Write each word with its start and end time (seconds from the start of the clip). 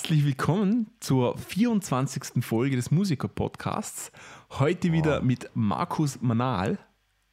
Herzlich 0.00 0.24
willkommen 0.24 0.86
zur 1.00 1.36
24. 1.36 2.44
Folge 2.44 2.76
des 2.76 2.92
Musiker-Podcasts. 2.92 4.12
Heute 4.52 4.92
wieder 4.92 5.20
mit 5.22 5.50
Markus 5.54 6.20
Manal 6.22 6.78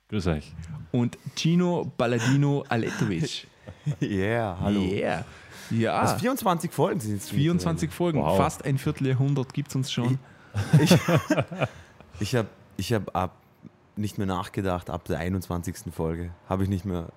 Grüß 0.10 0.26
euch. 0.26 0.52
und 0.92 1.16
Gino 1.36 1.92
Balladino 1.96 2.66
Aletovic. 2.68 3.46
Yeah, 4.02 4.58
hallo. 4.60 4.80
Yeah. 4.82 5.26
Ja, 5.70 5.94
Also 6.00 6.18
24 6.18 6.72
Folgen 6.72 7.00
sind 7.00 7.18
es. 7.18 7.30
24 7.30 7.92
Folgen, 7.92 8.20
Wow. 8.20 8.36
fast 8.36 8.66
ein 8.66 8.80
Vierteljahrhundert 8.80 9.54
gibt 9.54 9.70
es 9.70 9.76
uns 9.76 9.92
schon. 9.92 10.18
Ich, 10.82 10.98
ich 12.20 12.36
habe 12.36 12.48
ich 12.78 12.94
hab 12.94 13.16
ab 13.16 13.36
nicht 13.96 14.18
mehr 14.18 14.26
nachgedacht, 14.28 14.90
ab 14.90 15.06
der 15.06 15.20
21. 15.20 15.94
Folge 15.94 16.32
habe 16.50 16.64
ich 16.64 16.70
nicht 16.70 16.84
mehr 16.84 17.10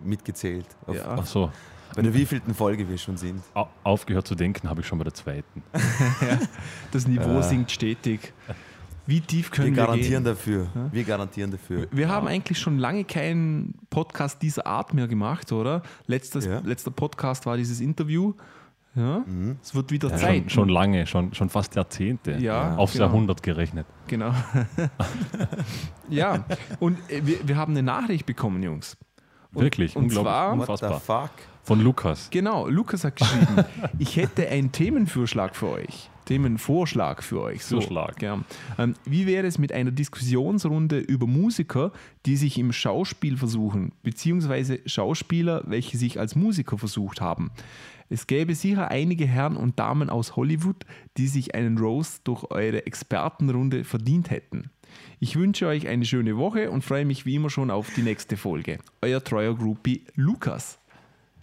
mitgezählt, 0.00 0.66
auf, 0.88 0.96
Ja. 0.96 1.16
Ach 1.20 1.24
so, 1.26 1.52
bei 1.94 2.02
der 2.02 2.14
wievielten 2.14 2.54
Folge 2.54 2.88
wir 2.88 2.98
schon 2.98 3.16
sind. 3.16 3.42
au- 3.54 3.68
aufgehört 3.84 4.26
zu 4.26 4.34
denken 4.34 4.68
habe 4.68 4.80
ich 4.82 4.86
schon 4.86 4.98
bei 4.98 5.04
der 5.04 5.14
zweiten. 5.14 5.62
Das 6.92 7.06
Niveau 7.06 7.38
Äh. 7.38 7.42
sinkt 7.42 7.70
stetig. 7.70 8.32
Wie 9.06 9.20
tief 9.22 9.50
Wir 9.50 9.56
können 9.56 9.76
wir, 9.76 9.84
garantieren 9.84 10.22
gehen? 10.24 10.34
dafür. 10.34 10.66
Wir 10.92 11.04
garantieren 11.04 11.50
dafür. 11.50 11.86
Wir 11.90 12.08
haben 12.08 12.26
eigentlich 12.26 12.58
schon 12.58 12.78
lange 12.78 13.04
keinen 13.04 13.74
Podcast 13.88 14.42
dieser 14.42 14.66
Art 14.66 14.92
mehr 14.92 15.08
gemacht, 15.08 15.50
oder? 15.50 15.82
Letztes, 16.06 16.44
Ja. 16.44 16.60
Letzter 16.60 16.90
Podcast 16.90 17.46
war 17.46 17.56
dieses 17.56 17.80
Interview. 17.80 18.34
Ja, 18.94 19.24
es 19.62 19.74
wird 19.74 19.90
wieder 19.92 20.10
Ja, 20.10 20.16
Zeit. 20.16 20.40
schon, 20.42 20.50
schon 20.50 20.68
lange, 20.70 21.06
schon, 21.06 21.32
schon 21.32 21.48
fast 21.50 21.74
Jahrzehnte. 21.76 22.32
Ja, 22.32 22.74
Aufs 22.76 22.94
genau. 22.94 23.04
Jahrhundert 23.06 23.42
gerechnet. 23.42 23.86
Genau. 24.08 24.32
ja, 26.08 26.44
und 26.80 26.98
äh, 27.10 27.24
wir, 27.24 27.46
wir 27.46 27.56
haben 27.56 27.72
eine 27.72 27.82
Nachricht 27.82 28.26
bekommen, 28.26 28.62
Jungs. 28.62 28.96
Und, 29.54 29.62
Wirklich, 29.62 29.96
Und 29.96 30.04
unglaublich. 30.04 30.32
zwar, 30.32 30.50
What 30.58 30.68
Unfassbar. 30.68 30.94
the 30.94 31.04
fuck? 31.04 31.30
Von 31.68 31.82
Lukas. 31.82 32.30
genau, 32.30 32.66
Lukas 32.66 33.04
hat 33.04 33.16
geschrieben, 33.16 33.62
ich 33.98 34.16
hätte 34.16 34.48
einen 34.48 34.72
Themenvorschlag 34.72 35.54
für 35.54 35.68
euch. 35.68 36.08
Themenvorschlag 36.24 37.22
für 37.22 37.42
euch. 37.42 37.62
So, 37.62 37.76
Vorschlag. 37.76 38.16
Gern. 38.16 38.46
Ähm, 38.78 38.94
wie 39.04 39.26
wäre 39.26 39.46
es 39.46 39.58
mit 39.58 39.70
einer 39.72 39.90
Diskussionsrunde 39.90 40.98
über 40.98 41.26
Musiker, 41.26 41.92
die 42.24 42.36
sich 42.38 42.56
im 42.56 42.72
Schauspiel 42.72 43.36
versuchen, 43.36 43.92
beziehungsweise 44.02 44.80
Schauspieler, 44.86 45.62
welche 45.66 45.98
sich 45.98 46.18
als 46.18 46.34
Musiker 46.34 46.78
versucht 46.78 47.20
haben? 47.20 47.50
Es 48.08 48.26
gäbe 48.26 48.54
sicher 48.54 48.90
einige 48.90 49.26
Herren 49.26 49.58
und 49.58 49.78
Damen 49.78 50.08
aus 50.08 50.36
Hollywood, 50.36 50.86
die 51.18 51.28
sich 51.28 51.54
einen 51.54 51.76
Roast 51.76 52.22
durch 52.24 52.50
eure 52.50 52.86
Expertenrunde 52.86 53.84
verdient 53.84 54.30
hätten. 54.30 54.70
Ich 55.20 55.36
wünsche 55.36 55.66
euch 55.66 55.86
eine 55.86 56.06
schöne 56.06 56.38
Woche 56.38 56.70
und 56.70 56.82
freue 56.82 57.04
mich 57.04 57.26
wie 57.26 57.34
immer 57.34 57.50
schon 57.50 57.70
auf 57.70 57.92
die 57.94 58.02
nächste 58.02 58.38
Folge. 58.38 58.78
Euer 59.02 59.22
treuer 59.22 59.54
Groupie 59.54 60.06
Lukas. 60.14 60.78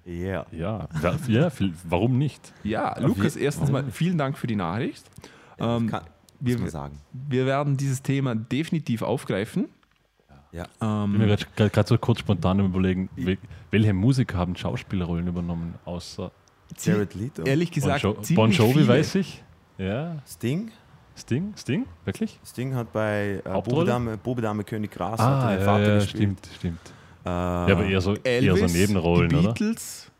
Yeah. 0.07 0.45
Ja, 0.51 0.87
ja, 1.01 1.15
ja 1.27 1.49
viel- 1.49 1.73
warum 1.83 2.17
nicht? 2.17 2.53
Ja, 2.63 2.99
Lukas, 2.99 3.35
erstens 3.35 3.71
mal 3.71 3.83
vielen 3.91 4.17
Dank 4.17 4.37
für 4.37 4.45
die 4.47 4.55
Nachricht. 4.55 5.03
Ähm, 5.57 5.87
Kann, 5.89 6.03
wir- 6.39 6.69
sagen. 6.69 6.99
wir 7.11 7.45
werden 7.45 7.75
dieses 7.77 8.03
Thema 8.03 8.35
definitiv 8.35 9.01
aufgreifen. 9.01 9.67
Ja. 10.51 10.65
Ähm, 10.81 11.13
Ich 11.15 11.19
bin 11.19 11.27
mir 11.27 11.69
gerade 11.69 11.87
so 11.87 11.97
kurz 11.97 12.19
spontan 12.19 12.59
überlegen, 12.59 13.09
wel- 13.15 13.37
welche 13.71 13.93
Musiker 13.93 14.37
haben 14.37 14.55
Schauspielerrollen 14.55 15.27
übernommen, 15.27 15.75
außer 15.85 16.31
Jared 16.81 17.13
Leto, 17.15 17.43
Ehrlich 17.43 17.69
Bon, 17.71 17.75
gesagt, 17.75 18.03
jo 18.03 18.13
ziemlich 18.13 18.35
bon 18.35 18.51
Jovi, 18.51 18.73
viele. 18.73 18.87
weiß 18.87 19.15
ich. 19.15 19.43
Ja, 19.77 20.17
Sting. 20.27 20.71
Sting, 21.17 21.53
Sting, 21.57 21.85
wirklich? 22.03 22.39
Sting 22.45 22.75
hat 22.75 22.91
bei 22.91 23.41
äh? 23.45 23.61
Bobedame, 23.61 24.17
Bobedame 24.17 24.63
König 24.65 24.91
Gras 24.91 25.19
hat 25.19 25.43
Ah, 25.43 25.53
ja, 25.53 25.59
Vater 25.61 25.87
ja, 25.87 25.95
gespielt. 25.95 26.17
stimmt, 26.39 26.49
stimmt. 26.57 26.93
Äh, 27.25 27.29
Ja, 27.29 27.67
aber 27.71 27.85
eher 27.85 28.01
so, 28.01 28.13
eher 28.15 28.25
Elvis, 28.25 28.71
so 28.71 28.77
Nebenrollen, 28.77 29.29
die 29.29 29.35
oder? 29.35 29.47
Beatles. 29.53 30.11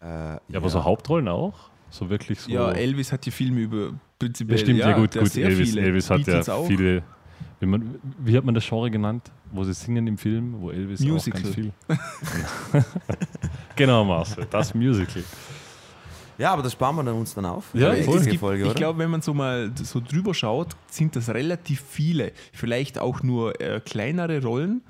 äh, 0.00 0.06
Ja, 0.06 0.38
aber 0.54 0.68
so 0.68 0.82
Hauptrollen 0.84 1.28
auch? 1.28 1.54
So 1.90 2.08
wirklich 2.10 2.40
so. 2.40 2.50
Ja, 2.50 2.72
Elvis 2.72 3.12
hat 3.12 3.24
die 3.26 3.30
Filme 3.30 3.60
über 3.60 3.92
prinzipiell. 4.18 4.58
Ja, 4.58 4.64
stimmt, 4.64 4.78
ja, 4.80 4.92
gut, 4.96 5.14
der 5.14 5.22
gut. 5.22 5.32
sehr 5.32 5.46
Elvis, 5.48 5.70
viele. 5.70 5.82
Elvis 5.82 6.10
hat 6.10 6.24
Beatles 6.24 6.46
ja 6.46 6.54
auch. 6.54 6.66
viele. 6.66 7.02
Wie, 7.60 7.66
man, 7.66 7.94
wie 8.18 8.36
hat 8.36 8.44
man 8.44 8.54
das 8.54 8.66
Genre 8.68 8.90
genannt, 8.90 9.30
wo 9.50 9.64
sie 9.64 9.72
singen 9.72 10.06
im 10.06 10.18
Film, 10.18 10.56
wo 10.60 10.70
Elvis 10.70 11.00
Musical. 11.00 11.40
auch 11.40 11.44
ganz 11.44 11.54
viel. 11.54 11.72
genau, 13.76 14.04
Marcel, 14.04 14.46
das 14.50 14.74
Musical. 14.74 15.24
Ja, 16.38 16.52
aber 16.52 16.62
das 16.62 16.72
sparen 16.72 16.96
wir 16.96 17.04
dann 17.04 17.14
uns 17.14 17.34
dann 17.34 17.46
auf. 17.46 17.64
Ja, 17.72 17.94
voll. 17.94 18.20
gibt, 18.20 18.40
Folge, 18.40 18.64
ich 18.64 18.68
oder? 18.70 18.74
glaube, 18.78 18.98
wenn 18.98 19.10
man 19.10 19.22
so 19.22 19.32
mal 19.32 19.70
so 19.74 20.00
drüber 20.00 20.34
schaut, 20.34 20.76
sind 20.90 21.16
das 21.16 21.30
relativ 21.30 21.80
viele. 21.88 22.32
Vielleicht 22.52 22.98
auch 22.98 23.22
nur 23.22 23.58
äh, 23.58 23.80
kleinere 23.80 24.42
Rollen, 24.42 24.82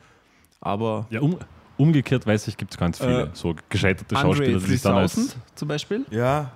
aber 0.66 1.06
Ja, 1.10 1.20
um, 1.20 1.36
umgekehrt 1.78 2.26
weiß 2.26 2.48
ich, 2.48 2.56
gibt 2.56 2.72
es 2.72 2.78
ganz 2.78 2.98
viele. 2.98 3.22
Äh, 3.24 3.28
so 3.32 3.54
gescheiterte 3.68 4.14
Andre 4.16 4.36
Schauspieler, 4.36 4.58
die 4.58 4.64
sich 4.66 4.82
dann 4.82 4.96
als. 4.96 5.14
3000 5.14 5.36
zum 5.54 5.68
Beispiel. 5.68 6.04
ja, 6.10 6.50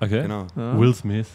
Okay. 0.00 0.22
genau. 0.22 0.46
Ja. 0.56 0.78
Will 0.78 0.94
Smith. 0.94 1.28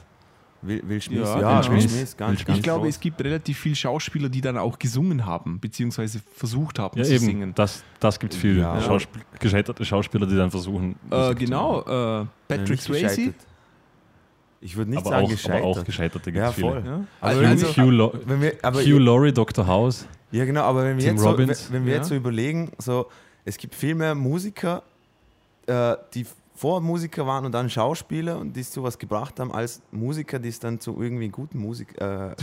Will, 0.62 0.82
Will 0.88 1.00
Smith. 1.00 1.20
Ja, 1.20 1.40
Ja, 1.40 1.58
Will 1.72 1.80
Smith. 1.82 1.92
Smith, 1.92 2.18
ganz, 2.18 2.30
Will 2.32 2.36
ganz 2.38 2.40
Smith. 2.46 2.58
Ich 2.58 2.64
glaube, 2.64 2.86
groß. 2.86 2.90
es 2.96 3.00
gibt 3.00 3.24
relativ 3.24 3.60
viele 3.60 3.76
Schauspieler, 3.76 4.30
die 4.30 4.42
dann 4.42 4.58
auch 4.58 4.80
gesungen 4.80 5.24
haben, 5.26 5.60
beziehungsweise 5.60 6.20
versucht 6.34 6.80
haben 6.80 6.98
Ja, 6.98 7.04
zu 7.04 7.12
eben. 7.14 7.24
singen. 7.26 7.52
Das, 7.54 7.84
das 8.00 8.20
gibt 8.20 8.34
es 8.34 8.40
viel. 8.40 8.58
Ja. 8.58 8.82
Schauspiel 8.82 9.22
gescheiterte 9.40 9.86
Schauspieler, 9.86 10.26
die 10.26 10.36
dann 10.36 10.50
versuchen. 10.50 10.96
Äh, 11.12 11.36
genau, 11.36 11.82
äh, 11.84 11.92
Ja, 11.92 12.28
Patrick 12.48 12.82
Swayze. 12.82 13.34
Ich 14.62 14.76
würde 14.76 14.90
nicht 14.90 15.00
Aber 15.02 15.10
sagen 15.12 15.26
auch, 15.26 15.30
gescheitert. 15.30 15.58
aber 15.62 15.68
auch 15.68 15.84
gescheiterte 15.84 16.32
gibt 16.32 16.42
Ja, 16.42 16.50
es 16.50 16.56
viele. 16.56 16.68
voll. 16.72 16.84
Ja. 16.86 17.00
Also, 17.22 17.68
so- 17.68 17.78
Hugh, 17.84 17.92
Lo 17.92 18.14
Wenn 18.26 18.42
wir, 18.42 18.54
aber 18.64 18.80
Hugh 18.82 18.98
Laurie, 18.98 19.32
Dr. 19.32 19.68
House. 19.68 20.08
Ja, 20.36 20.46
genau, 20.46 20.62
aber 20.64 20.84
wenn 20.84 20.98
wir, 20.98 21.06
Tim 21.06 21.14
jetzt 21.16 21.22
so, 21.24 21.26
wenn, 21.26 21.32
Robbins. 21.50 21.72
wir 21.86 21.92
Ja. 21.94 21.98
jetzt 22.00 22.10
so 22.10 22.16
überlegen, 22.16 22.72
so, 22.78 23.08
es 23.46 23.58
gibt 23.58 23.76
viel 23.76 23.96
mehr 23.96 24.16
Musiker, 24.16 24.84
äh, 25.68 25.96
die 26.14 26.26
vor 26.58 26.80
Musiker 26.80 27.28
waren 27.28 27.46
und 27.46 27.52
dann 27.52 27.70
Schauspieler 27.70 28.38
und 28.40 28.56
die 28.56 28.62
zu 28.72 28.82
was 28.82 28.98
gebracht 28.98 29.40
haben, 29.42 29.52
als 29.52 29.82
Musiker, 29.92 30.40
die 30.40 30.48
es 30.48 30.58
dann 30.60 30.80
zu 30.80 31.02
irgendwie 31.02 31.28
guten 31.28 31.58
Musik, 31.60 32.00
äh, 32.00 32.34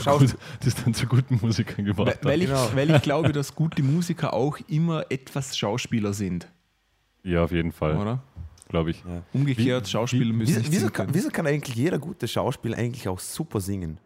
Die 0.63 0.69
es 0.69 0.75
dann 0.85 0.93
zu 0.93 1.07
guten 1.07 1.39
Musikern 1.41 1.87
gebracht 1.87 2.19
Weil, 2.23 2.33
weil, 2.33 2.43
ich, 2.43 2.49
Genau. 2.49 2.69
weil 2.75 2.91
ich 2.91 3.01
glaube, 3.03 3.33
dass 3.33 3.55
gute 3.55 3.83
Musiker 3.83 4.35
auch 4.35 4.59
immer 4.69 5.07
etwas 5.09 5.57
Schauspieler 5.57 6.13
sind, 6.13 6.47
Ja, 7.23 7.45
auf 7.45 7.53
jeden 7.53 7.73
Fall, 7.73 7.97
oder? 7.97 8.23
glaube 8.69 8.91
ich. 8.91 8.99
Ja. 9.07 9.23
Umgekehrt, 9.33 9.87
Wie- 9.87 9.91
Schauspieler 9.91 10.27
wie- 10.27 10.33
müssen 10.33 10.49
Wieso, 10.51 10.59
nicht 10.61 10.71
wieso, 10.73 10.81
singen 10.81 10.93
kann, 10.93 11.09
wieso 11.15 11.29
kann 11.31 11.47
eigentlich 11.47 11.77
jeder 11.77 11.99
gute 11.99 12.29
Schauspieler 12.29 12.77
eigentlich 12.77 13.09
auch 13.09 13.19
super 13.19 13.61
singen? 13.61 13.97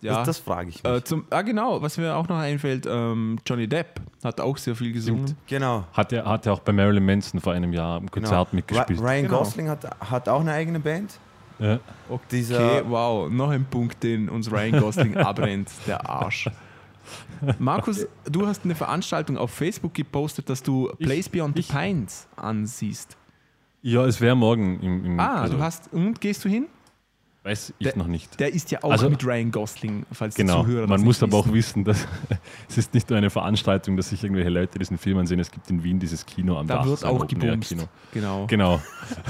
Ja. 0.00 0.18
Das, 0.18 0.26
das 0.26 0.38
frage 0.38 0.68
ich 0.70 0.82
mich. 0.82 0.92
Äh, 0.92 1.02
zum, 1.02 1.24
ah, 1.30 1.42
genau, 1.42 1.82
was 1.82 1.98
mir 1.98 2.14
auch 2.14 2.28
noch 2.28 2.38
einfällt, 2.38 2.86
ähm, 2.88 3.38
Johnny 3.44 3.66
Depp 3.66 4.00
hat 4.22 4.40
auch 4.40 4.56
sehr 4.56 4.76
viel 4.76 4.92
gesungen. 4.92 5.34
genau. 5.46 5.84
Hat 5.92 6.12
er 6.12 6.24
hat 6.24 6.46
er 6.46 6.52
auch 6.52 6.60
bei 6.60 6.72
Marilyn 6.72 7.04
Manson 7.04 7.40
vor 7.40 7.52
einem 7.52 7.72
Jahr 7.72 7.98
im 7.98 8.06
genau. 8.06 8.28
Konzert 8.28 8.52
mitgespielt. 8.52 9.00
Ra- 9.00 9.04
Ryan 9.10 9.24
Genau. 9.24 9.38
Gosling 9.38 9.68
hat, 9.68 9.84
hat 10.10 10.28
auch 10.28 10.40
eine 10.40 10.52
eigene 10.52 10.78
Band. 10.80 11.18
Ja. 11.58 11.80
Dieser, 12.30 12.64
Okay, 12.64 12.82
wow, 12.88 13.28
noch 13.28 13.50
ein 13.50 13.64
Punkt, 13.64 14.00
den 14.04 14.28
uns 14.28 14.48
Ryan 14.52 14.78
Gosling 14.80 15.16
abbrennt, 15.16 15.68
der 15.88 16.08
Arsch. 16.08 16.48
Markus, 17.58 18.06
du 18.30 18.46
hast 18.46 18.64
eine 18.64 18.74
Veranstaltung 18.74 19.36
auf 19.38 19.50
Facebook 19.50 19.94
gepostet, 19.94 20.48
dass 20.50 20.62
du 20.62 20.90
Ich- 20.98 21.06
Place 21.06 21.28
Beyond 21.28 21.58
ich- 21.58 21.66
the 21.66 21.72
Pines 21.72 22.28
ansiehst. 22.36 23.16
ja, 23.82 24.04
es 24.04 24.20
wäre 24.20 24.36
morgen 24.36 24.78
im, 24.80 25.04
im 25.04 25.20
Ah, 25.20 25.42
also, 25.42 25.56
du 25.56 25.62
hast, 25.62 25.92
und 25.92 26.20
gehst 26.20 26.44
du 26.44 26.48
hin? 26.48 26.66
Weiß 27.48 27.72
ich 27.78 27.86
Der- 27.88 27.96
noch 27.96 28.06
nicht. 28.06 28.38
Der 28.38 28.52
ist 28.52 28.70
ja 28.70 28.82
auch 28.82 28.90
Also- 28.92 29.08
mit 29.10 29.24
Ryan 29.24 29.50
Gosling, 29.50 30.04
falls 30.12 30.34
die 30.34 30.42
Genau, 30.42 30.62
Zuhörer 30.62 30.86
man 30.86 31.00
muss 31.02 31.22
aber 31.22 31.36
auch 31.38 31.46
wissen. 31.52 31.84
wissen, 31.84 31.84
dass 31.84 32.06
es 32.68 32.78
ist 32.78 32.94
nicht 32.94 33.08
nur 33.10 33.16
eine 33.18 33.30
Veranstaltung, 33.30 33.96
dass 33.96 34.10
sich 34.10 34.22
irgendwelche 34.22 34.50
Leute 34.50 34.78
diesen 34.78 34.98
Film 34.98 35.18
ansehen. 35.18 35.40
Es 35.40 35.50
gibt 35.50 35.68
in 35.70 35.82
Wien 35.82 35.98
dieses 35.98 36.24
Kino 36.26 36.58
am 36.58 36.66
Da 36.66 36.76
Dach. 36.78 36.86
wird 36.86 37.04
auch 37.04 37.22
Open-Air 37.22 37.50
gebumst. 37.52 37.68
Kino. 37.70 37.84
Genau. 38.12 38.46
Genau. 38.46 38.80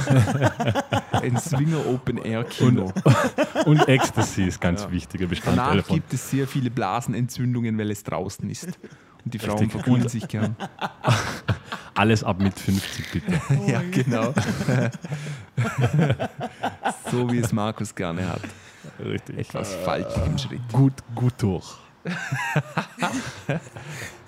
Ein 1.13 1.37
Swinger 1.39 1.87
Open 1.87 2.19
Air 2.19 2.45
Kino. 2.45 2.93
Und 3.67 3.87
Ecstasy 3.89 4.45
ist 4.45 4.61
ganz 4.61 4.83
Ja. 4.83 4.91
wichtiger 4.91 5.27
Bestandteil 5.27 5.65
Danach 5.67 5.77
davon. 5.83 5.97
gibt 5.97 6.13
es 6.13 6.31
sehr 6.31 6.47
viele 6.47 6.71
Blasenentzündungen, 6.71 7.79
weil 7.79 7.91
es 7.91 8.03
draußen 8.03 8.49
ist. 8.51 8.79
Und 9.29 9.35
die 9.35 9.39
Frauen 9.41 9.69
verkühlen 9.69 10.09
sich 10.09 10.27
gern. 10.27 10.57
Alles 11.95 12.25
ab 12.25 12.41
mit 12.41 12.59
50, 12.59 13.11
bitte. 13.13 13.39
Ja, 13.67 13.83
genau. 13.91 14.33
so 17.11 17.31
wie 17.31 17.41
es 17.41 17.53
Markus 17.53 17.95
gerne 17.95 18.27
hat. 18.27 18.41
Richtig. 18.99 19.37
Etwas 19.37 19.75
faltig 19.85 20.17
im 20.25 20.39
Schritt. 20.39 20.61
Gut, 20.73 20.95
gut 21.15 21.35
durch. 21.37 21.77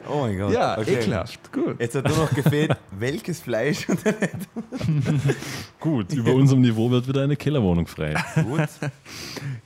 Oh 0.09 0.23
mein 0.23 0.39
Gott. 0.39 0.53
Ja, 0.53 0.79
okay. 0.79 0.95
ekelhaft. 0.97 1.53
Gut. 1.53 1.81
Jetzt 1.81 1.95
hat 1.95 2.07
nur 2.09 2.17
noch 2.17 2.35
gefehlt, 2.35 2.77
welches 2.99 3.41
Fleisch 3.41 3.87
Gut, 5.81 6.13
über 6.13 6.35
unserem 6.35 6.61
Niveau 6.61 6.91
wird 6.91 7.09
wieder 7.09 7.23
eine 7.23 7.37
Kellerwohnung 7.37 7.87
frei. 7.87 8.15
gut. 8.43 8.69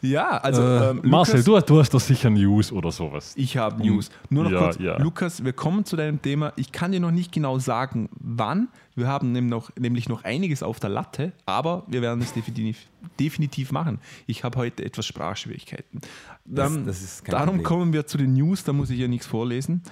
Ja, 0.00 0.36
also 0.38 0.62
Äh, 0.62 0.90
ähm, 0.90 1.00
Marcel, 1.04 1.42
Lukas, 1.44 1.64
du, 1.64 1.74
du 1.74 1.80
hast 1.80 1.94
doch 1.94 2.00
sicher 2.00 2.30
News 2.30 2.70
oder 2.72 2.92
sowas. 2.92 3.32
ich 3.36 3.56
habe 3.56 3.82
News. 3.84 4.10
Nur 4.30 4.44
noch 4.44 4.50
Ja, 4.50 4.58
kurz, 4.60 4.78
ja. 4.78 4.98
Lukas, 4.98 5.44
wir 5.44 5.52
kommen 5.52 5.84
zu 5.84 5.96
deinem 5.96 6.20
Thema. 6.22 6.52
Ich 6.56 6.72
kann 6.72 6.92
dir 6.92 7.00
noch 7.00 7.10
nicht 7.10 7.32
genau 7.32 7.58
sagen, 7.58 8.08
wann. 8.20 8.68
Wir 8.96 9.08
haben 9.08 9.32
nehm 9.32 9.48
noch, 9.48 9.70
nämlich 9.76 10.08
noch 10.08 10.22
einiges 10.22 10.62
auf 10.62 10.78
der 10.78 10.90
Latte, 10.90 11.32
aber 11.46 11.82
wir 11.88 12.00
werden 12.00 12.22
es 12.22 12.32
definitiv, 12.32 12.78
definitiv 13.18 13.72
machen. 13.72 13.98
Ich 14.28 14.44
habe 14.44 14.56
heute 14.56 14.84
etwas 14.84 15.04
Sprachschwierigkeiten. 15.06 16.00
Dann, 16.44 16.86
das 16.86 17.02
ist 17.02 17.24
kein 17.24 17.32
darum 17.32 17.46
Problem. 17.56 17.64
kommen 17.64 17.92
wir 17.92 18.06
zu 18.06 18.18
den 18.18 18.34
News, 18.34 18.62
da 18.62 18.72
muss 18.72 18.90
ich 18.90 18.98
ja 19.00 19.08
nichts 19.08 19.26
vorlesen. 19.26 19.82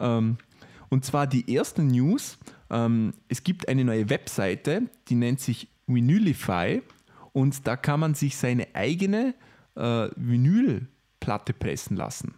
Ähm, 0.00 0.38
und 0.88 1.04
zwar 1.04 1.26
die 1.26 1.48
erste 1.52 1.82
News. 1.82 2.38
Ähm, 2.70 3.12
es 3.28 3.44
gibt 3.44 3.68
eine 3.68 3.84
neue 3.84 4.08
Webseite, 4.10 4.82
die 5.08 5.14
nennt 5.14 5.40
sich 5.40 5.68
Vinylify 5.86 6.82
und 7.32 7.66
da 7.66 7.76
kann 7.76 8.00
man 8.00 8.14
sich 8.14 8.36
seine 8.36 8.66
eigene 8.74 9.34
äh, 9.76 10.08
Vinylplatte 10.16 11.52
pressen 11.52 11.96
lassen. 11.96 12.34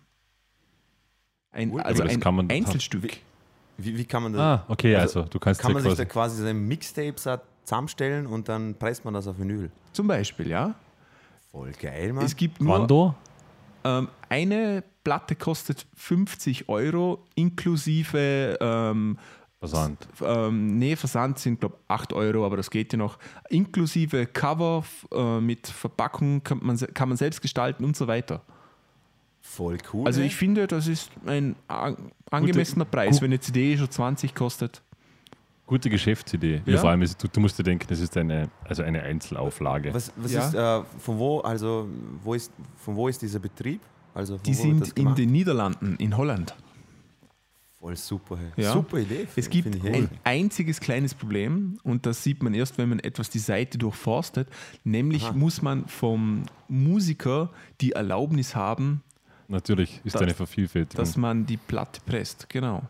Ein, 1.50 1.70
Cool. 1.72 1.80
also 1.82 2.02
ein 2.02 2.20
kann 2.20 2.34
man- 2.34 2.50
Einzelstück. 2.50 3.18
Wie, 3.78 3.96
wie 3.96 4.04
kann 4.04 4.22
man 4.22 4.32
das? 4.32 4.40
Ah, 4.40 4.64
okay, 4.68 4.96
also, 4.96 5.22
du 5.22 5.38
kannst 5.38 5.60
kann 5.60 5.72
man 5.72 5.82
sich 5.82 5.90
quasi, 5.90 6.02
da 6.02 6.08
quasi 6.08 6.36
seine 6.42 6.54
Mixtapes 6.54 7.26
auch 7.26 7.38
zusammenstellen 7.64 8.26
und 8.26 8.48
dann 8.48 8.74
presst 8.74 9.04
man 9.04 9.14
das 9.14 9.26
auf 9.26 9.38
Vinyl. 9.38 9.70
Zum 9.92 10.06
Beispiel, 10.06 10.48
ja. 10.48 10.74
Voll 11.50 11.72
geil, 11.72 12.12
Mann. 12.12 12.24
Es 12.24 12.36
gibt 12.36 12.60
nur 12.60 12.76
Quando? 12.76 13.14
Ähm, 13.84 14.08
eine 14.28 14.82
Platte 15.04 15.34
kostet 15.36 15.86
50 15.96 16.68
Euro 16.68 17.26
inklusive 17.34 18.56
ähm, 18.60 19.18
Versand. 19.58 20.08
ähm, 20.24 20.78
nee, 20.78 20.96
Versand 20.96 21.38
sind, 21.38 21.60
glaube 21.60 21.76
ich, 21.78 21.84
8 21.90 22.12
Euro, 22.12 22.44
aber 22.44 22.56
das 22.56 22.70
geht 22.70 22.92
ja 22.92 22.98
noch. 22.98 23.18
Inklusive 23.48 24.26
Cover 24.26 24.84
äh, 25.12 25.40
mit 25.40 25.66
Verpackung 25.68 26.42
kann 26.42 26.58
man, 26.62 26.76
kann 26.76 27.08
man 27.08 27.16
selbst 27.16 27.40
gestalten 27.42 27.84
und 27.84 27.96
so 27.96 28.06
weiter. 28.08 28.42
Voll 29.40 29.78
cool. 29.92 30.06
Also 30.06 30.20
ey. 30.20 30.26
ich 30.28 30.36
finde, 30.36 30.66
das 30.66 30.86
ist 30.86 31.10
ein 31.26 31.56
an- 31.68 31.96
angemessener 32.30 32.84
Preis, 32.84 33.20
wenn 33.20 33.30
eine 33.30 33.40
CD 33.40 33.76
schon 33.76 33.90
20 33.90 34.34
kostet. 34.34 34.82
Gute 35.66 35.88
Geschäftsidee. 35.90 36.60
Ja. 36.66 36.74
Ja. 36.74 36.80
Vor 36.80 36.90
allem, 36.90 37.02
ist, 37.02 37.22
du, 37.22 37.28
du 37.28 37.40
musst 37.40 37.58
dir 37.58 37.62
denken, 37.62 37.86
das 37.88 38.00
ist 38.00 38.16
eine, 38.16 38.50
also 38.64 38.82
eine 38.82 39.02
Einzelauflage. 39.02 39.94
was, 39.94 40.12
was 40.16 40.32
Ja. 40.32 40.46
ist, 40.48 40.54
äh, 40.54 40.82
von 40.98 41.18
wo, 41.18 41.40
also, 41.40 41.88
wo 42.22 42.34
ist, 42.34 42.52
von 42.76 42.94
wo 42.96 43.08
ist 43.08 43.22
dieser 43.22 43.38
Betrieb? 43.38 43.80
Also, 44.14 44.36
Die 44.38 44.52
sind 44.54 44.96
in 44.98 45.14
den 45.14 45.30
Niederlanden, 45.32 45.96
in 45.96 46.14
Holland. 46.16 46.54
Voll 47.78 47.96
super, 47.96 48.36
hey. 48.38 48.64
Ja. 48.64 48.72
Super 48.74 48.98
Idee. 48.98 49.26
Es 49.34 49.48
gibt 49.50 49.74
ich 49.74 49.84
ein 49.84 50.08
einziges 50.22 50.78
kleines 50.78 51.14
Problem 51.14 51.78
und 51.82 52.06
das 52.06 52.22
sieht 52.22 52.42
man 52.42 52.54
erst, 52.54 52.76
wenn 52.78 52.88
man 52.90 53.00
etwas 53.00 53.30
die 53.30 53.38
Seite 53.40 53.78
durchforstet. 53.78 54.48
Nämlich 54.84 55.24
Aha. 55.24 55.32
muss 55.32 55.62
man 55.62 55.86
vom 55.88 56.44
Musiker 56.68 57.50
die 57.80 57.92
Erlaubnis 57.92 58.54
haben, 58.54 59.02
Natürlich 59.48 60.00
ist 60.04 60.14
Das- 60.14 60.22
eine 60.22 60.32
Vervielfältigung. 60.34 61.04
dass 61.04 61.16
man 61.16 61.44
die 61.44 61.56
Platte 61.56 62.00
presst. 62.06 62.48
Genau. 62.48 62.82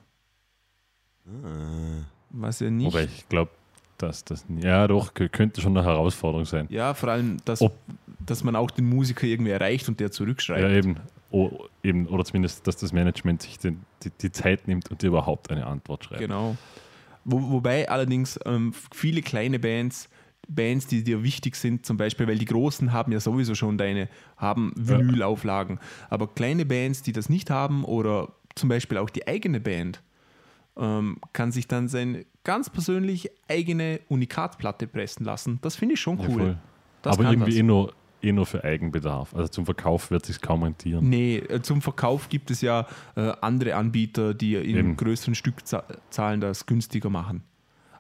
Ah. 1.26 2.04
Was 2.32 2.61
ja 2.61 2.70
nicht. 2.70 2.87
Wobei 2.87 3.05
ich 3.05 3.29
glaube, 3.29 3.50
dass 3.99 4.25
das. 4.25 4.44
Ja, 4.61 4.88
doch, 4.88 5.14
könnte 5.14 5.61
schon 5.61 5.76
eine 5.76 5.87
Herausforderung 5.87 6.44
sein. 6.44 6.67
Ja, 6.70 6.94
vor 6.94 7.11
allem, 7.11 7.37
dass, 7.44 7.61
Ob- 7.62 7.76
dass 8.25 8.43
man 8.43 8.56
auch 8.56 8.70
den 8.70 8.88
Musiker 8.88 9.26
irgendwie 9.26 9.52
erreicht 9.52 9.88
und 9.88 10.00
der 10.00 10.11
zurückschreibt. 10.11 10.61
Ja, 10.62 10.70
eben. 10.70 10.96
O, 11.31 11.67
eben. 11.82 12.06
Oder 12.08 12.25
zumindest, 12.25 12.67
dass 12.67 12.76
das 12.76 12.93
Management 12.93 13.43
sich 13.43 13.58
den, 13.58 13.81
die, 14.02 14.11
die 14.20 14.32
Zeit 14.32 14.67
nimmt 14.69 14.90
und 14.90 15.02
dir 15.02 15.08
überhaupt 15.08 15.50
eine 15.50 15.67
Antwort 15.67 16.05
schreibt. 16.05 16.20
Genau. 16.20 16.56
Wo, 17.25 17.40
wobei 17.52 17.88
allerdings 17.88 18.38
ähm, 18.44 18.75
viele 18.93 19.23
kleine 19.23 19.58
Bands, 19.58 20.08
Bands, 20.49 20.88
die 20.88 21.05
dir 21.05 21.23
wichtig 21.23 21.55
sind, 21.55 21.87
zum 21.87 21.96
Beispiel, 21.96 22.26
weil 22.26 22.37
die 22.38 22.46
Großen 22.46 22.93
haben 22.93 23.12
ja 23.12 23.20
sowieso 23.20 23.55
schon 23.55 23.79
deine, 23.79 24.08
haben 24.37 24.73
Vinylauflagen. 24.76 25.79
Aber 26.11 26.26
kleine 26.26 26.67
Bands, 26.67 27.02
die 27.02 27.12
das 27.12 27.29
nicht 27.29 27.49
haben 27.49 27.84
oder 27.84 28.32
zum 28.56 28.69
Beispiel 28.69 28.99
auch 28.99 29.08
die 29.08 29.26
eigene 29.29 29.61
Band, 29.61 30.02
ähm, 30.76 31.19
kann 31.32 31.52
sich 31.52 31.69
dann 31.69 31.88
seine 31.88 32.24
ganz 32.44 32.70
persönlich 32.70 33.30
eigene 33.48 34.00
Unikatplatte 34.08 34.86
pressen 34.86 35.24
lassen. 35.24 35.58
Das 35.62 35.76
finde 35.76 35.94
ich 35.94 36.00
schon 36.00 36.19
Ja, 36.19 36.28
cool. 36.28 36.58
Das 37.02 37.19
Aber 37.19 37.30
irgendwie 37.30 37.52
was. 37.52 37.58
eh 37.58 37.62
nur, 37.62 37.92
eh 38.22 38.32
nur 38.32 38.46
für 38.46 38.64
Eigenbedarf. 38.64 39.34
Also 39.34 39.48
zum 39.48 39.64
Verkauf 39.66 40.10
wird 40.10 40.24
sich 40.26 40.40
kaum 40.40 40.62
rentieren. 40.62 41.08
Nee, 41.08 41.36
äh, 41.38 41.60
zum 41.62 41.82
Verkauf 41.82 42.28
gibt 42.28 42.50
es 42.50 42.60
ja 42.60 42.86
äh, 43.16 43.32
andere 43.40 43.74
Anbieter, 43.74 44.34
die 44.34 44.54
in 44.54 44.76
Eben. 44.76 44.96
größeren 44.96 45.34
Stückzahlen 45.34 46.40
das 46.40 46.66
günstiger 46.66 47.10
machen. 47.10 47.42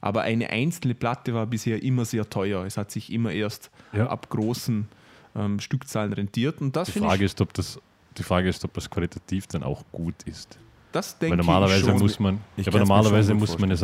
Aber 0.00 0.22
eine 0.22 0.50
einzelne 0.50 0.94
Platte 0.94 1.32
war 1.34 1.46
bisher 1.46 1.82
immer 1.82 2.04
sehr 2.04 2.28
teuer. 2.28 2.64
Es 2.64 2.76
hat 2.76 2.90
sich 2.90 3.12
immer 3.12 3.30
erst 3.32 3.70
Ja. 3.92 4.08
ab 4.08 4.28
großen 4.30 4.88
ähm, 5.36 5.60
Stückzahlen 5.60 6.12
rentiert. 6.12 6.60
Und 6.60 6.74
das 6.74 6.90
Die 6.92 6.98
Frage, 6.98 7.24
ist, 7.24 7.40
ob 7.40 7.54
das, 7.54 7.80
die 8.18 8.22
Frage 8.24 8.48
ist, 8.48 8.64
ob 8.64 8.74
das 8.74 8.90
qualitativ 8.90 9.46
dann 9.46 9.62
auch 9.62 9.84
gut 9.92 10.14
ist. 10.24 10.58
Das 10.92 11.18
denke 11.18 11.40
ich 11.40 11.46
normalerweise 11.46 11.92
muss 11.94 12.20
man, 12.20 12.40
Ich 12.56 12.68
aber 12.68 12.78
normalerweise 12.78 13.34
muss 13.34 13.58
man 13.58 13.70
es, 13.70 13.82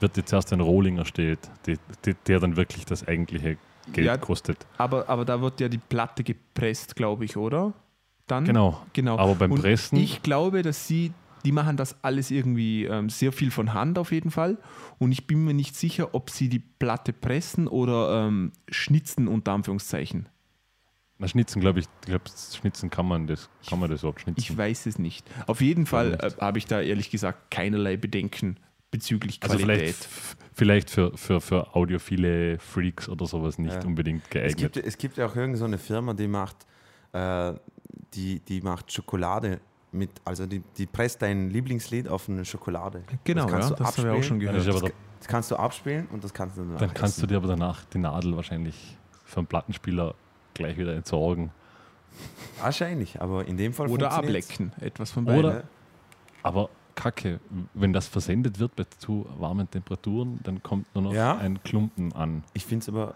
wird 0.00 0.16
jetzt 0.16 0.32
erst 0.32 0.52
ein 0.52 0.60
Rolling 0.60 0.98
erstellt, 0.98 1.38
die, 1.66 1.76
die, 2.04 2.14
der 2.26 2.40
dann 2.40 2.56
wirklich 2.56 2.84
das 2.84 3.06
eigentliche 3.06 3.56
Geld 3.92 4.06
Ja. 4.06 4.16
kostet. 4.16 4.66
aber, 4.76 5.08
aber 5.08 5.24
da 5.24 5.40
wird 5.40 5.60
ja 5.60 5.68
die 5.68 5.78
Platte 5.78 6.22
gepresst, 6.22 6.94
glaube 6.96 7.24
ich, 7.24 7.36
oder? 7.36 7.72
Dann? 8.26 8.44
Genau. 8.44 8.82
genau. 8.92 9.18
Aber 9.18 9.34
beim 9.34 9.52
Und 9.52 9.62
Pressen, 9.62 9.98
Ich 9.98 10.22
glaube, 10.22 10.62
dass 10.62 10.86
sie, 10.86 11.12
die 11.46 11.52
machen 11.52 11.78
das 11.78 11.96
alles 12.04 12.30
irgendwie 12.30 12.84
ähm, 12.84 13.08
sehr 13.08 13.32
viel 13.32 13.50
von 13.50 13.72
Hand 13.72 13.98
auf 13.98 14.12
jeden 14.12 14.30
Fall. 14.30 14.58
Und 14.98 15.12
ich 15.12 15.26
bin 15.26 15.44
mir 15.44 15.54
nicht 15.54 15.74
sicher, 15.74 16.14
ob 16.14 16.28
sie 16.28 16.50
die 16.50 16.58
Platte 16.58 17.14
pressen 17.14 17.66
oder 17.68 18.26
ähm, 18.26 18.52
schnitzen, 18.68 19.28
unter 19.28 19.52
Anführungszeichen. 19.52 20.28
Na, 21.18 21.26
Schnitzen, 21.28 21.60
glaube 21.60 21.80
ich, 21.80 21.86
glaube, 22.02 22.24
Schnitzen 22.54 22.90
kann 22.90 23.06
man 23.06 23.26
das, 23.26 23.48
kann 23.68 23.78
man 23.80 23.90
das 23.90 24.00
überhaupt 24.00 24.20
schnitzen. 24.20 24.40
Ich 24.40 24.56
weiß 24.56 24.86
es 24.86 24.98
nicht. 24.98 25.26
Auf 25.46 25.60
jeden 25.60 25.86
Fall 25.86 26.14
äh, 26.14 26.30
habe 26.40 26.58
ich 26.58 26.66
da 26.66 26.80
ehrlich 26.80 27.10
gesagt 27.10 27.50
keinerlei 27.50 27.96
Bedenken 27.96 28.56
bezüglich 28.90 29.38
also 29.42 29.56
Qualität. 29.58 29.78
vielleicht, 29.96 30.00
f- 30.04 30.36
vielleicht 30.54 30.90
für, 30.90 31.16
für, 31.16 31.40
für 31.40 31.74
audiophile 31.76 32.58
Freaks 32.58 33.08
oder 33.08 33.26
sowas 33.26 33.58
nicht 33.58 33.74
Ja. 33.74 33.84
unbedingt 33.84 34.22
Es 34.24 34.30
geeignet. 34.30 34.72
gibt, 34.74 34.76
es 34.86 34.96
gibt 34.96 35.16
ja 35.18 35.26
auch 35.26 35.30
irgendeine 35.36 35.56
so 35.58 35.64
eine 35.66 35.78
Firma, 35.78 36.14
die 36.14 36.28
macht, 36.28 36.56
äh, 37.12 37.52
die, 38.14 38.40
die 38.40 38.60
macht 38.62 38.90
Schokolade 38.92 39.60
mit, 39.92 40.10
also 40.24 40.46
die, 40.46 40.62
die 40.78 40.86
presst 40.86 41.20
dein 41.20 41.50
Lieblingslied 41.50 42.08
auf 42.08 42.28
eine 42.28 42.44
Schokolade. 42.44 43.02
genau, 43.24 43.42
das 43.44 43.50
kannst 43.52 43.70
ja, 43.70 43.76
du 43.76 43.82
das 43.84 43.98
habe 43.98 44.08
ich 44.08 44.14
auch 44.14 44.22
schon 44.22 44.38
gehört. 44.40 44.66
der, 44.66 44.92
Das 45.18 45.26
kannst 45.28 45.50
du 45.50 45.56
abspielen 45.56 46.06
und 46.12 46.22
das 46.24 46.32
kannst 46.32 46.56
du 46.56 46.62
dann 46.62 46.76
dann 46.76 46.94
kannst 46.94 47.18
du 47.18 47.22
essen. 47.22 47.28
dir 47.28 47.36
aber 47.38 47.48
danach 47.48 47.84
die 47.86 47.98
Nadel 47.98 48.36
wahrscheinlich 48.36 48.96
für 49.24 49.38
einen 49.38 49.46
Plattenspieler 49.46 50.14
gleich 50.58 50.76
wieder 50.76 50.94
entsorgen. 50.94 51.50
Wahrscheinlich, 52.60 53.20
aber 53.20 53.46
in 53.46 53.56
dem 53.56 53.72
Fall 53.72 53.88
Oder 53.88 54.12
ablecken, 54.12 54.72
etwas 54.80 55.10
von 55.12 55.24
beiden. 55.24 55.44
Oder- 55.44 55.62
Aber 56.42 56.68
Kacke, 56.94 57.38
wenn 57.74 57.92
das 57.92 58.08
versendet 58.08 58.58
wird 58.58 58.74
bei 58.74 58.84
zu 58.98 59.26
warmen 59.38 59.70
Temperaturen, 59.70 60.40
dann 60.42 60.62
kommt 60.62 60.92
nur 60.94 61.04
noch 61.04 61.12
Ja. 61.12 61.36
ein 61.38 61.62
Klumpen 61.62 62.12
an. 62.12 62.42
Ich 62.54 62.66
finde 62.66 62.82
es 62.82 62.88
aber 62.88 63.14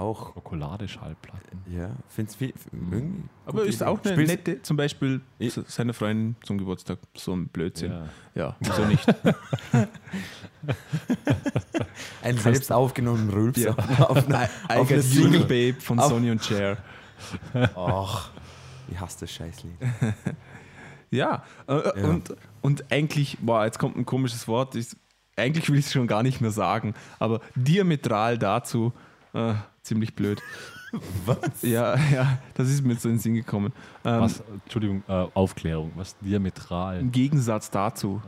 auch, 0.00 0.34
Schokoladeschallplatten. 0.34 1.62
ja, 1.70 1.90
finde 2.08 2.30
es 2.30 2.36
viel, 2.36 2.52
irgendwie. 2.72 3.22
Aber 3.46 3.64
ist 3.64 3.76
Idee. 3.76 3.84
auch 3.84 4.02
eine 4.02 4.12
Spielst- 4.14 4.32
nette, 4.32 4.62
zum 4.62 4.76
Beispiel 4.76 5.20
Ich- 5.38 5.52
se- 5.54 5.64
seine 5.68 5.92
Freundin 5.92 6.34
zum 6.42 6.58
Geburtstag, 6.58 6.98
so 7.16 7.32
ein 7.34 7.46
Blödsinn. 7.48 7.92
Ja. 7.92 8.06
Ja, 8.34 8.56
wieso 8.60 8.84
nicht? 8.86 9.06
Ein 12.22 12.36
selbst 12.38 12.70
aufgenommener 12.72 13.32
Rülps 13.32 13.60
Ja. 13.62 13.70
auf, 13.72 14.00
auf, 14.10 14.28
I, 14.28 14.32
eine- 14.34 14.44
I 14.44 14.48
auf 14.78 14.88
got 14.88 14.92
eine 14.92 15.02
you, 15.02 15.22
Single. 15.22 15.40
Babe 15.40 15.76
von 15.80 15.98
Auf- 15.98 16.08
Sonny 16.10 16.30
und 16.30 16.44
Cher. 16.44 16.76
Och, 17.74 18.30
ich 18.90 19.00
hasse 19.00 19.20
das 19.20 19.32
Scheißlied. 19.32 19.76
Ja, 21.12 21.42
äh, 21.66 22.00
Ja. 22.00 22.06
Und, 22.08 22.36
und 22.60 22.92
eigentlich, 22.92 23.36
boah, 23.40 23.64
jetzt 23.64 23.80
kommt 23.80 23.96
ein 23.96 24.06
komisches 24.06 24.46
Wort. 24.46 24.76
Ich, 24.76 24.94
eigentlich 25.34 25.68
will 25.68 25.76
ich 25.80 25.86
es 25.86 25.92
schon 25.92 26.06
gar 26.06 26.22
nicht 26.22 26.40
mehr 26.40 26.52
sagen, 26.52 26.94
aber 27.18 27.40
diametral 27.56 28.38
dazu, 28.38 28.92
äh, 29.34 29.54
ziemlich 29.82 30.14
blöd. 30.14 30.40
Was? 31.24 31.62
Ja, 31.62 31.96
ja, 32.12 32.38
das 32.54 32.68
ist 32.68 32.84
mir 32.84 32.94
jetzt 32.94 33.02
so 33.02 33.08
in 33.08 33.14
den 33.16 33.20
Sinn 33.20 33.34
gekommen. 33.34 33.72
Ähm, 34.04 34.20
Was, 34.22 34.42
Entschuldigung, 34.64 35.02
äh, 35.08 35.26
Aufklärung, 35.34 35.92
was 35.94 36.16
diametral? 36.18 36.98
Im 37.00 37.12
Gegensatz 37.12 37.70
dazu. 37.70 38.20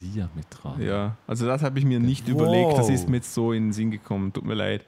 Diametral. 0.00 0.82
Ja, 0.82 1.16
also 1.26 1.46
das 1.46 1.62
habe 1.62 1.78
ich 1.78 1.84
mir 1.84 2.00
nicht 2.00 2.26
Wow. 2.26 2.40
überlegt. 2.42 2.78
Das 2.78 2.88
ist 2.88 3.08
mir 3.08 3.16
jetzt 3.16 3.32
so 3.34 3.52
in 3.52 3.66
den 3.66 3.72
Sinn 3.72 3.90
gekommen. 3.90 4.32
Tut 4.32 4.44
mir 4.44 4.54
leid. 4.54 4.84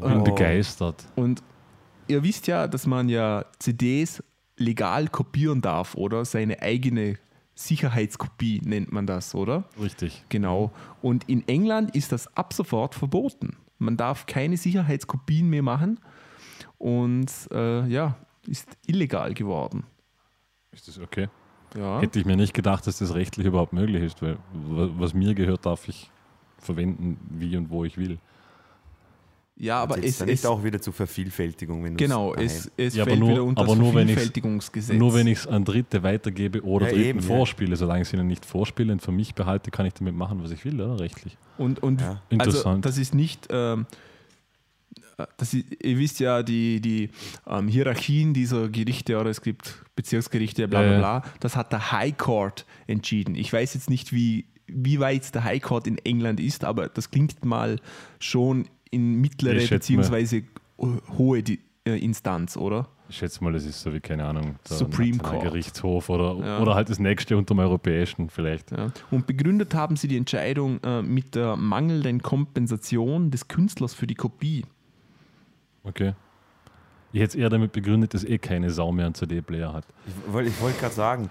Bin 0.00 0.24
begeistert. 0.24 1.04
Und 1.16 1.42
ihr 2.08 2.22
wisst 2.22 2.46
ja, 2.46 2.66
dass 2.66 2.86
man 2.86 3.08
ja 3.08 3.44
CDs 3.58 4.22
legal 4.56 5.08
kopieren 5.08 5.60
darf, 5.60 5.94
oder? 5.94 6.24
Seine 6.24 6.60
eigene 6.62 7.16
Sicherheitskopie 7.54 8.60
nennt 8.64 8.92
man 8.92 9.06
das, 9.06 9.34
oder? 9.34 9.64
Richtig. 9.80 10.24
Genau. 10.28 10.72
Und 11.02 11.28
in 11.28 11.46
England 11.48 11.94
ist 11.94 12.12
das 12.12 12.34
ab 12.36 12.52
sofort 12.52 12.94
verboten. 12.94 13.56
Man 13.78 13.96
darf 13.96 14.26
keine 14.26 14.56
Sicherheitskopien 14.56 15.48
mehr 15.48 15.62
machen 15.62 16.00
und 16.78 17.30
äh, 17.52 17.86
ja, 17.86 18.16
ist 18.46 18.68
illegal 18.86 19.34
geworden. 19.34 19.84
Ist 20.72 20.88
das 20.88 20.98
okay? 20.98 21.28
Ja. 21.76 22.00
Hätte 22.00 22.18
ich 22.18 22.24
mir 22.24 22.36
nicht 22.36 22.54
gedacht, 22.54 22.86
dass 22.86 22.98
das 22.98 23.14
rechtlich 23.14 23.46
überhaupt 23.46 23.72
möglich 23.72 24.02
ist, 24.02 24.22
weil 24.22 24.36
wa- 24.52 24.88
was 24.98 25.14
mir 25.14 25.34
gehört, 25.34 25.66
darf 25.66 25.86
ich 25.88 26.10
verwenden, 26.58 27.18
wie 27.30 27.56
und 27.56 27.70
wo 27.70 27.84
ich 27.84 27.98
will. 27.98 28.18
Ja, 29.60 29.80
aber 29.82 29.96
Aber 29.96 30.04
es, 30.04 30.20
es 30.20 30.46
auch 30.46 30.62
wieder 30.62 30.80
zur 30.80 30.92
Vervielfältigung, 30.92 31.82
wenn 31.82 31.96
du 31.96 32.04
genau, 32.04 32.32
es, 32.34 32.70
es 32.76 32.94
Ja, 32.94 33.02
aber 33.02 33.10
fällt 33.10 33.20
nur- 33.20 33.30
wieder 33.30 33.42
unter 33.42 33.62
aber 33.62 33.70
das 33.72 33.78
nur 33.78 33.88
wenn 33.94 34.06
Vervielfältigungsgesetz. 34.06 34.96
Nur 34.96 35.14
wenn 35.14 35.26
ich 35.26 35.38
es 35.38 35.46
an 35.48 35.64
Dritte 35.64 36.02
weitergebe 36.04 36.62
oder 36.62 36.86
Ja, 36.86 36.92
Dritten 36.92 37.08
eben, 37.08 37.18
ja. 37.20 37.26
vorspiele, 37.26 37.74
solange 37.74 38.02
ich 38.02 38.08
es 38.08 38.14
ihnen 38.14 38.28
nicht 38.28 38.46
vorspiele 38.46 38.92
und 38.92 39.02
für 39.02 39.10
mich 39.10 39.34
behalte, 39.34 39.72
kann 39.72 39.84
ich 39.86 39.94
damit 39.94 40.14
machen, 40.14 40.40
was 40.44 40.52
ich 40.52 40.64
will, 40.64 40.80
oder? 40.80 41.00
Rechtlich. 41.00 41.36
Und, 41.56 41.82
und 41.82 42.00
Ja. 42.00 42.08
also 42.08 42.20
Interessant. 42.30 42.84
das 42.84 42.98
ist 42.98 43.14
nicht, 43.16 43.48
ähm, 43.50 43.86
äh, 45.16 45.26
das 45.36 45.54
ist, 45.54 45.64
ihr 45.82 45.98
wisst 45.98 46.20
ja, 46.20 46.44
die, 46.44 46.80
die 46.80 47.10
ähm, 47.48 47.66
Hierarchien 47.66 48.34
dieser 48.34 48.68
Gerichte, 48.68 49.18
oder 49.18 49.30
es 49.30 49.42
gibt 49.42 49.82
Bezirksgerichte, 49.96 50.68
bla 50.68 50.80
bla 50.80 50.86
Ja, 50.88 50.92
ja. 50.94 50.98
bla, 51.20 51.22
das 51.40 51.56
hat 51.56 51.72
der 51.72 51.90
High 51.90 52.16
Court 52.16 52.64
entschieden. 52.86 53.34
Ich 53.34 53.52
weiß 53.52 53.74
jetzt 53.74 53.90
nicht, 53.90 54.12
wie, 54.12 54.46
wie 54.68 55.00
weit 55.00 55.34
der 55.34 55.44
High 55.44 55.62
Court 55.62 55.86
in 55.88 55.98
England 55.98 56.38
ist, 56.40 56.62
aber 56.64 56.88
das 56.88 57.10
klingt 57.10 57.44
mal 57.44 57.80
schon 58.20 58.68
in 58.90 59.20
mittlere 59.20 59.54
mal- 59.60 59.66
beziehungsweise 59.68 60.42
hohe 61.16 61.42
die, 61.42 61.60
äh, 61.86 61.98
Instanz, 61.98 62.56
oder? 62.56 62.88
Ich 63.10 63.16
schätze 63.16 63.42
mal, 63.42 63.52
das 63.54 63.64
ist 63.64 63.80
so 63.80 63.92
wie, 63.94 64.00
keine 64.00 64.26
Ahnung, 64.26 64.56
der 64.68 64.76
Supreme 64.76 65.16
Court. 65.18 65.42
Gerichtshof 65.42 66.10
oder, 66.10 66.34
Ja. 66.46 66.58
oder 66.60 66.74
halt 66.74 66.90
das 66.90 66.98
nächste 66.98 67.36
unter 67.38 67.54
dem 67.54 67.60
europäischen 67.60 68.28
vielleicht. 68.28 68.70
Ja. 68.70 68.92
Und 69.10 69.26
begründet 69.26 69.74
haben 69.74 69.96
sie 69.96 70.08
die 70.08 70.18
Entscheidung 70.18 70.78
äh, 70.84 71.00
mit 71.00 71.34
der 71.34 71.56
mangelnden 71.56 72.20
Kompensation 72.22 73.30
des 73.30 73.48
Künstlers 73.48 73.94
für 73.94 74.06
die 74.06 74.14
Kopie. 74.14 74.66
Okay. 75.84 76.12
Ich 77.12 77.20
hätte 77.22 77.30
es 77.30 77.34
eher 77.36 77.48
damit 77.48 77.72
begründet, 77.72 78.12
dass 78.12 78.24
eh 78.24 78.36
keine 78.36 78.70
Sau 78.70 78.92
mehr 78.92 79.06
einen 79.06 79.14
CD-Player 79.14 79.72
hat. 79.72 79.84
Ich, 80.06 80.32
wollte- 80.32 80.50
ich 80.50 80.60
wollte 80.60 80.78
gerade 80.78 80.94
sagen, 80.94 81.30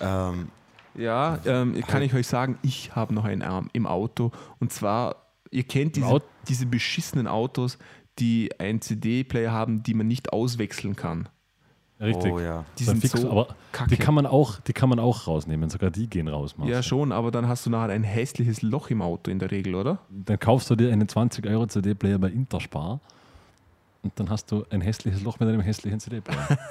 ähm, 0.00 0.48
Ja, 0.94 1.38
ähm, 1.44 1.74
kann 1.86 2.02
ich 2.02 2.12
euch 2.14 2.26
sagen, 2.26 2.58
ich 2.62 2.96
habe 2.96 3.12
noch 3.14 3.24
einen 3.24 3.42
Arm 3.42 3.68
im 3.74 3.86
Auto. 3.86 4.32
Und 4.58 4.72
zwar, 4.72 5.14
ihr 5.50 5.64
kennt 5.64 5.96
diese, 5.96 6.22
diese 6.48 6.66
beschissenen 6.66 7.26
Autos, 7.26 7.78
die 8.18 8.50
einen 8.58 8.80
CD-Player 8.80 9.52
haben, 9.52 9.82
die 9.82 9.94
man 9.94 10.08
nicht 10.08 10.32
auswechseln 10.32 10.96
kann. 10.96 11.28
Richtig. 12.00 12.32
oh 12.32 12.38
ja. 12.38 12.64
Die 12.78 12.84
sind 12.84 13.00
fix, 13.00 13.20
so 13.20 13.30
aber 13.30 13.48
kacke. 13.72 13.90
die 13.90 13.96
kann, 13.96 14.14
man 14.14 14.24
auch, 14.24 14.60
die 14.60 14.72
kann 14.72 14.88
man 14.88 15.00
auch 15.00 15.26
rausnehmen, 15.26 15.68
sogar 15.68 15.90
die 15.90 16.08
gehen 16.08 16.28
raus. 16.28 16.56
Marcel. 16.56 16.72
ja, 16.72 16.82
schon, 16.82 17.10
aber 17.10 17.32
dann 17.32 17.48
hast 17.48 17.66
du 17.66 17.70
nachher 17.70 17.92
ein 17.92 18.04
hässliches 18.04 18.62
Loch 18.62 18.90
im 18.90 19.02
Auto 19.02 19.30
in 19.30 19.40
der 19.40 19.50
Regel, 19.50 19.74
oder? 19.74 19.98
Dann 20.08 20.38
kaufst 20.38 20.70
du 20.70 20.76
dir 20.76 20.92
einen 20.92 21.08
20 21.08 21.46
Euro 21.46 21.66
CD-Player 21.66 22.18
bei 22.18 22.28
Interspar 22.28 23.00
und 24.02 24.12
dann 24.18 24.30
hast 24.30 24.50
du 24.52 24.64
ein 24.70 24.80
hässliches 24.80 25.22
Loch 25.22 25.38
mit 25.40 25.48
einem 25.48 25.60
hässlichen 25.60 25.98
CD-Player. 26.00 26.58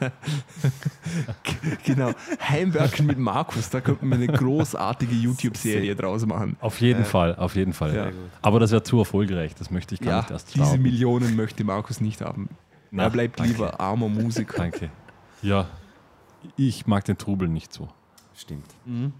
Genau. 1.84 2.12
Heimwerken 2.40 3.06
mit 3.06 3.18
Markus, 3.18 3.70
da 3.70 3.80
könnten 3.80 4.08
wir 4.08 4.14
eine 4.16 4.26
großartige 4.28 5.14
YouTube-Serie 5.14 5.96
draus 5.96 6.24
machen. 6.26 6.56
auf 6.60 6.80
jeden 6.80 7.02
Äh, 7.02 7.04
Fall, 7.04 7.34
auf 7.36 7.56
jeden 7.56 7.72
Fall. 7.72 7.94
Ja. 7.94 8.10
Aber 8.42 8.60
das 8.60 8.70
wäre 8.70 8.82
zu 8.82 8.98
erfolgreich, 8.98 9.54
das 9.54 9.70
möchte 9.70 9.94
ich 9.94 10.00
gar 10.00 10.10
Ja, 10.10 10.20
nicht 10.20 10.30
erst 10.30 10.54
diese. 10.54 10.78
Millionen 10.78 11.34
möchte 11.36 11.64
Markus 11.64 12.00
nicht 12.00 12.20
haben. 12.20 12.48
Na, 12.90 13.04
er 13.04 13.10
bleibt 13.10 13.38
danke. 13.40 13.52
lieber 13.52 13.80
armer 13.80 14.08
Musiker. 14.08 14.56
Danke. 14.58 14.90
Ja, 15.42 15.66
ich 16.56 16.86
mag 16.86 17.04
den 17.04 17.18
Trubel 17.18 17.48
nicht 17.48 17.72
so. 17.72 17.88
Stimmt. 18.36 18.66
Ja, 18.86 19.10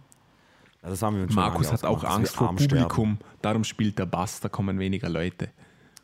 das 0.90 1.02
haben 1.02 1.16
wir 1.16 1.22
uns 1.24 1.34
schon 1.34 1.42
Markus 1.42 1.72
hat 1.72 1.84
auch 1.84 2.04
Angst 2.04 2.36
vor 2.36 2.48
arm 2.48 2.58
sterben. 2.58 2.82
Publikum, 2.88 3.18
darum 3.42 3.64
spielt 3.64 3.98
der 3.98 4.06
Bass, 4.06 4.40
da 4.40 4.48
kommen 4.48 4.78
weniger 4.78 5.08
Leute. 5.08 5.48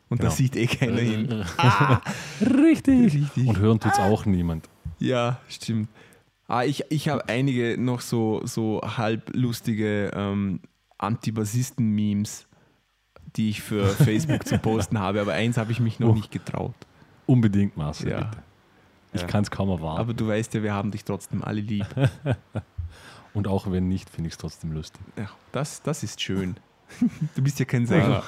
Und 0.09 0.19
da 0.21 0.25
Genau. 0.25 0.35
sieht 0.35 0.55
eh 0.55 0.67
keiner 0.67 0.99
hin. 1.01 1.27
Richtig. 2.41 3.13
Richtig. 3.15 3.47
Und 3.47 3.57
hören 3.59 3.79
tut's 3.79 3.97
auch 3.99 4.25
niemand. 4.25 4.69
Ja, 4.99 5.39
stimmt. 5.49 5.89
Ah, 6.47 6.63
ich 6.63 6.83
ich 6.89 7.09
habe 7.09 7.27
einige 7.27 7.75
noch 7.79 8.01
so, 8.01 8.41
so 8.45 8.81
halblustige 8.83 10.11
ähm, 10.13 10.59
Anti-Bassisten-Memes, 10.99 12.45
die 13.35 13.49
ich 13.49 13.61
für 13.63 13.87
Facebook 14.05 14.45
zu 14.47 14.59
posten 14.59 14.99
habe, 14.99 15.21
aber 15.21 15.33
eins 15.33 15.57
habe 15.57 15.71
ich 15.71 15.79
mich 15.79 15.99
noch 15.99 16.09
Oh. 16.09 16.13
nicht 16.13 16.31
getraut. 16.31 16.75
Unbedingt, 17.25 17.75
Marcel, 17.77 18.11
Ja. 18.11 18.17
bitte. 18.25 18.37
Ich 19.13 19.21
Ja. 19.21 19.27
kann 19.27 19.43
es 19.43 19.49
kaum 19.49 19.69
erwarten. 19.69 19.99
Aber 20.01 20.13
du 20.13 20.27
weißt 20.27 20.53
ja, 20.53 20.61
wir 20.61 20.73
haben 20.73 20.91
dich 20.91 21.03
trotzdem 21.03 21.43
alle 21.43 21.61
lieb. 21.61 21.87
Und 23.33 23.47
auch 23.47 23.69
wenn 23.71 23.87
nicht, 23.87 24.09
finde 24.09 24.27
ich 24.27 24.33
es 24.35 24.37
trotzdem 24.37 24.71
lustig. 24.71 25.01
Ja, 25.17 25.29
das, 25.51 25.81
das 25.81 26.03
ist 26.03 26.21
schön. 26.21 26.55
Du 27.35 27.41
bist 27.41 27.57
ja 27.59 27.65
kein 27.65 27.85
Sänger. 27.87 28.23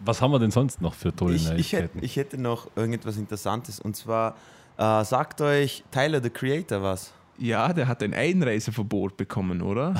Was 0.00 0.22
haben 0.22 0.30
wir 0.30 0.38
denn 0.38 0.50
sonst 0.50 0.80
noch 0.80 0.94
für 0.94 1.14
tolle 1.14 1.34
Ich, 1.34 1.50
ich, 1.50 1.72
hätte, 1.72 1.82
Neuigkeiten? 1.84 2.04
ich 2.04 2.16
hätte 2.16 2.38
noch 2.38 2.68
irgendetwas 2.76 3.16
Interessantes 3.16 3.80
und 3.80 3.96
zwar 3.96 4.36
äh, 4.76 5.04
sagt 5.04 5.40
euch 5.40 5.82
Tyler 5.90 6.22
the 6.22 6.30
Creator 6.30 6.82
was. 6.82 7.12
Ja, 7.38 7.72
der 7.72 7.86
hat 7.88 8.02
ein 8.02 8.14
Einreiseverbot 8.14 9.16
bekommen, 9.16 9.62
oder? 9.62 9.94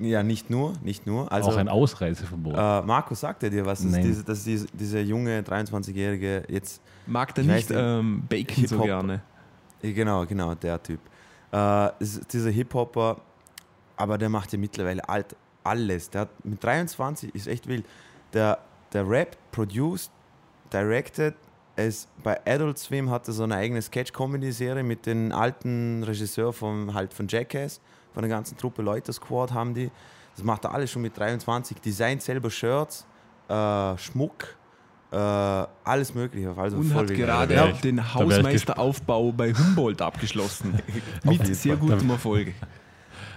Ja, 0.00 0.22
nicht 0.22 0.48
nur, 0.48 0.72
nicht 0.82 1.06
nur. 1.06 1.30
Also, 1.30 1.50
auch 1.50 1.56
ein 1.56 1.68
Ausreiseverbot. 1.68 2.54
äh, 2.54 2.82
Markus, 2.82 3.20
sagt 3.20 3.42
er 3.42 3.50
dir 3.50 3.64
was? 3.66 3.82
Dass, 3.82 3.92
Nein. 3.92 4.02
diese, 4.02 4.24
dass 4.24 4.44
diese, 4.44 4.66
dieser 4.72 5.00
junge 5.00 5.40
23-Jährige 5.42 6.44
jetzt 6.48 6.80
Mag 7.06 7.34
der 7.34 7.44
nicht 7.44 7.68
nicht. 7.68 7.78
ähm, 7.78 8.22
Bacon 8.28 8.66
so 8.66 8.76
Hip-Hop. 8.76 8.84
gerne? 8.86 9.20
Genau, 9.82 10.24
genau, 10.24 10.54
der 10.54 10.82
Typ. 10.82 11.00
Äh, 11.52 11.88
ist 11.98 12.32
dieser 12.32 12.50
Hip-Hopper, 12.50 13.18
aber 13.96 14.16
der 14.16 14.28
macht 14.30 14.52
ja 14.52 14.58
mittlerweile 14.58 15.06
alt, 15.06 15.36
alles. 15.64 16.08
Der 16.10 16.22
hat 16.22 16.44
mit 16.44 16.62
23 16.64 17.34
ist 17.34 17.46
echt 17.46 17.66
wild. 17.66 17.84
Der, 18.32 18.58
der 18.92 19.08
Rap, 19.08 19.36
produced, 19.50 20.10
directed, 20.72 21.34
es 21.76 22.06
bei 22.22 22.38
Adult 22.46 22.78
Swim 22.78 23.10
hat 23.10 23.26
er 23.28 23.32
so 23.34 23.44
eine 23.44 23.56
eigene 23.56 23.80
Sketch-Comedy-Serie 23.80 24.82
mit 24.82 25.06
den 25.06 25.32
alten 25.32 26.02
Regisseur 26.02 26.52
vom, 26.52 26.92
halt 26.92 27.14
von 27.14 27.26
Jackass, 27.28 27.80
von 28.12 28.22
der 28.22 28.28
ganzen 28.28 28.58
Truppe 28.58 28.82
Leute 28.82 29.12
Squad 29.12 29.52
haben 29.52 29.72
die. 29.74 29.90
Das 30.36 30.44
macht 30.44 30.64
er 30.64 30.74
alles 30.74 30.90
schon 30.90 31.02
mit 31.02 31.16
23. 31.16 31.78
Designt 31.80 32.22
selber 32.22 32.50
Shirts, 32.50 33.06
äh, 33.48 33.96
Schmuck, 33.96 34.56
äh, 35.10 35.16
alles 35.16 36.14
mögliche. 36.14 36.54
Also 36.56 36.76
Und 36.78 36.84
voll 36.84 37.08
hat 37.08 37.14
gerade 37.14 37.70
ich- 37.74 37.80
den 37.80 38.14
Hausmeisteraufbau 38.14 39.32
bei 39.32 39.52
Humboldt 39.54 40.00
abgeschlossen. 40.02 40.78
Mit 41.24 41.46
sehr 41.54 41.76
gutem 41.76 42.08
Erfolg. 42.10 42.48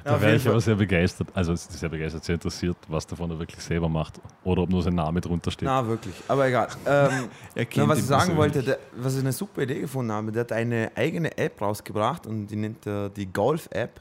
Da 0.05 0.21
wäre 0.21 0.35
ich 0.35 0.43
Fall. 0.43 0.51
aber 0.51 0.61
sehr 0.61 0.75
begeistert, 0.75 1.29
also 1.33 1.55
sehr 1.55 1.89
begeistert, 1.89 2.23
sehr 2.23 2.35
interessiert, 2.35 2.77
was 2.87 3.07
davon 3.07 3.31
er 3.31 3.39
wirklich 3.39 3.59
selber 3.59 3.89
macht 3.89 4.21
oder 4.43 4.61
ob 4.61 4.69
nur 4.69 4.83
sein 4.83 4.93
Name 4.93 5.19
drunter 5.19 5.49
steht. 5.49 5.65
Na, 5.65 5.85
wirklich. 5.87 6.13
Aber 6.27 6.47
egal. 6.47 6.67
Ähm, 6.85 7.27
na, 7.75 7.87
was 7.87 7.97
ich 7.97 8.05
sagen 8.05 8.37
wollte, 8.37 8.61
der, 8.61 8.77
was 8.95 9.15
ich 9.15 9.21
eine 9.21 9.33
super 9.33 9.63
Idee 9.63 9.79
gefunden 9.79 10.11
habe, 10.11 10.31
der 10.31 10.41
hat 10.41 10.51
eine 10.51 10.91
eigene 10.93 11.35
App 11.35 11.59
rausgebracht 11.59 12.27
und 12.27 12.45
die 12.45 12.55
nennt 12.55 12.85
er 12.85 13.09
die 13.09 13.25
Golf-App. 13.25 13.99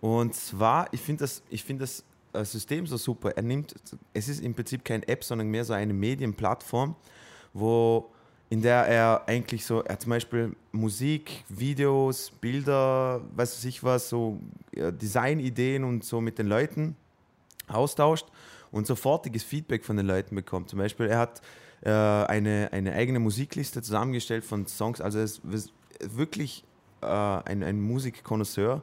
Und 0.00 0.34
zwar, 0.34 0.86
ich 0.92 1.02
finde 1.02 1.24
das, 1.24 1.42
ich 1.50 1.62
find 1.62 1.82
das 1.82 2.04
äh, 2.32 2.42
System 2.46 2.86
so 2.86 2.96
super. 2.96 3.36
Er 3.36 3.42
nimmt, 3.42 3.74
es 4.14 4.28
ist 4.30 4.40
im 4.40 4.54
Prinzip 4.54 4.82
kein 4.82 5.02
App, 5.02 5.24
sondern 5.24 5.48
mehr 5.48 5.66
so 5.66 5.74
eine 5.74 5.92
Medienplattform, 5.92 6.96
wo 7.52 8.10
in 8.50 8.62
der 8.62 8.86
er 8.86 9.22
eigentlich 9.26 9.64
so, 9.66 9.82
er 9.82 9.98
zum 9.98 10.10
Beispiel 10.10 10.56
Musik, 10.72 11.44
Videos, 11.48 12.30
Bilder, 12.30 13.20
weiß 13.34 13.64
ich 13.64 13.84
was, 13.84 14.08
so 14.08 14.40
Designideen 14.72 15.84
und 15.84 16.04
so 16.04 16.20
mit 16.20 16.38
den 16.38 16.46
Leuten 16.46 16.96
austauscht 17.66 18.26
und 18.70 18.86
sofortiges 18.86 19.42
Feedback 19.42 19.84
von 19.84 19.96
den 19.96 20.06
Leuten 20.06 20.34
bekommt. 20.34 20.70
Zum 20.70 20.78
Beispiel, 20.78 21.06
er 21.06 21.18
hat 21.18 21.42
äh, 21.82 21.90
eine, 21.90 22.70
eine 22.72 22.94
eigene 22.94 23.18
Musikliste 23.18 23.82
zusammengestellt 23.82 24.44
von 24.44 24.66
Songs, 24.66 25.00
also 25.00 25.18
er 25.18 25.24
ist 25.24 25.42
wirklich 26.00 26.64
äh, 27.02 27.06
ein, 27.06 27.62
ein 27.62 27.80
Musikkonnoisseur, 27.80 28.82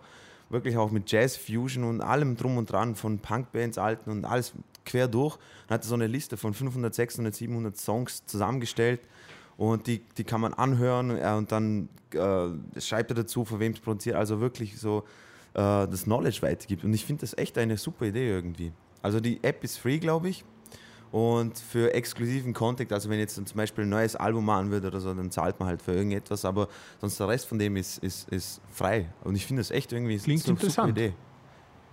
wirklich 0.49 0.77
auch 0.77 0.91
mit 0.91 1.11
Jazz, 1.11 1.37
Fusion 1.37 1.83
und 1.83 2.01
allem 2.01 2.37
drum 2.37 2.57
und 2.57 2.71
dran, 2.71 2.95
von 2.95 3.17
Punkbands, 3.17 3.79
alten 3.79 4.11
und 4.11 4.25
alles 4.25 4.53
quer 4.85 5.07
durch. 5.07 5.37
Und 5.67 5.73
hat 5.73 5.83
so 5.83 5.95
eine 5.95 6.05
Liste 6.05 6.37
von 6.37 6.53
500, 6.53 6.93
600, 6.93 7.33
700 7.33 7.77
Songs 7.77 8.25
zusammengestellt 8.27 9.01
und 9.57 9.87
die, 9.87 10.01
die 10.17 10.23
kann 10.23 10.41
man 10.41 10.53
anhören 10.53 11.11
äh, 11.11 11.33
und 11.37 11.51
dann 11.51 11.89
äh, 12.13 12.79
schreibt 12.81 13.11
er 13.11 13.15
dazu, 13.15 13.45
von 13.45 13.59
wem 13.59 13.73
es 13.73 13.79
produziert, 13.79 14.15
also 14.15 14.39
wirklich 14.39 14.77
so 14.79 15.03
äh, 15.53 15.87
das 15.87 16.03
Knowledge 16.03 16.41
weitergibt. 16.41 16.83
Und 16.83 16.93
ich 16.93 17.05
finde 17.05 17.21
das 17.21 17.37
echt 17.37 17.57
eine 17.57 17.77
super 17.77 18.05
Idee 18.05 18.29
irgendwie. 18.29 18.73
Also 19.01 19.19
die 19.19 19.43
App 19.43 19.63
ist 19.63 19.77
free, 19.77 19.99
glaube 19.99 20.29
ich. 20.29 20.43
Und 21.11 21.57
für 21.57 21.93
exklusiven 21.93 22.53
Content, 22.53 22.91
also 22.91 23.09
wenn 23.09 23.19
jetzt 23.19 23.35
zum 23.35 23.45
Beispiel 23.55 23.85
ein 23.85 23.89
neues 23.89 24.17
Album 24.17 24.43
machen 24.43 24.69
würde 24.71 24.87
oder 24.87 24.99
so, 24.99 25.13
dann 25.13 25.31
zahlt 25.31 25.57
man 25.59 25.69
halt 25.69 25.81
für 25.81 25.93
irgendetwas, 25.93 26.43
aber 26.43 26.67
sonst 26.99 27.17
der 27.19 27.29
Rest 27.29 27.47
von 27.47 27.57
dem 27.57 27.77
ist, 27.77 27.99
ist, 27.99 28.27
ist 28.29 28.59
frei. 28.69 29.07
Und 29.23 29.35
ich 29.35 29.45
finde 29.45 29.61
das 29.61 29.71
echt 29.71 29.93
irgendwie 29.93 30.17
Klingt 30.17 30.41
so 30.41 30.51
eine 30.51 30.59
super 30.59 30.67
interessant. 30.67 30.97
Idee. 30.97 31.13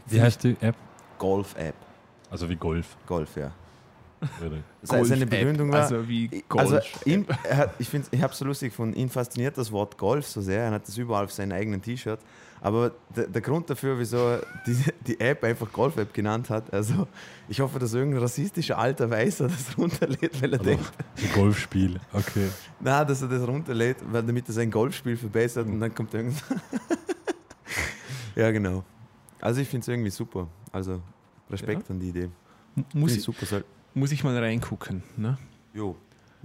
Wie 0.07 0.21
heißt 0.21 0.43
die 0.43 0.57
App? 0.61 0.75
Golf-App. 1.19 1.77
Also 2.31 2.49
wie 2.49 2.57
Golf. 2.57 2.97
Golf, 3.07 3.37
ja. 3.37 3.53
Se- 4.83 5.05
Seine 5.05 5.27
Begründung 5.27 5.71
war, 5.73 5.83
Also 5.83 6.09
wie 6.09 6.29
Golf. 6.49 6.73
also 6.73 6.79
ihn, 7.05 7.27
er 7.45 7.57
hat, 7.57 7.75
ich, 7.79 7.89
ich 8.11 8.23
habe 8.23 8.33
es 8.33 8.39
so 8.39 8.45
lustig 8.45 8.71
gefunden, 8.71 8.95
ihn 8.97 9.09
fasziniert 9.09 9.57
das 9.59 9.71
Wort 9.73 9.97
Golf 9.99 10.27
so 10.27 10.41
sehr, 10.41 10.65
er 10.65 10.71
hat 10.73 10.87
das 10.89 10.97
überall 10.99 11.25
auf 11.25 11.33
seinen 11.33 11.53
eigenen 11.53 11.81
T-Shirt. 11.83 12.21
Aber 12.61 12.93
der, 13.17 13.27
der 13.27 13.43
Grund 13.43 13.69
dafür, 13.69 13.99
wieso 13.99 14.19
er 14.19 14.47
die, 14.67 14.77
die 15.07 15.19
App 15.21 15.43
einfach 15.43 15.73
Golf-App 15.73 16.15
genannt 16.15 16.49
hat, 16.49 16.73
also 16.73 17.09
ich 17.49 17.59
hoffe, 17.61 17.81
dass 17.81 17.93
irgendein 17.93 18.23
rassistischer 18.23 18.79
alter 18.79 19.11
Weißer 19.11 19.49
das 19.49 19.77
runterlädt, 19.77 20.41
weil 20.41 20.53
er 20.53 20.61
Also, 20.61 20.71
denkt, 20.71 20.93
ein 21.17 21.33
Golfspiel. 21.35 21.99
Okay. 22.13 22.49
na, 22.79 23.05
dass 23.05 23.21
er 23.23 23.29
das 23.29 23.47
runterlädt, 23.49 23.97
weil 24.13 24.23
damit 24.23 24.47
er 24.49 24.53
sein 24.55 24.71
Golfspiel 24.71 25.17
verbessert 25.17 25.67
und 25.67 25.81
dann 25.81 25.93
kommt 25.93 26.15
irgendwas. 26.15 26.45
ja, 28.37 28.51
genau. 28.51 28.85
Also 29.41 29.61
ich 29.61 29.69
finde 29.69 29.83
es 29.83 29.89
irgendwie 29.89 30.11
super. 30.11 30.47
Also 30.71 31.03
Respekt 31.51 31.91
an 31.91 31.99
die 31.99 32.11
Idee. 32.11 32.31
muss, 32.95 33.17
ich, 33.17 33.23
super. 33.23 33.63
Muss 33.95 34.13
ich 34.13 34.25
mal 34.25 34.37
reingucken. 34.39 35.03
Ne? 35.17 35.37
jo, 35.75 35.97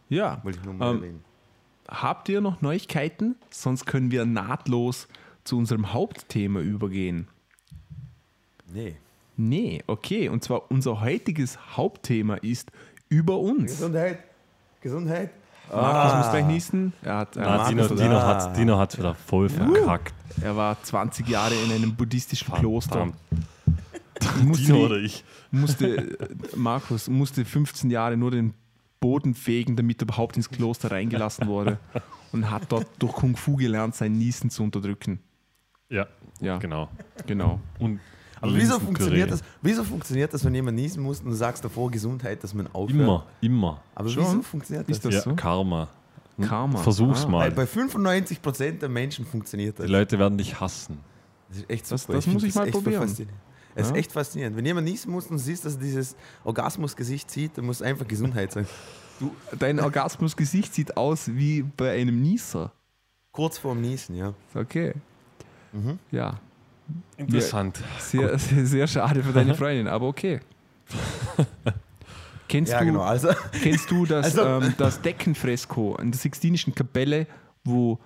Ja. 0.10 0.40
wollte 0.44 0.60
ich 0.60 0.66
nur 0.66 0.74
mal 0.74 0.90
Ähm, 0.92 0.98
erwähnen. 0.98 1.24
Habt 1.90 2.28
ihr 2.30 2.42
noch 2.42 2.62
Neuigkeiten? 2.62 3.36
Sonst 3.50 3.86
können 3.86 4.12
wir 4.12 4.26
nahtlos 4.26 5.08
zu 5.46 5.58
unserem 5.58 5.94
Hauptthema 5.94 6.60
übergehen. 6.60 7.28
Nee. 8.74 8.98
Nee, 9.38 9.84
okay. 9.88 10.28
Und 10.30 10.44
zwar 10.44 10.70
unser 10.72 11.00
heutiges 11.02 11.58
Hauptthema 11.78 12.36
ist 12.36 12.72
über 13.08 13.40
uns. 13.40 13.72
Gesundheit. 13.72 14.20
Gesundheit. 14.82 15.32
Markus 15.72 16.12
Ah. 16.14 16.18
muss 16.18 16.30
gleich 16.32 16.46
niesen. 16.46 16.94
Er, 17.02 17.18
hat, 17.18 17.36
Na, 17.36 17.64
hat- 17.64 17.70
Dino, 17.72 17.88
Dino, 17.88 18.18
ah. 18.18 18.28
hat's, 18.28 18.54
Dino 18.58 18.78
hat's 18.78 18.98
wieder 18.98 19.14
voll 19.14 19.50
verkackt. 19.50 20.14
er 20.42 20.56
war 20.56 20.82
20 20.82 21.28
Jahre 21.28 21.56
in 21.56 21.72
einem 21.72 21.96
buddhistischen 21.96 22.54
Kloster. 22.54 23.08
Musste, 24.44 24.66
Dino 24.66 24.86
oder 24.86 24.98
ich? 24.98 25.24
musste, 25.52 26.18
Markus 26.56 27.10
musste 27.10 27.46
15 27.46 27.90
Jahre 27.90 28.18
nur 28.18 28.32
den 28.32 28.54
Boden 29.00 29.34
fegen, 29.36 29.76
damit 29.76 30.02
er 30.02 30.04
überhaupt 30.06 30.38
ins 30.38 30.50
Kloster 30.50 30.92
reingelassen 30.92 31.48
wurde. 31.48 31.78
Und 32.32 32.50
hat 32.52 32.64
dort 32.72 32.88
durch 33.00 33.14
Kung 33.14 33.36
Fu 33.38 33.56
gelernt, 33.56 33.96
sein 33.96 34.14
Niesen 34.14 34.50
zu 34.50 34.64
unterdrücken. 34.64 35.20
Ja, 35.90 36.08
Ja, 36.42 36.58
genau. 36.58 36.90
genau. 37.26 37.60
Und 37.80 38.00
Aber 38.42 38.54
wieso 38.56 38.80
funktioniert, 38.80 39.32
das, 39.32 39.42
wieso 39.62 39.84
funktioniert 39.84 40.34
das, 40.34 40.44
wenn 40.44 40.54
jemand 40.54 40.78
niesen 40.78 41.02
muss 41.04 41.22
und 41.22 41.28
du 41.28 41.34
sagst 41.36 41.64
davor 41.64 41.90
Gesundheit, 41.90 42.44
dass 42.44 42.54
man 42.54 42.68
aufhört? 42.68 43.00
Immer, 43.00 43.26
immer. 43.42 43.82
Aber 43.96 44.10
Schon? 44.10 44.24
wieso 44.26 44.42
funktioniert 44.42 44.90
das? 44.90 44.98
Ist 44.98 45.06
das 45.06 45.14
ja, 45.16 45.22
so? 45.22 45.36
Karma. 45.36 45.88
Hm? 46.38 46.46
Karma. 46.46 46.80
Versuch's 46.80 47.24
Ah. 47.26 47.30
mal. 47.30 47.52
Bei 47.52 47.66
95% 47.66 48.80
der 48.82 48.90
Menschen 48.90 49.26
funktioniert 49.26 49.80
das. 49.80 49.86
Die 49.86 49.92
Leute 49.92 50.20
werden 50.20 50.38
dich 50.38 50.60
hassen. 50.60 50.98
Das 51.50 51.60
ist 51.60 51.70
echt 51.70 51.90
Das- 51.92 52.02
super. 52.02 52.14
das 52.14 52.26
find 52.26 52.34
muss 52.36 52.44
ich 52.44 52.54
mal 52.56 52.64
echt 52.66 52.74
voll 52.74 52.82
probieren. 52.84 53.28
Ja. 53.78 53.84
ist 53.90 53.96
echt 53.96 54.12
faszinierend. 54.12 54.56
Wenn 54.58 54.66
jemand 54.66 54.88
niesen 54.88 55.12
muss 55.12 55.28
und 55.28 55.38
siehst, 55.40 55.66
dass 55.66 55.76
er 55.76 55.82
dieses 55.82 56.16
Orgasmusgesicht 56.44 57.30
sieht, 57.32 57.58
dann 57.58 57.66
muss 57.66 57.82
einfach 57.82 58.08
Gesundheit 58.08 58.52
sein. 58.52 58.68
Du, 59.20 59.36
dein 59.58 59.80
Orgasmusgesicht 59.80 60.74
sieht 60.74 60.96
aus 60.98 61.28
wie 61.34 61.64
bei 61.64 61.92
einem 62.00 62.22
Nieser. 62.22 62.72
Kurz 63.32 63.58
vorm 63.58 63.82
Niesen, 63.82 64.16
ja. 64.16 64.34
Okay. 64.56 64.94
Mhm. 65.74 66.00
Ja, 66.12 66.40
Interessant. 67.18 67.80
sehr, 68.00 68.38
sehr, 68.40 68.66
sehr 68.66 68.88
schade 68.88 69.22
für 69.24 69.34
deine 69.34 69.54
Freundin, 69.56 69.88
aber 69.88 70.08
okay. 70.08 70.40
Kennst, 72.48 72.72
Ja, 72.72 72.80
du, 72.80 72.86
genau. 72.86 73.02
Also, 73.02 73.30
kennst 73.62 73.92
du 73.92 74.06
das, 74.06 74.38
Also- 74.38 74.66
ähm, 74.66 74.74
das 74.78 75.02
Deckenfresko 75.02 75.98
in 76.02 76.12
der 76.12 76.20
Sixtinischen 76.20 76.74
Kapelle, 76.74 77.28
wo, 77.66 78.00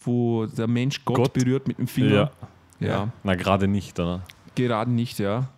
wo 0.00 0.46
der 0.46 0.66
Mensch 0.66 1.04
Gott, 1.04 1.16
Gott? 1.16 1.32
berührt 1.34 1.68
mit 1.68 1.78
dem 1.78 1.86
Finger? 1.86 2.30
Ja. 2.80 2.86
ja. 2.88 3.12
Na, 3.22 3.34
gerade 3.34 3.68
nicht, 3.68 3.98
oder? 4.00 4.22
Gerade 4.54 4.90
nicht, 4.90 5.18
ja. 5.18 5.48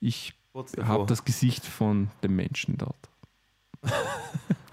Ich 0.00 0.34
habe 0.82 1.06
das 1.06 1.24
Gesicht 1.24 1.64
von 1.64 2.10
dem 2.22 2.36
Menschen 2.36 2.76
dort. 2.78 3.08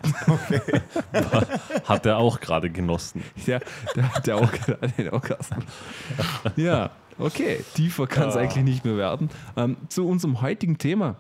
Hat 1.86 2.06
er 2.06 2.18
auch 2.18 2.40
gerade 2.40 2.70
genossen. 2.70 3.24
Ja, 3.46 3.60
der 3.96 4.14
hat 4.14 4.28
ja 4.28 4.36
auch 4.36 4.52
gerade 4.52 4.90
den 4.90 5.10
Orgasmus. 5.10 5.64
Ja, 6.56 6.92
okay. 7.18 7.64
Tiefer 7.74 8.08
kann 8.08 8.30
es 8.30 8.36
Ja. 8.36 8.42
eigentlich 8.42 8.64
nicht 8.64 8.86
mehr 8.86 8.98
werden. 8.98 9.30
Ähm, 9.56 9.78
zu 9.90 10.08
unserem 10.08 10.42
heutigen 10.42 10.78
Thema. 10.78 11.18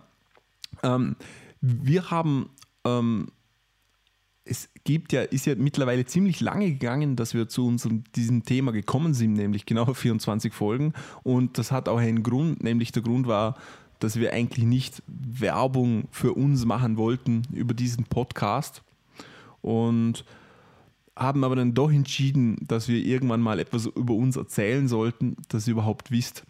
Ähm, 0.83 1.15
wir 1.61 2.11
haben, 2.11 2.49
ähm, 2.85 3.27
es 4.49 4.69
gibt 4.83 5.13
ja, 5.13 5.21
ist 5.21 5.45
ja 5.45 5.55
mittlerweile 5.55 6.05
ziemlich 6.05 6.39
lange 6.39 6.71
gegangen, 6.71 7.15
dass 7.15 7.33
wir 7.33 7.47
zu 7.47 7.67
unserem, 7.67 8.03
diesem 8.15 8.43
Thema 8.43 8.71
gekommen 8.71 9.13
sind, 9.13 9.33
nämlich 9.33 9.65
genau 9.65 9.85
24 9.93 10.53
Folgen. 10.53 10.93
Und 11.23 11.57
das 11.57 11.71
hat 11.71 11.89
auch 11.89 11.97
einen 11.97 12.23
Grund, 12.23 12.63
nämlich 12.63 12.91
der 12.91 13.03
Grund 13.03 13.27
war, 13.27 13.55
dass 13.99 14.19
wir 14.19 14.33
eigentlich 14.33 14.65
nicht 14.65 15.01
Werbung 15.07 16.07
für 16.11 16.33
uns 16.33 16.65
machen 16.65 16.97
wollten 16.97 17.43
über 17.51 17.73
diesen 17.73 18.05
Podcast. 18.05 18.83
Und 19.61 20.23
haben 21.15 21.43
aber 21.43 21.55
dann 21.55 21.73
doch 21.73 21.91
entschieden, 21.91 22.57
dass 22.67 22.87
wir 22.87 23.03
irgendwann 23.03 23.41
mal 23.41 23.59
etwas 23.59 23.87
über 23.87 24.13
uns 24.13 24.35
erzählen 24.35 24.87
sollten, 24.87 25.35
dass 25.49 25.67
ihr 25.67 25.71
überhaupt 25.71 26.11
wisst, 26.11 26.45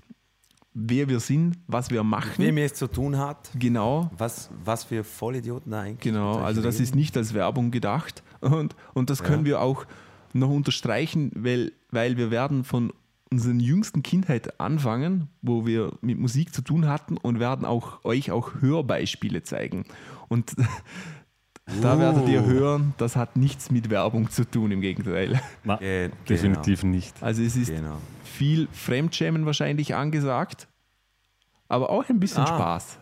wer 0.80 1.10
wir 1.10 1.20
sind, 1.20 1.58
was 1.68 1.90
wir 1.90 2.04
machen. 2.04 2.44
Wem 2.46 2.58
es 2.60 2.76
zu 2.76 2.88
tun 2.88 3.18
hat, 3.18 3.50
Genau, 3.58 4.12
was, 4.18 4.50
was 4.64 4.84
für 4.84 5.04
Vollidioten 5.04 5.72
da 5.72 5.82
eigentlich 5.82 6.00
genau. 6.02 6.38
Also 6.38 6.62
das 6.62 6.76
reden. 6.76 6.84
ist 6.84 6.96
nicht 6.96 7.18
als 7.18 7.34
Werbung 7.34 7.72
gedacht. 7.72 8.22
Und, 8.42 8.76
und 8.94 9.10
das 9.10 9.20
Ja. 9.20 9.26
können 9.26 9.46
wir 9.46 9.60
auch 9.62 9.86
noch 10.34 10.50
unterstreichen, 10.50 11.32
weil, 11.36 11.72
weil 11.90 12.18
wir 12.18 12.30
werden 12.30 12.64
von 12.64 12.94
unserer 13.32 13.54
jüngsten 13.56 14.04
Kindheit 14.04 14.60
anfangen, 14.60 15.28
wo 15.42 15.66
wir 15.66 15.94
mit 16.02 16.18
Musik 16.20 16.54
zu 16.54 16.62
tun 16.62 16.88
hatten 16.88 17.18
und 17.18 17.40
werden 17.40 17.66
auch 17.66 18.06
euch 18.06 18.32
auch 18.32 18.62
Hörbeispiele 18.62 19.42
zeigen. 19.44 19.84
Und 20.30 20.56
da 21.82 22.00
werdet 22.00 22.28
ihr 22.30 22.42
Uh. 22.44 22.46
hören, 22.48 22.94
das 22.98 23.16
hat 23.16 23.36
nichts 23.36 23.70
mit 23.72 23.90
Werbung 23.90 24.30
zu 24.30 24.46
tun, 24.50 24.72
im 24.72 24.82
Gegenteil. 24.82 25.40
Na, 25.64 25.76
Ge- 25.78 26.12
definitiv 26.28 26.84
nicht. 26.84 27.22
Also 27.22 27.42
es 27.44 27.56
ist 27.56 27.68
Genau. 27.70 27.98
viel 28.24 28.68
Fremdschämen 28.72 29.46
wahrscheinlich 29.46 29.94
angesagt, 29.96 30.68
aber 31.68 31.90
auch 31.90 32.08
ein 32.10 32.20
bisschen 32.20 32.44
Ah. 32.44 32.48
Spaß. 32.48 32.98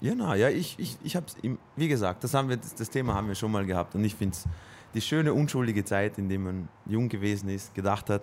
Genau, 0.00 0.34
ja, 0.34 0.48
ich, 0.50 0.78
ich, 0.78 0.96
ich 1.02 1.16
habe 1.16 1.26
es, 1.26 1.36
wie 1.76 1.88
gesagt, 1.88 2.22
das, 2.24 2.34
haben 2.34 2.48
wir, 2.48 2.56
das, 2.58 2.74
das 2.74 2.90
Thema 2.90 3.14
haben 3.14 3.28
wir 3.28 3.34
schon 3.34 3.50
mal 3.50 3.64
gehabt 3.64 3.94
und 3.94 4.04
ich 4.04 4.14
finde 4.14 4.34
es 4.36 4.44
die 4.94 5.00
schöne, 5.00 5.32
unschuldige 5.32 5.84
Zeit, 5.84 6.18
in 6.18 6.28
der 6.28 6.38
man 6.38 6.68
jung 6.86 7.08
gewesen 7.08 7.48
ist, 7.48 7.74
gedacht 7.74 8.08
hat, 8.10 8.22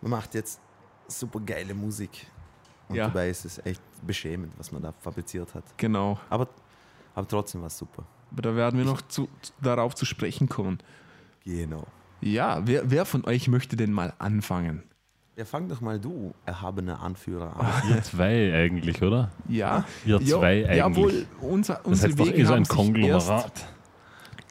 man 0.00 0.10
macht 0.12 0.34
jetzt 0.34 0.60
super 1.08 1.40
geile 1.40 1.74
Musik 1.74 2.26
und 2.88 2.96
Ja. 2.96 3.06
dabei 3.08 3.30
ist 3.30 3.44
es 3.44 3.58
echt 3.64 3.82
beschämend, 4.06 4.52
was 4.58 4.70
man 4.72 4.82
da 4.82 4.92
fabriziert 5.00 5.54
hat. 5.54 5.64
Genau. 5.76 6.18
Aber, 6.30 6.48
aber 7.14 7.26
trotzdem 7.28 7.60
war 7.60 7.66
es 7.68 7.76
super. 7.78 8.04
Aber 8.32 8.42
da 8.42 8.56
werden 8.56 8.78
wir 8.78 8.86
noch 8.86 9.02
zu, 9.02 9.28
darauf 9.60 9.94
zu 9.94 10.04
sprechen 10.04 10.48
kommen. 10.48 10.78
Genau. 11.44 11.86
Ja, 12.20 12.66
wer, 12.66 12.90
wer 12.90 13.04
von 13.04 13.24
euch 13.26 13.48
möchte 13.48 13.76
denn 13.76 13.92
mal 13.92 14.14
anfangen? 14.18 14.84
Ja, 15.36 15.44
fang 15.44 15.68
doch 15.68 15.80
mal 15.80 15.98
du, 15.98 16.34
erhabener 16.44 17.00
Anführer, 17.00 17.58
an. 17.58 17.88
Ihr 17.90 18.02
zwei 18.02 18.54
eigentlich, 18.54 19.02
oder? 19.02 19.30
Ja, 19.48 19.84
Ihr 20.04 20.20
zwei 20.20 20.64
eigentlich. 20.64 20.76
Jawohl, 20.76 21.26
unser, 21.40 21.74
das 21.74 21.84
unsere 21.86 22.08
heißt 22.10 22.20
doch 22.20 22.26
Wege 22.26 22.46
so 22.46 22.52
haben 22.52 22.58
ein 22.58 22.64
sich 22.64 22.76
Konglomerat. 22.76 23.66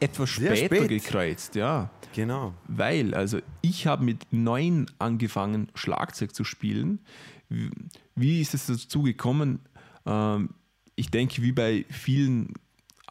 etwas 0.00 0.28
später 0.30 0.56
spät. 0.56 0.88
gekreuzt, 0.88 1.54
ja. 1.54 1.90
Genau. 2.14 2.52
Weil, 2.66 3.14
also 3.14 3.38
ich 3.62 3.86
habe 3.86 4.04
mit 4.04 4.32
neun 4.32 4.86
angefangen, 4.98 5.68
Schlagzeug 5.74 6.34
zu 6.34 6.44
spielen. 6.44 7.00
Wie, 7.48 7.70
wie 8.14 8.40
ist 8.40 8.52
es 8.54 8.66
dazu 8.66 9.02
gekommen? 9.02 9.60
Ähm, 10.04 10.50
ich 10.94 11.10
denke, 11.10 11.42
wie 11.42 11.52
bei 11.52 11.86
vielen 11.88 12.52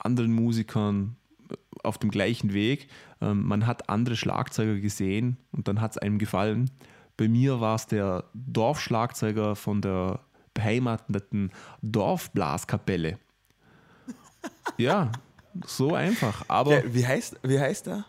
anderen 0.05 0.33
Musikern 0.33 1.15
äh, 1.49 1.55
auf 1.83 1.97
dem 1.97 2.11
gleichen 2.11 2.53
Weg. 2.53 2.87
Ähm, 3.21 3.45
man 3.47 3.65
hat 3.67 3.89
andere 3.89 4.15
Schlagzeuger 4.15 4.75
gesehen 4.79 5.37
und 5.51 5.67
dann 5.67 5.81
hat 5.81 5.91
es 5.91 5.97
einem 5.97 6.17
gefallen. 6.19 6.69
Bei 7.17 7.27
mir 7.27 7.59
war 7.61 7.75
es 7.75 7.87
der 7.87 8.23
Dorfschlagzeuger 8.33 9.55
von 9.55 9.81
der 9.81 10.19
beheimateten 10.53 11.51
Dorfblaskapelle. 11.81 13.17
Ja, 14.77 15.11
so 15.65 15.93
einfach. 15.93 16.43
Aber 16.47 16.83
Ja, 16.83 16.93
wie, 16.93 17.05
heißt, 17.05 17.39
wie 17.43 17.59
heißt 17.59 17.87
er? 17.87 18.05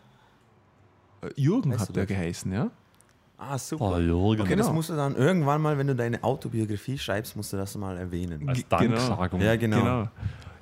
äh, 1.21 1.29
Jürgen 1.35 1.71
Weißt 1.71 1.81
hat 1.89 1.95
der 1.95 2.05
das? 2.05 2.15
geheißen, 2.15 2.51
ja? 2.51 2.71
Ah, 3.37 3.57
super. 3.57 3.95
Oh, 3.95 3.97
Jürgen. 3.99 4.41
Okay, 4.41 4.55
das 4.55 4.67
genau. 4.67 4.73
musst 4.75 4.89
du 4.89 4.95
dann 4.95 5.15
irgendwann 5.15 5.61
mal, 5.61 5.77
wenn 5.77 5.87
du 5.87 5.95
deine 5.95 6.23
Autobiografie 6.23 6.97
schreibst, 6.97 7.35
musst 7.35 7.51
du 7.53 7.57
das 7.57 7.75
mal 7.77 7.97
erwähnen. 7.97 8.47
Als 8.47 8.59
genau. 8.67 8.95
Danksagung. 8.95 9.41
Ja, 9.41 9.55
genau. 9.57 9.79
Genau. 9.79 10.07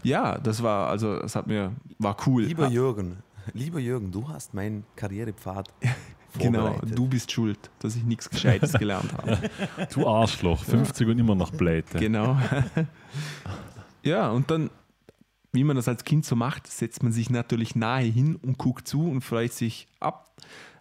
Ja, 0.03 0.37
das 0.37 0.63
war, 0.63 0.89
also, 0.89 1.19
das 1.19 1.35
hat 1.35 1.47
mir, 1.47 1.73
war 1.99 2.17
cool. 2.25 2.43
Lieber 2.43 2.67
Jürgen, 2.67 3.17
lieber 3.53 3.79
Jürgen, 3.79 4.11
du 4.11 4.27
hast 4.27 4.53
meinen 4.53 4.83
Karrierepfad 4.95 5.69
Genau, 6.39 6.79
du 6.79 7.07
bist 7.07 7.31
schuld, 7.31 7.69
dass 7.79 7.95
ich 7.95 8.03
nichts 8.03 8.29
Gescheites 8.29 8.73
gelernt 8.73 9.11
habe. 9.13 9.37
Du 9.93 10.07
Arschloch, 10.07 10.63
50 10.63 11.07
und 11.07 11.19
immer 11.19 11.35
noch 11.35 11.51
pleite. 11.51 11.97
Genau. 11.99 12.39
ja, 14.03 14.29
und 14.29 14.49
dann, 14.49 14.69
wie 15.51 15.63
man 15.63 15.75
das 15.75 15.87
als 15.87 16.03
Kind 16.03 16.25
so 16.25 16.35
macht, 16.35 16.67
setzt 16.67 17.03
man 17.03 17.11
sich 17.11 17.29
natürlich 17.29 17.75
nahe 17.75 18.05
hin 18.05 18.35
und 18.35 18.57
guckt 18.57 18.87
zu 18.87 19.09
und 19.09 19.21
freut 19.21 19.51
sich 19.51 19.87
ab, 19.99 20.31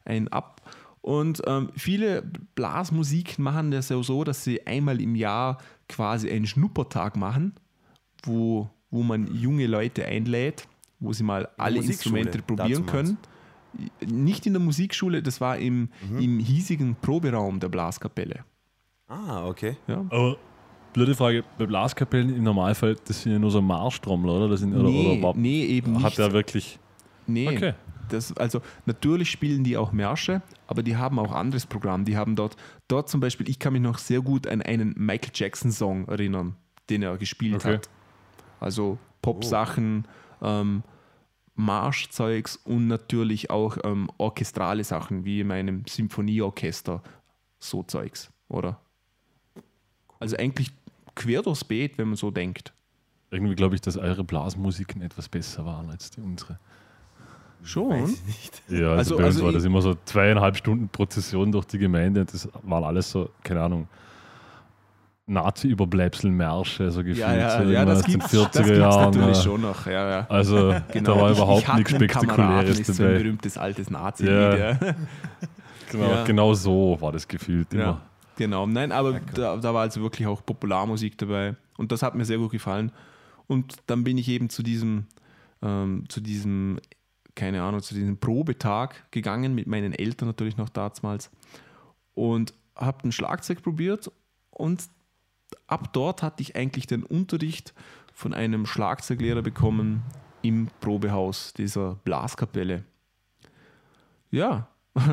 ein 0.05 0.29
ab. 0.29 0.63
Und 1.01 1.43
ähm, 1.47 1.71
viele 1.77 2.23
Blasmusiken 2.55 3.43
machen 3.43 3.71
das 3.71 3.89
ja 3.89 4.01
so, 4.03 4.23
dass 4.23 4.45
sie 4.45 4.67
einmal 4.67 5.01
im 5.01 5.17
Jahr 5.17 5.59
quasi 5.89 6.31
einen 6.31 6.47
Schnuppertag 6.47 7.17
machen, 7.17 7.55
wo, 8.23 8.71
wo 8.91 9.03
man 9.03 9.33
junge 9.35 9.67
Leute 9.67 10.05
einlädt, 10.05 10.67
wo 10.99 11.13
sie 11.13 11.23
mal 11.23 11.49
alle 11.57 11.77
Instrumente 11.79 12.43
probieren 12.43 12.87
können. 12.87 13.19
Nicht 14.05 14.47
in 14.47 14.53
der 14.55 14.61
Musikschule, 14.61 15.23
das 15.23 15.41
war 15.41 15.57
im, 15.59 15.91
Mhm. 16.11 16.19
im 16.19 16.39
hiesigen 16.41 16.97
Proberaum 17.01 17.61
der 17.61 17.69
Blaskapelle. 17.69 18.45
Ah, 19.07 19.47
okay. 19.47 19.77
Ja. 19.87 20.05
Aber 20.11 20.37
blöde 20.93 21.15
Frage, 21.15 21.45
bei 21.59 21.67
Blaskapellen 21.67 22.35
im 22.35 22.43
Normalfall, 22.43 22.97
das 23.07 23.23
sind 23.23 23.33
ja 23.33 23.39
nur 23.39 23.51
so 23.51 23.63
Marschtrommler, 23.63 24.33
oder? 24.35 24.49
Das 24.49 24.61
sind, 24.61 24.75
oder, 24.75 24.89
nee, 24.89 25.13
oder 25.19 25.23
war- 25.23 25.37
nee, 25.37 25.65
eben 25.67 25.93
nicht. 25.93 26.03
hat 26.03 26.19
er 26.19 26.33
wirklich. 26.33 26.79
Nee. 27.27 27.49
Okay. 27.49 27.75
Das, 28.09 28.37
also 28.37 28.61
natürlich 28.87 29.31
spielen 29.31 29.63
die 29.63 29.77
auch 29.77 29.93
Märsche, 29.93 30.43
aber 30.67 30.83
die 30.83 30.97
haben 30.97 31.21
auch 31.21 31.31
anderes 31.31 31.65
Programm. 31.65 32.05
Die 32.05 32.17
haben 32.17 32.35
dort, 32.35 32.57
dort 32.89 33.09
zum 33.09 33.21
Beispiel, 33.21 33.49
ich 33.49 33.61
kann 33.61 33.73
mich 33.73 33.83
noch 33.83 33.99
sehr 33.99 34.21
gut 34.21 34.49
an 34.49 34.63
einen 34.63 34.95
Michael 34.97 35.31
Jackson-Song 35.33 36.09
erinnern, 36.09 36.57
den 36.89 37.03
er 37.05 37.17
gespielt 37.19 37.55
Okay. 37.65 37.75
hat. 37.75 37.89
Also 38.61 38.99
Pop-Sachen, 39.23 40.07
ähm, 40.43 40.83
Marschzeugs 41.55 42.57
und 42.57 42.87
natürlich 42.87 43.51
auch 43.51 43.77
ähm, 43.85 44.09
orchestrale 44.19 44.85
Sachen, 44.85 45.25
wie 45.25 45.41
in 45.41 45.49
meinem 45.49 45.85
Symphonieorchester, 45.87 47.03
so 47.59 47.83
Zeugs, 47.83 48.31
oder? 48.49 48.81
Also 50.19 50.37
eigentlich 50.37 50.71
quer 51.15 51.43
durchs 51.43 51.65
Beet, 51.65 51.99
wenn 51.99 52.09
man 52.09 52.17
so 52.17 52.31
denkt. 52.31 52.73
Irgendwie 53.31 53.55
glaube 53.55 53.75
ich, 53.75 53.81
dass 53.81 53.97
eure 53.97 54.25
Blasmusiken 54.25 55.03
etwas 55.03 55.29
besser 55.29 55.65
waren 55.65 55.89
als 55.91 56.11
die 56.11 56.21
unsere. 56.21 56.59
Schon? 57.63 57.91
Weiß 57.91 58.11
ich 58.13 58.25
nicht. 58.27 58.63
Ja, 58.69 58.93
also, 58.93 58.99
Also- 58.99 59.17
bei 59.17 59.27
uns 59.27 59.35
also 59.37 59.45
war 59.45 59.53
das 59.53 59.65
immer 59.65 59.83
so 59.83 59.95
zweieinhalb 60.07 60.57
Stunden 60.57 60.89
Prozession 60.89 61.53
durch 61.53 61.67
die 61.67 61.79
Gemeinde. 61.79 62.25
Das 62.25 62.49
waren 62.63 62.85
alles 62.85 63.11
so, 63.11 63.31
keine 63.43 63.63
Ahnung, 63.63 63.87
Nazi-Überbleibsel-Märsche, 65.27 66.91
so 66.91 67.01
gefühlt. 67.01 67.19
Ja, 67.19 67.35
ja, 67.35 67.63
so 67.63 67.71
ja, 67.71 67.85
das 67.85 68.01
irgendwas 68.01 68.05
gibt 68.05 68.33
in 68.33 68.41
es 68.41 68.47
40er 68.67 68.79
Jahren. 68.79 69.11
natürlich 69.15 69.43
schon 69.43 69.61
noch. 69.61 69.87
Ja, 69.87 70.11
ja. 70.11 70.27
Also 70.29 70.75
Genau. 70.93 71.15
da 71.15 71.21
war 71.21 71.31
Ich- 71.31 71.37
überhaupt 71.39 71.63
ich 71.69 71.75
nichts 71.75 71.91
Spektakuläres 71.95 72.81
ist 72.81 72.87
so 72.97 73.03
ein 73.03 73.09
dabei. 73.09 73.19
berühmtes 73.19 73.59
altes 73.59 73.91
nazi 73.91 74.27
Ja. 74.27 74.79
Genau, 75.91 76.25
genau 76.25 76.55
so 76.55 76.97
war 77.01 77.11
das 77.11 77.27
gefühlt 77.27 77.73
immer. 77.75 77.83
Ja, 77.83 78.01
genau. 78.37 78.65
Nein, 78.65 78.93
aber 78.93 79.19
da, 79.35 79.57
da 79.57 79.75
war 79.75 79.83
also 79.83 80.01
wirklich 80.03 80.25
auch 80.29 80.45
Popularmusik 80.47 81.19
dabei. 81.19 81.57
Und 81.79 81.91
das 81.91 82.05
hat 82.05 82.15
mir 82.15 82.25
sehr 82.25 82.39
gut 82.39 82.53
gefallen. 82.53 82.93
Und 83.49 83.75
dann 83.89 84.05
bin 84.05 84.17
ich 84.17 84.29
eben 84.29 84.51
zu 84.51 84.63
diesem, 84.63 85.07
ähm, 85.63 86.05
zu 86.09 86.21
diesem, 86.21 86.79
keine 87.35 87.63
Ahnung, 87.63 87.81
zu 87.83 87.95
diesem 87.95 88.19
Probetag 88.19 89.11
gegangen, 89.11 89.53
mit 89.57 89.67
meinen 89.67 89.93
Eltern 89.93 90.29
natürlich 90.29 90.57
noch 90.57 90.69
damals. 90.69 91.29
Und 92.15 92.55
habe 92.77 93.09
ein 93.09 93.11
Schlagzeug 93.11 93.61
probiert. 93.61 94.13
Und 94.53 94.85
ab 95.67 95.93
dort 95.93 96.23
hatte 96.23 96.43
ich 96.43 96.57
eigentlich 96.57 96.87
den 96.87 97.03
Unterricht 97.03 97.75
von 98.13 98.35
einem 98.35 98.67
Schlagzeuglehrer 98.67 99.43
bekommen 99.43 100.03
im 100.43 100.69
Probehaus 100.81 101.53
dieser 101.55 101.97
Blaskapelle. 102.05 102.85
Ja, 104.31 104.69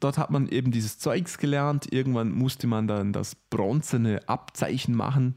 dort 0.00 0.18
hat 0.18 0.30
man 0.30 0.48
eben 0.48 0.70
dieses 0.70 0.98
Zeugs 0.98 1.38
gelernt. 1.38 1.92
Irgendwann 1.92 2.32
musste 2.32 2.66
man 2.66 2.86
dann 2.86 3.12
das 3.12 3.34
bronzene 3.34 4.20
Abzeichen 4.28 4.94
machen. 4.94 5.36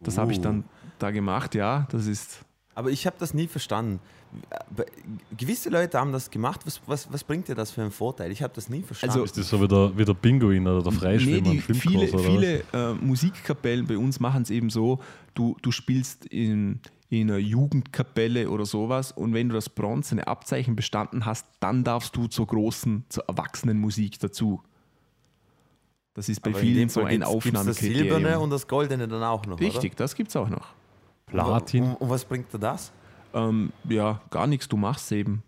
Das 0.00 0.18
habe 0.18 0.32
ich 0.32 0.40
dann 0.40 0.64
da 0.98 1.10
gemacht, 1.10 1.54
ja. 1.54 1.86
Das 1.90 2.06
ist. 2.06 2.44
Aber 2.74 2.90
ich 2.90 3.06
habe 3.06 3.16
das 3.18 3.34
nie 3.34 3.48
verstanden. 3.48 4.00
Gewisse 5.36 5.70
Leute 5.70 5.98
haben 5.98 6.12
das 6.12 6.30
gemacht. 6.30 6.60
Was, 6.64 6.80
was, 6.86 7.12
was 7.12 7.24
bringt 7.24 7.48
dir 7.48 7.54
das 7.54 7.70
für 7.70 7.82
einen 7.82 7.90
Vorteil? 7.90 8.30
Ich 8.30 8.42
habe 8.42 8.52
das 8.54 8.68
nie 8.68 8.82
verstanden. 8.82 9.12
Also- 9.12 9.24
Ist 9.24 9.36
das 9.38 9.48
so 9.48 9.60
wie 9.60 9.68
der, 9.68 9.96
wie 9.96 10.04
der 10.04 10.14
Pinguin 10.14 10.66
oder 10.66 10.82
der 10.82 10.92
Freischwimmer 10.92 11.48
Nee, 11.48 11.62
die, 11.66 11.74
viele 11.74 12.08
oder 12.10 12.18
viele 12.18 12.62
äh, 12.72 12.92
Musikkapellen 12.94 13.86
bei 13.86 13.96
uns 13.96 14.20
machen 14.20 14.42
es 14.42 14.50
eben 14.50 14.70
so, 14.70 14.98
du, 15.34 15.56
du 15.62 15.70
spielst 15.70 16.26
in, 16.26 16.80
in 17.08 17.30
einer 17.30 17.38
Jugendkapelle 17.38 18.50
oder 18.50 18.66
sowas 18.66 19.12
und 19.12 19.32
wenn 19.34 19.48
du 19.48 19.54
das 19.54 19.68
bronzene 19.68 20.26
Abzeichen 20.26 20.76
bestanden 20.76 21.24
hast, 21.24 21.46
dann 21.60 21.84
darfst 21.84 22.14
du 22.16 22.26
zur 22.26 22.46
großen, 22.46 23.04
zur 23.08 23.24
Erwachsenenmusik 23.28 24.18
dazu. 24.18 24.62
Das 26.14 26.28
ist 26.28 26.40
bei 26.40 26.50
Aber 26.50 26.58
vielen 26.58 26.88
so 26.88 27.00
ein 27.02 27.10
gibt's 27.20 27.26
das 27.28 27.34
Aufnahmekriterium. 27.36 28.08
Silberne 28.18 28.40
und 28.40 28.50
das 28.50 28.66
Goldene 28.66 29.06
dann 29.06 29.22
auch 29.22 29.46
noch. 29.46 29.58
Richtig, 29.60 29.96
das 29.96 30.14
gibt 30.14 30.30
es 30.30 30.36
auch 30.36 30.48
noch. 30.48 30.74
Oder? 31.32 31.44
Platin, 31.44 31.84
Und, 31.84 31.94
und 31.96 32.10
was 32.10 32.24
bringt 32.24 32.52
dir 32.52 32.58
das? 32.58 32.90
Ähm, 33.34 33.72
ja, 33.88 34.20
gar 34.30 34.46
nichts, 34.46 34.68
du 34.68 34.76
machst 34.76 35.10
eben. 35.12 35.42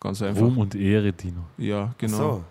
Ganz 0.00 0.22
einfach. 0.22 0.42
Ruhm 0.42 0.58
und 0.58 0.74
Ehre, 0.74 1.12
Dino. 1.12 1.44
Ja, 1.56 1.94
genau. 1.98 2.16
So. 2.16 2.44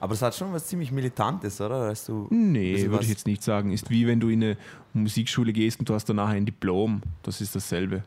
Aber 0.00 0.12
es 0.12 0.22
hat 0.22 0.34
schon 0.34 0.52
was 0.52 0.66
ziemlich 0.66 0.92
Militantes, 0.92 1.60
oder? 1.60 1.88
Dass 1.88 2.04
du 2.04 2.28
Nee, 2.30 2.90
würde 2.90 3.04
ich 3.04 3.10
jetzt 3.10 3.26
nicht 3.26 3.42
sagen. 3.42 3.70
Ist 3.72 3.88
wie 3.90 4.06
wenn 4.06 4.20
du 4.20 4.28
in 4.28 4.44
eine 4.44 4.56
Musikschule 4.92 5.52
gehst 5.52 5.80
und 5.80 5.88
du 5.88 5.94
hast 5.94 6.04
danach 6.04 6.28
ein 6.28 6.44
Diplom. 6.44 7.00
Das 7.22 7.40
ist 7.40 7.56
dasselbe. 7.56 8.04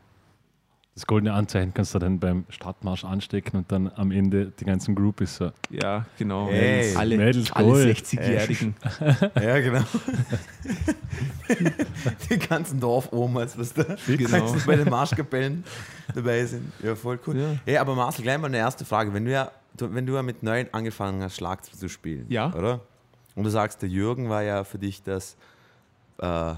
Das 0.98 1.06
goldene 1.06 1.32
Anzeichen 1.32 1.72
kannst 1.74 1.94
du 1.94 2.00
dann 2.00 2.18
beim 2.18 2.44
Stadtmarsch 2.48 3.04
anstecken 3.04 3.58
und 3.58 3.70
dann 3.70 3.88
am 3.94 4.10
Ende 4.10 4.46
die 4.58 4.64
ganzen 4.64 4.96
Groupies 4.96 5.36
so. 5.36 5.52
Ja, 5.70 6.06
genau. 6.18 6.48
Hey, 6.48 6.92
alle 6.96 7.16
Mädels, 7.16 7.52
alle 7.52 7.68
Gold. 7.68 7.96
60-Jährigen. 7.98 8.74
Ja, 9.40 9.60
genau. 9.60 9.84
die 12.28 12.38
ganzen 12.40 12.80
Dorfomas, 12.80 13.56
was 13.56 13.72
da 13.74 13.84
Genau. 14.08 14.56
bei 14.66 14.74
den 14.74 14.88
Marschkapellen 14.90 15.62
dabei 16.12 16.44
sind. 16.46 16.72
Ja, 16.82 16.96
voll 16.96 17.20
cool. 17.28 17.36
Ja. 17.38 17.46
Hey, 17.64 17.76
aber 17.76 17.94
Marcel, 17.94 18.24
gleich 18.24 18.38
mal 18.38 18.48
eine 18.48 18.56
erste 18.58 18.84
Frage. 18.84 19.14
Wenn 19.14 19.24
du 19.24 19.30
ja, 19.30 19.52
wenn 19.78 20.04
du 20.04 20.14
ja 20.16 20.22
mit 20.24 20.42
neun 20.42 20.66
angefangen 20.72 21.22
hast, 21.22 21.36
Schlagzeug 21.36 21.76
zu 21.76 21.88
spielen, 21.88 22.26
Ja. 22.28 22.52
oder? 22.54 22.80
Und 23.36 23.44
du 23.44 23.50
sagst, 23.50 23.82
der 23.82 23.88
Jürgen 23.88 24.28
war 24.28 24.42
ja 24.42 24.64
für 24.64 24.78
dich 24.78 25.00
das 25.04 25.36
äh, 26.20 26.54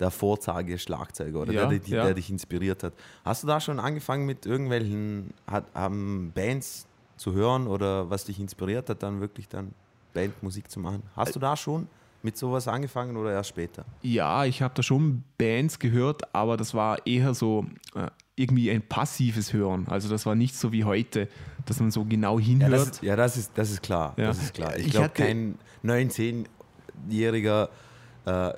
der 0.00 0.10
Vorzeige-Schlagzeuger 0.10 1.40
oder 1.42 1.52
Ja, 1.52 1.66
der, 1.66 1.78
der, 1.78 1.88
ja. 1.98 2.04
der 2.04 2.14
dich 2.14 2.30
inspiriert 2.30 2.82
hat. 2.82 2.92
Hast 3.24 3.42
du 3.42 3.46
da 3.46 3.60
schon 3.60 3.78
angefangen 3.78 4.26
mit 4.26 4.46
irgendwelchen 4.46 5.32
hat, 5.46 5.64
haben 5.74 6.32
Bands 6.34 6.86
zu 7.16 7.32
hören 7.32 7.66
oder 7.66 8.08
was 8.10 8.24
dich 8.24 8.40
inspiriert 8.40 8.88
hat, 8.88 9.02
dann 9.02 9.20
wirklich 9.20 9.48
dann 9.48 9.72
Bandmusik 10.14 10.70
zu 10.70 10.80
machen? 10.80 11.02
Hast 11.14 11.36
du 11.36 11.40
da 11.40 11.56
schon 11.56 11.86
mit 12.22 12.36
sowas 12.36 12.66
angefangen 12.68 13.16
oder 13.16 13.32
erst 13.32 13.50
später? 13.50 13.84
Ja, 14.02 14.44
ich 14.44 14.60
habe 14.62 14.74
da 14.74 14.82
schon 14.82 15.22
Bands 15.38 15.78
gehört, 15.78 16.34
aber 16.34 16.56
das 16.56 16.74
war 16.74 17.06
eher 17.06 17.32
so 17.34 17.64
äh, 17.94 18.08
irgendwie 18.36 18.70
ein 18.70 18.82
passives 18.82 19.52
Hören. 19.52 19.86
Also 19.88 20.08
das 20.08 20.24
war 20.26 20.34
nicht 20.34 20.56
so 20.56 20.72
wie 20.72 20.84
heute, 20.84 21.28
dass 21.66 21.78
man 21.80 21.90
so 21.90 22.04
genau 22.04 22.38
Ja, 22.38 22.44
hinhört. 22.46 22.72
das 22.72 22.88
ist, 22.88 23.02
ja, 23.02 23.16
das 23.16 23.36
ist, 23.36 23.52
das 23.54 23.70
ist 23.70 23.82
klar. 23.82 24.14
Ja. 24.16 24.26
Das 24.28 24.42
ist 24.42 24.54
klar. 24.54 24.76
Ich, 24.76 24.86
Ich 24.86 24.92
glaube, 24.92 25.10
kein 25.10 25.58
19-Jähriger 25.84 27.64
äh, 27.64 27.68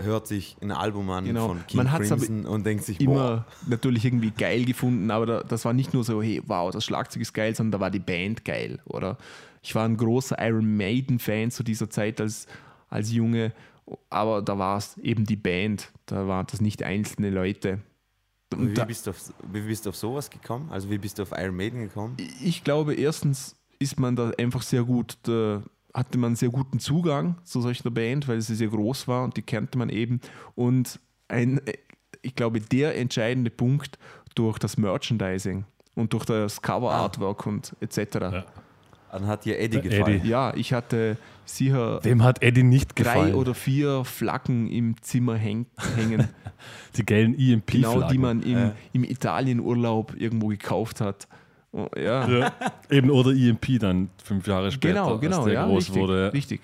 hört 0.01 0.27
sich 0.27 0.57
ein 0.61 0.71
Album 0.73 1.09
an 1.11 1.25
Genau. 1.25 1.49
von 1.49 1.67
King 1.67 1.85
Man 1.85 1.87
Crimson 1.89 2.47
und 2.47 2.65
denkt 2.67 2.85
sich, 2.85 2.99
boah, 2.99 3.05
immer 3.05 3.47
natürlich 3.67 4.05
irgendwie 4.05 4.31
geil 4.31 4.65
gefunden, 4.65 5.11
aber 5.11 5.27
da, 5.27 5.43
das 5.43 5.65
war 5.65 5.73
nicht 5.73 5.95
nur 5.95 6.05
so, 6.05 6.23
hey, 6.23 6.43
wow, 6.47 6.71
das 6.71 6.85
Schlagzeug 6.85 7.23
ist 7.23 7.33
geil, 7.33 7.55
sondern 7.55 7.73
da 7.73 7.81
war 7.81 7.91
die 7.91 7.99
Band 7.99 8.45
geil, 8.45 8.81
oder? 8.85 9.17
Ich 9.63 9.75
war 9.75 9.85
ein 9.85 9.97
großer 9.97 10.37
Iron 10.45 10.77
Maiden-Fan 10.77 11.51
zu 11.51 11.63
dieser 11.63 11.89
Zeit 11.89 12.21
als, 12.21 12.47
als 12.89 13.13
Junge, 13.13 13.53
aber 14.11 14.43
da 14.43 14.59
war 14.59 14.79
es 14.79 14.97
eben 14.99 15.25
die 15.25 15.37
Band, 15.37 15.93
da 16.07 16.27
waren 16.27 16.47
das 16.51 16.61
nicht 16.61 16.83
einzelne 16.83 17.31
Leute. 17.31 17.81
Und 18.53 18.71
wie, 18.71 18.75
da, 18.75 18.85
bist 18.85 19.07
du 19.07 19.11
auf, 19.11 19.33
wie 19.51 19.61
bist 19.61 19.87
du 19.87 19.91
auf 19.91 19.97
sowas 19.97 20.29
gekommen? 20.29 20.69
Also 20.71 20.91
wie 20.91 20.99
bist 20.99 21.19
du 21.19 21.23
auf 21.23 21.33
Iron 21.33 21.57
Maiden 21.57 21.81
gekommen? 21.81 22.17
ich 22.43 22.65
glaube, 22.65 22.95
erstens 22.95 23.57
ist 23.79 23.99
man 23.99 24.15
da 24.15 24.31
einfach 24.39 24.63
sehr 24.63 24.85
gut, 24.85 25.17
da 25.23 25.63
hatte 25.95 26.19
man 26.19 26.37
sehr 26.37 26.49
guten 26.51 26.79
Zugang 26.79 27.37
zu 27.45 27.61
solch 27.61 27.85
einer 27.85 27.95
Band, 27.95 28.27
weil 28.29 28.41
sie 28.41 28.55
sehr 28.55 28.69
groß 28.69 29.09
war 29.09 29.25
und 29.25 29.37
die 29.37 29.43
kannte 29.43 29.77
man 29.79 29.89
eben. 29.91 30.21
Und 30.55 30.99
ein, 31.29 31.61
ich 32.23 32.35
glaube, 32.35 32.61
der 32.61 32.97
entscheidende 32.99 33.51
Punkt 33.51 33.99
durch 34.35 34.59
das 34.59 34.77
Merchandising 34.79 35.65
und 35.95 36.13
durch 36.15 36.25
das 36.25 36.63
Cover-Artwork 36.63 37.47
und 37.47 37.77
etc. 37.81 37.99
Ja. 38.15 38.45
Dann 39.11 39.27
hat 39.27 39.45
dir 39.45 39.59
Eddie 39.59 39.81
Der 39.83 39.83
gefallen. 39.83 40.21
Eddie. 40.21 40.29
Ja, 40.31 40.55
ich 40.55 40.73
hatte 40.73 41.19
sicher 41.45 42.01
Dem 42.01 42.23
hat 42.23 42.43
Eddie 42.43 42.63
nicht 42.63 42.95
drei 42.99 43.03
gefallen. 43.03 43.35
oder 43.35 43.53
vier 43.55 44.05
Flaggen 44.07 44.69
im 44.69 44.95
Zimmer 45.03 45.35
häng, 45.37 45.67
hängen, 45.97 46.29
die 46.97 47.05
gelben 47.05 47.35
EMP-Flaggen. 47.39 47.93
genau 47.99 48.09
die 48.11 48.17
man 48.19 48.43
im, 48.43 48.53
Ja. 48.59 48.73
im 48.95 49.05
Italienurlaub 49.05 50.15
irgendwo 50.17 50.47
gekauft 50.49 51.03
hat. 51.03 51.29
Oh, 51.73 51.89
ja. 51.97 52.29
Ja, 52.29 52.53
eben 52.91 53.11
oder 53.11 53.31
EMP 53.31 53.79
dann 53.81 54.11
fünf 54.23 54.47
Jahre 54.47 54.71
später, 54.71 54.93
Genau, 55.05 55.19
genau, 55.19 55.37
als 55.39 55.45
der 55.47 55.55
ja, 55.55 55.65
groß 55.67 55.77
richtig, 55.79 55.97
wurde. 56.03 56.33
richtig. 56.33 56.61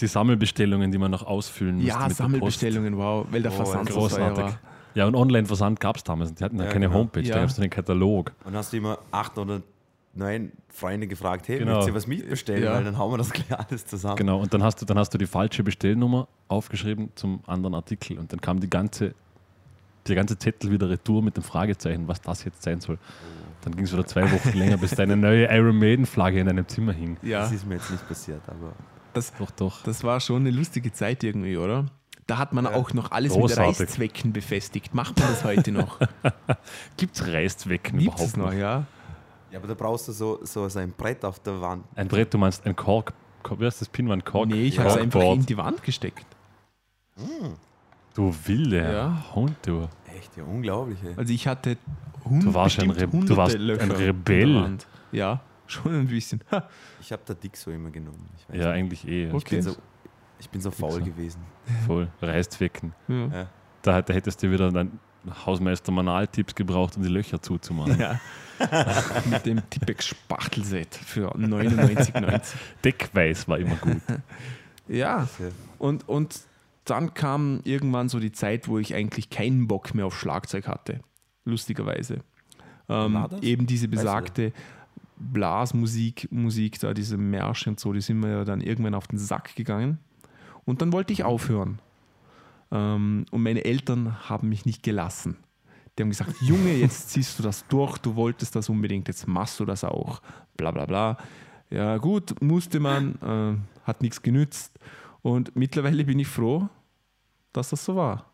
Die 0.00 0.06
Sammelbestellungen, 0.08 0.90
die 0.90 0.98
man 0.98 1.10
noch 1.12 1.24
ausfüllen 1.24 1.76
musste. 1.76 1.88
Ja, 1.88 1.98
mit 2.00 2.08
der 2.08 2.14
Sammelbestellungen, 2.16 2.96
wow, 2.96 3.26
weil 3.30 3.42
der 3.42 3.52
Oh, 3.52 3.56
Versand 3.56 3.88
so 3.90 4.00
großartig. 4.00 4.44
war. 4.44 4.58
Ja, 4.96 5.06
und 5.06 5.14
Online-Versand 5.14 5.78
gab 5.78 5.96
es 5.96 6.02
damals. 6.04 6.34
Die 6.34 6.42
hatten 6.42 6.58
ja, 6.58 6.64
Ja, 6.64 6.70
keine 6.72 6.86
genau. 6.86 6.98
Homepage, 6.98 7.22
Ja. 7.22 7.34
da 7.34 7.40
gab 7.40 7.50
es 7.50 7.56
nur 7.58 7.66
den 7.66 7.70
Katalog. 7.70 8.32
Und 8.44 8.54
hast 8.56 8.72
du 8.72 8.76
immer 8.78 8.98
acht 9.12 9.38
oder 9.38 9.62
neun 10.14 10.50
Freunde 10.68 11.06
gefragt, 11.06 11.46
hey, 11.48 11.58
Genau. 11.58 11.76
willst 11.76 11.88
du 11.88 11.94
was 11.94 12.06
mitbestellen? 12.08 12.64
Ja. 12.64 12.74
Weil 12.74 12.84
dann 12.84 12.98
hauen 12.98 13.12
wir 13.12 13.18
das 13.18 13.30
gleich 13.32 13.56
alles 13.56 13.86
zusammen. 13.86 14.16
Genau, 14.16 14.40
und 14.40 14.52
dann 14.52 14.62
hast 14.64 14.82
du, 14.82 14.86
dann 14.86 14.98
hast 14.98 15.10
du 15.14 15.18
die 15.18 15.26
falsche 15.26 15.62
Bestellnummer 15.62 16.26
aufgeschrieben 16.48 17.10
zum 17.14 17.40
anderen 17.46 17.74
Artikel 17.76 18.18
und 18.18 18.32
dann 18.32 18.40
kam 18.40 18.58
die 18.58 18.70
ganze, 18.70 19.14
der 20.08 20.16
ganze 20.16 20.36
Zettel 20.38 20.70
wieder 20.72 20.90
retour 20.90 21.22
mit 21.22 21.36
dem 21.36 21.42
Fragezeichen, 21.44 22.06
was 22.08 22.20
das 22.20 22.44
jetzt 22.44 22.62
sein 22.62 22.80
soll. 22.80 22.98
Dann 23.64 23.74
ging 23.76 23.84
es 23.86 23.92
wieder 23.92 24.06
zwei 24.06 24.30
Wochen 24.30 24.56
länger, 24.58 24.76
bis 24.76 24.90
deine 24.92 25.16
neue 25.16 25.46
Iron 25.46 25.78
Maiden-Flagge 25.78 26.40
in 26.40 26.46
deinem 26.46 26.68
Zimmer 26.68 26.92
hing. 26.92 27.16
Ja, 27.22 27.40
Das 27.40 27.52
ist 27.52 27.66
mir 27.66 27.76
jetzt 27.76 27.90
nicht 27.90 28.06
passiert, 28.06 28.42
aber 28.46 28.72
Doch, 29.38 29.50
doch. 29.52 29.82
das 29.84 30.04
war 30.04 30.20
schon 30.20 30.42
eine 30.42 30.50
lustige 30.50 30.92
Zeit 30.92 31.24
irgendwie, 31.24 31.56
oder? 31.56 31.86
Da 32.26 32.38
hat 32.38 32.52
man 32.52 32.64
Ja. 32.64 32.74
auch 32.74 32.92
noch 32.94 33.10
alles 33.10 33.32
Großartig. 33.32 33.78
mit 33.78 33.88
Reißzwecken 33.88 34.32
befestigt. 34.32 34.94
Macht 34.94 35.18
man 35.18 35.28
das 35.28 35.44
heute 35.44 35.72
noch? 35.72 35.98
Gibt 36.96 37.16
es 37.16 37.26
Reißzwecken 37.26 37.98
Gibt 37.98 38.18
es 38.18 38.34
überhaupt 38.34 38.36
noch, 38.36 38.46
noch? 38.52 38.58
ja? 38.58 38.84
Ja, 39.50 39.58
aber 39.58 39.68
da 39.68 39.74
brauchst 39.74 40.08
du 40.08 40.12
so, 40.12 40.40
so, 40.42 40.68
so 40.68 40.78
ein 40.78 40.92
Brett 40.92 41.24
auf 41.24 41.38
der 41.40 41.60
Wand. 41.60 41.84
Ein 41.94 42.08
Brett, 42.08 42.32
du 42.34 42.38
meinst 42.38 42.66
ein 42.66 42.74
Kork, 42.74 43.12
wie 43.58 43.64
heißt 43.66 43.80
das 43.80 43.88
Pinwand? 43.88 44.24
Kork? 44.24 44.48
Nee, 44.48 44.64
ich 44.64 44.78
habe 44.78 44.88
es 44.90 44.96
einfach 44.96 45.22
in 45.22 45.46
die 45.46 45.56
Wand 45.56 45.82
gesteckt. 45.82 46.26
Du 48.14 48.34
wilde 48.46 48.92
Ja. 48.92 49.24
Hund, 49.34 49.56
du. 49.66 49.88
Echt, 50.16 50.36
ja, 50.36 50.44
unglaublich. 50.44 50.98
Ey. 51.04 51.14
Also 51.16 51.32
ich 51.32 51.46
hatte 51.48 51.76
hund, 52.24 52.44
Du 52.44 52.54
warst 52.54 52.78
ein 52.80 52.90
Re- 52.90 53.06
du 53.08 53.36
warst 53.36 53.56
ein 53.56 53.90
Rebell. 53.90 54.78
Ja, 55.12 55.40
schon 55.66 55.94
ein 55.94 56.06
bisschen. 56.06 56.40
Ha, 56.52 56.68
Ich 57.00 57.10
habe 57.12 57.22
da 57.26 57.34
dick 57.34 57.56
so 57.56 57.70
immer 57.70 57.90
genommen. 57.90 58.28
Ich, 58.38 58.48
weiß 58.48 58.56
Ja, 58.60 58.66
nicht. 58.68 58.74
eigentlich 58.78 59.08
eh. 59.08 59.26
ich, 59.28 59.34
Okay. 59.34 59.56
bin, 59.56 59.62
so, 59.62 59.76
ich 60.38 60.48
bin 60.48 60.60
so 60.60 60.70
faul 60.70 60.92
so. 60.92 61.00
gewesen. 61.04 61.40
Voll. 61.86 62.08
Reißzwecken. 62.22 62.92
Ja. 63.08 63.26
Ja. 63.26 63.46
Da, 63.82 64.00
da 64.02 64.14
hättest 64.14 64.42
du 64.42 64.50
wieder 64.50 64.70
dann 64.70 64.98
Hausmeister 65.46 65.90
Manualtipps 65.90 66.54
gebraucht, 66.54 66.96
um 66.96 67.02
die 67.02 67.08
Löcher 67.08 67.40
zuzumachen. 67.42 67.98
Ja. 67.98 68.20
Mit 69.30 69.44
dem 69.46 69.60
Tippex 69.70 70.06
Spachtelset 70.06 70.94
für 70.94 71.34
99,90. 71.34 72.40
Deckweiß 72.84 73.48
war 73.48 73.58
immer 73.58 73.74
gut. 73.76 74.00
Ja, 74.86 75.26
und, 75.78 76.06
und 76.08 76.40
dann 76.84 77.14
kam 77.14 77.60
irgendwann 77.64 78.08
so 78.08 78.20
die 78.20 78.32
Zeit, 78.32 78.68
wo 78.68 78.78
ich 78.78 78.94
eigentlich 78.94 79.30
keinen 79.30 79.66
Bock 79.66 79.94
mehr 79.94 80.06
auf 80.06 80.18
Schlagzeug 80.18 80.68
hatte. 80.68 81.00
Lustigerweise. 81.44 82.20
Ähm, 82.88 83.26
eben 83.40 83.66
diese 83.66 83.88
besagte 83.88 84.52
Blasmusik, 85.16 86.28
Musik 86.30 86.78
da, 86.80 86.92
diese 86.92 87.16
Märsche 87.16 87.70
und 87.70 87.80
so, 87.80 87.92
die 87.92 88.00
sind 88.00 88.20
mir 88.20 88.30
ja 88.30 88.44
dann 88.44 88.60
irgendwann 88.60 88.94
auf 88.94 89.06
den 89.06 89.18
Sack 89.18 89.54
gegangen. 89.56 89.98
Und 90.64 90.82
dann 90.82 90.92
wollte 90.92 91.12
ich 91.12 91.24
aufhören. 91.24 91.78
Ähm, 92.70 93.26
und 93.30 93.42
meine 93.42 93.64
Eltern 93.64 94.28
haben 94.28 94.48
mich 94.48 94.66
nicht 94.66 94.82
gelassen. 94.82 95.36
Die 95.96 96.02
haben 96.02 96.10
gesagt, 96.10 96.34
Junge, 96.40 96.74
jetzt 96.74 97.10
ziehst 97.10 97.38
du 97.38 97.42
das 97.42 97.66
durch, 97.68 97.98
du 97.98 98.16
wolltest 98.16 98.56
das 98.56 98.68
unbedingt, 98.68 99.08
jetzt 99.08 99.26
machst 99.28 99.60
du 99.60 99.64
das 99.64 99.84
auch. 99.84 100.20
Bla 100.56 100.70
bla 100.70 100.86
bla. 100.86 101.16
Ja 101.70 101.96
gut, 101.96 102.40
musste 102.42 102.80
man, 102.80 103.14
äh, 103.22 103.86
hat 103.86 104.02
nichts 104.02 104.22
genützt. 104.22 104.78
Und 105.24 105.56
mittlerweile 105.56 106.04
bin 106.04 106.18
ich 106.18 106.28
froh, 106.28 106.68
dass 107.54 107.70
das 107.70 107.82
so 107.82 107.96
war. 107.96 108.26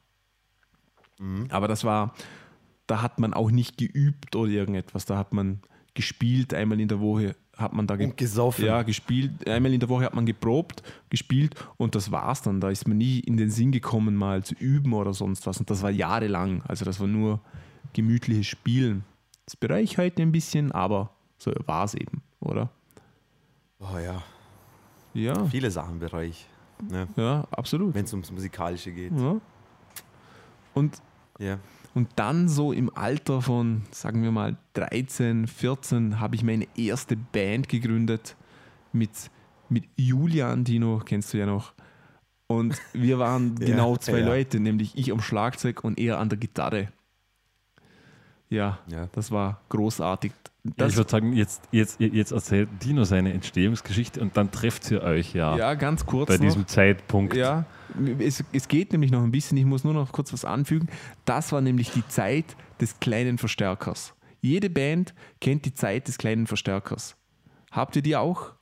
Aber 1.50 1.68
das 1.68 1.84
war, 1.84 2.14
da 2.88 3.00
hat 3.00 3.20
man 3.20 3.32
auch 3.32 3.52
nicht 3.52 3.78
geübt 3.78 4.34
oder 4.34 4.50
irgendetwas. 4.50 5.04
Da 5.06 5.16
hat 5.16 5.32
man 5.32 5.60
gespielt, 5.94 6.52
einmal 6.52 6.80
in 6.80 6.88
der 6.88 6.98
Woche 6.98 7.36
hat 7.56 7.74
man 7.74 7.86
da 7.86 7.94
ge 7.94 8.06
Und 8.06 8.16
gesoffen. 8.16 8.64
ja, 8.64 8.82
gespielt. 8.82 9.46
Einmal 9.48 9.72
in 9.72 9.78
der 9.78 9.88
Woche 9.88 10.04
hat 10.04 10.14
man 10.14 10.26
geprobt, 10.26 10.82
gespielt 11.10 11.54
und 11.76 11.94
das 11.94 12.10
war's 12.10 12.42
dann. 12.42 12.60
Da 12.60 12.70
ist 12.70 12.88
man 12.88 12.98
nie 12.98 13.20
in 13.20 13.36
den 13.36 13.50
Sinn 13.50 13.70
gekommen, 13.70 14.16
mal 14.16 14.42
zu 14.42 14.56
üben 14.56 14.92
oder 14.92 15.12
sonst 15.14 15.46
was. 15.46 15.58
Und 15.60 15.70
das 15.70 15.82
war 15.82 15.90
jahrelang. 15.90 16.62
Also 16.66 16.84
das 16.84 16.98
war 16.98 17.06
nur 17.06 17.40
gemütliches 17.92 18.48
Spielen. 18.48 19.04
Das 19.44 19.54
bereue 19.54 19.82
ich 19.82 19.96
heute 19.96 20.22
ein 20.22 20.32
bisschen, 20.32 20.72
aber 20.72 21.10
so 21.38 21.52
war 21.66 21.84
es 21.84 21.94
eben, 21.94 22.22
oder? 22.40 22.68
Oh 23.78 23.96
ja, 23.98 24.22
Ja, 25.14 25.44
viele 25.44 25.70
Sachen 25.70 26.00
bereue 26.00 26.26
ne? 26.88 27.08
ja, 27.16 27.46
absolut. 27.50 27.94
wenn 27.94 28.04
es 28.04 28.12
ums 28.12 28.30
Musikalische 28.30 28.92
geht. 28.92 29.12
Ja. 29.16 29.36
Und 30.74 31.00
Ja. 31.38 31.58
Und 31.92 32.08
dann 32.14 32.48
so 32.48 32.72
im 32.72 32.94
Alter 32.96 33.42
von, 33.42 33.82
sagen 33.90 34.22
wir 34.22 34.30
mal, 34.30 34.56
13, 34.74 35.48
14 35.48 36.20
habe 36.20 36.36
ich 36.36 36.44
meine 36.44 36.68
erste 36.76 37.16
Band 37.16 37.68
gegründet 37.68 38.36
mit, 38.92 39.10
mit 39.68 39.84
Julian 39.96 40.62
Dino, 40.62 41.00
kennst 41.04 41.32
du 41.34 41.38
ja 41.38 41.46
noch. 41.46 41.72
Und 42.46 42.80
wir 42.92 43.18
waren 43.18 43.56
Ja, 43.60 43.66
genau 43.66 43.96
zwei 43.96 44.20
ja. 44.20 44.26
Leute, 44.26 44.60
nämlich 44.60 44.96
ich 44.96 45.10
am 45.10 45.20
Schlagzeug 45.20 45.82
und 45.82 45.98
er 45.98 46.18
an 46.20 46.28
der 46.28 46.38
Gitarre. 46.38 46.88
Ja, 48.48 48.78
Ja. 48.86 49.08
das 49.12 49.30
war 49.32 49.60
großartig. 49.68 50.32
Das, 50.62 50.92
ich 50.92 50.98
würde 50.98 51.10
sagen, 51.10 51.32
jetzt, 51.32 51.62
jetzt, 51.72 52.00
jetzt 52.00 52.32
erzählt 52.32 52.68
Dino 52.82 53.04
seine 53.04 53.32
Entstehungsgeschichte 53.32 54.20
und 54.20 54.36
dann 54.36 54.50
trefft 54.50 54.90
ihr 54.90 55.02
euch 55.02 55.32
ja, 55.32 55.56
ja, 55.56 55.74
ganz 55.74 56.04
kurz 56.04 56.28
bei 56.28 56.34
noch. 56.36 56.42
diesem 56.42 56.66
Zeitpunkt. 56.66 57.34
Ja, 57.34 57.64
es, 58.18 58.44
es 58.52 58.68
geht 58.68 58.92
nämlich 58.92 59.10
noch 59.10 59.22
ein 59.22 59.30
bisschen, 59.30 59.56
ich 59.56 59.64
muss 59.64 59.84
nur 59.84 59.94
noch 59.94 60.12
kurz 60.12 60.32
was 60.32 60.44
anfügen. 60.44 60.88
Das 61.24 61.52
war 61.52 61.62
nämlich 61.62 61.92
die 61.92 62.06
Zeit 62.08 62.56
des 62.80 63.00
kleinen 63.00 63.38
Verstärkers. 63.38 64.14
Jede 64.42 64.68
Band 64.68 65.14
kennt 65.40 65.64
die 65.64 65.72
Zeit 65.74 66.08
des 66.08 66.18
kleinen 66.18 66.46
Verstärkers. 66.46 67.16
Habt 67.70 67.96
ihr 67.96 68.02
die 68.02 68.16
auch? 68.16 68.52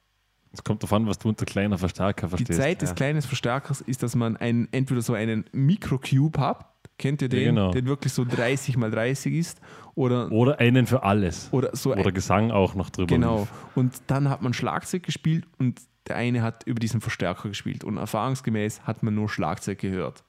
Es 0.53 0.65
kommt 0.65 0.83
davon, 0.83 1.07
was 1.07 1.19
du 1.19 1.29
unter 1.29 1.47
kleiner 1.47 1.79
Verstärker 1.79 2.27
Die 2.27 2.31
verstehst. 2.31 2.61
Zeit 2.61 2.83
des 2.83 2.91
ja. 2.91 2.95
kleinen 2.95 3.23
Verstärkers 3.23 3.81
ist, 3.81 4.03
dass 4.03 4.15
man 4.15 4.37
einen, 4.37 4.69
entweder 4.73 5.03
so 5.03 5.15
einen 5.15 5.45
Mikrocube 5.53 6.39
hat, 6.41 6.67
kennt 6.99 7.23
ihr 7.23 7.29
den, 7.29 7.41
Ja, 7.41 7.47
genau. 7.51 7.71
der 7.73 7.85
wirklich 7.87 8.13
so 8.13 8.25
30 8.25 8.77
mal 8.77 8.91
30 8.91 9.33
ist, 9.35 9.61
oder, 9.95 10.31
Oder 10.31 10.61
einen 10.61 10.87
für 10.87 11.03
alles. 11.03 11.49
oder 11.51 11.75
so 11.75 11.93
Oder 11.93 12.13
Gesang 12.13 12.51
auch 12.53 12.75
noch 12.75 12.91
drüber. 12.91 13.07
Genau. 13.09 13.41
lief. 13.41 13.53
Und 13.75 13.95
dann 14.07 14.29
hat 14.29 14.43
man 14.43 14.53
Schlagzeug 14.53 15.03
gespielt 15.03 15.45
und 15.59 15.81
der 16.07 16.17
eine 16.17 16.43
hat 16.43 16.65
über 16.65 16.79
diesen 16.81 17.01
Verstärker 17.01 17.49
gespielt. 17.49 17.83
Und 17.85 17.97
erfahrungsgemäß 17.97 18.83
hat 18.83 19.03
man 19.03 19.15
nur 19.15 19.29
Schlagzeug 19.29 19.79
gehört. 19.79 20.23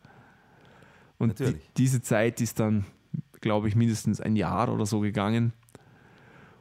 Und 1.19 1.39
die, 1.39 1.55
diese 1.77 2.01
Zeit 2.01 2.41
ist 2.41 2.59
dann, 2.59 2.85
glaube 3.41 3.67
ich, 3.67 3.75
mindestens 3.75 4.19
ein 4.21 4.35
Jahr 4.35 4.73
oder 4.73 4.85
so 4.85 4.99
gegangen. 5.01 5.53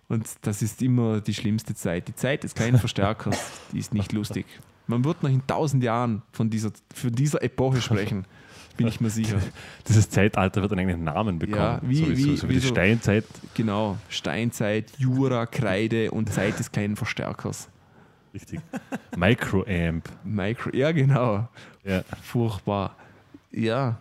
Und 0.08 0.26
das 0.42 0.62
ist 0.62 0.82
immer 0.82 1.20
die 1.20 1.34
schlimmste 1.34 1.74
Zeit. 1.74 2.08
Die 2.08 2.14
Zeit 2.14 2.44
des 2.44 2.54
kleinen 2.54 2.78
Verstärkers, 2.78 3.38
die 3.72 3.78
ist 3.78 3.94
nicht 3.94 4.12
lustig. 4.12 4.46
Man 4.86 5.04
wird 5.04 5.22
noch 5.22 5.30
in 5.30 5.46
tausend 5.46 5.82
Jahren 5.82 6.22
von 6.32 6.50
dieser, 6.50 6.72
von 6.94 7.12
dieser 7.12 7.42
Epoche 7.42 7.80
sprechen, 7.80 8.26
bin 8.78 8.86
ich 8.88 9.00
mir 9.02 9.10
sicher. 9.10 9.36
Dieses 9.88 10.08
Zeitalter 10.08 10.62
wird 10.62 10.72
einen 10.72 10.80
eigenen 10.88 11.04
Namen 11.04 11.38
bekommen. 11.38 11.58
Ja, 11.58 11.80
wie- 11.82 11.96
so 11.96 12.06
wie, 12.08 12.16
wie- 12.16 12.22
so, 12.22 12.36
so 12.36 12.42
wie 12.48 12.50
wie 12.50 12.54
die 12.54 12.60
so- 12.60 12.68
Steinzeit. 12.68 13.24
Genau, 13.54 13.98
Steinzeit, 14.08 14.90
Jura, 14.96 15.44
Kreide 15.44 16.10
und 16.10 16.32
Zeit 16.32 16.58
des 16.58 16.72
kleinen 16.72 16.96
Verstärkers. 16.96 17.68
Richtig. 18.32 18.60
Microamp. 19.16 20.08
Micro, 20.24 20.70
ja, 20.74 20.92
genau. 20.92 21.48
Ja. 21.84 22.02
Furchtbar. 22.22 22.96
Ja, 23.50 23.98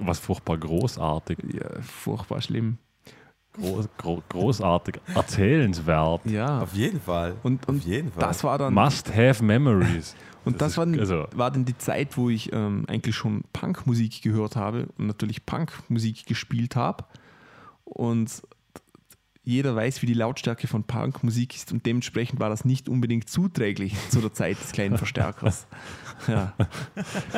Was 0.00 0.18
furchtbar 0.18 0.58
großartig. 0.58 1.38
ja, 1.52 1.80
furchtbar 1.82 2.40
schlimm. 2.40 2.78
Groß, 3.54 3.88
gro 3.96 4.22
großartig. 4.28 4.96
Erzählenswert. 5.14 6.20
Ja. 6.26 6.60
Auf 6.60 6.74
jeden 6.74 7.00
Fall. 7.00 7.34
Und, 7.42 7.66
und 7.68 7.78
Auf 7.80 7.84
jeden 7.86 8.12
Fall. 8.12 8.22
das 8.28 8.44
war 8.44 8.58
dann 8.58 8.74
Must 8.74 9.14
have 9.14 9.42
memories. 9.42 10.14
und 10.48 10.60
das, 10.60 10.72
ist- 10.72 10.78
war, 10.78 10.86
dann, 10.86 10.98
also- 10.98 11.26
war 11.34 11.50
dann 11.50 11.64
die 11.64 11.78
Zeit, 11.78 12.16
wo 12.16 12.28
ich 12.30 12.52
ähm, 12.52 12.84
eigentlich 12.88 13.14
schon 13.16 13.42
Punkmusik 13.52 14.22
gehört 14.22 14.56
habe 14.56 14.88
und 14.98 15.06
natürlich 15.06 15.46
Punkmusik 15.46 16.26
gespielt 16.26 16.74
habe. 16.76 17.04
Und 17.84 18.42
jeder 19.44 19.74
weiß, 19.74 20.02
wie 20.02 20.06
die 20.06 20.12
Lautstärke 20.14 20.66
von 20.66 20.84
Punkmusik 20.84 21.54
ist 21.56 21.72
und 21.72 21.86
dementsprechend 21.86 22.38
war 22.38 22.50
das 22.50 22.66
nicht 22.66 22.86
unbedingt 22.88 23.30
zuträglich 23.30 23.94
zu 24.10 24.20
der 24.20 24.32
Zeit 24.34 24.60
des 24.60 24.72
kleinen 24.72 24.98
Verstärkers. 24.98 25.66
Ja. 26.26 26.52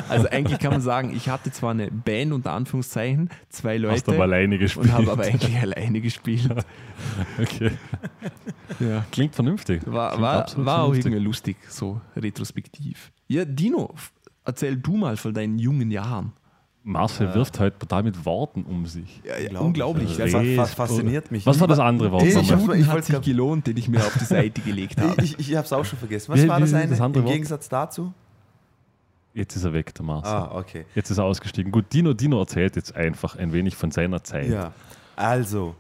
Also 0.09 0.29
eigentlich 0.29 0.59
kann 0.59 0.73
man 0.73 0.81
sagen, 0.81 1.13
ich 1.15 1.29
hatte 1.29 1.51
zwar 1.53 1.73
eine 1.73 1.91
Band 1.91 2.33
unter 2.33 2.53
Anführungszeichen, 2.53 3.29
zwei 3.49 3.79
Hast 3.81 4.09
aber 4.09 4.17
Leute 4.17 4.23
alleine 4.23 4.59
gespielt. 4.59 4.87
und 4.87 4.93
habe 4.93 5.13
aber 5.13 5.25
eigentlich 5.25 5.57
alleine 5.59 6.01
gespielt. 6.01 6.49
okay. 7.41 7.73
Ja. 8.79 9.05
Klingt 9.13 9.35
vernünftig. 9.35 9.83
War, 9.87 10.11
Klingt 10.11 10.23
war, 10.23 10.65
war 10.67 10.83
auch 10.85 10.95
irgendwie 10.95 11.19
lustig, 11.19 11.57
so 11.69 12.01
retrospektiv. 12.17 13.13
Ja, 13.29 13.45
Dino, 13.45 13.95
erzähl 14.45 14.77
du 14.77 14.97
mal 14.97 15.17
von 15.17 15.35
deinen 15.35 15.59
jungen 15.59 15.91
Jahren. 15.91 16.33
Marcel 16.83 17.35
wirft 17.35 17.61
heute 17.61 17.79
total 17.79 18.03
mit 18.05 18.25
Worten 18.25 18.63
um 18.65 18.87
sich. 18.87 19.21
Ja, 19.23 19.35
Unglaublich. 19.61 20.09
unglaublich. 20.09 20.17
Das 20.17 20.35
Also, 20.35 20.55
fast 20.57 20.75
fasziniert 20.77 21.31
mich. 21.31 21.45
Was 21.45 21.61
war 21.61 21.69
das 21.69 21.79
andere 21.79 22.11
Wort? 22.11 22.23
Ich- 22.23 22.35
ich 22.35 22.51
ich 22.51 22.87
hat 22.87 23.05
sich 23.05 23.21
gelohnt, 23.21 23.67
den 23.67 23.77
ich 23.77 23.87
mir 23.87 23.99
auf 23.99 24.17
die 24.19 24.25
Seite 24.25 24.63
gelegt 24.63 24.99
habe. 25.01 25.23
Ich, 25.23 25.39
ich, 25.39 25.51
ich 25.51 25.57
habe 25.57 25.67
es 25.67 25.73
auch 25.75 25.85
schon 25.85 25.99
vergessen. 25.99 26.33
Was 26.33 26.43
Wie- 26.43 26.49
war 26.49 26.59
das 26.59 26.73
eine 26.73 26.89
das 26.89 27.01
andere 27.03 27.21
im 27.21 27.25
Wort? 27.27 27.35
Gegensatz 27.35 27.69
dazu? 27.69 28.15
Jetzt 29.33 29.55
ist 29.57 29.65
er 29.65 29.73
weg, 29.73 29.95
der 29.95 30.05
Marcel. 30.05 30.33
Ah, 30.35 30.57
okay. 30.57 30.87
Jetzt 30.95 31.11
ist 31.11 31.19
er 31.19 31.25
ausgestiegen. 31.25 31.71
Gut, 31.71 31.93
Dino, 31.93 32.13
Dino 32.15 32.41
erzählt 32.41 32.75
jetzt 32.77 32.95
einfach 32.97 33.37
ein 33.37 33.53
wenig 33.53 33.77
von 33.77 33.91
seiner 33.93 34.23
Zeit. 34.25 34.49
Ja. 34.49 34.73
Also, 35.17 35.77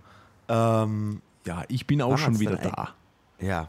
ähm, 0.48 1.20
Ja, 1.46 1.64
ich 1.68 1.86
bin 1.86 2.00
auch 2.02 2.16
schon 2.18 2.38
wieder 2.38 2.56
da. 2.56 2.90
ja. 3.40 3.68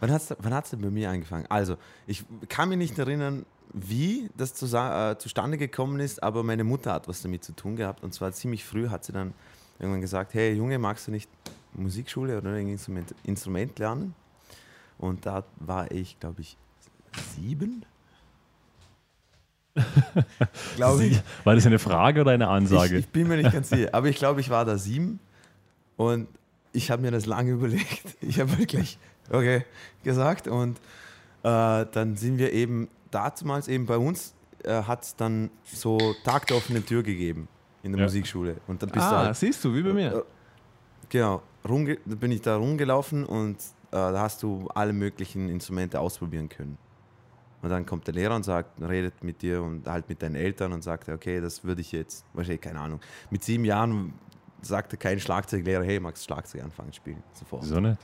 Wann 0.00 0.10
hat 0.10 0.20
es 0.22 0.34
wann 0.40 0.52
hat's 0.52 0.70
denn 0.70 0.80
bei 0.80 0.90
mir 0.90 1.08
angefangen? 1.10 1.46
Also, 1.48 1.76
ich 2.08 2.24
kann 2.48 2.68
mich 2.68 2.76
nicht 2.78 2.98
erinnern, 2.98 3.46
wie 3.72 4.28
das 4.36 4.52
zusa- 4.60 5.12
äh, 5.12 5.18
zustande 5.18 5.56
gekommen 5.56 6.00
ist, 6.00 6.20
aber 6.22 6.42
meine 6.42 6.64
Mutter 6.64 6.92
hat 6.92 7.06
was 7.06 7.22
damit 7.22 7.44
zu 7.44 7.52
tun 7.52 7.76
gehabt. 7.76 8.02
Und 8.02 8.12
zwar 8.12 8.32
ziemlich 8.32 8.64
früh 8.64 8.88
hat 8.88 9.04
sie 9.04 9.12
dann 9.12 9.32
irgendwann 9.78 10.00
gesagt: 10.00 10.34
Hey 10.34 10.54
Junge, 10.54 10.78
magst 10.80 11.06
du 11.06 11.12
nicht 11.12 11.30
Musikschule 11.72 12.36
oder 12.38 12.50
ein 12.50 12.68
Instrument, 12.68 13.14
Instrument 13.22 13.78
lernen? 13.78 14.14
Und 14.98 15.24
da 15.24 15.44
war 15.60 15.88
ich, 15.92 16.18
glaube 16.18 16.40
ich, 16.42 16.56
sieben. 17.36 17.84
glaube 20.76 21.04
ich. 21.04 21.22
War 21.44 21.54
das 21.54 21.66
eine 21.66 21.78
Frage 21.78 22.20
oder 22.20 22.32
eine 22.32 22.48
Ansage? 22.48 22.98
Ich, 22.98 23.04
ich 23.06 23.08
bin 23.10 23.28
mir 23.28 23.36
nicht 23.36 23.52
ganz 23.52 23.70
sicher, 23.70 23.90
aber 23.92 24.08
ich 24.08 24.16
glaube, 24.16 24.40
ich 24.40 24.50
war 24.50 24.64
da 24.64 24.76
sieben 24.78 25.18
und 25.96 26.28
ich 26.72 26.90
habe 26.90 27.02
mir 27.02 27.10
das 27.10 27.26
lange 27.26 27.50
überlegt. 27.52 28.16
Ich 28.20 28.40
habe 28.40 28.58
wirklich, 28.58 28.98
okay, 29.30 29.64
gesagt 30.02 30.48
und 30.48 30.78
äh, 31.42 31.86
dann 31.90 32.16
sind 32.16 32.38
wir 32.38 32.52
eben, 32.52 32.88
damals 33.10 33.68
eben 33.68 33.86
bei 33.86 33.96
uns 33.98 34.34
äh, 34.64 34.82
hat 34.82 35.02
es 35.02 35.16
dann 35.16 35.50
so 35.64 35.98
Tag 36.24 36.46
der 36.46 36.56
offenen 36.56 36.84
Tür 36.86 37.02
gegeben 37.02 37.48
in 37.82 37.92
der 37.92 38.00
Ja. 38.00 38.06
Musikschule 38.06 38.56
und 38.66 38.82
dann 38.82 38.90
bist 38.90 39.04
du 39.06 39.10
Ah, 39.10 39.24
halt, 39.26 39.36
siehst 39.36 39.64
du, 39.64 39.74
wie 39.74 39.82
bei 39.82 39.92
mir. 39.92 40.24
genau, 41.08 41.42
rumge 41.68 41.98
da 42.04 42.14
bin 42.14 42.30
ich 42.30 42.40
da 42.42 42.56
rumgelaufen 42.56 43.24
und 43.24 43.56
äh, 43.56 43.60
da 43.90 44.20
hast 44.20 44.42
du 44.42 44.68
alle 44.74 44.92
möglichen 44.92 45.48
Instrumente 45.48 45.98
ausprobieren 45.98 46.48
können. 46.48 46.78
Und 47.62 47.70
dann 47.70 47.86
kommt 47.86 48.06
der 48.08 48.14
Lehrer 48.14 48.34
und 48.34 48.42
sagt, 48.44 48.80
redet 48.82 49.22
mit 49.22 49.40
dir 49.42 49.62
und 49.62 49.86
halt 49.86 50.08
mit 50.08 50.20
deinen 50.20 50.34
Eltern 50.34 50.72
und 50.72 50.82
sagt, 50.82 51.08
okay, 51.08 51.40
das 51.40 51.62
würde 51.64 51.80
ich 51.80 51.92
jetzt, 51.92 52.24
wahrscheinlich, 52.34 52.60
keine 52.60 52.80
Ahnung. 52.80 53.00
Mit 53.30 53.44
sieben 53.44 53.64
Jahren 53.64 54.12
sagte 54.62 54.96
kein 54.96 55.20
Schlagzeuglehrer, 55.20 55.84
hey, 55.84 56.00
magst 56.00 56.24
du 56.24 56.26
Schlagzeug 56.26 56.64
anfangen 56.64 56.92
spielen? 56.92 57.22
Sofort. 57.32 57.62
Wieso 57.62 57.80
nicht? 57.80 57.98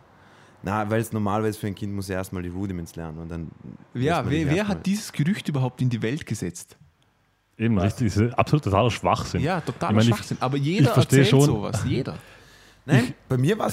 Na, 0.63 0.89
weil 0.91 1.01
es 1.01 1.13
normalerweise 1.13 1.59
für 1.59 1.67
ein 1.69 1.75
Kind 1.75 1.93
muss 1.93 2.09
er 2.09 2.17
erstmal 2.17 2.43
die 2.43 2.49
Rudiments 2.49 2.97
lernen 2.97 3.19
und 3.19 3.29
dann. 3.31 3.49
Ja, 3.95 4.29
wer, 4.29 4.51
wer 4.51 4.67
hat 4.67 4.87
dieses 4.87 5.13
Gerücht 5.13 5.49
überhaupt 5.49 5.81
in 5.81 5.89
die 5.89 6.03
Welt 6.03 6.27
gesetzt? 6.27 6.77
Eben, 7.57 7.79
richtig. 7.79 8.13
Das 8.13 8.23
ist 8.23 8.35
absolut 8.39 8.65
totaler 8.65 8.91
Schwachsinn. 8.91 9.41
Ja, 9.41 9.61
total 9.61 9.91
Ich 9.91 9.97
meine, 9.97 10.09
Schwachsinn. 10.09 10.37
Aber 10.41 10.57
jeder 10.57 10.87
ich 10.87 10.91
verstehe 10.91 11.21
erzählt 11.21 11.43
schon- 11.43 11.47
sowas. 11.47 11.83
Jeder. 11.85 12.17
Nein, 12.89 13.15
bei 13.29 13.37
mir 13.37 13.59
war 13.59 13.67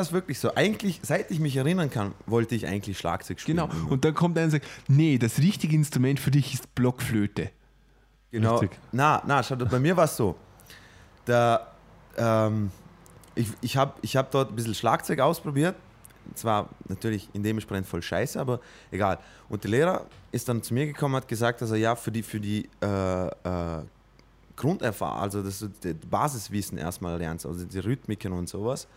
es 0.00 0.12
wirklich 0.12 0.38
so. 0.38 0.54
Eigentlich, 0.54 1.00
seit 1.02 1.30
ich 1.30 1.40
mich 1.40 1.54
erinnern 1.56 1.90
kann, 1.90 2.14
wollte 2.24 2.54
ich 2.54 2.66
eigentlich 2.66 2.96
Schlagzeug 2.96 3.38
spielen. 3.38 3.58
Genau. 3.58 3.90
Und 3.90 4.04
dann 4.06 4.14
kommt 4.14 4.38
einer 4.38 4.46
und 4.46 4.52
sagt, 4.52 4.66
nee, 4.88 5.18
das 5.18 5.38
richtige 5.38 5.76
Instrument 5.76 6.18
für 6.18 6.30
dich 6.30 6.54
ist 6.54 6.74
Blockflöte. 6.74 7.50
Genau. 8.30 8.56
Richtig. 8.56 8.78
Na, 8.92 9.22
na, 9.26 9.42
schau, 9.42 9.56
bei 9.56 9.78
mir 9.78 9.94
war 9.94 10.04
es 10.04 10.16
so. 10.16 10.36
Da, 11.26 11.66
ähm, 12.16 12.70
ich 13.34 13.48
ich 13.60 13.76
habe 13.76 13.92
ich 14.00 14.16
hab 14.16 14.30
dort 14.30 14.50
ein 14.50 14.56
bisschen 14.56 14.74
Schlagzeug 14.74 15.20
ausprobiert. 15.20 15.76
Zwar 16.34 16.70
natürlich 16.88 17.28
in 17.34 17.42
dementsprechend 17.42 17.86
voll 17.86 18.02
scheiße, 18.02 18.40
aber 18.40 18.60
egal. 18.90 19.18
Und 19.50 19.64
der 19.64 19.70
Lehrer 19.70 20.06
ist 20.32 20.48
dann 20.48 20.62
zu 20.62 20.72
mir 20.72 20.86
gekommen 20.86 21.14
und 21.14 21.20
hat 21.20 21.28
gesagt, 21.28 21.60
dass 21.60 21.70
er 21.70 21.76
ja 21.76 21.94
für 21.94 22.10
die, 22.10 22.22
für 22.22 22.40
die 22.40 22.68
äh, 22.82 23.26
äh, 23.26 23.82
Grunderfahrung, 24.56 25.20
also 25.20 25.42
das 25.42 25.60
du 25.60 25.68
das 25.68 25.94
Basiswissen 26.10 26.78
erstmal 26.78 27.18
lernst, 27.18 27.46
also 27.46 27.64
die 27.64 27.78
Rhythmiken 27.78 28.32
und 28.32 28.48
sowas. 28.48 28.88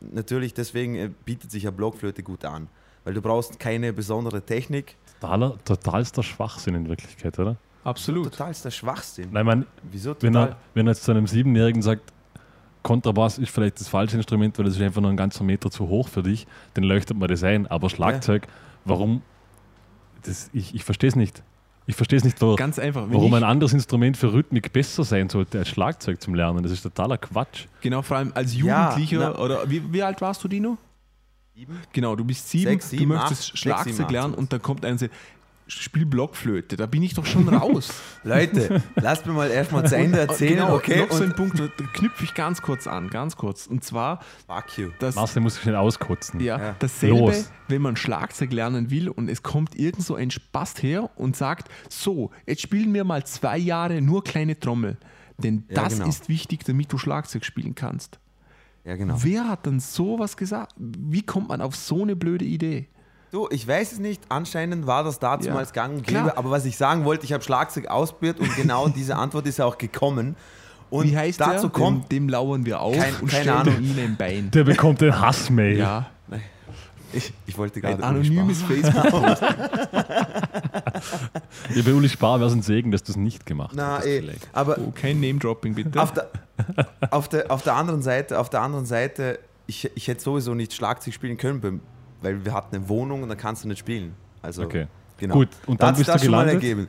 Natürlich, 0.00 0.54
deswegen 0.54 0.94
äh, 0.94 1.10
bietet 1.24 1.50
sich 1.50 1.64
ja 1.64 1.70
Blockflöte 1.70 2.22
gut 2.22 2.44
an, 2.44 2.68
weil 3.04 3.12
du 3.12 3.20
brauchst 3.20 3.60
keine 3.60 3.92
besondere 3.92 4.40
Technik. 4.40 4.96
Totaler, 5.20 5.58
totalster 5.64 6.22
Schwachsinn 6.22 6.74
in 6.74 6.88
Wirklichkeit, 6.88 7.38
oder? 7.38 7.56
Absolut. 7.84 8.24
Totalster 8.30 8.70
Schwachsinn. 8.70 9.28
Nein, 9.32 9.46
man, 9.46 9.66
Wieso 9.90 10.14
wenn 10.20 10.32
total? 10.32 10.48
er, 10.50 10.56
wenn 10.74 10.86
er 10.86 10.92
jetzt 10.92 11.04
zu 11.04 11.10
einem 11.10 11.26
Siebenjährigen 11.26 11.82
sagt, 11.82 12.12
Kontrabass 12.82 13.36
ist 13.38 13.50
vielleicht 13.50 13.78
das 13.80 13.88
falsche 13.88 14.16
Instrument, 14.16 14.56
weil 14.58 14.64
das 14.64 14.76
ist 14.76 14.82
einfach 14.82 15.02
nur 15.02 15.10
ein 15.10 15.16
ganzer 15.16 15.44
Meter 15.44 15.70
zu 15.70 15.88
hoch 15.88 16.08
für 16.08 16.22
dich, 16.22 16.46
dann 16.74 16.84
leuchtet 16.84 17.18
man 17.18 17.28
das 17.28 17.42
ein. 17.42 17.66
Aber 17.66 17.90
Schlagzeug, 17.90 18.46
warum? 18.86 19.22
Das, 20.22 20.48
ich 20.54 20.74
ich 20.74 20.84
verstehe 20.84 21.08
es 21.08 21.16
nicht. 21.16 21.42
Ich 21.90 21.96
verstehe 21.96 22.18
es 22.18 22.24
nicht, 22.24 22.40
wo, 22.40 22.54
Ganz 22.54 22.78
einfach. 22.78 23.06
Warum 23.08 23.32
ich, 23.32 23.34
ein 23.34 23.44
anderes 23.44 23.72
Instrument 23.72 24.16
für 24.16 24.32
Rhythmik 24.32 24.72
besser 24.72 25.02
sein 25.02 25.28
sollte 25.28 25.58
als 25.58 25.68
Schlagzeug 25.68 26.22
zum 26.22 26.34
Lernen. 26.34 26.62
Das 26.62 26.70
ist 26.70 26.82
totaler 26.82 27.18
Quatsch. 27.18 27.66
Genau, 27.80 28.02
vor 28.02 28.16
allem 28.16 28.30
als 28.34 28.54
Ja, 28.54 28.90
Jugendlicher 28.92 29.18
na- 29.18 29.38
oder 29.38 29.68
wie, 29.68 29.92
wie 29.92 30.02
alt 30.02 30.20
warst 30.20 30.42
du, 30.44 30.48
Dino? 30.48 30.78
Sieben? 31.52 31.80
Genau, 31.92 32.14
du 32.14 32.24
bist 32.24 32.48
sieben, 32.48 32.64
Sechs, 32.70 32.90
sieben, 32.90 33.02
du 33.02 33.08
möchtest 33.08 33.32
acht, 33.32 33.46
sechs, 33.48 33.58
Schlagzeug 33.58 33.92
sieben, 33.92 34.04
acht, 34.04 34.12
lernen 34.12 34.34
und 34.34 34.52
dann 34.52 34.62
kommt 34.62 34.82
sagt, 34.82 35.12
spiel 35.72 36.04
Blockflöte. 36.06 36.76
Da 36.76 36.86
bin 36.86 37.02
ich 37.02 37.14
doch 37.14 37.26
schon 37.26 37.48
raus. 37.48 37.88
Leute, 38.24 38.82
lasst 38.96 39.26
mir 39.26 39.32
mal 39.32 39.50
erstmal 39.50 39.86
zu 39.86 39.96
Ende 39.96 40.18
erzählen, 40.18 40.56
genau, 40.58 40.74
okay? 40.74 41.00
Noch 41.00 41.12
so 41.12 41.22
ein 41.24 41.30
Und 41.30 41.36
Punkt, 41.36 41.58
da 41.60 41.68
knüpfe 41.94 42.24
ich 42.24 42.34
ganz 42.34 42.60
kurz 42.62 42.86
an, 42.86 43.08
ganz 43.10 43.36
kurz. 43.36 43.66
Und 43.66 43.84
zwar, 43.84 44.20
fuck 44.46 44.78
you. 44.78 44.90
dass 44.98 45.14
Marcel 45.14 45.42
muss 45.42 45.58
schnell 45.60 45.76
auskotzen. 45.76 46.40
ja, 46.40 46.58
Ja. 46.58 46.76
dasselbe, 46.78 47.18
Los. 47.18 47.50
wenn 47.68 47.82
man 47.82 47.96
Schlagzeug 47.96 48.52
lernen 48.52 48.90
will 48.90 49.08
und 49.08 49.28
es 49.30 49.42
kommt 49.42 49.74
irgend 49.76 50.02
so 50.02 50.14
ein 50.14 50.30
Spast 50.30 50.82
her 50.82 51.10
und 51.16 51.36
sagt, 51.36 51.68
so, 51.88 52.30
jetzt 52.46 52.62
spielen 52.62 52.92
wir 52.92 53.04
mal 53.04 53.24
zwei 53.24 53.58
Jahre 53.58 54.00
nur 54.00 54.24
kleine 54.24 54.58
Trommel. 54.58 54.98
Denn 55.38 55.64
Ja, 55.68 55.84
das 55.84 55.94
genau. 55.94 56.08
ist 56.08 56.28
wichtig, 56.28 56.64
damit 56.64 56.92
du 56.92 56.98
Schlagzeug 56.98 57.44
spielen 57.44 57.74
kannst. 57.74 58.18
Ja, 58.84 58.96
genau. 58.96 59.16
Wer 59.18 59.46
hat 59.48 59.66
denn 59.66 59.78
sowas 59.78 60.36
gesagt? 60.36 60.72
Wie 60.78 61.22
kommt 61.22 61.48
man 61.48 61.60
auf 61.60 61.76
so 61.76 62.02
eine 62.02 62.16
blöde 62.16 62.44
Idee? 62.44 62.88
Du, 63.32 63.46
ich 63.50 63.66
weiß 63.66 63.92
es 63.92 63.98
nicht. 64.00 64.22
Anscheinend 64.28 64.86
war 64.88 65.04
das 65.04 65.18
damals 65.20 65.68
Ja. 65.68 65.72
gang 65.72 65.98
und 65.98 66.06
Klar. 66.06 66.24
gäbe. 66.24 66.36
Aber 66.36 66.50
was 66.50 66.64
ich 66.64 66.76
sagen 66.76 67.04
wollte, 67.04 67.24
ich 67.24 67.32
habe 67.32 67.44
Schlagzeug 67.44 67.86
ausprobiert 67.86 68.40
und 68.40 68.54
genau 68.56 68.88
diese 68.94 69.14
Antwort 69.16 69.46
ist 69.46 69.58
ja 69.58 69.66
auch 69.66 69.78
gekommen. 69.78 70.34
Und 70.90 71.08
Wie 71.12 71.16
heißt 71.16 71.40
dazu 71.40 71.68
der? 71.68 71.70
kommt, 71.70 72.10
Dem, 72.10 72.26
dem 72.26 72.28
lauern 72.30 72.66
wir 72.66 72.80
auf 72.80 72.96
Kein- 72.96 73.14
und 73.20 73.30
keine 73.30 73.42
stellen 73.44 73.56
Ahnung. 73.58 73.80
ihm 73.80 73.96
ein 73.98 74.16
Bein. 74.16 74.50
Der 74.50 74.64
bekommt 74.64 75.00
den 75.00 75.18
Hassmail. 75.20 75.78
Ja, 75.78 76.06
ich, 77.12 77.32
ich 77.46 77.56
wollte 77.58 77.78
ein 77.80 77.98
gerade 77.98 78.18
Uli 78.18 78.28
anonymes. 78.38 78.62
Facebook. 78.62 79.04
Ja, 81.74 81.82
bei 81.82 81.92
Uli 81.92 82.08
Spar 82.08 82.38
wäre 82.40 82.48
es 82.50 82.54
ein 82.54 82.62
Segen, 82.62 82.90
dass 82.90 83.02
du 83.02 83.12
es 83.12 83.16
nicht 83.16 83.46
gemacht 83.46 83.72
Na, 83.74 83.98
hast. 83.98 84.06
eh, 84.06 84.20
vielleicht. 84.20 84.48
aber 84.52 84.78
Oh, 84.78 84.92
kein 84.94 85.20
Name-Dropping, 85.20 85.74
bitte. 85.74 86.00
auf 86.00 86.12
der, 86.12 86.28
auf, 87.10 87.28
der, 87.28 87.50
auf 87.50 87.62
der 87.62 87.74
anderen 87.74 88.02
Seite, 88.02 88.38
auf 88.38 88.50
der 88.50 88.60
anderen 88.62 88.86
Seite, 88.86 89.38
ich, 89.66 89.90
ich 89.94 90.08
hätte 90.08 90.20
sowieso 90.22 90.54
nicht 90.54 90.72
Schlagzeug 90.74 91.14
spielen 91.14 91.36
können, 91.36 91.60
beim- 91.60 91.80
weil 92.22 92.44
wir 92.44 92.52
hatten 92.54 92.76
eine 92.76 92.88
Wohnung 92.88 93.22
und 93.22 93.28
da 93.28 93.34
kannst 93.34 93.64
du 93.64 93.68
nicht 93.68 93.78
spielen. 93.78 94.14
Also, 94.42 94.62
Okay. 94.62 94.86
genau. 95.18 95.34
Gut, 95.34 95.48
und 95.66 95.80
Da 95.82 95.86
dann 95.86 95.94
sich 95.96 96.06
bist 96.06 96.08
du 96.08 96.12
das 96.12 96.22
schon 96.22 96.30
mal 96.32 96.44
gelandet? 96.44 96.62
ergeben. 96.64 96.88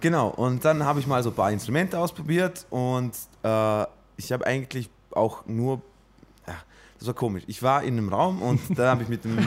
Genau, 0.00 0.28
und 0.28 0.64
dann 0.64 0.84
habe 0.84 1.00
ich 1.00 1.06
mal 1.06 1.22
so 1.22 1.30
ein 1.30 1.34
paar 1.36 1.50
Instrumente 1.50 1.98
ausprobiert 1.98 2.66
und 2.70 3.12
äh, 3.42 3.82
ich 4.16 4.30
habe 4.32 4.46
eigentlich 4.46 4.90
auch 5.12 5.46
nur. 5.46 5.80
Ja, 6.46 6.54
das 6.98 7.06
war 7.06 7.14
komisch. 7.14 7.44
Ich 7.46 7.62
war 7.62 7.82
in 7.82 7.96
einem 7.96 8.10
Raum 8.10 8.42
und 8.42 8.60
da 8.78 8.90
habe 8.90 9.02
ich 9.04 9.08
mit 9.08 9.24
dem. 9.24 9.38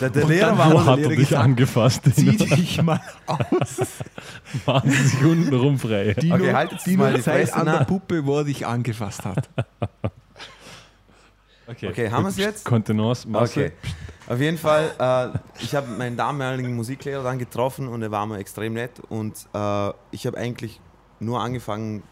Der, 0.00 0.10
der 0.10 0.24
Und 0.24 0.28
Lehrer 0.28 0.48
dann 0.48 0.58
war 0.58 0.74
unser 0.74 0.84
hat 0.92 0.96
Lehrer 0.98 1.10
er 1.10 1.16
dich 1.16 1.28
gesagt, 1.28 1.44
angefasst? 1.44 2.02
Zieh 2.14 2.36
dich 2.36 2.82
mal 2.82 3.00
aus. 3.26 3.78
Machen 4.66 4.90
sich 4.90 5.24
unten 5.24 5.54
rum 5.54 5.78
frei. 5.78 6.12
Dino, 6.14 6.34
Okay, 6.34 6.52
halt 6.52 6.72
jetzt 6.72 6.86
Dino 6.86 7.02
mal 7.04 7.14
die 7.14 7.22
Fresse, 7.22 7.54
an 7.56 7.64
der. 7.66 7.84
Puppe, 7.84 8.26
wo 8.26 8.38
er 8.38 8.44
dich 8.44 8.66
angefasst 8.66 9.24
hat. 9.24 9.48
Okay, 11.66 12.10
haben 12.10 12.24
wir 12.24 12.28
es 12.28 12.36
jetzt? 12.36 12.64
Kontenance, 12.66 13.26
Marcel. 13.26 13.66
Okay. 13.68 13.72
Auf 14.26 14.40
jeden 14.40 14.56
Fall, 14.56 14.90
äh, 14.98 15.38
ich 15.62 15.74
habe 15.74 15.86
meinen 15.88 16.16
damaligen 16.16 16.74
Musiklehrer 16.74 17.22
dann 17.22 17.38
getroffen 17.38 17.88
und 17.88 18.00
er 18.02 18.10
war 18.10 18.24
mir 18.24 18.38
extrem 18.38 18.72
nett 18.72 19.00
und 19.10 19.34
äh, 19.52 19.92
ich 20.12 20.26
habe 20.26 20.38
eigentlich 20.38 20.80
nur 21.20 21.40
angefangen, 21.40 22.02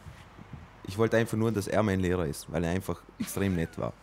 ich 0.84 0.98
wollte 0.98 1.16
einfach 1.16 1.38
nur, 1.38 1.52
dass 1.52 1.68
er 1.68 1.82
mein 1.82 2.00
Lehrer 2.00 2.26
ist, 2.26 2.52
weil 2.52 2.64
er 2.64 2.70
einfach 2.70 3.00
extrem 3.18 3.54
nett 3.54 3.78
war. 3.78 3.94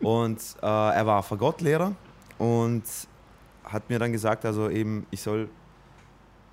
Und 0.00 0.40
äh, 0.62 0.66
er 0.66 1.06
war 1.06 1.22
Fagottlehrer 1.22 1.94
und 2.38 2.82
hat 3.64 3.88
mir 3.88 4.00
dann 4.00 4.10
gesagt, 4.10 4.44
also 4.44 4.68
eben, 4.68 5.06
ich 5.12 5.22
soll 5.22 5.48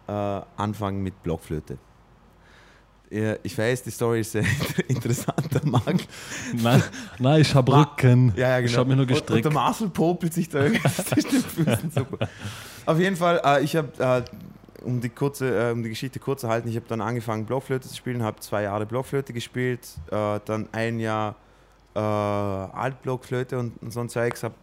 äh, 0.07 0.11
anfangen 0.11 1.01
mit 1.01 1.23
Blockflöte. 1.23 1.79
Ja, 3.11 3.35
Ich 3.43 3.57
weiß, 3.57 3.83
die 3.83 3.91
Story 3.91 4.21
ist 4.21 4.31
sehr 4.31 4.43
interessant, 4.87 5.53
der 5.53 5.65
Marc. 5.65 5.97
Nein, 6.53 6.81
nein, 7.19 7.41
ich 7.41 7.53
habe 7.53 7.75
Rücken. 7.75 8.31
Ja, 8.37 8.49
ja, 8.49 8.59
genau. 8.59 8.71
Ich 8.71 8.77
habe 8.77 8.87
mich 8.87 8.95
nur 8.95 9.03
Und, 9.05 9.11
und 9.11 9.17
gestreckt. 9.17 9.45
der 9.45 9.51
Marcel 9.51 9.89
popelt 9.89 10.33
sich 10.33 10.47
da 10.49 10.63
irgendwie 10.63 10.87
zwischen 11.03 11.29
den 11.31 11.41
Füßen. 11.41 11.91
Super. 11.91 12.29
Auf 12.85 12.99
jeden 12.99 13.17
Fall, 13.17 13.41
äh, 13.43 13.63
ich 13.63 13.75
habe, 13.75 13.89
äh, 13.99 14.83
um, 14.85 15.01
die 15.01 15.09
kurze, 15.09 15.69
äh, 15.69 15.71
um 15.73 15.83
die 15.83 15.89
Geschichte 15.89 16.19
kurz 16.19 16.41
zu 16.41 16.47
halten, 16.49 16.69
ich 16.69 16.75
habe 16.77 16.85
dann 16.87 17.01
angefangen 17.01 17.45
Blockflöte 17.45 17.87
zu 17.87 17.95
spielen, 17.95 18.23
habe 18.23 18.39
zwei 18.39 18.63
Jahre 18.63 18.85
Blockflöte 18.85 19.33
gespielt, 19.33 19.87
äh, 20.09 20.39
dann 20.45 20.69
ein 20.71 20.99
Jahr 20.99 21.35
äh, 21.93 21.99
Altblockflöte 21.99 23.59
und, 23.59 23.73
und 23.81 23.91
so 23.91 23.99
ein 23.99 24.07
Zeugs, 24.09 24.43
habe 24.43 24.55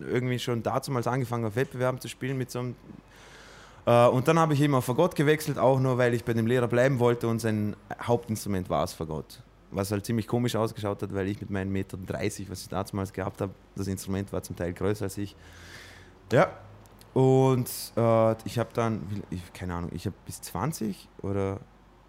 irgendwie 0.00 0.38
schon 0.38 0.62
damals 0.62 1.06
angefangen 1.06 1.44
auf 1.44 1.54
Wettbewerben 1.54 2.00
zu 2.00 2.08
spielen 2.08 2.38
mit 2.38 2.50
so 2.50 2.60
einem 2.60 2.74
und 3.84 4.28
dann 4.28 4.38
habe 4.38 4.54
ich 4.54 4.60
eben 4.60 4.74
auf 4.74 4.84
Fagott 4.84 5.14
gewechselt, 5.14 5.58
auch 5.58 5.80
nur 5.80 5.98
weil 5.98 6.14
ich 6.14 6.24
bei 6.24 6.32
dem 6.32 6.46
Lehrer 6.46 6.68
bleiben 6.68 6.98
wollte 6.98 7.28
und 7.28 7.40
sein 7.40 7.76
Hauptinstrument 8.02 8.68
war 8.68 8.82
das 8.82 8.92
Fagott. 8.92 9.42
Was 9.70 9.92
halt 9.92 10.04
ziemlich 10.04 10.26
komisch 10.26 10.56
ausgeschaut 10.56 11.02
hat, 11.02 11.14
weil 11.14 11.28
ich 11.28 11.40
mit 11.40 11.50
meinen 11.50 11.70
Meter 11.70 11.96
30, 11.96 12.50
was 12.50 12.62
ich 12.62 12.68
damals 12.68 13.12
gehabt 13.12 13.40
habe, 13.40 13.52
das 13.76 13.86
Instrument 13.86 14.32
war 14.32 14.42
zum 14.42 14.56
Teil 14.56 14.72
größer 14.72 15.04
als 15.04 15.16
ich. 15.16 15.36
Ja. 16.32 16.50
Und 17.14 17.68
äh, 17.96 18.32
ich 18.44 18.58
habe 18.58 18.70
dann, 18.72 19.02
ich, 19.30 19.52
keine 19.52 19.74
Ahnung, 19.74 19.90
ich 19.92 20.06
habe 20.06 20.16
bis 20.26 20.40
20 20.42 21.08
oder 21.22 21.60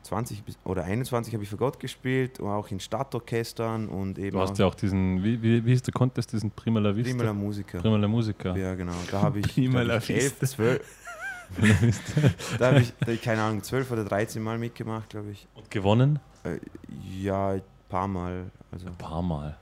20 0.03 0.43
bis, 0.43 0.57
oder 0.63 0.83
21 0.83 1.33
habe 1.33 1.43
ich 1.43 1.49
Fagott 1.49 1.79
gespielt, 1.79 2.39
und 2.39 2.49
auch 2.49 2.69
in 2.69 2.79
Stadtorchestern 2.79 3.87
und 3.87 4.17
eben 4.17 4.31
Du 4.31 4.39
hast 4.39 4.57
ja 4.57 4.65
auch 4.65 4.75
diesen, 4.75 5.23
wie, 5.23 5.41
wie, 5.41 5.63
wie 5.65 5.69
hieß 5.71 5.83
der 5.83 5.93
Contest, 5.93 6.33
diesen 6.33 6.51
Prima 6.51 6.79
La 6.79 6.95
Vista? 6.95 7.15
Prima 7.15 7.33
Musiker. 7.33 7.79
Prima 7.79 7.97
La 7.97 8.07
Musica. 8.07 8.55
Ja, 8.55 8.75
genau. 8.75 8.93
Da 9.11 9.21
habe 9.21 9.39
ich, 9.39 9.53
Prima 9.53 9.81
la 9.81 9.95
hab 9.95 10.03
ich 10.03 10.09
11, 10.09 10.41
Vista. 10.41 10.45
12, 10.57 10.81
da 12.59 12.67
habe 12.67 12.79
ich, 12.81 12.93
da 12.99 13.05
hab 13.05 13.13
ich, 13.13 13.21
keine 13.21 13.41
Ahnung, 13.41 13.61
12 13.63 13.91
oder 13.91 14.03
13 14.05 14.41
Mal 14.41 14.57
mitgemacht, 14.57 15.09
glaube 15.09 15.31
ich. 15.31 15.47
Und 15.55 15.69
gewonnen? 15.71 16.19
Äh, 16.43 16.57
ja, 17.21 17.49
ein 17.51 17.61
paar 17.89 18.07
Mal. 18.07 18.45
Also. 18.71 18.87
Ein 18.87 18.95
paar 18.97 19.21
Mal. 19.21 19.57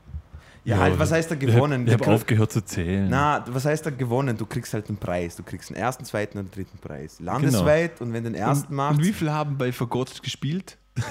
Ja, 0.66 0.76
Ja, 0.76 0.82
halt, 0.84 1.00
was 1.00 1.12
heißt 1.12 1.32
da 1.32 1.36
gewonnen? 1.36 1.88
Ich 1.88 1.94
habe 1.94 2.04
Du 2.04 2.10
krieg- 2.10 2.14
aufgehört 2.16 2.52
zu 2.52 2.62
zählen. 2.64 3.08
Na, 3.10 3.44
was 3.48 3.66
heißt 3.66 3.86
da 3.86 3.90
gewonnen? 3.90 4.38
Du 4.38 4.46
kriegst 4.46 4.74
halt 4.74 4.88
einen 4.90 4.98
Preis. 4.98 5.36
Du 5.36 5.44
kriegst 5.44 5.72
einen 5.72 5.82
ersten, 5.82 6.04
zweiten 6.06 6.38
oder 6.38 6.50
dritten 6.50 6.78
Preis. 6.78 7.20
Landesweit 7.20 8.02
und 8.02 8.14
wenn 8.14 8.24
du 8.24 8.32
den 8.32 8.40
ersten 8.40 8.68
und, 8.68 8.76
machst. 8.76 9.00
und 9.00 9.06
wie 9.06 9.14
viele 9.14 9.34
haben 9.34 9.58
bei 9.58 9.72
Fagott 9.72 10.22
gespielt? 10.22 10.78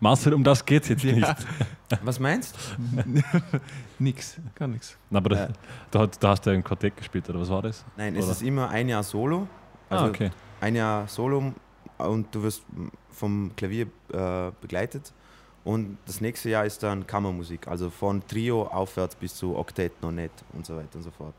Marcel, 0.00 0.34
um 0.34 0.42
das 0.42 0.64
geht 0.66 0.82
es 0.82 0.88
jetzt 0.88 1.04
nicht. 1.04 1.36
Was 2.02 2.18
meinst 2.18 2.56
nix, 3.98 4.36
gar 4.54 4.68
nichts. 4.68 4.96
Na, 5.08 5.18
aber 5.18 5.36
Ja. 5.36 5.46
das, 5.46 5.56
da, 5.90 5.98
hat- 6.00 6.22
da 6.22 6.28
hast 6.30 6.46
du 6.46 6.50
ja 6.50 6.56
ein 6.56 6.64
Quartett 6.64 6.96
gespielt, 6.96 7.28
oder 7.30 7.40
was 7.40 7.48
war 7.50 7.62
das? 7.62 7.84
Nein, 7.96 8.16
es 8.16 8.24
Oder? 8.24 8.32
ist 8.32 8.42
immer 8.42 8.68
ein 8.70 8.88
Jahr 8.88 9.02
Solo. 9.02 9.46
Also 9.90 10.04
ah, 10.06 10.08
okay. 10.08 10.30
ein 10.60 10.76
Jahr 10.76 11.06
Solo 11.08 11.52
und 11.98 12.34
du 12.34 12.42
wirst 12.42 12.62
vom 13.10 13.50
Klavier 13.56 13.86
äh, 14.12 14.50
begleitet. 14.60 15.12
Und 15.62 15.98
das 16.06 16.22
nächste 16.22 16.48
Jahr 16.48 16.64
ist 16.64 16.82
dann 16.82 17.06
Kammermusik, 17.06 17.68
also 17.68 17.90
von 17.90 18.26
Trio 18.26 18.66
aufwärts 18.66 19.14
bis 19.14 19.34
zu 19.34 19.56
Oktett, 19.56 20.00
Nonett 20.00 20.32
und 20.54 20.64
so 20.64 20.74
weiter 20.76 20.96
und 20.96 21.02
so 21.02 21.10
fort. 21.10 21.34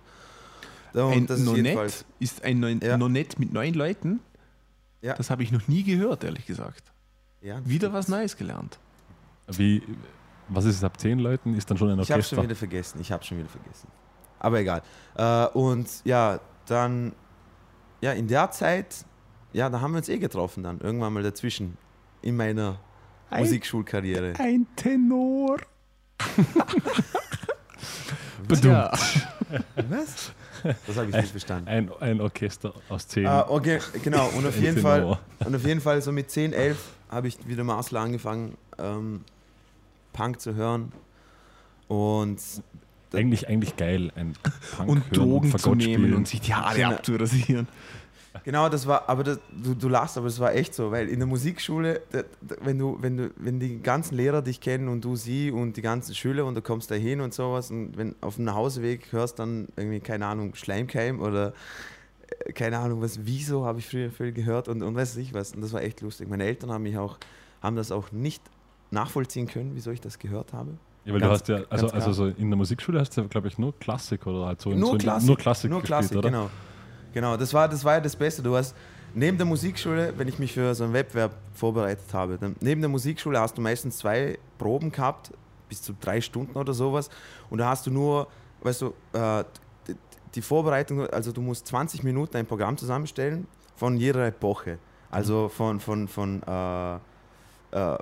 Und 0.93 1.11
ein 1.11 1.25
das 1.25 1.39
ist 1.39 1.45
Nonett 1.45 2.05
ist 2.19 2.43
ein 2.43 2.59
neun, 2.59 2.79
Ja. 2.83 2.97
Nonett 2.97 3.39
mit 3.39 3.51
neun 3.51 3.73
Leuten. 3.73 4.19
Ja. 5.01 5.15
Das 5.15 5.31
habe 5.31 5.41
ich 5.41 5.51
noch 5.51 5.67
nie 5.67 5.83
gehört, 5.83 6.23
ehrlich 6.23 6.45
gesagt. 6.45 6.83
Ja, 7.41 7.59
Wieder 7.65 7.91
was 7.91 8.07
Neues 8.07 8.37
gelernt. 8.37 8.77
Wie, 9.47 9.81
was 10.49 10.65
ist 10.65 10.75
es 10.75 10.83
ab 10.83 10.99
zehn 10.99 11.17
Leuten? 11.17 11.55
Ist 11.55 11.69
dann 11.71 11.77
schon 11.77 11.89
ein 11.89 11.99
Ich 11.99 12.11
habe 12.11 12.19
Orchester? 12.19 12.35
schon 12.35 12.43
wieder 12.45 12.55
vergessen. 12.55 13.01
Ich 13.01 13.11
habe 13.11 13.23
schon 13.23 13.39
wieder 13.39 13.49
vergessen. 13.49 13.87
Aber 14.37 14.59
egal. 14.59 14.83
Äh, 15.15 15.47
und 15.57 15.87
ja, 16.03 16.39
dann, 16.67 17.13
ja, 18.01 18.11
in 18.13 18.27
der 18.27 18.51
Zeit, 18.51 19.05
ja, 19.53 19.69
da 19.69 19.79
haben 19.81 19.91
wir 19.93 19.97
uns 19.97 20.09
eh 20.09 20.17
getroffen 20.17 20.63
dann. 20.63 20.79
Irgendwann 20.81 21.13
mal 21.13 21.23
dazwischen. 21.23 21.77
In 22.21 22.35
meiner 22.37 22.79
Ein- 23.29 23.41
Musikschulkarriere. 23.43 24.33
Ein 24.37 24.67
Tenor. 24.75 25.57
Badum. 28.47 28.71
Ja. 28.71 28.91
Was? 29.89 30.31
Das 30.85 30.95
habe 30.97 31.09
ich 31.09 31.15
nicht 31.15 31.31
verstanden. 31.31 31.67
Ein, 31.67 31.91
ein 31.99 32.21
Orchester 32.21 32.73
aus 32.89 33.07
zehn. 33.07 33.25
Äh, 33.25 33.43
okay, 33.47 33.79
genau. 34.03 34.27
Und 34.29 34.45
auf 34.45 34.55
Ein 34.55 34.61
jeden. 34.61 34.81
Fall, 34.81 35.17
und 35.39 35.55
auf 35.55 35.65
jeden 35.65 35.81
Fall 35.81 36.01
so 36.01 36.11
mit 36.11 36.29
10, 36.29 36.53
11 36.53 36.77
habe 37.09 37.27
ich 37.27 37.47
wieder 37.47 37.63
Marcel 37.63 37.97
angefangen, 37.97 38.55
ähm, 38.77 39.23
Punk 40.13 40.39
zu 40.39 40.53
hören. 40.55 40.91
Und 41.87 42.39
Eigentlich, 43.13 43.47
eigentlich 43.49 43.75
geil, 43.75 44.11
ein 44.15 44.33
Punk 44.77 44.89
Und 44.89 45.17
Drogen 45.17 45.57
zu 45.57 45.75
nehmen 45.75 45.81
spielen. 45.81 46.13
und 46.13 46.27
sich 46.27 46.41
die 46.41 46.53
Haare 46.53 46.75
Genau. 46.75 46.89
abzurasieren. 46.91 47.67
Genau, 48.45 48.69
das 48.69 48.87
war, 48.87 49.09
aber 49.09 49.25
das, 49.25 49.39
du, 49.51 49.73
du 49.75 49.89
lachst, 49.89 50.17
aber 50.17 50.27
das 50.27 50.39
war 50.39 50.55
echt 50.55 50.73
so, 50.73 50.89
weil 50.89 51.09
in 51.09 51.19
der 51.19 51.27
Musikschule, 51.27 52.01
da, 52.11 52.23
da, 52.41 52.55
wenn 52.61 52.79
du, 52.79 52.97
wenn 53.01 53.17
du, 53.17 53.31
wenn 53.35 53.59
die 53.59 53.81
ganzen 53.81 54.15
Lehrer 54.15 54.41
dich 54.41 54.61
kennen 54.61 54.87
und 54.87 55.03
du 55.03 55.17
sie 55.17 55.51
und 55.51 55.75
die 55.75 55.81
ganzen 55.81 56.15
Schüler 56.15 56.45
und 56.45 56.55
du 56.55 56.61
kommst 56.61 56.89
da 56.89 56.95
hin 56.95 57.19
und 57.19 57.33
sowas 57.33 57.69
und 57.71 57.97
wenn 57.97 58.15
auf 58.21 58.37
dem 58.37 58.45
Nachhauseweg 58.45 59.11
hörst 59.11 59.37
dann 59.39 59.67
irgendwie, 59.75 59.99
keine 59.99 60.27
Ahnung, 60.27 60.55
Schleimkeim 60.55 61.19
oder 61.19 61.51
äh, 62.45 62.53
keine 62.53 62.79
Ahnung 62.79 63.01
was, 63.01 63.19
wieso 63.25 63.65
habe 63.65 63.79
ich 63.79 63.85
früher 63.87 64.09
viel 64.11 64.31
gehört 64.31 64.69
und, 64.69 64.81
und 64.81 64.95
weiß 64.95 65.17
ich 65.17 65.33
was. 65.33 65.53
Und 65.53 65.59
das 65.59 65.73
war 65.73 65.81
echt 65.81 65.99
lustig. 65.99 66.29
Meine 66.29 66.45
Eltern 66.45 66.71
haben 66.71 66.83
mich 66.83 66.97
auch, 66.97 67.17
haben 67.61 67.75
das 67.75 67.91
auch 67.91 68.13
nicht 68.13 68.41
nachvollziehen 68.91 69.47
können, 69.47 69.71
wieso 69.75 69.91
ich 69.91 69.99
das 69.99 70.19
gehört 70.19 70.53
habe. 70.53 70.77
Ja, 71.03 71.13
weil 71.13 71.19
Ganz- 71.21 71.43
du 71.43 71.53
hast 71.53 71.61
ja, 71.61 71.67
also, 71.69 71.87
also 71.87 71.97
klar. 71.97 72.13
so 72.13 72.27
in 72.27 72.49
der 72.49 72.57
Musikschule 72.57 72.99
hast 72.99 73.15
du 73.17 73.21
ja, 73.21 73.27
glaube 73.27 73.47
ich, 73.47 73.57
nur 73.57 73.77
Klassik 73.79 74.25
oder 74.27 74.45
halt 74.45 74.61
so 74.61 74.69
Nur 74.69 74.91
so 74.91 74.97
Klassik. 74.97 75.27
nur 75.27 75.37
Klassik 75.37 75.69
Nur 75.71 75.79
gespielt, 75.81 75.99
Klassik, 75.99 76.17
oder? 76.17 76.29
genau. 76.29 76.49
Genau, 77.13 77.37
das 77.37 77.53
war, 77.53 77.67
das 77.67 77.83
war 77.83 77.95
ja 77.95 77.99
das 77.99 78.15
Beste. 78.15 78.41
Du 78.43 78.55
hast 78.55 78.75
neben 79.13 79.37
der 79.37 79.45
Musikschule, 79.45 80.13
wenn 80.17 80.27
ich 80.27 80.39
mich 80.39 80.53
für 80.53 80.73
so 80.75 80.83
einen 80.85 80.93
Wettbewerb 80.93 81.33
vorbereitet 81.53 82.13
habe, 82.13 82.37
dann 82.37 82.55
neben 82.61 82.81
der 82.81 82.89
Musikschule 82.89 83.39
hast 83.39 83.57
du 83.57 83.61
meistens 83.61 83.97
zwei 83.97 84.37
Proben 84.57 84.91
gehabt, 84.91 85.31
bis 85.67 85.81
zu 85.81 85.93
drei 85.99 86.21
Stunden 86.21 86.57
oder 86.57 86.73
sowas. 86.73 87.09
Und 87.49 87.57
da 87.57 87.69
hast 87.69 87.85
du 87.87 87.91
nur, 87.91 88.27
weißt 88.61 88.81
du, 88.83 88.93
äh, 89.13 89.43
die, 89.87 89.95
die 90.35 90.41
Vorbereitung, 90.41 91.07
also 91.07 91.31
du 91.31 91.41
musst 91.41 91.67
20 91.67 92.03
Minuten 92.03 92.37
ein 92.37 92.45
Programm 92.45 92.77
zusammenstellen 92.77 93.47
von 93.75 93.97
jeder 93.97 94.27
Epoche. 94.27 94.77
Also 95.09 95.49
von, 95.49 95.79
von, 95.81 96.07
von 96.07 96.41
äh, 96.43 96.95
äh, 97.71 97.97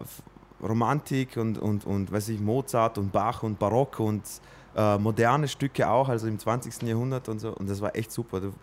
Romantik 0.61 1.37
und, 1.37 1.57
und, 1.57 1.85
und 1.85 2.11
weiß 2.11 2.29
ich, 2.29 2.39
Mozart 2.39 2.97
und 2.97 3.11
Bach 3.11 3.43
und 3.43 3.59
Barock 3.59 3.99
und 3.99 4.23
äh, 4.75 4.97
moderne 4.97 5.47
Stücke 5.47 5.89
auch, 5.89 6.09
also 6.09 6.27
im 6.27 6.39
20. 6.39 6.81
Jahrhundert 6.83 7.29
und 7.29 7.39
so. 7.39 7.51
Und 7.53 7.69
das 7.69 7.81
war 7.81 7.95
echt 7.95 8.11
super. 8.11 8.39
Du 8.39 8.53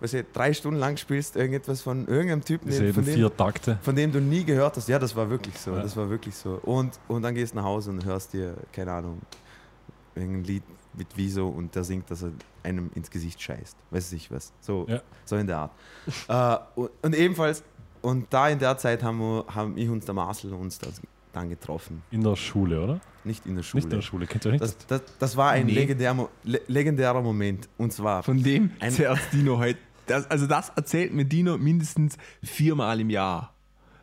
weißt 0.00 0.14
du, 0.14 0.24
drei 0.24 0.52
Stunden 0.52 0.78
lang 0.78 0.96
spielst 0.96 1.36
irgendetwas 1.36 1.80
von 1.80 2.06
irgendeinem 2.06 2.44
Typen, 2.44 2.70
den, 2.70 2.92
von, 2.92 3.04
dem, 3.04 3.14
vier 3.14 3.34
Takte. 3.36 3.78
von 3.82 3.96
dem 3.96 4.12
du 4.12 4.20
nie 4.20 4.44
gehört 4.44 4.76
hast. 4.76 4.88
Ja, 4.88 4.98
das 4.98 5.16
war 5.16 5.28
wirklich 5.30 5.58
so. 5.58 5.72
Ja. 5.72 5.82
Das 5.82 5.96
war 5.96 6.08
wirklich 6.10 6.34
so. 6.34 6.60
Und, 6.62 6.98
und 7.08 7.22
dann 7.22 7.34
gehst 7.34 7.52
du 7.52 7.56
nach 7.56 7.64
Hause 7.64 7.90
und 7.90 8.04
hörst 8.04 8.32
dir, 8.32 8.54
keine 8.72 8.92
Ahnung, 8.92 9.20
irgendein 10.14 10.44
Lied 10.44 10.62
mit 10.94 11.08
Wieso 11.14 11.48
und 11.48 11.74
der 11.74 11.84
singt, 11.84 12.10
dass 12.10 12.22
er 12.22 12.30
einem 12.62 12.90
ins 12.94 13.10
Gesicht 13.10 13.40
scheißt. 13.40 13.76
Weiß 13.90 14.12
ich 14.12 14.30
was. 14.30 14.52
So, 14.60 14.86
Ja. 14.88 15.00
so 15.24 15.36
in 15.36 15.46
der 15.46 15.58
Art. 15.58 15.70
äh, 16.28 16.80
und, 16.80 16.90
und 17.02 17.14
ebenfalls, 17.14 17.62
und 18.02 18.26
da 18.30 18.48
in 18.48 18.58
der 18.58 18.78
Zeit 18.78 19.02
haben, 19.02 19.18
wir, 19.18 19.44
haben 19.54 19.76
ich 19.76 19.88
und 19.88 20.06
der 20.06 20.14
Marcel 20.14 20.52
uns 20.52 20.78
das 20.78 21.00
dann 21.36 21.48
getroffen. 21.48 22.02
In 22.10 22.22
der 22.22 22.34
Schule, 22.36 22.82
oder? 22.82 23.00
Nicht 23.24 23.46
in 23.46 23.56
der 23.56 23.62
Schule. 23.62 23.78
Nicht 23.84 23.92
in 23.92 23.98
der 23.98 24.02
Schule, 24.02 24.26
kennst 24.26 24.44
du 24.46 24.50
nicht? 24.50 24.62
Das, 24.62 24.76
das, 24.86 25.02
das 25.18 25.36
war 25.36 25.50
ein 25.50 25.66
Nee. 25.66 25.72
legendär, 25.74 26.28
le 26.44 26.60
legendärer 26.66 27.22
Moment. 27.22 27.68
Und 27.76 27.92
zwar, 27.92 28.22
Von 28.22 28.42
dem 28.42 28.70
zerrt 28.90 29.18
Dino 29.32 29.58
heute. 29.58 29.78
Das, 30.06 30.30
also 30.30 30.46
das 30.46 30.70
erzählt 30.76 31.12
mir 31.12 31.24
Dino 31.24 31.58
mindestens 31.58 32.16
viermal 32.42 33.00
im 33.00 33.10
Jahr. 33.10 33.52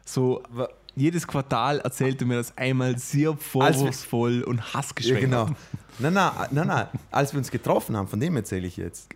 So 0.05 0.43
jedes 0.95 1.25
Quartal 1.25 1.79
erzählt 1.79 2.21
er 2.21 2.27
mir 2.27 2.35
das 2.35 2.55
einmal 2.57 2.97
sehr 2.99 3.35
vorwurfsvoll 3.37 4.43
und 4.43 4.57
ja, 4.57 4.73
hassgeschwängert. 4.73 5.47
genau. 5.47 5.49
Nein, 5.99 6.13
nein, 6.13 6.31
nein, 6.51 6.67
nein, 6.67 6.87
als 7.09 7.33
wir 7.33 7.37
uns 7.37 7.49
getroffen 7.49 7.95
haben, 7.95 8.07
von 8.07 8.19
dem 8.19 8.35
erzähle 8.35 8.67
ich 8.67 8.77
jetzt. 8.77 9.09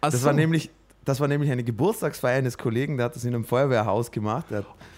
Ach 0.00 0.10
Das 0.10 0.22
war 0.24 0.32
nämlich. 0.32 0.70
Das 1.02 1.18
war 1.18 1.26
nämlich 1.28 1.50
eine 1.50 1.64
Geburtstagsfeier 1.64 2.36
eines 2.38 2.58
Kollegen, 2.58 2.98
der 2.98 3.06
hat 3.06 3.16
das 3.16 3.24
in 3.24 3.34
einem 3.34 3.44
Feuerwehrhaus 3.44 4.10
gemacht. 4.10 4.44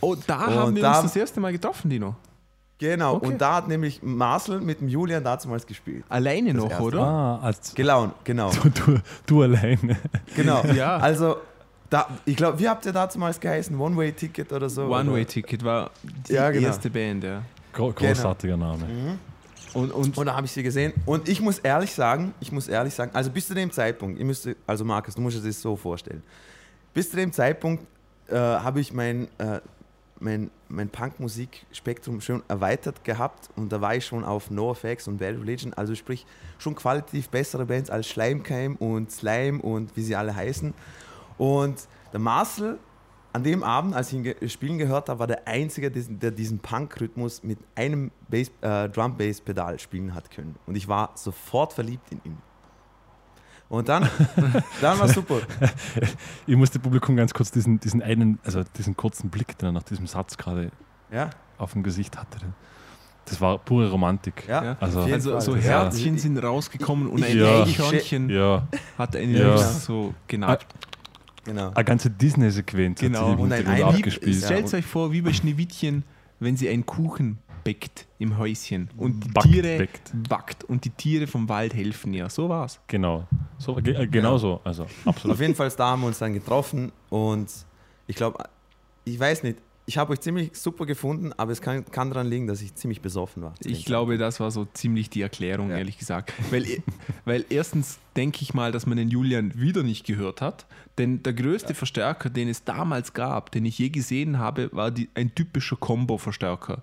Oh, 0.00 0.16
da 0.26 0.46
Und 0.46 0.54
haben 0.56 0.74
wir 0.74 0.82
da- 0.82 0.94
uns 0.96 1.02
das 1.04 1.16
erste 1.16 1.40
Mal 1.40 1.52
getroffen, 1.52 1.88
Dino. 1.88 2.16
Genau, 2.90 3.14
Okay. 3.16 3.26
und 3.26 3.38
da 3.40 3.54
hat 3.56 3.68
nämlich 3.68 4.02
Marcel 4.02 4.60
mit 4.60 4.80
dem 4.80 4.88
Julian 4.88 5.22
damals 5.24 5.66
gespielt. 5.66 6.04
Alleine 6.08 6.52
noch, 6.54 6.68
erste 6.70 6.82
oder? 6.84 7.00
ah, 7.02 7.38
als 7.40 7.74
Gelaun, 7.74 8.12
genau. 8.24 8.50
du, 8.62 8.68
du, 8.70 8.98
du 9.26 9.42
alleine. 9.42 9.96
genau. 10.36 10.62
Ja. 10.74 10.96
Also, 10.98 11.36
da, 11.90 12.06
ich 12.24 12.36
glaube, 12.36 12.58
wie 12.58 12.68
habt 12.68 12.86
ihr 12.86 12.92
damals 12.92 13.38
geheißen? 13.38 13.78
One-Way-Ticket 13.78 14.52
oder 14.52 14.68
so? 14.68 14.84
One-Way-Ticket 14.86 15.62
war 15.64 15.90
die 16.02 16.32
Ja, 16.34 16.50
genau. 16.50 16.66
erste 16.68 16.88
Band, 16.90 17.24
ja. 17.24 17.42
Gro 17.72 17.92
großartiger 17.92 18.56
Name. 18.56 19.18
Und, 19.74 19.90
und, 19.92 20.16
Und 20.18 20.26
da 20.26 20.34
habe 20.36 20.44
ich 20.46 20.52
sie 20.52 20.62
gesehen. 20.62 20.92
Und 21.06 21.28
ich 21.28 21.40
muss 21.40 21.58
ehrlich 21.58 21.92
sagen, 21.94 22.34
ich 22.40 22.52
muss 22.52 22.68
ehrlich 22.68 22.92
sagen, 22.94 23.10
also 23.14 23.30
bis 23.30 23.46
zu 23.48 23.54
dem 23.54 23.70
Zeitpunkt, 23.70 24.18
ihr 24.18 24.24
müsst, 24.26 24.46
also 24.66 24.84
Markus, 24.84 25.14
du 25.14 25.22
musst 25.22 25.38
dir 25.38 25.46
das 25.46 25.60
so 25.62 25.76
vorstellen. 25.76 26.22
Bis 26.92 27.10
zu 27.10 27.16
dem 27.16 27.32
Zeitpunkt 27.32 27.84
äh, 28.28 28.36
habe 28.36 28.80
ich 28.80 28.92
mein, 28.92 29.28
äh, 29.38 29.60
mein, 30.22 30.50
mein 30.68 30.88
Punk-Musik-Spektrum 30.88 32.20
schon 32.20 32.42
erweitert 32.48 33.04
gehabt 33.04 33.50
und 33.56 33.72
da 33.72 33.80
war 33.80 33.94
ich 33.96 34.06
schon 34.06 34.24
auf 34.24 34.50
NoFX 34.50 35.08
und 35.08 35.18
Bad 35.18 35.34
Religion, 35.34 35.74
also 35.74 35.94
sprich 35.94 36.24
schon 36.58 36.74
qualitativ 36.74 37.28
bessere 37.28 37.66
Bands 37.66 37.90
als 37.90 38.08
Schleimkeim 38.08 38.76
und 38.76 39.10
Slime 39.10 39.60
und 39.60 39.96
wie 39.96 40.02
sie 40.02 40.16
alle 40.16 40.34
heißen. 40.34 40.72
Und 41.38 41.88
der 42.12 42.20
Marcel, 42.20 42.78
an 43.32 43.42
dem 43.42 43.62
Abend, 43.62 43.94
als 43.94 44.12
ich 44.12 44.18
ihn 44.18 44.48
spielen 44.48 44.78
gehört 44.78 45.08
habe, 45.08 45.20
war 45.20 45.26
der 45.26 45.48
Einzige, 45.48 45.90
der, 45.90 46.30
diesen 46.30 46.58
Punk-Rhythmus 46.58 47.42
mit 47.42 47.58
einem 47.74 48.10
äh, 48.30 48.88
Drum-Bass-Pedal 48.88 49.78
spielen 49.78 50.14
hat 50.14 50.30
können. 50.30 50.56
Und 50.66 50.76
ich 50.76 50.86
war 50.88 51.12
sofort 51.14 51.72
verliebt 51.72 52.12
in 52.12 52.20
ihn. 52.24 52.51
Und 53.72 53.88
dann, 53.88 54.06
dann 54.82 54.98
war 54.98 55.08
super. 55.08 55.38
Ich 56.46 56.54
muss 56.56 56.70
dem 56.70 56.82
Publikum 56.82 57.16
ganz 57.16 57.32
kurz 57.32 57.50
diesen, 57.50 57.80
diesen 57.80 58.02
einen, 58.02 58.38
also 58.44 58.62
diesen 58.76 58.94
kurzen 58.98 59.30
Blick, 59.30 59.56
den 59.56 59.70
er 59.70 59.72
nach 59.72 59.82
diesem 59.82 60.06
Satz 60.06 60.36
gerade 60.36 60.70
Ja, 61.10 61.30
auf 61.56 61.72
dem 61.72 61.82
Gesicht 61.82 62.18
hatte. 62.18 62.38
Das 63.24 63.40
war 63.40 63.56
pure 63.56 63.90
Romantik. 63.90 64.44
ja. 64.46 64.62
Ja. 64.62 64.76
Also- 64.78 65.00
also 65.00 65.40
so 65.40 65.56
Ja. 65.56 65.62
Herzchen 65.62 66.18
sind 66.18 66.36
rausgekommen 66.36 67.08
und 67.08 67.24
ein 67.24 67.38
Ja. 67.38 67.62
Eichhörnchen 67.62 68.28
Ja, 68.28 68.68
hat 68.98 69.16
eine 69.16 69.38
Ja. 69.38 69.56
so 69.56 70.12
genagt. 70.28 70.66
Genau. 71.44 71.72
eine 71.74 71.84
ganze 71.84 72.10
Disney-Sequenz 72.10 73.00
Genau. 73.00 73.20
hat 73.20 73.26
sie 73.28 73.32
im 73.32 73.40
Und 73.40 73.52
ein 73.52 73.66
Hintergrund 73.66 73.96
abgespielt. 73.96 74.38
Ja. 74.38 74.46
Stellt 74.48 74.74
euch 74.74 74.84
vor, 74.84 75.12
wie 75.12 75.22
bei 75.22 75.32
Schneewittchen, 75.32 76.04
wenn 76.40 76.58
sie 76.58 76.68
einen 76.68 76.84
Kuchen 76.84 77.38
bäckt 77.64 78.06
im 78.18 78.38
Häuschen 78.38 78.88
und 78.96 79.24
die 79.24 79.28
Backt, 79.28 79.46
Tiere 79.46 79.78
bäckt. 79.78 80.12
backt 80.28 80.64
und 80.64 80.84
die 80.84 80.90
Tiere 80.90 81.26
vom 81.26 81.48
Wald 81.48 81.74
helfen 81.74 82.12
ihr. 82.14 82.28
So 82.28 82.48
war's. 82.48 82.80
Genau. 82.86 83.26
So, 83.58 83.74
ge 83.76 83.94
äh, 83.94 84.06
genau 84.06 84.32
Ja. 84.32 84.38
so. 84.38 84.60
Also 84.64 84.86
absolut. 85.04 85.34
Auf 85.36 85.40
jeden 85.40 85.54
Fall 85.54 85.70
da 85.70 85.88
haben 85.90 86.00
wir 86.02 86.08
uns 86.08 86.18
dann 86.18 86.32
getroffen 86.34 86.92
und 87.10 87.48
ich 88.06 88.16
glaube, 88.16 88.44
ich 89.04 89.18
weiß 89.18 89.42
nicht, 89.42 89.58
ich 89.84 89.98
habe 89.98 90.12
euch 90.12 90.20
ziemlich 90.20 90.50
super 90.56 90.86
gefunden, 90.86 91.32
aber 91.36 91.50
es 91.50 91.60
kann, 91.60 91.84
kann 91.86 92.08
daran 92.10 92.28
liegen, 92.28 92.46
dass 92.46 92.62
ich 92.62 92.72
ziemlich 92.76 93.00
besoffen 93.00 93.42
war. 93.42 93.52
Ich 93.64 93.84
glaube, 93.84 94.16
das 94.16 94.38
war 94.38 94.52
so 94.52 94.64
ziemlich 94.72 95.10
die 95.10 95.22
Erklärung, 95.22 95.70
Ja. 95.70 95.78
ehrlich 95.78 95.98
gesagt. 95.98 96.32
Weil, 96.52 96.64
weil 97.24 97.44
erstens 97.50 97.98
denke 98.16 98.38
ich 98.42 98.54
mal, 98.54 98.70
dass 98.70 98.86
man 98.86 98.96
den 98.96 99.08
Julian 99.08 99.52
wieder 99.56 99.82
nicht 99.82 100.06
gehört 100.06 100.40
hat. 100.40 100.66
Denn 100.98 101.24
der 101.24 101.32
größte 101.32 101.74
Verstärker, 101.74 102.30
den 102.30 102.48
es 102.48 102.62
damals 102.62 103.12
gab, 103.12 103.50
den 103.50 103.64
ich 103.64 103.76
je 103.78 103.88
gesehen 103.88 104.38
habe, 104.38 104.68
war 104.72 104.92
die, 104.92 105.08
ein 105.16 105.34
typischer 105.34 105.74
Combo-Verstärker. 105.76 106.82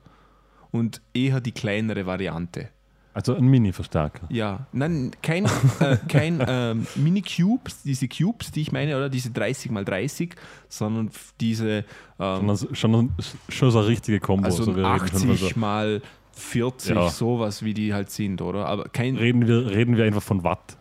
Und 0.72 1.01
eher 1.13 1.41
die 1.41 1.51
kleinere 1.51 2.05
Variante. 2.05 2.70
Also 3.13 3.36
ein 3.36 3.47
Mini-Verstärker. 3.47 4.28
Ja, 4.30 4.67
nein, 4.72 5.11
kein, 5.24 5.45
äh, 5.80 5.97
kein 6.07 6.43
ähm, 6.47 6.86
Mini-Cubes, 6.95 7.82
diese 7.84 8.07
Cubes, 8.07 8.51
die 8.51 8.61
ich 8.61 8.72
meine, 8.72 8.95
oder 8.95 9.09
diese 9.09 9.30
30x30, 9.30 10.34
sondern 10.70 11.07
f- 11.07 11.34
diese 11.41 11.84
ähm, 12.20 12.55
Schon, 12.55 12.76
schon, 12.76 13.09
schon 13.49 13.72
so 13.72 13.80
eine 13.80 13.88
richtige 13.88 14.20
Kombo. 14.20 14.45
also 14.45 14.63
so 14.63 14.76
wir 14.76 14.84
reden 14.86 15.07
schon 15.07 15.20
von 15.20 15.32
80 15.32 15.55
mal 15.55 16.01
40, 16.34 16.95
Ja. 16.95 17.09
sowas, 17.09 17.63
wie 17.65 17.74
die 17.74 17.93
halt 17.93 18.11
sind, 18.11 18.41
oder? 18.41 18.67
Aber 18.67 18.86
kein. 18.86 19.17
reden, 19.17 19.47
wir, 19.47 19.70
reden 19.72 19.97
wir 19.97 20.05
einfach 20.05 20.24
von 20.24 20.43
Watt 20.43 20.78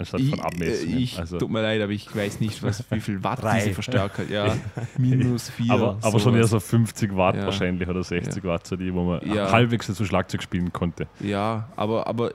anstatt 0.00 0.20
ich, 0.20 0.30
von 0.30 0.38
äh, 0.38 0.42
Abmessungen. 0.42 0.98
ich 0.98 1.18
also, 1.18 1.38
tut 1.38 1.50
mir 1.50 1.62
leid, 1.62 1.80
aber 1.80 1.92
ich 1.92 2.14
weiß 2.14 2.40
nicht, 2.40 2.62
was, 2.62 2.84
wie 2.90 3.00
viel 3.00 3.22
Watt 3.22 3.40
Drei. 3.42 3.58
diese 3.60 3.74
Verstärker. 3.74 4.24
Ja, 4.28 4.56
minus 4.98 5.50
4. 5.50 5.70
aber, 5.72 5.98
aber 6.02 6.18
schon 6.20 6.34
eher 6.34 6.46
so 6.46 6.58
50 6.58 7.14
Watt 7.16 7.36
Ja. 7.36 7.44
wahrscheinlich 7.46 7.88
oder 7.88 8.02
60 8.02 8.42
Watt, 8.44 8.66
so 8.66 8.76
die, 8.76 8.92
wo 8.92 9.04
man 9.04 9.20
Ja. 9.32 9.50
halbwegs 9.52 9.86
dazu 9.86 10.04
Schlagzeug 10.04 10.42
spielen 10.42 10.72
konnte. 10.72 11.06
Ja, 11.20 11.68
aber, 11.76 12.06
aber 12.06 12.32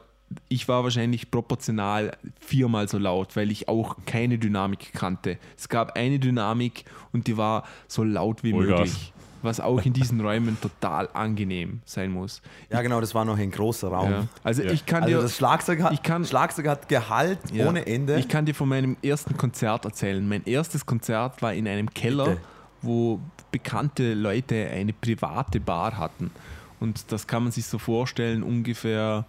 ich 0.50 0.68
war 0.68 0.84
wahrscheinlich 0.84 1.30
proportional 1.30 2.18
viermal 2.40 2.88
so 2.88 2.98
laut, 2.98 3.36
weil 3.36 3.52
ich 3.52 3.68
auch 3.70 3.96
keine 4.06 4.38
Dynamik 4.40 4.92
kannte. 4.94 5.38
Es 5.58 5.70
gab 5.70 5.96
eine 5.96 6.18
Dynamik 6.20 6.86
und 7.14 7.28
die 7.28 7.38
war 7.38 7.64
so 7.88 8.04
laut 8.04 8.44
wie 8.44 8.52
Vollgas. 8.52 8.80
möglich. 8.80 9.14
Was 9.46 9.60
auch 9.60 9.82
in 9.86 9.94
diesen 9.94 10.20
Räumen 10.22 10.58
total 10.60 11.08
angenehm 11.14 11.82
sein 11.86 12.12
muss. 12.12 12.42
Ja, 12.72 12.82
genau, 12.82 13.00
das 13.00 13.14
war 13.16 13.24
noch 13.26 13.38
ein 13.38 13.52
großer 13.52 13.88
Raum. 13.90 14.12
Ja. 14.12 14.28
Also 14.44 14.64
Ja. 14.64 14.72
ich 14.72 14.86
kann 14.86 15.04
Also 15.04 15.16
dir. 15.18 15.22
das 15.22 15.38
Schlagzeug 15.38 15.82
hat, 15.84 15.94
ich 15.94 16.04
kann- 16.04 16.26
Schlagzeug 16.26 16.68
hat 16.68 16.90
Gehalt 16.90 17.40
Ja. 17.54 17.68
ohne 17.68 17.86
Ende. 17.88 18.18
Ich 18.20 18.28
kann 18.28 18.46
dir 18.46 18.54
von 18.56 18.68
meinem 18.68 18.98
ersten 19.04 19.38
Konzert 19.38 19.86
erzählen. 19.86 20.28
Mein 20.28 20.44
erstes 20.46 20.86
Konzert 20.86 21.42
war 21.42 21.54
in 21.54 21.68
einem 21.68 21.94
Keller, 21.94 22.26
Bitte. 22.26 22.42
wo 22.82 23.20
bekannte 23.52 24.14
Leute 24.16 24.68
eine 24.70 24.92
private 24.94 25.60
Bar 25.60 25.98
hatten. 25.98 26.32
Und 26.80 27.12
das 27.12 27.26
kann 27.28 27.44
man 27.44 27.52
sich 27.52 27.66
so 27.66 27.78
vorstellen, 27.78 28.44
ungefähr 28.44 29.26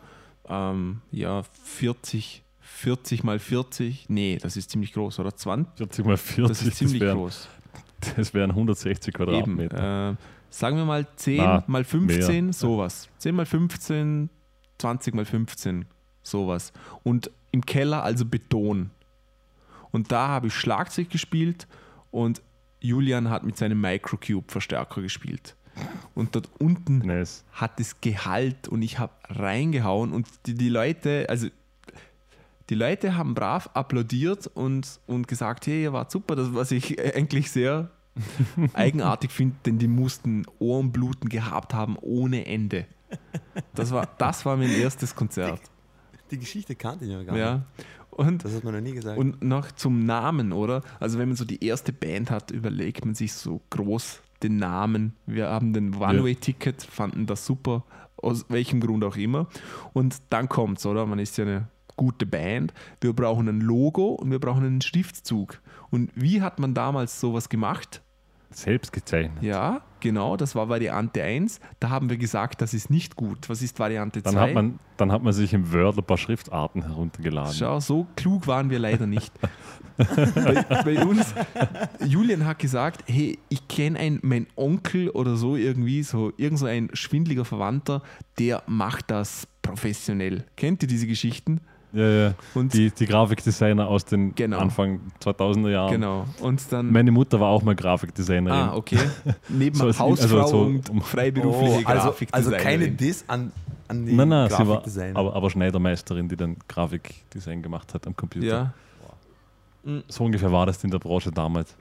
ähm, 0.49 1.01
ja, 1.13 1.43
40, 1.65 2.43
40 2.61 3.23
mal 3.25 3.39
40. 3.39 4.07
Nee, 4.09 4.39
das 4.41 4.57
ist 4.57 4.71
ziemlich 4.71 4.93
groß, 4.93 5.19
oder? 5.21 5.35
20? 5.35 5.77
40 5.77 6.05
mal 6.05 6.17
40, 6.17 6.49
Das 6.59 6.67
ist 6.67 6.77
ziemlich 6.79 7.01
wären, 7.01 7.19
groß. 7.19 7.49
das 8.17 8.35
wären 8.35 8.51
160 8.51 9.15
Eben. 9.15 9.17
Quadratmeter. 9.25 10.11
Äh, 10.11 10.17
sagen 10.51 10.77
wir 10.77 10.85
mal 10.85 11.07
10 11.17 11.37
Na, 11.39 11.65
mal 11.67 11.85
15, 11.85 12.45
mehr. 12.47 12.53
sowas. 12.53 13.09
10 13.19 13.35
mal 13.35 13.47
15, 13.47 14.31
20 14.79 15.15
mal 15.15 15.25
15, 15.25 15.85
sowas. 16.23 16.73
Und 17.03 17.31
im 17.53 17.65
Keller 17.65 18.03
also 18.03 18.25
Beton. 18.25 18.91
Und 19.91 20.13
da 20.13 20.29
habe 20.29 20.49
ich 20.49 20.55
Schlagzeug 20.55 21.11
gespielt 21.11 21.67
und 22.11 22.43
Julian 22.81 23.31
hat 23.31 23.45
mit 23.45 23.57
seinem 23.57 23.81
Microcube-Verstärker 23.81 25.01
gespielt. 25.01 25.57
Und 26.15 26.35
dort 26.35 26.49
unten 26.59 26.99
Nice. 26.99 27.45
hat 27.53 27.79
es 27.81 28.01
Gehalt 28.01 28.69
und 28.69 28.83
ich 28.83 28.99
habe 28.99 29.13
reingehauen 29.29 30.13
und 30.13 30.27
die, 30.47 30.55
die 30.55 30.69
Leute, 30.69 31.27
also 31.29 31.49
die 32.71 32.75
Leute 32.75 33.17
haben 33.17 33.35
brav 33.35 33.71
applaudiert 33.75 34.47
und, 34.49 35.01
und 35.07 35.29
gesagt, 35.29 35.67
hey, 35.67 35.85
ihr 35.85 35.93
wart 35.93 36.11
super, 36.11 36.37
das 36.37 36.53
was 36.55 36.71
ich 36.71 36.99
eigentlich 37.17 37.51
sehr 37.51 37.91
eigenartig 38.73 39.31
finde, 39.31 39.57
denn 39.67 39.79
die 39.79 39.89
mussten 39.89 40.45
Ohrenbluten 40.59 41.29
gehabt 41.29 41.75
haben 41.75 41.97
ohne 42.01 42.47
Ende. 42.47 42.87
Das 43.75 43.93
war, 43.93 44.09
das 44.19 44.45
war 44.45 44.57
mein 44.57 44.71
erstes 44.71 45.15
Konzert. 45.15 45.61
Die 46.31 46.39
Geschichte 46.39 46.75
kannte 46.75 47.05
ich 47.05 47.11
ja 47.11 47.23
gar 47.23 47.33
nicht. 47.33 47.41
Ja. 47.41 47.63
Und 48.11 48.45
Das 48.45 48.55
hat 48.55 48.65
man 48.65 48.75
noch 48.75 48.81
nie 48.81 48.93
gesagt. 48.93 49.19
und 49.19 49.43
noch 49.43 49.71
zum 49.73 50.05
Namen, 50.07 50.53
oder? 50.53 50.83
Also 50.99 51.19
wenn 51.19 51.29
man 51.29 51.37
so 51.37 51.45
die 51.45 51.63
erste 51.63 51.93
Band 51.93 52.31
hat, 52.31 52.51
überlegt 52.51 53.05
man 53.05 53.15
sich 53.15 53.35
so 53.35 53.61
groß 53.71 54.23
den 54.43 54.57
Namen. 54.57 55.15
Wir 55.27 55.49
haben 55.49 55.73
den 55.73 55.95
One-Way-Ticket, 55.95 56.83
fanden 56.83 57.27
das 57.27 57.45
super, 57.45 57.85
aus 58.17 58.47
welchem 58.49 58.81
Grund 58.81 59.05
auch 59.05 59.17
immer. 59.17 59.49
Und 59.93 60.17
dann 60.31 60.49
kommt's, 60.49 60.87
oder? 60.87 61.05
Man 61.07 61.19
ist 61.19 61.37
ja 61.37 61.45
eine 61.45 61.69
gute 61.97 62.27
Band. 62.27 62.73
Wir 63.01 63.13
brauchen 63.13 63.49
ein 63.49 63.61
Logo 63.61 64.11
und 64.11 64.31
wir 64.31 64.39
brauchen 64.39 64.65
einen 64.65 64.81
Schriftzug. 64.81 65.61
Und 65.91 66.11
wie 66.15 66.43
hat 66.43 66.59
man 66.59 66.75
damals 66.75 67.21
sowas 67.21 67.49
gemacht? 67.49 68.03
Selbst 68.51 68.93
gezeichnet. 68.93 69.43
Ja, 69.43 69.83
genau, 70.01 70.37
das 70.37 70.55
war 70.55 70.69
Variante 70.69 71.23
1. 71.23 71.61
Da 71.81 71.91
haben 71.91 72.09
wir 72.09 72.17
gesagt, 72.17 72.63
das 72.63 72.75
ist 72.75 72.91
nicht 72.91 73.17
gut. 73.17 73.49
Was 73.49 73.61
ist 73.61 73.79
Variante 73.79 74.23
2? 74.23 74.31
Dann 74.31 74.41
hat, 74.41 74.55
man, 74.55 74.79
dann 74.97 75.13
hat 75.13 75.23
man 75.23 75.33
sich 75.33 75.53
im 75.53 75.73
Word 75.73 75.99
ein 75.99 76.05
paar 76.05 76.17
Schriftarten 76.17 76.83
heruntergeladen. 76.87 77.53
Schau, 77.53 77.81
so 77.81 78.07
klug 78.15 78.47
waren 78.47 78.71
wir 78.71 78.79
leider 78.79 79.07
nicht. 79.07 79.33
bei, 79.97 80.65
bei 80.85 81.05
uns, 81.05 81.35
Julian 82.05 82.47
hat 82.47 82.59
gesagt, 82.59 83.05
hey, 83.09 83.39
ich 83.49 83.67
kenne 83.69 83.99
einen, 83.99 84.21
mein 84.23 84.47
Onkel 84.55 85.11
oder 85.11 85.37
so 85.37 85.57
irgendwie, 85.57 86.03
so 86.03 86.33
irgend 86.37 86.61
so 86.61 86.67
ein 86.67 86.91
schwindliger 86.93 87.45
Verwandter, 87.45 88.03
der 88.39 88.63
macht 88.67 89.11
das 89.11 89.49
professionell. 89.61 90.45
Kennt 90.57 90.83
ihr 90.83 90.89
diese 90.89 91.07
Geschichten? 91.07 91.61
Ja, 91.97 92.09
ja. 92.29 92.35
Und 92.55 92.75
Die, 92.75 92.91
die 92.91 93.07
Grafikdesigner 93.07 93.89
aus 93.89 94.05
den 94.05 94.35
Genau. 94.35 94.59
Anfang 94.59 95.01
2000er 95.23 95.71
Jahren. 95.71 95.93
genau. 95.93 96.27
Und 96.41 96.61
dann 96.71 96.93
Meine 96.93 97.11
Mutter 97.11 97.41
war 97.41 97.49
auch 97.49 97.63
mal 97.63 97.75
Grafikdesignerin. 97.75 98.59
Ah, 98.59 98.75
okay. 98.77 98.99
Neben 99.49 99.75
So 99.79 99.87
als- 99.87 99.99
Hausfrau 99.99 100.41
also 100.43 100.49
so- 100.51 100.63
und 100.93 101.03
freiberufliche 101.03 101.85
oh, 101.85 101.89
also, 101.89 102.03
Grafikdesignerin. 102.09 102.55
also 102.59 102.65
keine 102.65 102.91
Diss 102.91 103.25
an, 103.29 103.51
an 103.89 104.05
die 104.05 104.13
Nein, 104.13 104.29
nein, 104.29 104.51
sie 104.51 104.67
war 104.67 104.83
aber, 105.15 105.35
aber 105.35 105.51
Schneidermeisterin, 105.51 106.29
die 106.29 106.37
dann 106.37 106.57
Grafikdesign 106.69 107.63
gemacht 107.63 107.95
hat 107.95 108.07
am 108.07 108.15
Computer. 108.15 108.75
Ja, 109.85 109.93
So 110.09 110.25
ungefähr 110.25 110.53
war 110.53 110.67
das 110.67 110.83
in 110.85 110.91
der 110.91 110.99
Branche 110.99 111.31
damals. 111.33 111.75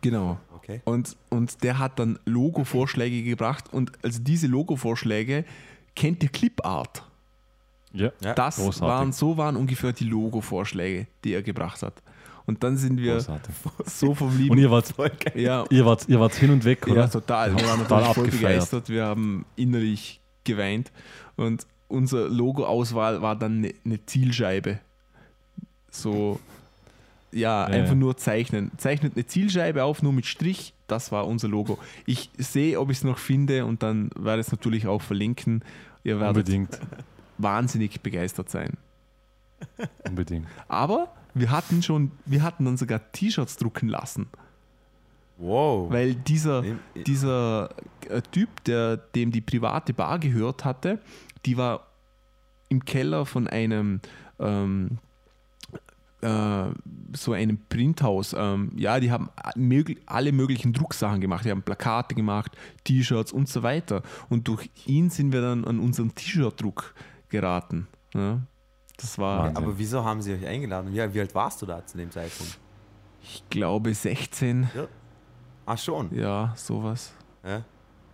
genau. 0.00 0.38
okay. 0.54 0.80
Und, 0.84 1.16
und 1.30 1.62
der 1.64 1.78
hat 1.78 1.98
dann 1.98 2.18
Logo-Vorschläge 2.24 3.22
gebracht. 3.24 3.64
Und 3.72 3.92
also 4.04 4.20
diese 4.22 4.46
Logo-Vorschläge, 4.46 5.44
kennt 5.96 6.22
ihr 6.22 6.28
Clipart? 6.28 7.02
Ja, 7.92 8.10
Ja. 8.22 8.34
Das 8.34 8.56
Großartig. 8.56 8.80
waren, 8.82 9.12
so 9.12 9.36
waren 9.36 9.56
ungefähr 9.56 9.92
die 9.92 10.04
Logo-Vorschläge, 10.04 11.06
die 11.24 11.32
er 11.34 11.42
gebracht 11.42 11.82
hat. 11.82 11.94
Und 12.46 12.62
dann 12.64 12.76
sind 12.76 12.98
wir 13.00 13.14
großartig. 13.14 13.54
so 13.86 14.14
verblieben. 14.14 14.50
Und 14.52 14.58
ihr 14.58 14.70
wart, 14.70 14.86
Voll 14.88 15.10
geil. 15.24 15.32
ja, 15.40 15.64
ihr, 15.70 15.84
wart, 15.84 16.08
ihr 16.08 16.18
wart 16.20 16.34
hin 16.34 16.50
und 16.50 16.64
weg, 16.64 16.86
oder? 16.86 17.02
ja, 17.02 17.06
total. 17.08 17.54
Wir 17.56 17.64
waren 17.66 17.80
Total 17.82 18.04
voll 18.14 18.24
abgefeiert. 18.24 18.40
begeistert. 18.54 18.88
Wir 18.88 19.04
haben 19.06 19.44
innerlich 19.56 20.20
geweint. 20.44 20.90
Und 21.36 21.66
unsere 21.88 22.28
Logo-Auswahl 22.28 23.22
war 23.22 23.36
dann 23.36 23.58
eine 23.58 23.74
ne 23.84 24.04
Zielscheibe. 24.06 24.78
So, 25.90 26.38
ja, 27.32 27.62
Ja, 27.62 27.64
einfach 27.66 27.90
ja. 27.90 27.94
nur 27.96 28.16
zeichnen. 28.16 28.70
Zeichnet 28.78 29.12
eine 29.16 29.26
Zielscheibe 29.26 29.84
auf, 29.84 30.02
nur 30.02 30.12
mit 30.12 30.26
Strich. 30.26 30.74
Das 30.86 31.12
war 31.12 31.26
unser 31.26 31.48
Logo. 31.48 31.78
Ich 32.06 32.30
sehe, 32.38 32.80
ob 32.80 32.90
ich 32.90 32.98
es 32.98 33.04
noch 33.04 33.18
finde 33.18 33.64
und 33.64 33.82
dann 33.82 34.10
werde 34.16 34.40
ich 34.40 34.46
es 34.46 34.52
natürlich 34.52 34.86
auch 34.86 35.02
verlinken. 35.02 35.62
Ihr 36.02 36.18
werdet 36.18 36.36
Unbedingt. 36.38 36.80
Wahnsinnig 37.42 38.00
begeistert 38.00 38.50
sein. 38.50 38.76
Unbedingt. 40.08 40.46
Aber 40.68 41.12
wir 41.34 41.50
hatten 41.50 41.82
schon, 41.82 42.12
wir 42.26 42.42
hatten 42.42 42.64
dann 42.64 42.76
sogar 42.76 43.12
T-Shirts 43.12 43.56
drucken 43.56 43.88
lassen, 43.88 44.26
Wow. 45.38 45.90
weil 45.90 46.14
dieser, 46.14 46.64
dieser 47.06 47.70
äh, 48.08 48.20
Typ, 48.30 48.64
der 48.64 48.96
dem 48.96 49.30
die 49.30 49.40
private 49.40 49.94
Bar 49.94 50.18
gehört 50.18 50.64
hatte, 50.64 50.98
die 51.46 51.56
war 51.56 51.86
im 52.68 52.84
Keller 52.84 53.26
von 53.26 53.46
einem 53.46 54.00
ähm, 54.38 54.98
äh, 56.20 56.66
so 57.14 57.32
einem 57.32 57.58
Printhaus. 57.68 58.34
Ähm, 58.36 58.72
ja, 58.76 59.00
die 59.00 59.10
haben 59.10 59.30
alle 60.06 60.32
möglichen 60.32 60.72
Drucksachen 60.72 61.20
gemacht. 61.20 61.44
Die 61.44 61.50
haben 61.50 61.62
Plakate 61.62 62.14
gemacht, 62.14 62.56
T-Shirts 62.84 63.32
und 63.32 63.48
so 63.48 63.62
weiter. 63.62 64.02
Und 64.28 64.48
durch 64.48 64.70
ihn 64.86 65.10
sind 65.10 65.32
wir 65.32 65.40
dann 65.40 65.64
an 65.64 65.78
unseren 65.80 66.14
T-Shirt-Druck 66.14 66.94
geraten. 67.30 67.88
Ja, 68.14 68.40
das 68.96 69.16
war, 69.18 69.44
Wahnsinn. 69.44 69.56
aber 69.56 69.78
wieso 69.78 70.04
haben 70.04 70.20
sie 70.20 70.34
euch 70.34 70.46
eingeladen? 70.46 70.92
Ja, 70.92 71.12
wie 71.14 71.20
alt 71.20 71.34
warst 71.34 71.62
du 71.62 71.66
da 71.66 71.84
zu 71.86 71.96
dem 71.96 72.10
Zeitpunkt? 72.10 72.58
ich 73.22 73.42
glaube, 73.50 73.92
16. 73.94 74.68
Ach 75.66 75.78
schon. 75.78 76.12
Ja, 76.14 76.52
sowas. 76.56 77.12
Ja. 77.44 77.62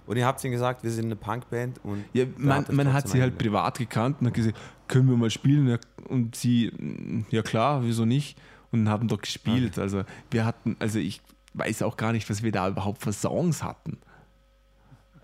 Und 0.07 0.17
ihr 0.17 0.27
habt 0.27 0.43
ihnen 0.45 0.53
gesagt, 0.53 0.83
wir 0.85 0.91
sind 0.91 1.07
eine 1.07 1.17
Punkband 1.17 1.81
und 1.85 2.05
Ja, 2.13 2.27
man, 2.37 2.59
hat 2.59 2.73
man 2.73 2.93
hat 2.93 3.09
sie 3.09 3.21
halt 3.21 3.39
privat 3.39 3.79
gekannt 3.79 4.19
und 4.21 4.27
hat 4.29 4.35
gesagt, 4.35 4.57
können 4.89 5.09
wir 5.09 5.17
mal 5.17 5.31
spielen? 5.31 5.67
Ja, 5.69 5.79
Und 6.09 6.37
sie, 6.37 6.71
mm, 6.71 7.27
ja 7.31 7.43
klar, 7.43 7.83
wieso 7.83 8.05
nicht? 8.05 8.39
Und 8.71 8.89
haben 8.89 9.09
dort 9.09 9.23
gespielt. 9.23 9.79
Also 9.79 10.03
wir 10.31 10.45
hatten, 10.45 10.77
also 10.79 10.99
ich 10.99 11.23
weiß 11.55 11.83
auch 11.83 11.97
gar 11.97 12.13
nicht, 12.13 12.29
was 12.29 12.43
wir 12.43 12.53
da 12.53 12.69
überhaupt 12.69 13.01
für 13.03 13.13
Songs 13.13 13.63
hatten. 13.63 13.99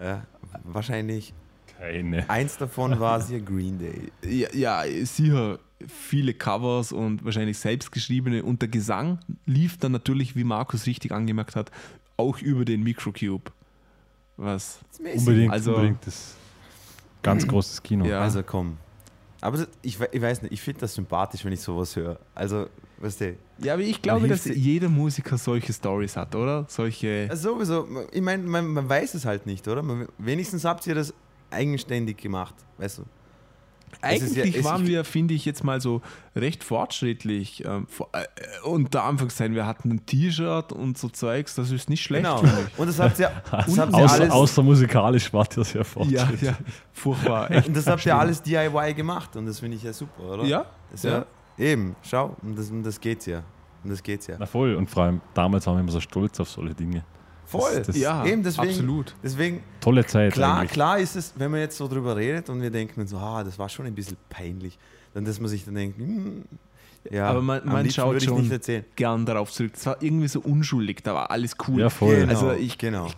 ja, 0.01 0.23
wahrscheinlich 0.65 1.35
Keine. 1.83 2.29
eins 2.31 2.57
davon 2.57 2.99
war 3.01 3.29
ihr 3.31 3.41
Green 3.41 3.79
Day. 3.79 4.13
Ja, 4.25 4.49
ja, 4.53 5.05
sicher 5.05 5.59
viele 5.89 6.33
Covers 6.33 6.93
und 6.93 7.25
wahrscheinlich 7.25 7.59
selbstgeschriebene. 7.59 8.45
Und 8.45 8.63
der 8.63 8.69
Gesang 8.69 9.19
lief 9.47 9.79
dann 9.79 9.91
natürlich, 9.93 10.37
wie 10.37 10.45
Markus 10.45 10.87
richtig 10.87 11.11
angemerkt 11.11 11.57
hat, 11.57 11.71
auch 12.17 12.39
über 12.39 12.65
den 12.65 12.83
Microcube. 12.85 13.51
Was? 14.37 14.79
Das 14.91 14.99
ist 14.99 15.03
mäßig. 15.03 15.19
Unbedingt, 15.21 15.53
Also- 15.53 15.75
unbedingt. 15.75 16.07
Das 16.07 16.35
ganz 17.23 17.47
großes 17.47 17.83
Kino. 17.83 18.05
Ja. 18.05 18.21
Also 18.21 18.43
komm. 18.43 18.77
Aber 19.41 19.57
das, 19.57 19.69
ich, 19.83 19.99
ich 20.13 20.23
weiß 20.23 20.43
nicht, 20.43 20.53
ich 20.53 20.61
finde 20.61 20.81
das 20.81 20.95
sympathisch, 20.95 21.45
wenn 21.45 21.53
ich 21.53 21.61
sowas 21.61 21.97
höre. 21.97 22.19
Also, 22.33 22.69
weißt 22.99 23.21
du, 23.23 23.37
Ja, 23.59 23.73
aber 23.75 23.83
ich 23.83 24.01
glaube, 24.01 24.29
dass 24.29 24.45
jeder 24.45 24.89
Musiker 24.89 25.37
solche 25.37 25.73
Stories 25.73 26.17
hat, 26.17 26.37
oder? 26.37 26.65
Solche. 26.69 27.27
also 27.29 27.55
sowieso, 27.55 27.89
ich 28.13 28.21
meine, 28.23 28.45
man, 28.45 28.69
man 28.69 28.89
weiß 28.89 29.15
es 29.15 29.25
halt 29.25 29.47
nicht, 29.47 29.67
oder? 29.67 29.83
Man, 29.83 30.07
wenigstens 30.19 30.65
habt 30.65 30.87
ihr 30.87 30.95
das 30.95 31.13
eigenständig 31.53 32.17
gemacht, 32.19 32.55
weißt 32.79 32.99
du? 32.99 33.03
ja- 33.03 34.09
Eigentlich 34.09 34.57
es- 34.57 34.65
waren 34.65 34.87
wir, 34.87 35.05
finde 35.05 35.35
ich, 35.35 35.45
jetzt 35.45 35.63
mal 35.65 35.79
so 35.81 36.01
recht 36.35 36.65
fortschrittlich. 36.65 37.63
Ähm, 37.67 37.87
vor, 37.89 38.09
äh, 38.15 38.25
unter 38.67 39.05
Anführungszeichen, 39.05 39.55
wir 39.55 39.67
hatten 39.67 39.91
ein 39.91 40.07
T-Shirt 40.07 40.73
und 40.73 40.97
so 40.97 41.11
Zeugs, 41.11 41.55
das 41.55 41.71
ist 41.71 41.91
nicht 41.91 42.03
schlecht, 42.03 42.25
Genau. 42.25 42.43
Und 42.79 42.87
das 42.87 42.99
habt 42.99 43.19
ihr, 43.19 43.31
das 43.51 43.79
habt 43.79 43.93
Außer, 43.95 44.15
alles, 44.23 44.31
außer 44.31 44.63
musikalisch 44.63 45.31
ihr 45.59 45.65
sehr 45.65 45.83
Ja, 45.83 45.85
fortschrittlich. 45.85 46.43
ja, 46.43 46.57
furchtbar. 46.93 47.51
Echt. 47.51 47.69
und 47.69 47.77
das 47.77 47.87
habt 47.87 48.05
ihr 48.07 48.17
alles 48.17 48.41
DIY 48.43 48.95
gemacht 48.95 49.37
und 49.37 49.45
das 49.47 49.61
finde 49.61 49.77
ich 49.77 49.83
ja 49.83 49.93
super, 49.93 50.23
oder? 50.25 50.45
Ja, 50.45 50.65
Ist 50.93 51.05
ja. 51.05 51.27
Eben, 51.59 51.95
schau, 52.03 52.35
und 52.43 52.59
das, 52.59 52.71
und 52.71 52.83
das 52.83 52.99
geht's 52.99 53.27
ja. 53.27 53.43
Und 53.85 53.91
das 53.91 54.03
geht's 54.03 54.27
ja. 54.27 54.37
Na 54.39 54.47
voll. 54.47 54.75
Und 54.75 54.89
vor 54.89 55.03
allem 55.03 55.21
damals 55.35 55.67
waren 55.67 55.75
wir 55.77 55.81
immer 55.81 55.93
so 55.93 56.01
stolz 56.01 56.41
auf 56.41 56.49
solche 56.49 56.75
Dinge. 56.75 57.05
Voll. 57.53 57.77
Das- 57.79 57.87
das- 57.89 57.97
ja, 57.97 58.25
Eben 58.27 58.43
deswegen- 58.43 58.69
absolut. 58.69 59.15
Deswegen, 59.23 59.63
Tolle 59.81 60.05
Zeit 60.07 60.33
klar, 60.33 60.59
eigentlich. 60.59 60.73
klar 60.73 60.99
ist 60.99 61.15
es, 61.17 61.33
wenn 61.37 61.51
man 61.51 61.61
jetzt 61.61 61.77
so 61.77 61.87
drüber 61.89 62.17
redet 62.17 62.49
und 62.49 62.61
wir 62.61 62.71
denken 62.71 63.07
so, 63.07 63.17
ah, 63.19 63.45
das 63.45 63.59
war 63.59 63.69
schon 63.69 63.87
ein 63.87 63.95
bisschen 63.95 64.17
peinlich, 64.29 64.79
dann 65.15 65.25
dass 65.25 65.39
man 65.41 65.49
sich 65.49 65.65
dann 65.65 65.75
denkt, 65.75 65.99
hm, 65.99 66.45
ja, 67.11 67.29
Aber 67.29 67.43
man- 67.43 67.65
man 67.67 67.91
schaut 67.91 68.17
ich 68.17 68.25
schon- 68.25 68.41
nicht 68.43 68.53
erzählen. 68.53 68.85
Gern 68.97 69.27
darauf 69.27 69.51
zurück. 69.51 69.73
Es 69.75 69.85
war 69.87 69.97
irgendwie 70.03 70.29
so 70.29 70.41
unschuldig, 70.41 71.03
da 71.03 71.15
war 71.15 71.31
alles 71.31 71.57
cool. 71.69 71.81
Ja, 71.81 71.91
voll. 71.91 72.17
Genau, 72.17 72.29
Also 72.33 72.53
ich, 72.53 72.79
genau. 72.79 73.09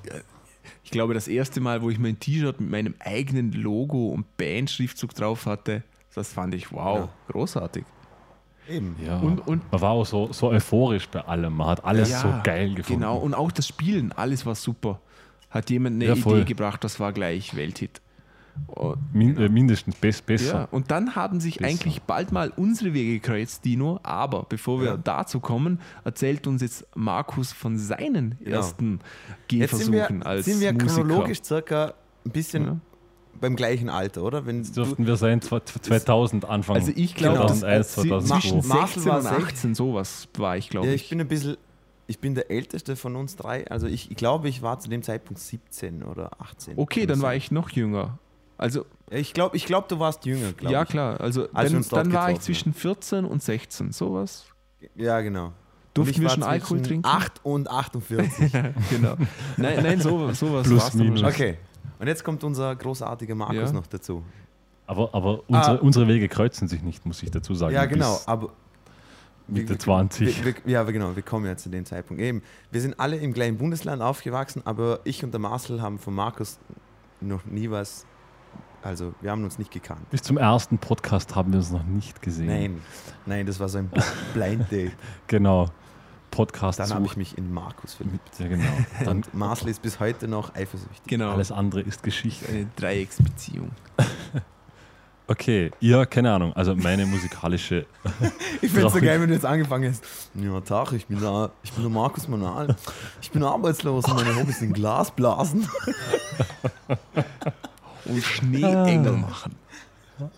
ich 0.82 0.91
glaube, 0.91 1.14
das 1.14 1.28
erste 1.28 1.61
Mal, 1.61 1.82
wo 1.82 1.91
ich 1.91 1.99
mein 1.99 2.18
T-Shirt 2.18 2.61
mit 2.61 2.70
meinem 2.70 2.95
eigenen 3.01 3.53
Logo 3.53 4.09
und 4.09 4.37
Band-Schriftzug 4.39 5.14
drauf 5.14 5.47
hatte, 5.47 5.82
das 6.14 6.32
fand 6.32 6.55
ich 6.55 6.72
wow, 6.72 6.99
Ja. 7.01 7.09
großartig. 7.28 7.85
Eben. 8.69 8.97
Ja. 9.05 9.19
Und- 9.19 9.47
und- 9.47 9.71
man 9.73 9.81
war 9.81 9.91
auch 9.91 10.07
so, 10.07 10.33
so 10.33 10.49
euphorisch 10.49 11.09
bei 11.09 11.21
allem. 11.21 11.57
Man 11.57 11.67
hat 11.69 11.85
alles 11.85 12.11
Ja, 12.11 12.21
so 12.21 12.29
geil 12.43 12.75
gefunden. 12.75 13.01
Genau, 13.03 13.19
und 13.19 13.35
auch 13.35 13.53
das 13.53 13.69
Spielen, 13.69 14.12
alles 14.12 14.45
war 14.47 14.55
super. 14.55 15.01
Hat 15.51 15.71
jemand 15.71 15.97
eine 15.97 16.07
Ja, 16.07 16.17
voll. 16.17 16.39
Idee 16.39 16.49
gebracht, 16.49 16.83
das 16.83 16.99
war 16.99 17.12
gleich 17.12 17.55
Welthit. 17.57 18.01
Min 19.12 19.37
äh, 19.37 19.49
mindestens 19.49 19.97
best, 19.97 20.27
besser. 20.27 20.55
ja, 20.61 20.69
und 20.71 20.93
dann 20.93 21.17
haben 21.17 21.41
sich 21.41 21.59
Besser. 21.59 21.71
eigentlich 21.71 22.03
bald 22.03 22.31
mal 22.31 22.53
unsere 22.57 22.95
Wege 22.95 23.15
gekreuzt, 23.19 23.65
Dino. 23.65 23.99
Aber 24.05 24.45
bevor 24.49 24.81
wir 24.81 24.87
Ja. 24.91 24.97
dazu 24.97 25.41
kommen, 25.41 25.81
erzählt 26.05 26.47
uns 26.47 26.62
jetzt 26.62 26.87
Markus 26.95 27.53
von 27.53 27.77
seinen 27.79 28.37
Genau. 28.39 28.57
ersten 28.57 29.01
Jetzt 29.51 29.75
sind 29.77 29.93
wir, 29.93 30.03
Gehversuchen 30.03 30.23
als 30.23 30.45
sind 30.45 30.61
wir 30.61 30.73
Musiker. 30.73 30.95
chronologisch 31.03 31.43
circa 31.43 31.95
ein 32.25 32.31
bisschen 32.31 32.65
Ja. 32.65 32.77
Beim 33.41 33.57
gleichen 33.57 33.89
Alter, 33.89 34.22
oder? 34.22 34.47
Wenn 34.47 34.61
Das 34.62 34.72
du, 34.72 34.85
dürften 34.85 35.07
wir 35.07 35.16
sein, 35.16 35.41
zwei- 35.43 35.61
2000 35.61 36.45
Anfang. 36.45 36.76
Also 36.76 36.93
ich 36.95 37.14
glaube, 37.14 37.39
das- 37.39 37.61
2001, 37.61 37.95
sie- 37.95 38.09
2002. 38.09 38.41
zwischen 38.41 38.68
Marcel 38.68 39.03
16 39.03 39.07
war 39.12 39.18
und 39.18 39.26
sech- 39.26 39.47
18 39.47 39.74
sowas 39.74 40.28
war 40.39 40.57
ich, 40.57 40.70
glaube 40.70 40.87
ja, 40.89 40.93
ich. 40.95 41.03
ich 41.05 41.09
bin 41.11 41.20
ein 41.20 41.28
bisschen 41.28 41.57
ich 42.07 42.18
bin 42.20 42.35
der 42.35 42.51
Älteste 42.51 42.97
von 42.97 43.16
uns 43.16 43.35
drei. 43.37 43.66
Also 43.70 43.87
ich, 43.87 44.11
ich 44.11 44.16
glaube, 44.18 44.49
ich 44.51 44.61
war 44.61 44.78
zu 44.78 44.91
dem 44.91 45.03
Zeitpunkt 45.03 45.41
17 45.41 46.03
oder 46.03 46.30
18. 46.39 46.74
Okay, 46.76 47.07
dann 47.07 47.22
war 47.22 47.35
ich 47.35 47.51
noch 47.51 47.70
jünger. 47.70 48.18
Also, 48.59 48.85
Ich 49.11 49.32
glaube, 49.32 49.57
ich 49.57 49.64
glaub, 49.64 49.89
du 49.89 49.99
warst 49.99 50.26
jünger, 50.26 50.53
glaube 50.53 50.72
ja 50.74 50.82
ich. 50.82 50.89
klar. 50.91 51.18
Also, 51.20 51.49
Als 51.55 51.72
dann, 51.72 51.82
dann 51.89 52.12
war 52.12 52.30
ich 52.30 52.41
zwischen 52.41 52.74
14 52.74 53.24
und 53.24 53.43
16. 53.43 53.91
Sowas. 53.93 54.45
Ja, 54.97 55.20
genau. 55.22 55.53
Durften 55.95 56.14
ich 56.16 56.20
wir 56.20 56.28
schon 56.28 56.43
Alkohol 56.43 56.78
zwischen 56.78 57.03
trinken? 57.03 57.07
8 57.09 57.41
und 57.43 57.70
48. 57.70 58.53
genau. 58.91 59.14
Nein, 59.57 59.82
nein, 59.82 60.01
so, 60.01 60.30
sowas 60.32 60.66
Plus, 60.66 60.93
minus. 60.95 61.22
okay. 61.22 61.57
Und 61.99 62.07
jetzt 62.07 62.24
kommt 62.24 62.42
unser 62.45 62.74
großartiger 62.76 63.34
Markus 63.34 63.57
Ja. 63.57 63.72
noch 63.72 63.86
dazu. 63.86 64.22
Aber, 64.86 65.09
aber 65.14 65.40
unsere, 65.49 65.78
Ah. 65.78 65.82
unsere 65.82 66.09
Wege 66.09 66.28
kreuzen 66.28 66.68
sich 66.68 66.82
nicht, 66.82 67.07
muss 67.07 67.22
ich 67.22 67.30
dazu 67.30 67.55
sagen. 67.55 67.74
Ja, 67.74 67.86
genau. 67.86 68.18
Aber 68.26 68.51
Mitte 69.47 69.70
wir- 69.70 69.78
20. 69.78 70.45
Wir, 70.45 70.55
wir, 70.64 70.70
ja, 70.72 70.82
genau. 70.84 71.14
Wir 71.16 71.22
kommen 71.22 71.47
ja 71.47 71.57
zu 71.57 71.68
dem 71.70 71.84
Zeitpunkt. 71.84 72.22
Eben, 72.22 72.42
wir 72.70 72.80
sind 72.80 72.99
alle 73.01 73.16
im 73.16 73.32
gleichen 73.32 73.57
Bundesland 73.59 74.03
aufgewachsen, 74.03 74.62
aber 74.64 75.01
ich 75.05 75.24
und 75.24 75.32
der 75.32 75.40
Marcel 75.40 75.80
haben 75.80 75.99
von 75.99 76.14
Markus 76.14 76.59
noch 77.20 77.45
nie 77.47 77.70
was. 77.70 78.05
Also, 78.82 79.14
wir 79.22 79.30
haben 79.30 79.42
uns 79.45 79.59
nicht 79.59 79.70
gekannt. 79.70 80.11
Bis 80.11 80.20
zum 80.22 80.36
ersten 80.36 80.76
Podcast 80.76 81.34
haben 81.34 81.53
wir 81.53 81.59
uns 81.59 81.70
noch 81.70 81.84
nicht 81.84 82.20
gesehen. 82.20 82.47
Nein, 82.47 82.82
nein, 83.24 83.47
das 83.47 83.59
war 83.59 83.68
so 83.70 83.78
ein 83.78 83.90
Blind 84.34 84.70
Date. 84.70 84.92
Genau. 85.26 85.68
Podcast 86.35 86.80
Dann 86.80 86.93
habe 86.93 87.07
ich 87.07 87.16
mich 87.16 87.39
in 87.39 87.53
Markus 87.53 87.95
verliebt. 87.95 88.28
ja 88.39 88.49
genau. 88.49 88.64
Dann 89.05 89.18
Und 89.18 89.35
Marcel 89.35 89.68
ist 89.68 89.82
bis 89.82 90.01
heute 90.01 90.26
noch 90.26 90.55
eifersüchtig. 90.55 91.03
Genau. 91.07 91.32
alles 91.32 91.53
andere 91.53 91.80
ist 91.82 92.03
Geschichte. 92.03 92.47
Eine 92.49 92.66
Dreiecksbeziehung. 92.76 93.70
Okay, 95.26 95.70
ihr, 95.80 96.05
keine 96.05 96.30
Ahnung, 96.35 96.53
also 96.53 96.76
meine 96.76 97.07
musikalische, 97.07 97.87
Ich 98.61 98.70
finde 98.70 98.89
es 98.89 98.93
so 98.93 99.01
geil, 99.01 99.18
wenn 99.22 99.28
du 99.28 99.35
jetzt 99.35 99.47
angefangen 99.47 99.91
hast. 99.91 100.05
Ja, 100.35 100.61
Tag, 100.61 100.93
ich 100.93 101.07
bin, 101.07 101.18
der, 101.18 101.51
ich 101.62 101.72
bin 101.72 101.82
der 101.82 101.91
Markus 101.91 102.28
Manal. 102.28 102.76
Ich 103.22 103.30
bin 103.30 103.43
arbeitslos 103.43 104.05
und 104.05 104.16
meine 104.16 104.37
Hobbys 104.37 104.59
sind 104.59 104.74
Glasblasen. 104.74 105.66
Und 108.05 108.22
Schneeengel 108.22 109.12
machen. 109.12 109.55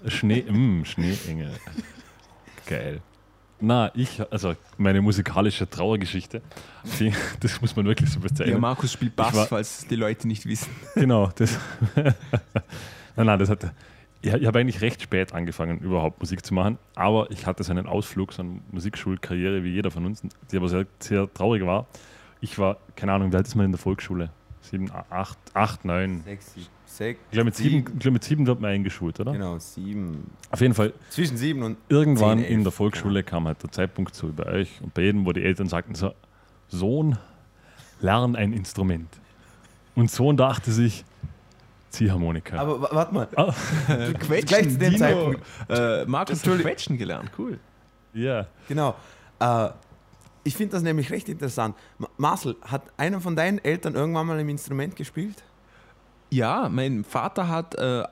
Schnee, 0.06 0.42
mm, 0.42 0.84
Schneeengel. 0.84 1.50
Geil. 2.66 3.02
Na, 3.58 3.90
ich, 3.94 4.20
also 4.30 4.54
meine 4.76 5.00
musikalische 5.00 5.68
Trauergeschichte, 5.68 6.42
die, 7.00 7.12
das 7.40 7.60
muss 7.60 7.74
man 7.74 7.86
wirklich 7.86 8.10
so 8.10 8.18
Ja, 8.20 8.24
bezeichnen. 8.28 8.60
Markus 8.60 8.92
spielt 8.92 9.16
Bass, 9.16 9.34
war- 9.34 9.46
falls 9.46 9.86
die 9.86 9.96
Leute 9.96 10.28
nicht 10.28 10.44
wissen. 10.46 10.70
Genau, 10.94 11.30
das. 11.34 11.58
nein, 11.96 12.14
nein, 13.26 13.38
das 13.38 13.48
hat. 13.48 13.72
Ich, 14.22 14.32
ich 14.32 14.46
habe 14.46 14.58
eigentlich 14.58 14.80
recht 14.80 15.00
spät 15.02 15.32
angefangen, 15.32 15.78
überhaupt 15.78 16.20
Musik 16.20 16.44
zu 16.44 16.52
machen, 16.54 16.78
aber 16.94 17.30
ich 17.30 17.46
hatte 17.46 17.62
so 17.64 17.70
einen 17.72 17.86
Ausflug, 17.86 18.32
so 18.32 18.42
eine 18.42 18.60
Musikschulkarriere 18.72 19.62
wie 19.64 19.70
jeder 19.72 19.90
von 19.90 20.04
uns, 20.04 20.22
die 20.50 20.56
aber 20.56 20.68
sehr, 20.68 20.86
sehr 20.98 21.32
traurig 21.32 21.64
war. 21.64 21.86
Ich 22.40 22.58
war, 22.58 22.76
keine 22.96 23.12
Ahnung, 23.12 23.32
wie 23.32 23.36
alt 23.36 23.46
ist 23.46 23.54
man 23.54 23.66
in 23.66 23.72
der 23.72 23.78
Volksschule? 23.78 24.30
Sieben, 24.60 24.90
acht, 25.10 25.38
acht, 25.54 25.84
neun. 25.84 26.22
Sechs, 26.24 26.54
sechs, 26.96 27.20
Ich 27.26 27.32
glaube, 27.32 27.44
mit 27.46 27.54
sieben, 27.56 27.78
ich 27.94 27.98
glaub, 28.00 28.12
mit 28.12 28.24
sieben 28.24 28.46
wird 28.46 28.60
man 28.60 28.70
eingeschult, 28.70 29.20
oder? 29.20 29.32
Genau, 29.32 29.58
sieben. 29.58 30.30
Auf 30.50 30.60
jeden 30.60 30.74
Fall, 30.74 30.92
Zwischen 31.10 31.36
sieben 31.36 31.62
und. 31.62 31.76
irgendwann 31.88 32.38
10, 32.38 32.46
11, 32.46 32.50
in 32.54 32.62
der 32.64 32.72
Volksschule 32.72 33.22
kam 33.22 33.46
halt 33.46 33.62
der 33.62 33.70
Zeitpunkt 33.70 34.14
so 34.14 34.32
bei 34.32 34.46
euch 34.46 34.80
und 34.82 34.92
bei 34.94 35.02
jedem, 35.02 35.24
wo 35.26 35.32
die 35.32 35.42
Eltern 35.42 35.68
sagten 35.68 35.94
so, 35.94 36.12
Sohn, 36.68 37.18
lern 38.00 38.34
ein 38.36 38.52
Instrument. 38.52 39.08
Und 39.94 40.10
Sohn 40.10 40.36
dachte 40.36 40.72
sich, 40.72 41.04
Ziehharmonika. 41.90 42.58
Aber 42.58 42.82
wa- 42.82 42.88
warte 42.92 43.14
mal. 43.14 43.28
Ah, 43.36 43.52
Quetschen, 44.18 44.46
Gleich 44.46 44.68
zu 44.70 44.78
dem 44.78 44.90
Dino, 44.92 44.98
Zeitpunkt. 44.98 45.40
Äh, 45.68 46.04
Markus 46.06 46.44
hat. 46.46 46.58
Quetschen 46.60 46.98
gelernt, 46.98 47.30
cool. 47.38 47.58
ja. 48.12 48.46
Genau. 48.68 48.94
Äh, 49.38 49.68
ich 50.44 50.54
finde 50.56 50.72
das 50.72 50.82
nämlich 50.82 51.10
recht 51.10 51.28
interessant. 51.28 51.74
Ma- 51.98 52.08
Marcel, 52.18 52.56
hat 52.62 52.82
einer 52.96 53.20
von 53.20 53.34
deinen 53.34 53.58
Eltern 53.64 53.94
irgendwann 53.94 54.26
mal 54.26 54.38
ein 54.38 54.48
Instrument 54.48 54.94
gespielt? 54.96 55.42
Ja, 56.30 56.68
mein 56.68 57.04
Vater 57.04 57.48
hat 57.48 57.74
äh, 57.76 58.02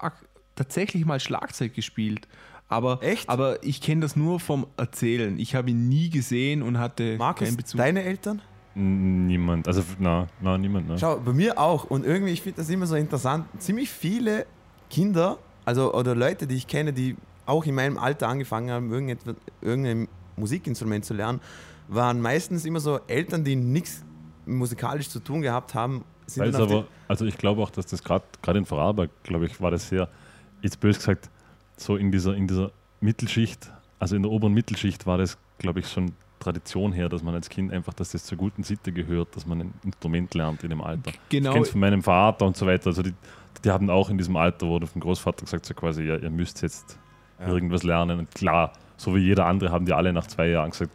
tatsächlich 0.55 1.05
mal 1.05 1.21
Schlagzeug 1.21 1.75
gespielt. 1.75 2.29
Aber, 2.69 3.03
Echt? 3.03 3.29
aber 3.29 3.63
ich 3.63 3.81
kenne 3.81 4.01
das 4.01 4.17
nur 4.17 4.41
vom 4.41 4.67
Erzählen. 4.77 5.39
Ich 5.39 5.55
habe 5.55 5.71
ihn 5.71 5.89
nie 5.89 6.11
gesehen 6.11 6.63
und 6.63 6.79
hatte 6.79 7.17
Markus, 7.19 7.47
keinen 7.47 7.57
Bezug. 7.57 7.79
deine 7.79 8.03
Eltern? 8.03 8.41
Niemand. 8.75 9.69
Also, 9.69 9.83
na, 9.99 10.27
na 10.41 10.59
niemand. 10.59 10.89
Ne? 10.89 10.99
Schau, 10.99 11.21
bei 11.21 11.33
mir 11.33 11.59
auch. 11.59 11.85
Und 11.85 12.05
irgendwie, 12.05 12.33
ich 12.33 12.43
finde 12.43 12.57
das 12.59 12.69
immer 12.71 12.87
so 12.87 12.97
interessant. 12.97 13.47
Ziemlich 13.59 13.91
viele 13.91 14.47
Kinder, 14.91 15.39
also 15.65 15.95
oder 15.95 16.15
Leute, 16.15 16.47
die 16.47 16.57
ich 16.57 16.67
kenne, 16.67 16.93
die 16.93 17.17
auch 17.47 17.65
in 17.67 17.75
meinem 17.75 17.99
Alter 17.99 18.29
angefangen 18.29 18.71
haben, 18.71 18.91
irgendetwas, 18.91 19.37
irgendein 19.61 20.09
Musikinstrument 20.37 21.05
zu 21.05 21.15
lernen, 21.15 21.41
waren 21.89 22.21
meistens 22.21 22.65
immer 22.65 22.81
so 22.81 22.99
Eltern, 23.07 23.45
die 23.45 23.57
nichts 23.57 24.05
musikalisch 24.47 25.09
zu 25.09 25.21
tun 25.21 25.43
gehabt 25.43 25.75
haben. 25.75 26.05
Sind 26.27 26.55
auf 26.55 26.63
aber, 26.63 26.85
also 27.09 27.25
ich 27.27 27.37
glaube 27.37 27.63
auch, 27.63 27.71
dass 27.71 27.87
das 27.87 28.03
gerade 28.03 28.25
in 28.59 28.65
Vorarlberg, 28.65 29.11
glaube 29.23 29.47
ich, 29.47 29.61
war 29.61 29.71
das 29.71 29.89
sehr, 29.89 30.09
jetzt 30.63 30.81
bös 30.81 30.97
gesagt, 30.99 31.29
so 31.77 31.97
in 31.97 32.11
dieser, 32.11 32.35
in 32.35 32.47
dieser 32.47 32.71
Mittelschicht, 33.01 33.71
also 33.99 34.17
in 34.17 34.23
der 34.23 34.33
oberen 34.33 34.53
Mittelschicht 34.55 35.07
war 35.07 35.19
das, 35.19 35.37
glaube 35.59 35.81
ich, 35.81 35.89
schon 35.89 36.13
Tradition 36.41 36.93
her, 36.93 37.09
dass 37.09 37.23
man 37.23 37.35
als 37.35 37.49
Kind 37.49 37.73
einfach, 37.73 37.95
dass 37.95 38.11
das 38.13 38.25
zur 38.25 38.37
guten 38.39 38.63
Sitte 38.65 38.93
gehört, 38.93 39.35
dass 39.37 39.47
man 39.47 39.61
ein 39.61 39.75
Instrument 39.83 40.35
lernt 40.35 40.63
in 40.63 40.71
dem 40.71 40.81
Alter. 40.83 41.13
Genau. 41.31 41.51
Ich 41.51 41.53
kenne 41.55 41.65
es 41.65 41.71
von 41.71 41.81
meinem 41.81 42.03
Vater 42.03 42.47
und 42.47 42.57
so 42.57 42.67
weiter. 42.67 42.89
Also 42.89 43.03
die, 43.03 43.15
die 43.65 43.71
haben 43.71 43.89
auch 43.89 44.11
in 44.11 44.19
diesem 44.19 44.37
Alter, 44.37 44.67
wurde 44.67 44.87
vom 44.87 45.01
Großvater 45.01 45.45
gesagt, 45.45 45.65
so 45.65 45.75
quasi, 45.75 46.05
ja, 46.05 46.17
ihr 46.17 46.31
müsst 46.31 46.61
jetzt 46.63 46.99
Ja. 47.41 47.49
irgendwas 47.49 47.83
lernen. 47.83 48.19
Und 48.19 48.35
klar, 48.35 48.73
so 48.97 49.15
wie 49.17 49.21
jeder 49.21 49.47
andere 49.47 49.71
haben 49.73 49.87
die 49.87 49.93
alle 49.93 50.13
nach 50.13 50.27
zwei 50.27 50.49
Jahren 50.49 50.71
gesagt, 50.71 50.93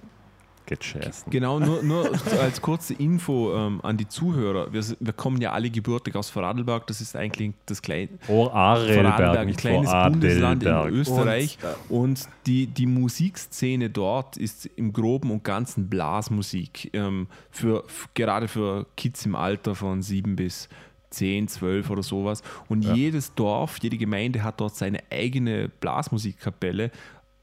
scheißen. 0.84 1.32
Genau, 1.32 1.60
nur, 1.60 1.84
nur 1.84 2.12
als 2.42 2.62
kurze 2.62 2.94
Info 2.94 3.54
ähm, 3.56 3.80
an 3.84 3.98
die 3.98 4.08
Zuhörer. 4.08 4.72
Wir, 4.72 4.84
wir 5.00 5.14
kommen 5.14 5.42
ja 5.42 5.52
alle 5.52 5.70
gebürtig 5.70 6.16
aus 6.16 6.30
Vorarlberg. 6.30 6.86
Das 6.88 7.02
ist 7.02 7.16
eigentlich 7.16 7.54
das 7.66 7.82
kleine 7.82 8.10
Vorarlberg, 8.22 9.38
ein 9.40 9.56
kleines 9.56 9.92
Bundesland 9.92 10.64
in. 10.64 10.70
Österreich. 10.94 11.58
Und, 11.90 12.00
Und, 12.00 12.30
die, 12.46 12.68
die 12.68 12.86
Musikszene 12.86 13.90
dort 13.90 14.38
ist 14.38 14.66
im 14.76 14.94
Groben 14.94 15.32
und 15.32 15.44
Ganzen 15.44 15.90
Blasmusik. 15.90 16.90
Ähm, 16.94 17.28
für, 17.52 17.84
gerade 18.14 18.48
für 18.48 18.86
Kids 18.96 19.26
im 19.26 19.36
Alter 19.36 19.76
von 19.76 20.02
sieben 20.02 20.36
bis 20.36 20.70
10, 21.12 21.48
12 21.48 21.90
oder 21.90 22.04
sowas. 22.04 22.42
Und 22.68 22.84
Ja. 22.84 22.94
jedes 22.94 23.34
Dorf, 23.36 23.78
jede 23.82 23.98
Gemeinde 23.98 24.44
hat 24.44 24.60
dort 24.62 24.76
seine 24.76 25.00
eigene 25.10 25.70
Blasmusikkapelle. 25.80 26.92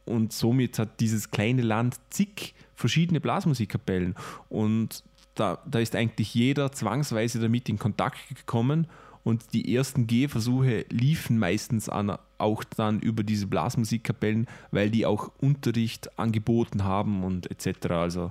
Und 0.05 0.33
somit 0.33 0.79
hat 0.79 1.01
dieses 1.01 1.31
kleine 1.31 1.62
Land 1.62 1.97
zig 2.11 2.55
verschiedene 2.77 3.20
Blasmusikkapellen. 3.20 4.14
Und 4.49 5.03
da, 5.35 5.59
da 5.66 5.81
ist 5.81 5.97
eigentlich 5.97 6.33
jeder 6.35 6.70
zwangsweise 6.72 7.41
damit 7.41 7.68
in 7.68 7.79
Kontakt 7.79 8.18
gekommen. 8.29 8.87
Und 9.24 9.53
die 9.55 9.74
ersten 9.74 10.07
Gehversuche 10.07 10.87
liefen 10.89 11.37
meistens 11.39 11.89
an, 11.89 12.16
auch 12.39 12.62
dann 12.62 13.01
über 13.01 13.24
diese 13.24 13.49
Blasmusikkapellen, 13.49 14.47
weil 14.70 14.89
die 14.89 15.05
auch 15.05 15.33
Unterricht 15.41 16.16
angeboten 16.16 16.85
haben 16.85 17.24
und 17.24 17.51
etc. 17.51 17.87
Also 17.91 18.31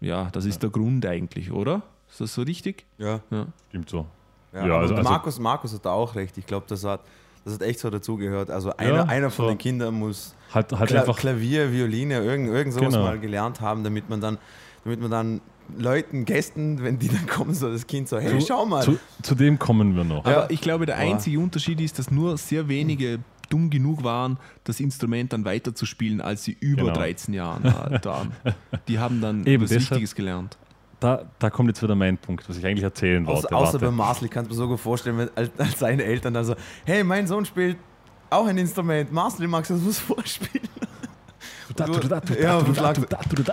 ja, 0.00 0.28
das 0.30 0.44
ist 0.44 0.62
der 0.62 0.68
Grund 0.68 1.06
eigentlich, 1.06 1.50
oder? 1.52 1.80
Ist 2.10 2.20
das 2.20 2.34
so 2.34 2.42
richtig? 2.42 2.84
ja. 2.98 3.20
Ja. 3.30 3.46
Stimmt 3.70 3.88
so. 3.88 4.06
Ja, 4.52 4.58
Ja, 4.58 4.64
aber 4.74 4.80
also- 4.80 4.94
also- 4.94 5.08
Markus, 5.10 5.38
Markus 5.40 5.72
hat 5.74 5.86
da 5.86 5.92
auch 5.92 6.14
recht. 6.14 6.36
Ich 6.36 6.44
glaube, 6.46 6.66
das 6.68 6.84
hat, 6.84 7.00
das 7.44 7.54
hat 7.54 7.62
echt 7.62 7.78
so 7.80 7.90
dazugehört. 7.90 8.50
Also 8.50 8.76
einer, 8.76 8.94
Ja, 8.94 9.04
einer 9.04 9.30
von 9.30 9.46
so. 9.46 9.48
den 9.50 9.58
Kindern 9.58 9.94
muss 9.94 10.34
Halt, 10.52 10.72
halt 10.72 10.88
Kla 10.90 11.00
einfach 11.00 11.16
Klavier, 11.18 11.72
Violine, 11.72 12.22
irgend, 12.22 12.48
irgend 12.48 12.72
sowas 12.74 12.92
Genau. 12.94 13.04
mal 13.04 13.18
gelernt 13.18 13.60
haben, 13.60 13.84
damit 13.84 14.08
man 14.08 14.20
dann, 14.20 14.38
damit 14.84 15.00
man 15.00 15.10
dann 15.10 15.40
Leuten, 15.78 16.24
Gästen, 16.26 16.82
wenn 16.82 16.98
die 16.98 17.08
dann 17.08 17.26
kommen, 17.26 17.54
so 17.54 17.70
das 17.70 17.86
Kind 17.86 18.08
so, 18.08 18.18
hey, 18.18 18.38
Zu- 18.38 18.46
schau 18.46 18.66
mal. 18.66 18.82
Zu, 18.82 18.98
zu 19.22 19.34
dem 19.34 19.58
kommen 19.58 19.96
wir 19.96 20.04
noch. 20.04 20.26
Ja. 20.26 20.42
Aber 20.42 20.50
ich 20.50 20.60
glaube, 20.60 20.86
der 20.86 20.96
Aber- 20.96 21.04
einzige 21.04 21.38
Unterschied 21.40 21.80
ist, 21.80 21.98
dass 21.98 22.10
nur 22.10 22.36
sehr 22.38 22.68
wenige 22.68 23.18
dumm 23.50 23.68
genug 23.70 24.02
waren, 24.04 24.38
das 24.64 24.80
Instrument 24.80 25.32
dann 25.32 25.44
weiterzuspielen, 25.44 26.20
als 26.20 26.44
sie 26.44 26.56
über 26.60 26.82
Genau. 26.84 26.94
13 26.94 27.34
Jahren 27.34 27.64
alt 27.66 28.04
waren. 28.06 28.32
Die 28.88 28.98
haben 28.98 29.20
dann 29.20 29.46
Eben, 29.46 29.62
was 29.62 29.70
deshalb- 29.70 29.90
Wichtiges 29.92 30.14
gelernt. 30.14 30.56
Da, 31.00 31.24
da 31.38 31.50
kommt 31.50 31.68
jetzt 31.68 31.82
wieder 31.82 31.94
mein 31.94 32.16
Punkt, 32.18 32.48
was 32.48 32.56
ich 32.56 32.64
eigentlich 32.64 32.84
erzählen 32.84 33.26
Außer, 33.26 33.42
wollte. 33.42 33.56
außer 33.56 33.72
Warte. 33.74 33.86
beim 33.86 33.96
Marcel, 33.96 34.26
ich 34.26 34.30
kann 34.30 34.44
es 34.44 34.50
mir 34.50 34.56
so 34.56 34.68
gut 34.68 34.80
vorstellen, 34.80 35.18
wenn, 35.18 35.30
als, 35.34 35.50
als 35.58 35.78
seine 35.78 36.04
Eltern 36.04 36.34
dann 36.34 36.44
so, 36.44 36.54
hey, 36.84 37.02
mein 37.04 37.26
Sohn 37.26 37.44
spielt 37.44 37.76
auch 38.30 38.46
ein 38.46 38.58
Instrument. 38.58 39.12
Marcel, 39.12 39.48
magst 39.48 39.70
du 39.70 39.74
das 39.74 39.86
was 39.86 39.98
vorspielen? 39.98 40.68
Du, 41.76 41.84
du, 41.84 41.92
du, 42.00 42.08
du, 42.08 43.42
du. 43.42 43.52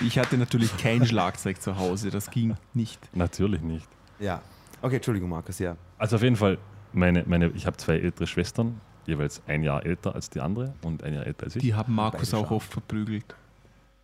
Ich 0.00 0.18
hatte 0.18 0.36
natürlich 0.36 0.76
kein 0.76 1.04
Schlagzeug 1.06 1.60
zu 1.60 1.76
Hause, 1.76 2.10
das 2.10 2.30
ging 2.30 2.56
nicht. 2.74 3.00
Natürlich 3.16 3.62
nicht. 3.62 3.88
Ja. 4.20 4.42
Okay, 4.82 4.96
Entschuldigung, 4.96 5.28
Markus, 5.28 5.58
ja. 5.58 5.76
Also 5.98 6.16
auf 6.16 6.22
jeden 6.22 6.36
Fall, 6.36 6.58
meine, 6.92 7.24
meine, 7.26 7.48
ich 7.48 7.66
habe 7.66 7.76
zwei 7.76 7.98
ältere 7.98 8.26
Schwestern, 8.26 8.80
jeweils 9.06 9.42
ein 9.46 9.62
Jahr 9.62 9.84
älter 9.84 10.14
als 10.14 10.30
die 10.30 10.40
andere 10.40 10.74
und 10.82 11.02
ein 11.02 11.14
Jahr 11.14 11.26
älter 11.26 11.46
als 11.46 11.56
ich. 11.56 11.62
Die 11.62 11.74
haben 11.74 11.94
Markus 11.94 12.32
auch 12.34 12.50
oft 12.50 12.72
verprügelt. 12.72 13.34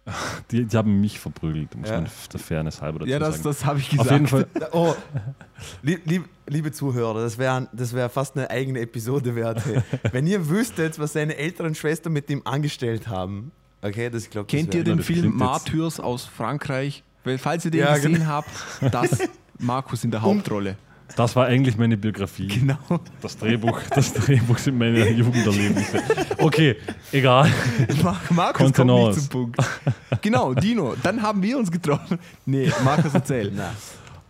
Die, 0.51 0.65
die 0.67 0.77
haben 0.77 1.01
mich 1.01 1.19
verprügelt, 1.19 1.75
muss 1.77 1.89
Ja. 1.89 2.01
man 2.03 2.11
der 2.33 2.41
Fairness 2.41 2.83
halber 2.83 2.99
dazu 3.01 3.11
Ja, 3.11 3.19
das, 3.19 3.37
sagen. 3.37 3.45
das 3.45 3.65
habe 3.65 3.79
ich 3.79 3.89
gesagt. 3.91 4.07
auf 4.07 4.13
jeden 4.13 4.27
Fall, 4.27 4.47
Oh, 4.73 4.95
lieb, 5.83 6.03
lieb, 6.05 6.25
liebe 6.47 6.73
Zuhörer, 6.73 7.23
das 7.23 7.39
wäre 7.39 7.69
das 7.73 7.95
wär 7.95 8.09
fast 8.11 8.37
eine 8.37 8.51
eigene 8.51 8.81
Episode 8.81 9.35
wert. 9.35 9.65
Hey. 9.65 9.81
Wenn 10.13 10.27
ihr 10.27 10.49
wüsstet, 10.49 10.99
was 10.99 11.15
seine 11.15 11.37
älteren 11.37 11.75
Schwestern 11.75 12.13
mit 12.13 12.29
ihm 12.29 12.43
angestellt 12.45 13.09
haben. 13.09 13.51
Okay, 13.83 14.11
das 14.11 14.25
ich 14.25 14.31
glaube, 14.31 14.47
Kennt 14.47 14.75
ihr 14.75 14.81
Ja, 14.81 14.85
den 14.85 15.03
Film 15.03 15.25
jetzt- 15.25 15.35
Martyrs 15.35 16.01
aus 16.01 16.25
Frankreich? 16.25 17.03
Weil, 17.25 17.39
falls 17.39 17.65
ihr 17.65 17.71
den 17.71 17.81
Ja, 17.81 17.95
gesehen 17.95 18.15
genau. 18.15 18.27
habt, 18.27 18.51
das 18.91 19.19
Markus 19.59 20.05
in 20.05 20.11
der 20.11 20.21
Hauptrolle. 20.21 20.77
Das 21.17 21.37
war 21.37 21.47
eigentlich 21.47 21.77
meine 21.77 21.97
Biografie. 21.97 22.49
Genau. 22.49 22.79
Das 23.21 23.37
Drehbuch, 23.37 23.81
das 23.95 24.13
Drehbuch 24.15 24.59
sind 24.59 24.79
meine 24.79 25.09
Jugenderlebnisse. 25.11 26.03
Okay, 26.39 26.77
egal. 27.13 27.51
Mar- 28.03 28.21
Markus 28.31 28.73
kommt 28.73 28.91
nicht 28.91 29.21
zum 29.21 29.29
Punkt. 29.29 29.57
Genau, 30.23 30.55
Dino, 30.55 30.95
dann 31.03 31.23
haben 31.23 31.43
wir 31.43 31.59
uns 31.59 31.71
getroffen. 31.71 32.19
Nee, 32.47 32.73
Markus 32.85 33.15
erzähl. 33.15 33.53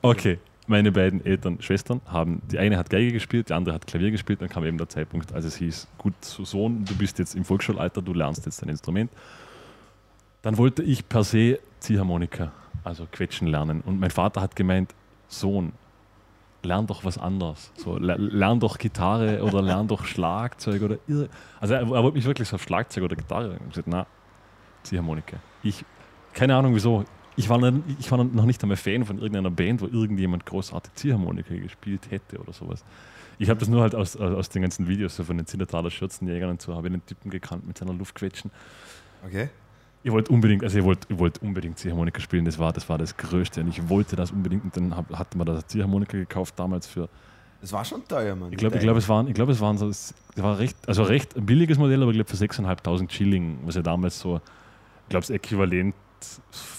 Okay, 0.03 0.39
meine 0.67 0.93
beiden 0.93 1.25
Eltern, 1.25 1.63
Schwestern 1.63 2.01
haben, 2.07 2.43
die 2.51 2.59
eine 2.59 2.77
hat 2.77 2.91
Geige 2.91 3.13
gespielt, 3.13 3.49
die 3.49 3.53
andere 3.55 3.75
hat 3.75 3.87
Klavier 3.87 4.11
gespielt. 4.11 4.43
Dann 4.43 4.49
kam 4.49 4.65
eben 4.65 4.77
der 4.77 4.89
Zeitpunkt, 4.89 5.33
als 5.33 5.45
es 5.45 5.57
hieß, 5.57 5.87
gut, 5.97 6.15
so 6.21 6.45
Sohn, 6.45 6.85
du 6.85 6.95
bist 6.97 7.19
jetzt 7.19 7.35
im 7.35 7.45
Volksschulalter, 7.45 8.03
du 8.03 8.13
lernst 8.13 8.45
jetzt 8.47 8.61
dein 8.61 8.69
Instrument. 8.69 9.11
Dann 10.43 10.59
wollte 10.59 10.83
ich 10.83 11.09
per 11.09 11.25
se 11.25 11.59
Ziehharmonika, 11.81 12.53
also 12.83 13.07
Quetschen 13.11 13.47
lernen. 13.47 13.81
Und 13.87 14.01
mein 14.01 14.11
Vater 14.11 14.43
hat 14.43 14.57
gemeint, 14.57 14.93
Sohn, 15.29 15.73
lern 16.65 16.87
doch 16.87 17.05
was 17.05 17.19
anderes. 17.19 17.73
So, 17.77 17.97
le- 17.99 18.17
lern 18.17 18.61
doch 18.61 18.79
Gitarre 18.79 19.43
oder 19.43 19.63
lern 19.63 19.89
doch 19.89 20.05
Schlagzeug 20.05 20.83
oder 20.83 20.97
irr- 21.09 21.29
Also 21.61 21.75
er, 21.75 21.81
er 21.81 21.89
wollte 22.03 22.17
mich 22.17 22.25
wirklich 22.25 22.49
so 22.49 22.57
auf 22.57 22.63
Schlagzeug 22.63 23.05
oder 23.05 23.17
Gitarre. 23.17 23.49
Ich 23.55 23.61
habe 23.61 23.69
gesagt, 23.69 23.89
na, 23.89 24.07
Ziehharmonika. 24.83 25.37
Ich, 25.63 25.85
keine 26.33 26.57
Ahnung 26.57 26.75
wieso, 26.75 27.05
ich 27.37 27.49
war, 27.49 27.59
noch, 27.59 27.73
ich 27.99 28.11
war 28.11 28.23
noch 28.23 28.45
nicht 28.45 28.63
einmal 28.63 28.77
Fan 28.77 29.05
von 29.05 29.19
irgendeiner 29.19 29.51
Band, 29.51 29.81
wo 29.81 29.87
irgendjemand 29.87 30.47
großartig 30.47 30.95
Ziehharmonika 30.95 31.55
gespielt 31.55 32.11
hätte 32.11 32.39
oder 32.39 32.53
sowas. 32.53 32.85
Ich 33.39 33.51
habe 33.51 33.59
das 33.59 33.69
nur 33.69 33.83
halt 33.83 33.95
aus, 33.97 34.17
aus 34.17 34.49
den 34.49 34.63
ganzen 34.63 34.87
Videos, 34.87 35.17
so 35.17 35.25
von 35.25 35.37
den 35.37 35.47
Zillertaler 35.47 35.91
Schürzenjägern 35.91 36.51
und 36.51 36.63
so, 36.63 36.75
habe 36.77 36.87
ich 36.87 36.93
den 36.93 37.05
Typen 37.07 37.31
gekannt 37.31 37.67
mit 37.67 37.77
seiner 37.77 37.93
Luftquetschen. 37.93 38.51
Okay. 39.27 39.49
Ich 40.05 40.13
wollte 40.13 40.31
unbedingt, 40.33 40.63
also 40.63 40.79
ich 40.79 40.85
wollte 40.85 41.19
wollt 41.19 41.41
unbedingt 41.41 41.79
Ziehharmonika 41.79 42.21
spielen, 42.21 42.45
das 42.45 42.59
war, 42.59 42.75
das 42.75 42.87
war 42.91 42.99
das 42.99 43.17
Größte 43.17 43.63
und 43.63 43.69
ich 43.69 43.89
wollte 43.89 44.17
das 44.17 44.31
unbedingt 44.31 44.63
und 44.63 44.77
dann 44.77 44.95
hab, 44.95 45.11
hatte 45.19 45.39
man 45.39 45.47
das 45.47 45.67
Ziehharmonika 45.67 46.19
gekauft 46.19 46.59
damals 46.59 46.87
für, 46.87 47.09
Das 47.63 47.73
war 47.73 47.87
schon 47.87 48.07
teuer, 48.07 48.37
Mann. 48.37 48.53
ich 48.53 48.59
glaube, 48.59 48.77
ich 48.77 48.83
glaub, 48.83 48.99
es 48.99 49.09
waren, 49.09 49.29
ich 49.29 49.35
glaube, 49.35 49.53
es 49.53 49.61
waren 49.63 49.79
so, 49.79 49.89
es 49.89 50.15
war 50.37 50.59
recht, 50.59 50.77
also 50.87 51.05
recht 51.05 51.35
ein 51.39 51.47
billiges 51.47 51.79
Modell, 51.79 52.03
aber 52.03 52.11
ich 52.11 52.19
glaube 52.19 52.31
für 52.31 52.37
6.500 52.37 53.11
Schilling, 53.11 53.61
was 53.65 53.77
ja 53.77 53.83
damals 53.83 54.21
so, 54.21 54.37
ich 54.37 55.09
glaube, 55.09 55.23
das 55.23 55.31
Äquivalent 55.31 55.95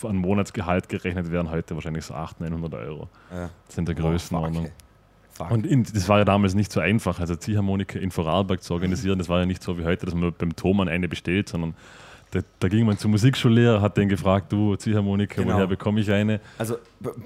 an 0.04 0.16
Monatsgehalt 0.18 0.88
gerechnet 0.88 1.32
wären 1.32 1.50
heute 1.50 1.74
wahrscheinlich 1.74 2.06
so 2.06 2.14
800, 2.14 2.52
900 2.52 2.80
Euro. 2.88 3.10
Ja. 3.32 3.50
Das 3.66 3.76
sind 3.76 3.88
der 3.88 3.96
Größenordnung. 3.96 4.70
Fuck. 5.32 5.52
Und 5.52 5.66
in, 5.66 5.84
das 5.84 6.08
war 6.08 6.20
ja 6.20 6.26
damals 6.26 6.54
nicht 6.54 6.72
so 6.72 6.80
einfach, 6.80 7.20
also 7.20 7.36
Ziehharmonika 7.36 8.00
in 8.00 8.12
Vorarlberg 8.12 8.62
zu 8.62 8.74
organisieren. 8.74 9.18
Das 9.20 9.30
war 9.30 9.40
ja 9.40 9.46
nicht 9.46 9.62
so 9.64 9.78
wie 9.78 9.84
heute, 9.84 10.06
dass 10.06 10.16
man 10.16 10.32
beim 10.38 10.56
Thomann 10.56 10.88
eine 10.88 11.08
bestellt, 11.08 11.50
sondern 11.50 11.74
da, 12.36 12.42
da 12.60 12.68
ging 12.68 12.86
man 12.86 12.98
zum 12.98 13.12
Musikschullehrer, 13.12 13.82
hat 13.82 13.98
den 13.98 14.10
gefragt, 14.10 14.52
du 14.52 14.76
Ziehharmonika, 14.76 15.42
Genau. 15.42 15.56
woher 15.56 15.68
bekomme 15.68 16.02
ich 16.02 16.12
eine? 16.12 16.40
Also 16.58 16.78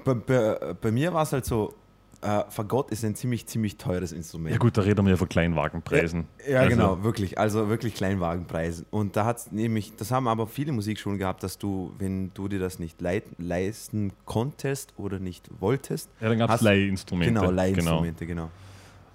bei, 0.04 0.90
mir 0.90 1.12
war 1.12 1.22
es 1.24 1.32
halt 1.32 1.44
so, 1.44 1.74
äh, 2.22 2.42
Fagott 2.50 2.90
ist 2.90 3.02
ein 3.04 3.14
ziemlich, 3.14 3.46
ziemlich 3.46 3.76
teures 3.78 4.12
Instrument. 4.12 4.52
Ja 4.52 4.58
gut, 4.58 4.76
da 4.76 4.82
reden 4.82 5.04
wir 5.06 5.10
ja 5.12 5.16
von 5.16 5.28
Kleinwagenpreisen. 5.28 6.26
Ja, 6.48 6.60
Also, 6.60 6.70
genau, 6.76 7.02
wirklich. 7.02 7.38
Also 7.38 7.68
wirklich 7.70 7.94
Kleinwagenpreise. 7.94 8.84
Und 8.90 9.16
da 9.16 9.24
hat 9.24 9.38
es 9.38 9.52
nämlich, 9.52 9.96
das 9.96 10.10
haben 10.10 10.28
aber 10.28 10.46
viele 10.46 10.72
Musikschulen 10.72 11.18
gehabt, 11.18 11.42
dass 11.42 11.56
du, 11.56 11.92
wenn 11.98 12.30
du 12.34 12.46
dir 12.48 12.58
das 12.58 12.78
nicht 12.78 13.00
leisten 13.00 14.12
konntest 14.26 14.92
oder 14.98 15.18
nicht 15.18 15.48
wolltest, 15.60 16.10
Ja, 16.20 16.28
dann 16.28 16.38
gab 16.38 16.50
es 16.50 16.60
Leihinstrumente. 16.60 17.32
genau, 17.34 17.50
Leihinstrumente, 17.50 18.26
genau. 18.26 18.50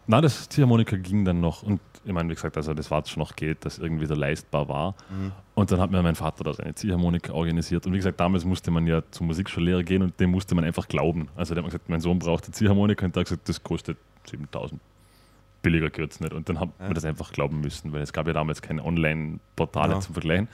Na, 0.07 0.21
das 0.21 0.47
Ziehharmonika 0.49 0.97
ging 0.97 1.25
dann 1.25 1.39
noch. 1.41 1.63
Und 1.63 1.79
ich 2.03 2.13
meine, 2.13 2.29
wie 2.29 2.35
gesagt, 2.35 2.55
also 2.57 2.73
das 2.75 2.91
war 2.91 3.03
schon 3.05 3.21
noch 3.21 3.35
Geld, 3.35 3.65
das 3.65 3.79
irgendwie 3.79 4.03
wieder 4.03 4.15
leistbar 4.15 4.67
war. 4.69 4.91
Mhm. 5.09 5.31
Und 5.55 5.71
dann 5.71 5.79
hat 5.79 5.89
mir 5.89 6.01
mein 6.03 6.15
Vater 6.15 6.43
da 6.43 6.53
seine 6.53 6.75
Ziehharmonika 6.75 7.33
organisiert. 7.33 7.87
Und 7.87 7.93
wie 7.93 7.97
gesagt, 7.97 8.19
damals 8.19 8.45
musste 8.45 8.69
man 8.69 8.85
ja 8.85 9.01
zum 9.09 9.27
Musikschullehrer 9.27 9.83
gehen 9.83 10.03
und 10.03 10.19
dem 10.19 10.29
musste 10.31 10.53
man 10.53 10.63
einfach 10.63 10.87
glauben. 10.87 11.29
Also 11.35 11.55
der 11.55 11.63
hat 11.63 11.71
gesagt, 11.71 11.89
mein 11.89 12.01
Sohn 12.01 12.19
braucht 12.19 12.43
eine 12.45 12.53
Ziehharmonika 12.53 13.05
und 13.05 13.15
der 13.15 13.21
hat 13.21 13.27
gesagt, 13.29 13.49
das 13.49 13.63
kostet 13.63 13.97
7000. 14.29 14.79
Billiger 15.63 15.89
geht 15.89 16.11
es 16.11 16.19
nicht. 16.19 16.33
Und 16.33 16.47
dann 16.49 16.59
hat 16.59 16.69
Ja. 16.79 16.85
man 16.85 16.93
das 16.93 17.05
einfach 17.05 17.31
glauben 17.31 17.59
müssen, 17.61 17.91
weil 17.91 18.01
es 18.03 18.13
gab 18.13 18.27
ja 18.27 18.33
damals 18.33 18.61
keine 18.61 18.85
Online-Portale 18.85 19.87
Genau. 19.89 19.99
zum 20.01 20.13
Vergleichen. 20.13 20.47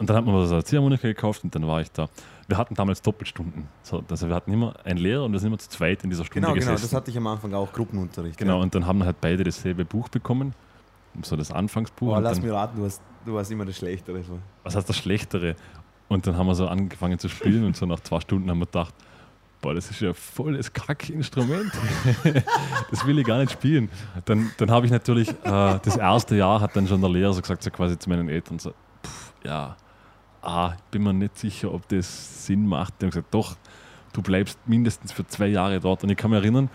Und 0.00 0.08
dann 0.08 0.16
hat 0.16 0.24
man 0.24 0.46
so 0.46 0.54
eine 0.54 0.64
Ziehharmonika 0.64 1.06
gekauft 1.06 1.44
und 1.44 1.54
dann 1.54 1.66
war 1.66 1.80
ich 1.82 1.92
da. 1.92 2.08
Wir 2.48 2.56
hatten 2.56 2.74
damals 2.74 3.02
Doppelstunden. 3.02 3.68
So, 3.82 4.02
also 4.10 4.28
wir 4.28 4.34
hatten 4.34 4.52
immer 4.52 4.74
einen 4.82 4.98
Lehrer 4.98 5.24
und 5.24 5.32
wir 5.32 5.38
sind 5.38 5.48
immer 5.48 5.58
zu 5.58 5.68
zweit 5.68 6.02
in 6.02 6.10
dieser 6.10 6.24
Stunde 6.24 6.40
Genau, 6.40 6.54
genau, 6.54 6.72
gesessen. 6.72 6.82
das 6.90 6.94
hatte 6.94 7.10
ich 7.10 7.16
am 7.18 7.26
Anfang 7.26 7.52
auch, 7.54 7.70
Gruppenunterricht. 7.70 8.38
Genau, 8.38 8.56
Ja. 8.56 8.62
und 8.62 8.74
dann 8.74 8.86
haben 8.86 8.98
wir 8.98 9.04
halt 9.04 9.20
beide 9.20 9.44
dasselbe 9.44 9.84
Buch 9.84 10.08
bekommen. 10.08 10.54
So 11.22 11.36
das 11.36 11.52
Anfangsbuch. 11.52 12.16
Und 12.16 12.22
lass 12.22 12.38
dann, 12.38 12.44
mich 12.46 12.52
raten, 12.54 12.76
du 12.78 12.82
warst, 12.84 13.02
du 13.26 13.34
warst 13.34 13.50
immer 13.52 13.64
das 13.66 13.76
Schlechtere. 13.76 14.22
Was 14.64 14.74
heißt 14.74 14.88
das 14.88 14.96
Schlechtere? 14.96 15.54
Und 16.08 16.26
dann 16.26 16.36
haben 16.36 16.46
wir 16.46 16.54
so 16.54 16.66
angefangen 16.66 17.18
zu 17.18 17.28
spielen 17.28 17.64
und 17.64 17.76
so 17.76 17.84
nach 17.86 18.00
zwei 18.00 18.20
Stunden 18.20 18.48
haben 18.50 18.58
wir 18.58 18.66
gedacht, 18.66 18.94
boah, 19.60 19.74
das 19.74 19.90
ist 19.90 20.00
ja 20.00 20.14
voll 20.14 20.56
das 20.56 20.72
Kackinstrument. 20.72 21.70
das 22.90 23.06
will 23.06 23.18
ich 23.18 23.26
gar 23.26 23.38
nicht 23.38 23.52
spielen. 23.52 23.90
Dann, 24.24 24.50
dann 24.56 24.70
habe 24.70 24.86
ich 24.86 24.92
natürlich, 24.92 25.28
äh, 25.28 25.34
das 25.44 25.96
erste 25.96 26.36
Jahr 26.36 26.60
hat 26.60 26.74
dann 26.74 26.88
schon 26.88 27.00
der 27.02 27.10
Lehrer 27.10 27.32
so 27.34 27.42
gesagt, 27.42 27.62
so 27.62 27.70
quasi 27.70 27.98
zu 27.98 28.08
meinen 28.08 28.28
Eltern, 28.28 28.58
so, 28.58 28.70
pff, 29.04 29.32
ja, 29.44 29.76
ah, 30.42 30.74
ich 30.76 30.82
bin 30.90 31.02
mir 31.02 31.12
nicht 31.12 31.38
sicher, 31.38 31.72
ob 31.72 31.88
das 31.88 32.46
Sinn 32.46 32.66
macht. 32.66 32.94
Die 33.00 33.06
haben 33.06 33.10
gesagt, 33.10 33.32
doch, 33.32 33.56
du 34.12 34.22
bleibst 34.22 34.58
mindestens 34.66 35.12
für 35.12 35.26
zwei 35.26 35.48
Jahre 35.48 35.80
dort. 35.80 36.02
Und 36.02 36.10
ich 36.10 36.16
kann 36.16 36.30
mich 36.30 36.40
erinnern, 36.40 36.70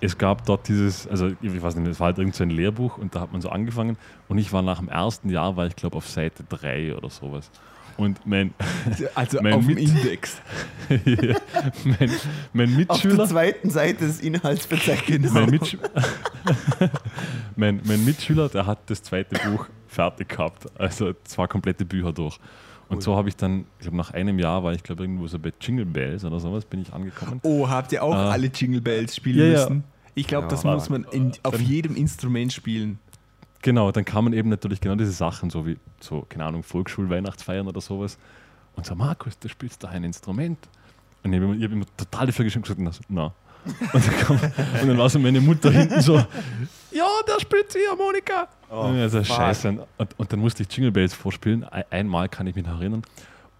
es 0.00 0.16
gab 0.18 0.44
dort 0.44 0.68
dieses, 0.68 1.06
also 1.06 1.30
ich 1.40 1.62
weiß 1.62 1.76
nicht, 1.76 1.88
es 1.88 2.00
war 2.00 2.06
halt 2.06 2.18
irgend 2.18 2.34
so 2.34 2.44
ein 2.44 2.50
Lehrbuch 2.50 2.98
und 2.98 3.14
da 3.14 3.20
hat 3.20 3.32
man 3.32 3.40
so 3.40 3.48
angefangen 3.48 3.96
und 4.28 4.38
ich 4.38 4.52
war 4.52 4.62
nach 4.62 4.78
dem 4.78 4.88
ersten 4.88 5.30
Jahr, 5.30 5.56
war 5.56 5.66
ich 5.66 5.76
glaube 5.76 5.96
auf 5.96 6.08
Seite 6.08 6.44
3 6.48 6.94
oder 6.94 7.08
sowas. 7.08 7.50
Und 7.96 8.26
mein, 8.26 8.52
Also 9.14 9.40
Mein 9.40 9.54
auf 9.54 9.66
dem 9.66 9.78
Index. 9.78 10.40
mein, 10.88 12.10
mein 12.52 12.68
Auf 12.88 13.00
der 13.00 13.10
Mitschüler, 13.10 13.26
zweiten 13.26 13.70
Seite 13.70 14.06
des 14.06 14.20
Inhaltsverzeichnisses. 14.20 15.32
mein, 15.32 15.50
Mitsch 15.50 15.76
mein, 17.56 17.80
mein 17.84 18.04
Mitschüler, 18.04 18.50
der 18.50 18.66
hat 18.66 18.78
das 18.90 19.02
zweite 19.02 19.38
Buch 19.48 19.66
fertig 19.88 20.28
gehabt, 20.28 20.66
also 20.78 21.14
zwei 21.24 21.46
komplette 21.46 21.86
Bücher 21.86 22.12
durch. 22.12 22.38
Und 22.88 22.96
Cool. 22.98 23.02
so 23.02 23.16
habe 23.16 23.28
ich 23.28 23.36
dann, 23.36 23.60
ich 23.78 23.82
glaube 23.82 23.96
nach 23.96 24.12
einem 24.12 24.38
Jahr 24.38 24.62
war 24.62 24.72
ich 24.72 24.82
glaube 24.82 25.02
irgendwo 25.02 25.26
so 25.26 25.38
bei 25.38 25.52
Jingle 25.60 25.84
Bells 25.86 26.24
oder 26.24 26.38
sowas, 26.38 26.64
bin 26.64 26.82
ich 26.82 26.92
angekommen. 26.92 27.40
Oh, 27.42 27.68
habt 27.68 27.92
ihr 27.92 28.02
auch 28.02 28.14
Ah. 28.14 28.30
alle 28.30 28.46
Jingle 28.46 28.80
Bells 28.80 29.16
spielen 29.16 29.38
Ja, 29.38 29.44
ja. 29.46 29.52
müssen? 29.68 29.84
Ich 30.14 30.26
glaube, 30.28 30.44
Ja. 30.44 30.50
das 30.50 30.62
muss 30.64 30.88
man 30.88 31.04
in, 31.10 31.32
auf 31.42 31.54
Dann- 31.56 31.64
jedem 31.66 31.96
Instrument 31.96 32.52
spielen. 32.52 32.98
Genau, 33.62 33.90
dann 33.90 34.04
kamen 34.04 34.32
eben 34.32 34.48
natürlich 34.48 34.80
genau 34.80 34.94
diese 34.94 35.10
Sachen, 35.10 35.50
so 35.50 35.66
wie, 35.66 35.76
so, 36.00 36.24
keine 36.28 36.44
Ahnung, 36.44 36.62
Volksschul-Weihnachtsfeiern 36.62 37.66
oder 37.66 37.80
sowas. 37.80 38.16
Und 38.76 38.86
so, 38.86 38.94
Markus, 38.94 39.36
du 39.38 39.48
spielst 39.48 39.82
da 39.82 39.88
ein 39.88 40.04
Instrument. 40.04 40.58
Und 41.24 41.32
ich 41.32 41.40
habe 41.40 41.52
immer, 41.52 41.64
hab 41.64 41.72
immer 41.72 41.86
total 41.96 42.26
dafür 42.26 42.44
und 42.44 42.52
gesagt, 42.62 42.78
na. 43.08 43.32
Und 43.92 44.06
dann, 44.06 44.16
kam, 44.20 44.36
und 44.36 44.88
dann 44.88 44.96
war 44.98 45.08
so 45.10 45.18
meine 45.18 45.40
Mutter 45.40 45.72
hinten 45.72 46.00
so, 46.00 46.22
ja, 46.96 47.06
der 47.28 47.40
spielt 47.40 47.74
die 47.74 47.86
Harmonika. 47.88 48.48
Oh, 48.70 48.80
und 48.86 48.98
also, 48.98 49.18
fuck. 49.22 49.36
scheiße. 49.36 49.86
Und, 49.98 50.08
und 50.18 50.32
dann 50.32 50.40
musste 50.40 50.62
ich 50.62 50.72
Jingle 50.74 50.90
Bells 50.92 51.14
vorspielen. 51.14 51.64
Ein- 51.64 51.84
Einmal 51.90 52.28
kann 52.28 52.46
ich 52.46 52.54
mich 52.56 52.66
noch 52.66 52.80
erinnern. 52.80 53.02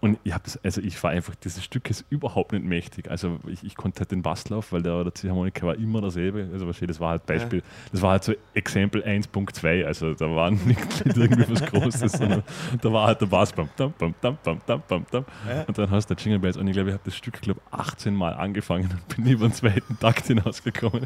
Und 0.07 0.19
ich 0.23 0.33
habe 0.33 0.43
das, 0.45 0.57
also 0.63 0.81
ich 0.81 1.01
war 1.03 1.11
einfach 1.11 1.35
dieses 1.35 1.63
Stück 1.63 1.89
ist 1.89 2.05
überhaupt 2.09 2.53
nicht 2.53 2.63
mächtig. 2.63 3.11
Also 3.11 3.39
ich, 3.47 3.63
ich 3.63 3.75
konnte 3.75 3.99
halt 3.99 4.11
den 4.11 4.21
Basslauf, 4.21 4.71
weil 4.71 4.81
der, 4.81 5.03
der 5.03 5.13
Ziehharmonika 5.13 5.67
war 5.67 5.75
immer 5.75 5.99
dasselbe. 5.99 6.47
Also 6.53 6.65
wahrscheinlich, 6.65 6.95
das 6.95 6.99
war 7.01 7.11
halt 7.11 7.25
Beispiel, 7.25 7.61
das 7.91 8.01
war 8.01 8.11
halt 8.11 8.23
so 8.23 8.33
Example 8.53 9.05
1.2. 9.05 9.83
Also 9.83 10.13
da 10.13 10.33
war 10.33 10.51
nicht, 10.51 10.67
nicht 11.05 11.17
irgendwie 11.17 11.45
was 11.49 11.65
Großes, 11.65 12.13
sondern 12.13 12.43
da 12.81 12.93
war 12.93 13.07
halt 13.07 13.19
der 13.19 13.25
Bass. 13.25 13.51
Bam, 13.51 13.69
dam, 13.75 13.93
bam, 13.97 14.15
dam, 14.21 14.37
bam, 14.43 14.61
dam, 14.65 14.81
bam, 14.87 15.05
dam. 15.11 15.25
Ja. 15.47 15.63
Und 15.63 15.77
dann 15.77 15.91
hast 15.91 16.09
du 16.09 16.13
Jingle 16.13 16.39
Bells. 16.39 16.55
Und 16.55 16.67
ich 16.67 16.73
glaube, 16.73 16.89
ich 16.89 16.93
habe 16.93 17.03
das 17.03 17.15
Stück 17.15 17.41
glaub, 17.41 17.59
18 17.71 18.15
Mal 18.15 18.33
angefangen 18.33 18.89
und 18.91 19.15
bin 19.15 19.25
über 19.25 19.47
den 19.47 19.53
zweiten 19.53 19.99
Takt 19.99 20.27
hinausgekommen, 20.27 21.05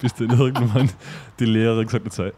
bis 0.00 0.14
dann 0.14 0.30
irgendwann 0.30 0.88
die 1.38 1.44
Lehrerin 1.44 1.84
gesagt 1.84 2.06
hat, 2.06 2.12
so, 2.12 2.30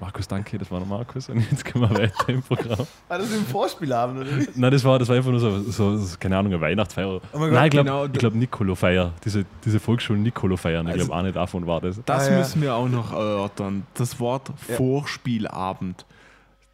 Markus, 0.00 0.26
danke, 0.26 0.56
das 0.56 0.70
war 0.70 0.78
der 0.78 0.88
Markus. 0.88 1.28
Und 1.28 1.40
jetzt 1.50 1.64
gehen 1.64 1.82
wir 1.82 1.90
weiter 1.90 2.28
im 2.28 2.42
Programm. 2.42 2.86
War 3.08 3.18
das 3.18 3.30
im 3.32 3.44
Vorspielabend 3.44 4.20
oder? 4.20 4.30
Nein, 4.54 4.70
das 4.70 4.84
war, 4.84 4.98
das 4.98 5.08
war 5.08 5.16
einfach 5.16 5.30
nur 5.34 5.40
so, 5.40 5.70
so, 5.70 5.96
so 5.96 6.16
keine 6.18 6.36
Ahnung, 6.38 6.52
eine 6.52 6.60
Weihnachtsfeier. 6.60 7.08
Oh 7.08 7.20
mein 7.34 7.40
Gott, 7.40 7.52
Nein, 7.52 7.64
ich 7.66 7.70
glaube, 7.70 7.88
genau. 7.90 8.04
ich 8.06 8.12
glaub 8.12 8.34
Nikolo-Feier. 8.34 9.12
Diese, 9.24 9.44
diese 9.64 9.78
Volksschulen-Nikolo-Feiern. 9.80 10.86
Ich 10.86 10.92
Also- 10.94 11.06
glaube, 11.06 11.20
eine 11.20 11.32
davon 11.32 11.66
war 11.66 11.80
das. 11.80 12.00
Das 12.04 12.28
Ah, 12.28 12.32
ja. 12.32 12.38
müssen 12.38 12.62
wir 12.62 12.74
auch 12.74 12.88
noch 12.88 13.12
erörtern. 13.12 13.86
Das 13.94 14.18
Wort 14.20 14.50
Ja. 14.68 14.76
Vorspielabend. 14.76 16.06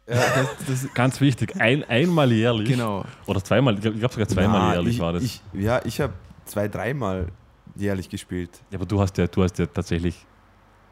Ja. 0.07 0.15
Das, 0.15 0.47
das, 0.67 0.87
Ganz 0.93 1.21
wichtig, 1.21 1.55
ein, 1.59 1.83
einmal 1.85 2.31
jährlich. 2.31 2.69
genau. 2.69 3.05
Oder 3.27 3.43
zweimal, 3.43 3.75
ich 3.75 3.81
glaube 3.81 3.97
glaub 3.97 4.11
sogar 4.13 4.27
zweimal 4.27 4.59
Na, 4.59 4.73
jährlich 4.73 4.95
ich, 4.95 4.99
war 5.01 5.13
das. 5.13 5.23
Ich, 5.23 5.41
ja, 5.53 5.79
ich 5.85 6.01
habe 6.01 6.13
zwei, 6.45 6.67
dreimal 6.67 7.27
jährlich 7.75 8.09
gespielt. 8.09 8.49
ja, 8.71 8.77
aber 8.77 8.85
du 8.85 8.99
hast 8.99 9.17
ja, 9.17 9.27
du 9.27 9.43
hast 9.43 9.57
ja 9.59 9.65
tatsächlich, 9.67 10.25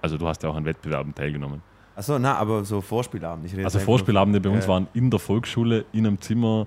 also 0.02 0.18
du 0.18 0.28
hast 0.28 0.42
ja 0.44 0.50
auch 0.50 0.56
an 0.56 0.64
Wettbewerben 0.66 1.14
teilgenommen. 1.14 1.62
Achso, 1.96 2.18
na, 2.18 2.36
aber 2.38 2.64
so 2.64 2.80
Vorspielabend. 2.80 3.46
Ich 3.48 3.52
rede 3.54 3.66
Also 3.66 3.80
Vorspielabende 3.80 4.40
bei 4.40 4.50
uns 4.50 4.64
Ja. 4.64 4.70
waren 4.70 4.88
in 4.94 5.10
der 5.10 5.20
Volksschule, 5.20 5.84
in 5.92 6.08
einem 6.08 6.22
Zimmer, 6.22 6.66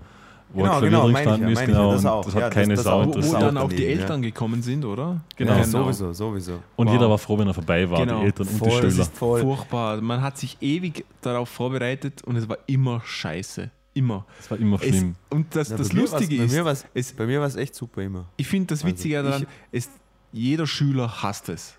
Genau, 0.54 0.62
ein 0.64 0.68
Klavier 0.68 0.90
genau, 0.90 1.06
ja, 1.08 1.48
ist, 1.52 1.60
ja, 1.60 1.66
genau, 1.66 1.92
das 1.92 2.00
und 2.02 2.06
auch. 2.10 2.24
das 2.24 2.34
Ja, 2.34 2.40
hat 2.40 2.46
das- 2.48 2.54
keine 2.54 2.74
das 2.74 2.84
Sau 2.84 3.00
auch. 3.02 3.06
Wo, 3.06 3.14
wo 3.14 3.36
auch 3.36 3.40
dann 3.40 3.58
auch 3.58 3.68
die 3.72 3.86
Eltern 3.86 4.22
gekommen 4.22 4.62
sind, 4.62 4.84
oder? 4.84 5.20
Genau. 5.36 5.52
Ja, 5.52 5.64
Genau. 5.64 5.84
sowieso, 5.84 6.12
sowieso. 6.12 6.52
Und 6.76 6.86
Wow. 6.88 6.94
jeder 6.94 7.10
war 7.10 7.18
froh, 7.18 7.38
wenn 7.38 7.46
er 7.48 7.54
vorbei 7.54 7.88
war, 7.90 8.00
Genau. 8.04 8.20
die 8.20 8.26
Eltern 8.26 8.46
und 8.48 8.58
Voll, 8.58 8.68
die 8.68 8.80
das 8.86 8.92
Schüler. 8.94 9.02
ist 9.04 9.16
voll. 9.16 9.40
Furchtbar. 9.40 10.00
Man 10.00 10.20
hat 10.22 10.36
sich 10.38 10.56
ewig 10.60 11.04
darauf 11.20 11.48
vorbereitet 11.48 12.22
und 12.22 12.36
es 12.36 12.48
war 12.48 12.58
immer 12.66 13.00
scheiße. 13.04 13.70
immer. 13.94 14.24
Das 14.38 14.50
war 14.50 14.58
immer 14.58 14.76
Es, 14.80 14.88
schlimm. 14.88 15.14
und 15.28 15.54
das, 15.54 15.68
Ja, 15.68 15.76
das 15.76 15.88
bei 15.90 15.94
mir 15.96 16.00
Lustige 16.00 16.36
bei 16.38 16.44
ist, 16.44 16.52
mir 16.52 16.64
war's, 16.64 16.86
es, 16.94 17.12
bei 17.12 17.26
mir 17.26 17.40
war 17.40 17.46
es 17.46 17.56
echt 17.56 17.74
super 17.74 18.00
immer. 18.00 18.24
ich 18.38 18.46
finde 18.48 18.68
das 18.68 18.78
Also, 18.82 18.88
Witzige 18.96 19.22
daran, 19.22 19.42
ich- 19.42 19.48
ist, 19.78 19.90
jeder 20.32 20.66
Schüler 20.66 21.22
hasst 21.22 21.50
es. 21.50 21.74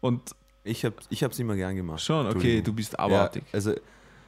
Und 0.00 0.20
Ich 0.64 0.84
habe 0.84 0.96
es 0.98 1.06
ich 1.22 1.40
immer 1.40 1.54
gern 1.54 1.76
gemacht. 1.76 2.00
schon, 2.02 2.26
okay, 2.26 2.60
du 2.62 2.72
bist 2.72 2.94
ja, 2.94 2.98
abartig. 3.00 3.44
Also, 3.52 3.72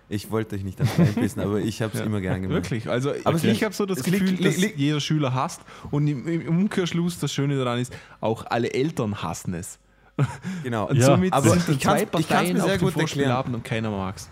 ich 0.09 0.31
wollte 0.31 0.57
euch 0.57 0.63
nicht 0.65 0.79
ans 0.81 0.99
reinpissen, 0.99 1.43
aber 1.43 1.59
ich 1.59 1.83
habe 1.83 1.97
es 1.99 2.01
immer 2.05 2.21
gern 2.21 2.43
gemacht. 2.43 2.55
Wirklich, 2.57 2.89
also 2.89 3.13
Aber 3.25 3.43
ich 3.43 3.65
habe 3.65 3.75
so 3.75 3.87
das 3.87 3.99
es 3.99 4.05
Gefühl, 4.05 4.31
liegt- 4.31 4.45
dass 4.45 4.57
jeder 4.77 5.01
Schüler 5.01 5.35
hasst 5.35 5.61
und 5.91 6.07
im, 6.07 6.27
im 6.27 6.49
Umkehrschluss 6.49 7.19
das 7.19 7.33
Schöne 7.33 7.57
daran 7.59 7.79
ist, 7.81 7.93
auch 8.21 8.45
alle 8.49 8.73
Eltern 8.73 9.23
hassen 9.23 9.55
es. 9.55 9.79
Genau. 10.63 10.89
Und 10.89 10.97
Ja, 10.97 11.07
somit 11.07 11.33
aber 11.33 11.51
sind 11.51 11.69
ich 11.69 11.81
zwei 11.81 12.03
ich 12.03 12.11
Parteien 12.11 12.57
mir 12.57 12.63
auf 12.63 12.69
sehr 12.71 12.79
gut 12.79 12.89
erklären. 12.89 13.01
Vorspielabend 13.09 13.55
und 13.57 13.65
keiner 13.65 13.91
mag's. 13.91 14.31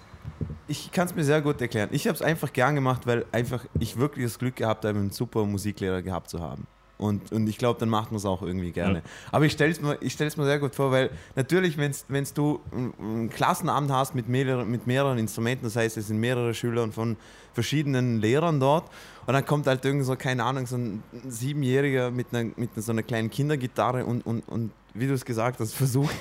Ich 0.67 0.91
kann 0.93 1.07
es 1.07 1.15
mir 1.15 1.25
sehr 1.25 1.43
gut 1.43 1.61
erklären. 1.61 1.91
Ich 1.93 2.07
habe 2.07 2.15
es 2.15 2.23
einfach 2.23 2.53
gern 2.53 2.75
gemacht, 2.75 3.07
weil 3.07 3.27
einfach 3.33 3.65
ich 3.79 3.99
wirklich 3.99 4.25
das 4.25 4.39
Glück 4.39 4.57
gehabt 4.57 4.85
habe, 4.87 4.99
einen 4.99 5.11
super 5.11 5.45
Musiklehrer 5.45 6.01
gehabt 6.01 6.31
zu 6.31 6.41
haben. 6.41 6.67
Und, 6.97 7.33
und 7.33 7.49
ich 7.49 7.59
glaube, 7.59 7.81
dann 7.81 7.89
macht 7.89 8.13
man 8.13 8.19
es 8.19 8.25
auch 8.25 8.43
irgendwie 8.43 8.71
gerne. 8.71 8.99
Ja. 8.99 9.05
Aber 9.33 9.45
ich 9.45 9.53
stelle 9.53 9.73
es 9.73 9.81
mir, 9.81 9.99
ich 10.01 10.19
mir 10.19 10.31
sehr 10.45 10.59
gut 10.59 10.75
vor, 10.75 10.93
weil 10.93 11.11
natürlich, 11.35 11.77
wenn 11.77 11.93
du 12.35 12.61
einen 12.73 13.31
Klassenabend 13.31 13.91
hast 13.91 14.15
mit, 14.15 14.29
mehreren, 14.29 14.71
mit 14.71 14.87
mehreren 14.87 15.19
Instrumenten, 15.19 15.65
das 15.65 15.77
heißt, 15.77 15.97
es 15.97 16.07
sind 16.07 16.19
mehrere 16.19 16.55
Schüler 16.55 16.83
und 16.85 16.95
von 16.95 17.17
verschiedenen 17.53 18.21
Lehrern 18.21 18.61
dort, 18.61 18.91
und 19.27 19.33
dann 19.33 19.45
kommt 19.47 19.67
halt 19.67 19.85
irgend 19.85 20.05
so, 20.05 20.17
keine 20.17 20.45
Ahnung, 20.45 20.67
so 20.67 20.77
ein 20.77 21.03
Siebenjähriger 21.27 22.11
mit 22.11 22.27
einer, 22.33 22.51
mit 22.57 22.71
so 22.77 22.93
einer 22.93 23.03
kleinen 23.03 23.31
Kindergitarre 23.31 24.05
und, 24.05 24.25
und, 24.27 24.47
und 24.49 24.71
wie 24.93 25.07
du 25.07 25.15
es 25.15 25.25
gesagt 25.25 25.61
hast, 25.61 25.75
versucht 25.75 26.15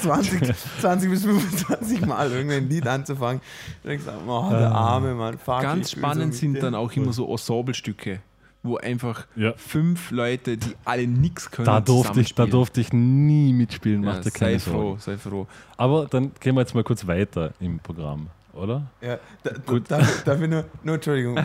20, 0.00 0.54
20 0.80 1.10
bis 1.10 1.24
25 1.24 2.06
Mal 2.06 2.30
irgendein 2.30 2.68
Lied 2.68 2.86
anzufangen. 2.86 3.40
Und 3.82 3.90
ich 3.90 4.02
sage, 4.02 4.18
oh, 4.26 4.48
der 4.50 4.70
arme 4.70 5.14
Mann, 5.14 5.38
fuck. 5.38 5.60
Ganz 5.60 5.90
so 5.90 5.98
spannend 5.98 6.26
mit 6.26 6.34
sind 6.34 6.62
dann 6.62 6.74
auch 6.74 6.92
immer 6.92 7.12
so 7.12 7.30
Ensemblestücke, 7.30 8.20
wo 8.64 8.78
einfach 8.78 9.26
Ja. 9.36 9.52
fünf 9.56 10.10
Leute, 10.10 10.56
die 10.56 10.74
alle 10.84 11.06
nichts 11.06 11.50
können, 11.50 11.66
Da 11.66 11.80
durfte, 11.80 12.20
ich, 12.20 12.34
da 12.34 12.46
durfte 12.46 12.80
ich 12.80 12.92
nie 12.92 13.52
mitspielen, 13.52 14.02
ja, 14.02 14.14
mach 14.14 14.16
dir 14.22 14.30
sei 14.30 14.38
keine 14.38 14.58
froh, 14.58 14.72
Sorgen. 14.72 15.00
sei 15.00 15.18
froh. 15.18 15.46
Aber 15.76 16.06
dann 16.06 16.32
gehen 16.40 16.54
wir 16.56 16.62
jetzt 16.62 16.74
mal 16.74 16.82
kurz 16.82 17.06
weiter 17.06 17.52
im 17.60 17.78
Programm, 17.78 18.28
oder? 18.54 18.90
Ja, 19.00 19.18
da, 19.42 19.52
Gut. 19.66 19.84
da, 19.90 19.98
darf, 19.98 20.24
darf 20.24 20.40
ich 20.40 20.48
nur, 20.48 20.64
nur, 20.82 20.94
Entschuldigung, 20.96 21.38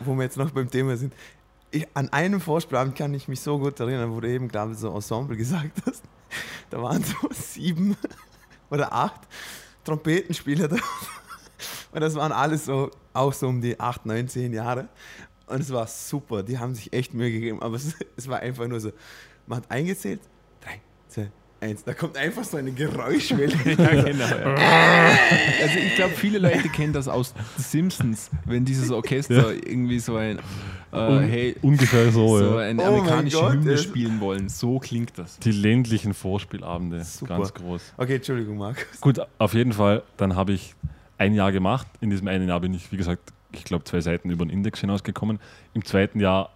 wo 0.00 0.14
wir 0.14 0.22
jetzt 0.22 0.36
noch 0.38 0.50
beim 0.52 0.70
Thema 0.70 0.96
sind. 0.96 1.12
Ich, 1.72 1.86
an 1.94 2.08
einem 2.12 2.40
Vorspielabend 2.40 2.96
kann 2.96 3.12
ich 3.14 3.28
mich 3.28 3.40
so 3.40 3.58
gut 3.58 3.78
erinnern, 3.80 4.10
wo 4.12 4.20
du 4.20 4.28
eben, 4.28 4.48
glaube 4.48 4.72
ich, 4.72 4.78
so 4.78 4.94
Ensemble 4.94 5.36
gesagt 5.36 5.82
hast. 5.86 6.02
Da 6.70 6.80
waren 6.80 7.02
so 7.02 7.16
sieben 7.32 7.96
oder 8.70 8.92
acht 8.92 9.20
Trompetenspieler 9.84 10.68
da. 10.68 10.76
Und 11.92 12.00
das 12.00 12.14
waren 12.14 12.32
alles 12.32 12.64
so, 12.66 12.90
auch 13.12 13.32
so 13.32 13.48
um 13.48 13.60
die 13.60 13.78
acht, 13.78 14.06
neun, 14.06 14.28
zehn 14.28 14.52
Jahre. 14.52 14.88
Und 15.50 15.60
es 15.60 15.72
war 15.72 15.86
super, 15.86 16.42
die 16.42 16.58
haben 16.58 16.74
sich 16.74 16.92
echt 16.92 17.12
Mühe 17.12 17.30
gegeben, 17.30 17.60
aber 17.60 17.76
es, 17.76 17.96
es 18.16 18.28
war 18.28 18.40
einfach 18.40 18.68
nur 18.68 18.80
so, 18.80 18.92
man 19.46 19.58
hat 19.58 19.70
eingezählt, 19.70 20.20
drei, 20.60 20.80
zwei, 21.08 21.30
eins. 21.60 21.84
Da 21.84 21.92
kommt 21.92 22.16
einfach 22.16 22.44
so 22.44 22.56
eine 22.56 22.72
Geräuschwelle. 22.72 23.52
Ja, 23.64 24.02
genau, 24.02 24.26
ja. 24.26 24.54
Also 25.62 25.78
ich 25.78 25.94
glaube, 25.96 26.14
viele 26.14 26.38
Leute 26.38 26.68
kennen 26.68 26.92
das 26.92 27.08
aus 27.08 27.34
The 27.56 27.62
Simpsons, 27.62 28.30
wenn 28.46 28.64
dieses 28.64 28.90
Orchester 28.90 29.52
irgendwie 29.52 29.98
so 29.98 30.16
ein 30.16 30.38
äh, 30.92 30.96
Un 30.96 31.22
hey, 31.22 31.56
ungefähr 31.62 32.10
so, 32.12 32.38
so 32.38 32.58
ja. 32.58 32.66
eine 32.66 32.82
Oh 32.82 32.86
amerikanische 32.86 33.52
Hymne 33.52 33.78
spielen 33.78 34.20
wollen. 34.20 34.48
So 34.48 34.78
klingt 34.78 35.18
das. 35.18 35.38
Die 35.38 35.52
ländlichen 35.52 36.14
Vorspielabende, 36.14 37.04
Super. 37.04 37.38
ganz 37.38 37.54
groß. 37.54 37.94
Okay, 37.96 38.16
Entschuldigung, 38.16 38.56
Markus. 38.56 39.00
Gut, 39.00 39.20
auf 39.38 39.54
jeden 39.54 39.72
Fall, 39.72 40.02
dann 40.16 40.34
habe 40.36 40.52
ich 40.52 40.74
ein 41.18 41.34
Jahr 41.34 41.52
gemacht. 41.52 41.86
In 42.00 42.10
diesem 42.10 42.28
einen 42.28 42.48
Jahr 42.48 42.60
bin 42.60 42.74
ich, 42.74 42.90
wie 42.90 42.96
gesagt, 42.96 43.32
ich 43.52 43.64
glaube, 43.64 43.84
zwei 43.84 44.00
Seiten 44.00 44.30
über 44.30 44.44
den 44.44 44.50
Index 44.50 44.80
hinausgekommen. 44.80 45.38
Im 45.74 45.84
zweiten 45.84 46.20
Jahr 46.20 46.50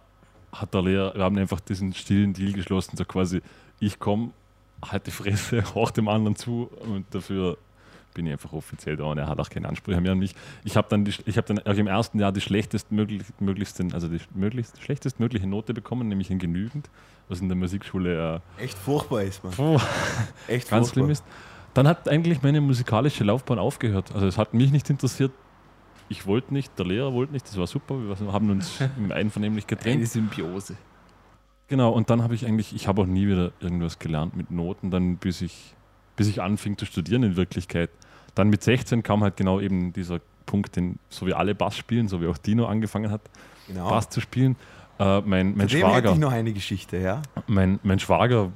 hat 0.51 0.73
der 0.73 0.81
Lehrer, 0.81 1.15
wir 1.15 1.23
haben 1.23 1.37
einfach 1.37 1.59
diesen 1.59 1.93
stillen 1.93 2.33
Deal 2.33 2.53
geschlossen, 2.53 2.97
so 2.97 3.05
quasi, 3.05 3.41
ich 3.79 3.99
komme, 3.99 4.31
halt 4.83 5.07
die 5.07 5.11
Fresse, 5.11 5.63
hauch 5.75 5.91
dem 5.91 6.07
anderen 6.07 6.35
zu 6.35 6.69
und 6.81 7.05
dafür 7.11 7.57
bin 8.13 8.25
ich 8.27 8.31
einfach 8.31 8.53
offiziell 8.53 8.95
da 8.95 9.03
und 9.03 9.17
er 9.17 9.27
hat 9.27 9.39
auch 9.39 9.49
keine 9.49 9.67
Ansprüche 9.67 9.99
mehr 9.99 10.13
an 10.13 10.19
mich. 10.19 10.33
Ich 10.63 10.77
habe 10.77 10.87
dann, 10.89 11.03
die, 11.03 11.13
ich 11.25 11.37
hab 11.37 11.45
dann 11.47 11.59
auch 11.59 11.73
im 11.75 11.87
ersten 11.87 12.17
Jahr 12.17 12.31
die 12.31 12.39
schlechtestmöglichsten, 12.39 13.93
also 13.93 14.07
die 14.07 14.21
möglichst, 14.33 14.81
schlechtestmögliche 14.81 15.47
Note 15.47 15.73
bekommen, 15.73 16.07
nämlich 16.07 16.31
in 16.31 16.39
genügend, 16.39 16.89
was 17.27 17.41
in 17.41 17.49
der 17.49 17.57
Musikschule 17.57 18.41
äh, 18.57 18.63
Echt 18.63 18.77
furchtbar 18.77 19.23
ist 19.23 19.43
man. 19.43 19.51
puh, 19.51 19.77
Echt 20.47 20.69
ganz 20.69 20.91
schlimm 20.91 21.07
furchtbar. 21.07 21.11
ist. 21.11 21.73
Dann 21.73 21.89
hat 21.89 22.07
eigentlich 22.07 22.41
meine 22.41 22.61
musikalische 22.61 23.25
Laufbahn 23.25 23.59
aufgehört. 23.59 24.13
Also 24.13 24.27
es 24.27 24.37
hat 24.37 24.53
mich 24.53 24.71
nicht 24.71 24.89
interessiert. 24.89 25.33
Ich 26.09 26.27
wollte 26.27 26.53
nicht, 26.53 26.77
der 26.77 26.85
Lehrer 26.85 27.13
wollte 27.13 27.33
nicht, 27.33 27.47
das 27.47 27.57
war 27.57 27.67
super. 27.67 27.95
Wir 27.97 28.31
haben 28.31 28.49
uns 28.51 28.79
im 28.97 29.11
Einvernehmlich 29.11 29.65
Eine 29.65 29.75
getrennt. 29.77 30.07
Symbiose. 30.07 30.75
Genau, 31.67 31.91
und 31.91 32.09
dann 32.11 32.21
habe 32.21 32.35
ich 32.35 32.45
eigentlich, 32.45 32.75
ich 32.75 32.87
habe 32.87 33.01
auch 33.01 33.07
nie 33.07 33.27
wieder 33.27 33.51
irgendwas 33.59 33.97
gelernt 33.97 34.35
mit 34.35 34.51
Noten, 34.51 34.91
dann 34.91 35.17
bis 35.17 35.41
ich, 35.41 35.73
bis 36.15 36.27
ich 36.27 36.41
anfing 36.41 36.77
zu 36.77 36.85
studieren 36.85 37.23
in 37.23 37.35
Wirklichkeit. 37.35 37.89
Dann 38.35 38.49
mit 38.49 38.61
16 38.63 39.01
kam 39.01 39.23
halt 39.23 39.35
genau 39.35 39.59
eben 39.59 39.91
dieser 39.93 40.19
Punkt, 40.45 40.75
den 40.75 40.99
so 41.09 41.25
wie 41.25 41.33
alle 41.33 41.55
Bass 41.55 41.75
spielen, 41.75 42.07
so 42.07 42.21
wie 42.21 42.27
auch 42.27 42.37
Dino 42.37 42.65
angefangen 42.67 43.09
hat, 43.09 43.21
Genau. 43.67 43.89
Bass 43.89 44.09
zu 44.09 44.21
spielen. 44.21 44.55
Äh, 44.99 45.21
mein 45.21 45.27
mein 45.27 45.53
dem 45.55 45.61
hätte 45.61 45.79
Schwager, 45.79 46.11
ich 46.13 46.19
noch 46.19 46.31
eine 46.31 46.53
Geschichte, 46.53 46.97
ja? 46.97 47.23
mein, 47.47 47.79
mein 47.81 47.97
Schwager 47.97 48.51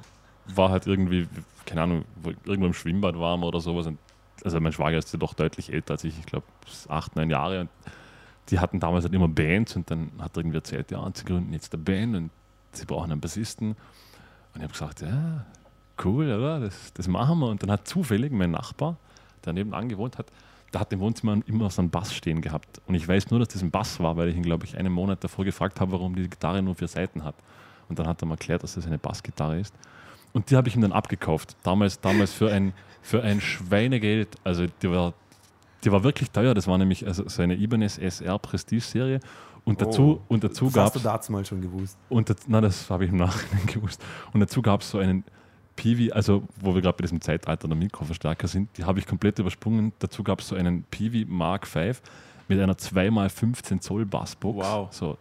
war 0.54 0.70
halt 0.70 0.86
irgendwie, 0.86 1.26
keine 1.66 1.82
Ahnung, 1.82 2.04
wo- 2.22 2.30
irgendwo 2.44 2.66
im 2.66 2.74
Schwimmbad 2.74 3.16
wir 3.18 3.42
oder 3.42 3.60
sowas. 3.60 3.88
Und, 3.88 3.98
also 4.44 4.60
mein 4.60 4.72
Schwager 4.72 4.98
ist 4.98 5.12
ja 5.12 5.18
doch 5.18 5.34
deutlich 5.34 5.72
älter 5.72 5.92
als 5.92 6.04
ich, 6.04 6.18
ich 6.18 6.26
glaube 6.26 6.46
acht, 6.88 7.16
neun 7.16 7.30
Jahre. 7.30 7.62
Und 7.62 7.70
die 8.48 8.58
hatten 8.58 8.80
damals 8.80 9.04
halt 9.04 9.14
immer 9.14 9.28
Bands 9.28 9.76
und 9.76 9.90
dann 9.90 10.10
hat 10.18 10.36
er 10.36 10.38
irgendwie 10.38 10.56
erzählt, 10.56 10.90
ja, 10.90 11.08
sie 11.14 11.24
gründen 11.24 11.52
jetzt 11.52 11.72
eine 11.72 11.82
Band 11.82 12.16
und 12.16 12.30
sie 12.72 12.84
brauchen 12.84 13.12
einen 13.12 13.20
Bassisten. 13.20 13.70
Und 13.70 14.56
ich 14.56 14.62
habe 14.62 14.72
gesagt, 14.72 15.02
ja, 15.02 15.46
cool, 16.04 16.26
oder? 16.32 16.60
Das, 16.60 16.92
das 16.92 17.08
machen 17.08 17.38
wir. 17.38 17.48
Und 17.48 17.62
dann 17.62 17.70
hat 17.70 17.86
zufällig 17.86 18.32
mein 18.32 18.50
Nachbar, 18.50 18.96
der 19.44 19.52
nebenan 19.52 19.88
gewohnt 19.88 20.18
hat, 20.18 20.26
der 20.72 20.80
hat 20.80 20.92
im 20.92 21.00
Wohnzimmer 21.00 21.40
immer 21.46 21.70
so 21.70 21.82
einen 21.82 21.90
Bass 21.90 22.14
stehen 22.14 22.40
gehabt. 22.40 22.80
Und 22.86 22.94
ich 22.94 23.06
weiß 23.06 23.30
nur, 23.30 23.40
dass 23.40 23.48
das 23.48 23.62
ein 23.62 23.70
Bass 23.70 23.98
war, 24.00 24.16
weil 24.16 24.28
ich 24.28 24.36
ihn, 24.36 24.42
glaube 24.42 24.64
ich, 24.64 24.76
einen 24.76 24.92
Monat 24.92 25.22
davor 25.24 25.44
gefragt 25.44 25.80
habe, 25.80 25.92
warum 25.92 26.14
die 26.14 26.28
Gitarre 26.28 26.62
nur 26.62 26.74
vier 26.74 26.88
Seiten 26.88 27.24
hat. 27.24 27.34
Und 27.88 27.98
dann 27.98 28.06
hat 28.06 28.22
er 28.22 28.26
mir 28.26 28.34
erklärt, 28.34 28.62
dass 28.62 28.74
das 28.74 28.86
eine 28.86 28.98
Bassgitarre 28.98 29.58
ist. 29.58 29.74
Und 30.32 30.50
die 30.50 30.56
habe 30.56 30.68
ich 30.68 30.76
ihm 30.76 30.82
dann 30.82 30.92
abgekauft. 30.92 31.56
Damals, 31.62 32.00
damals 32.00 32.32
für, 32.32 32.52
ein, 32.52 32.72
für 33.02 33.22
ein 33.22 33.40
Schweinegeld. 33.40 34.36
Also 34.44 34.66
die 34.82 34.90
war, 34.90 35.14
die 35.84 35.92
war 35.92 36.04
wirklich 36.04 36.30
teuer. 36.30 36.54
Das 36.54 36.66
war 36.66 36.78
nämlich 36.78 37.06
also 37.06 37.28
so 37.28 37.42
eine 37.42 37.54
Ibanez 37.54 37.98
SR 37.98 38.38
Prestige-Serie. 38.38 39.20
Und 39.64 39.80
dazu, 39.80 40.20
und 40.28 40.42
dazu 40.42 40.66
das 40.66 40.74
gab 40.74 40.84
hast 40.86 40.96
du 40.96 41.00
dazu 41.00 41.32
mal 41.32 41.44
schon 41.44 41.60
gewusst. 41.60 41.96
und 42.08 42.30
das, 42.30 42.38
na, 42.46 42.60
das 42.60 42.88
habe 42.88 43.04
ich 43.04 43.10
im 43.10 43.18
Nachhinein 43.18 43.66
gewusst. 43.66 44.02
Und 44.32 44.40
dazu 44.40 44.62
gab 44.62 44.80
es 44.80 44.90
so 44.90 44.98
einen 44.98 45.24
Peewee, 45.76 46.12
also 46.12 46.42
wo 46.60 46.74
wir 46.74 46.82
gerade 46.82 46.96
bei 46.96 47.02
diesem 47.02 47.20
Zeitalter 47.20 47.68
der 47.68 47.76
Mikroverstärker 47.76 48.48
sind, 48.48 48.68
die 48.76 48.84
habe 48.84 48.98
ich 48.98 49.06
komplett 49.06 49.38
übersprungen. 49.38 49.92
Dazu 49.98 50.22
gab 50.22 50.40
es 50.40 50.48
so 50.48 50.56
einen 50.56 50.84
Peewee 50.84 51.24
Mark 51.26 51.66
V 51.66 51.92
mit 52.48 52.58
einer 52.58 52.74
2x15 52.74 53.80
Zoll 53.80 54.06
Bassbox. 54.06 54.58
Wow. 54.58 54.88
So 54.92 55.16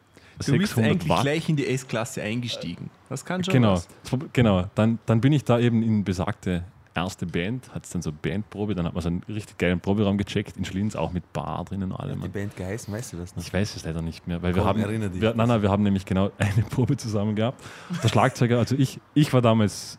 Du 0.46 0.58
bist 0.58 0.74
600 0.74 0.92
eigentlich 0.92 1.10
Watt. 1.10 1.22
gleich 1.22 1.50
in 1.50 1.56
die 1.56 1.68
S-Klasse 1.68 2.22
eingestiegen. 2.22 2.90
Das 3.10 3.26
kann 3.26 3.44
schon 3.44 3.54
Genau, 3.54 3.74
was. 3.74 3.88
genau. 4.34 4.66
Dann, 4.76 5.00
dann 5.06 5.22
bin 5.22 5.34
ich 5.34 5.44
da 5.44 5.60
eben 5.60 5.84
in 5.84 6.04
besagte 6.04 6.64
erste 6.96 7.26
Band, 7.26 7.74
hat 7.74 7.86
es 7.86 7.92
dann 7.92 8.02
so 8.02 8.12
Bandprobe, 8.12 8.76
dann 8.76 8.86
hat 8.86 8.94
man 8.94 9.02
so 9.02 9.08
einen 9.08 9.24
richtig 9.30 9.58
geilen 9.58 9.80
Proberaum 9.80 10.18
gecheckt 10.18 10.58
in 10.58 10.66
Schlins, 10.66 10.96
auch 10.96 11.12
mit 11.14 11.32
Bar 11.32 11.64
drinnen 11.66 11.92
und 11.92 11.98
allem. 12.00 12.22
Die 12.22 12.28
Band 12.28 12.56
geheißen, 12.58 12.94
weißt 12.94 13.14
du 13.14 13.18
das 13.18 13.36
noch? 13.36 13.44
Ich 13.44 13.54
weiß 13.54 13.76
es 13.76 13.86
leider 13.86 14.02
nicht 14.02 14.28
mehr, 14.28 14.42
weil 14.42 14.54
wir 14.54 14.62
Komm, 14.64 14.70
haben, 14.70 14.80
erinnere 14.82 15.10
dich. 15.10 15.22
wir, 15.22 15.34
nein, 15.34 15.48
nein, 15.48 15.62
wir 15.62 15.70
haben 15.70 15.84
nämlich 15.84 16.06
genau 16.06 16.32
eine 16.38 16.64
Probe 16.64 16.98
zusammen 16.98 17.36
gehabt. 17.36 17.64
Der 18.04 18.08
Schlagzeuger, 18.10 18.58
also 18.58 18.76
ich, 18.78 19.00
ich 19.14 19.32
war 19.32 19.42
damals 19.42 19.98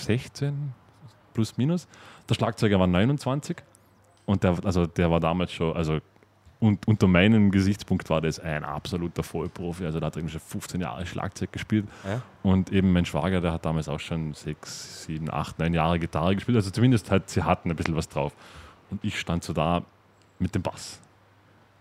16 0.00 0.72
plus 1.32 1.56
minus. 1.56 1.86
Der 2.28 2.34
Schlagzeuger 2.34 2.78
war 2.80 2.86
29 2.86 3.56
und 4.26 4.42
der, 4.42 4.56
also 4.64 4.86
der 4.86 5.10
war 5.10 5.20
damals 5.20 5.52
schon, 5.52 5.74
also 5.76 5.98
und 6.58 6.88
unter 6.88 7.06
meinem 7.06 7.50
Gesichtspunkt 7.50 8.08
war 8.08 8.20
das 8.22 8.40
ein 8.40 8.64
absoluter 8.64 9.22
Vollprofi. 9.22 9.84
Also 9.84 10.00
der 10.00 10.06
hat 10.06 10.16
irgendwie 10.16 10.32
schon 10.32 10.40
15 10.40 10.80
Jahre 10.80 11.04
Schlagzeug 11.04 11.52
gespielt. 11.52 11.86
Ja? 12.04 12.22
Und 12.42 12.72
eben 12.72 12.92
mein 12.92 13.04
Schwager, 13.04 13.42
der 13.42 13.52
hat 13.52 13.66
damals 13.66 13.88
auch 13.88 14.00
schon 14.00 14.32
6, 14.32 15.04
7, 15.04 15.30
8, 15.30 15.58
9 15.58 15.74
Jahre 15.74 15.98
Gitarre 15.98 16.34
gespielt. 16.34 16.56
Also 16.56 16.70
zumindest 16.70 17.10
halt, 17.10 17.28
sie 17.28 17.42
hatten 17.42 17.70
ein 17.70 17.76
bisschen 17.76 17.94
was 17.94 18.08
drauf. 18.08 18.32
Und 18.90 19.04
ich 19.04 19.20
stand 19.20 19.44
so 19.44 19.52
da 19.52 19.82
mit 20.38 20.54
dem 20.54 20.62
Bass. 20.62 21.00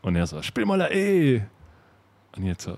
Und 0.02 0.18
er 0.18 0.28
so, 0.28 0.42
spiel 0.42 0.66
mal 0.66 0.82
ein 0.82 0.92
E. 0.92 1.42
Und 2.36 2.44
ich 2.44 2.50
jetzt 2.50 2.66
so, 2.66 2.76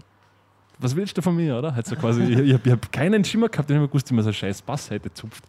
was 0.77 0.95
willst 0.95 1.17
du 1.17 1.23
von 1.23 1.35
mir, 1.35 1.57
oder? 1.57 1.73
Halt 1.73 1.87
so 1.87 1.95
quasi, 1.95 2.21
ich, 2.21 2.39
ich 2.39 2.53
habe 2.53 2.71
hab 2.71 2.91
keinen 2.91 3.23
Schimmer 3.23 3.49
gehabt, 3.49 3.69
ich 3.71 3.75
habe 3.75 3.87
gewusst, 3.87 4.09
wie 4.11 4.13
man 4.13 4.23
so 4.23 4.29
einen 4.29 4.35
scheiß 4.35 4.61
Bass 4.61 4.91
hätte 4.91 5.11
zupft. 5.11 5.43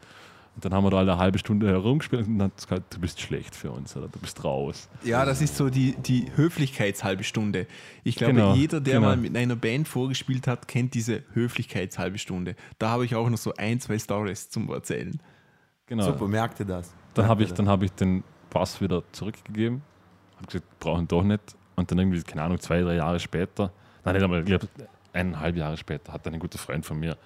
Und 0.59 0.65
dann 0.65 0.75
haben 0.75 0.83
wir 0.83 0.91
da 0.91 0.99
alle 0.99 1.13
eine 1.13 1.21
halbe 1.21 1.39
Stunde 1.39 1.69
herumgespielt 1.69 2.27
und 2.27 2.41
dann 2.41 2.49
hat 2.49 2.59
es 2.59 2.67
gesagt, 2.67 2.93
du 2.93 2.99
bist 2.99 3.21
schlecht 3.21 3.55
für 3.55 3.71
uns, 3.71 3.97
oder? 3.97 4.09
Du 4.09 4.19
bist 4.19 4.43
raus. 4.43 4.89
Ja, 5.05 5.25
das 5.25 5.41
ist 5.41 5.57
so 5.57 5.71
die, 5.71 5.95
die 6.05 6.33
Höflichkeitshalbe 6.35 7.23
Stunde. 7.23 7.69
Ich 8.03 8.17
glaube, 8.17 8.33
Genau, 8.35 8.55
jeder, 8.55 8.81
der 8.81 8.95
genau. 8.95 9.07
mal 9.07 9.17
mit 9.17 9.37
einer 9.37 9.55
Band 9.55 9.87
vorgespielt 9.87 10.49
hat, 10.49 10.67
kennt 10.67 10.95
diese 10.95 11.23
Höflichkeitshalbe 11.33 12.19
Stunde. 12.19 12.57
Da 12.81 12.89
habe 12.89 13.05
ich 13.05 13.15
auch 13.15 13.31
noch 13.31 13.39
so 13.39 13.55
ein, 13.57 13.79
zwei 13.79 14.01
Stories 14.01 14.51
zum 14.51 14.69
Erzählen. 14.71 15.21
Genau. 15.87 16.03
Super, 16.03 16.27
merkte 16.27 16.67
das. 16.67 16.93
Dann 17.15 17.29
habe 17.29 17.45
ich, 17.45 17.53
dann 17.53 17.69
hab 17.69 17.85
ich 17.85 17.93
den 17.93 18.25
Bass 18.51 18.81
wieder 18.81 19.05
zurückgegeben. 19.13 19.83
Habe 20.39 20.47
gesagt, 20.47 20.67
brauchen 20.81 21.07
doch 21.07 21.23
nicht. 21.23 21.55
Und 21.77 21.89
dann 21.89 22.01
irgendwie, 22.01 22.21
keine 22.23 22.43
Ahnung, 22.43 22.59
zwei, 22.59 22.81
drei 22.81 22.97
Jahre 22.97 23.21
später, 23.21 23.71
nein, 24.05 24.17
nicht 24.17 24.25
einmal, 24.25 24.41
ich 24.41 24.47
glaube, 24.47 24.67
eineinhalb 25.13 25.57
Jahre 25.57 25.77
später, 25.77 26.13
hat 26.13 26.27
dann 26.27 26.35
ein 26.35 26.41
guter 26.41 26.59
Freund 26.59 26.85
von 26.85 26.99
mir, 26.99 27.17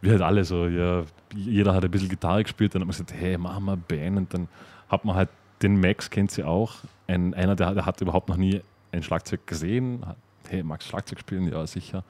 wir 0.00 0.12
halt 0.12 0.22
alle 0.22 0.44
so, 0.44 0.66
ja, 0.66 1.02
jeder 1.34 1.74
hat 1.74 1.84
ein 1.84 1.90
bisschen 1.90 2.08
Gitarre 2.08 2.42
gespielt, 2.42 2.74
dann 2.74 2.82
hat 2.82 2.86
man 2.86 2.92
gesagt, 2.92 3.12
hey, 3.12 3.36
machen 3.38 3.64
wir 3.64 3.72
eine 3.72 3.80
Band. 3.86 4.16
Und 4.18 4.34
dann 4.34 4.48
hat 4.88 5.04
man 5.04 5.16
halt 5.16 5.28
den 5.62 5.80
Max, 5.80 6.08
kennt 6.10 6.30
sie 6.30 6.44
auch, 6.44 6.76
ein, 7.08 7.34
einer, 7.34 7.56
der, 7.56 7.74
der 7.74 7.86
hat 7.86 8.00
überhaupt 8.00 8.28
noch 8.28 8.36
nie 8.36 8.60
ein 8.92 9.02
Schlagzeug 9.02 9.46
gesehen. 9.46 10.02
Hat, 10.06 10.16
hey, 10.48 10.62
magst 10.62 10.86
du 10.86 10.90
Schlagzeug 10.90 11.18
spielen? 11.20 11.50
Ja, 11.50 11.66
sicher. 11.66 12.04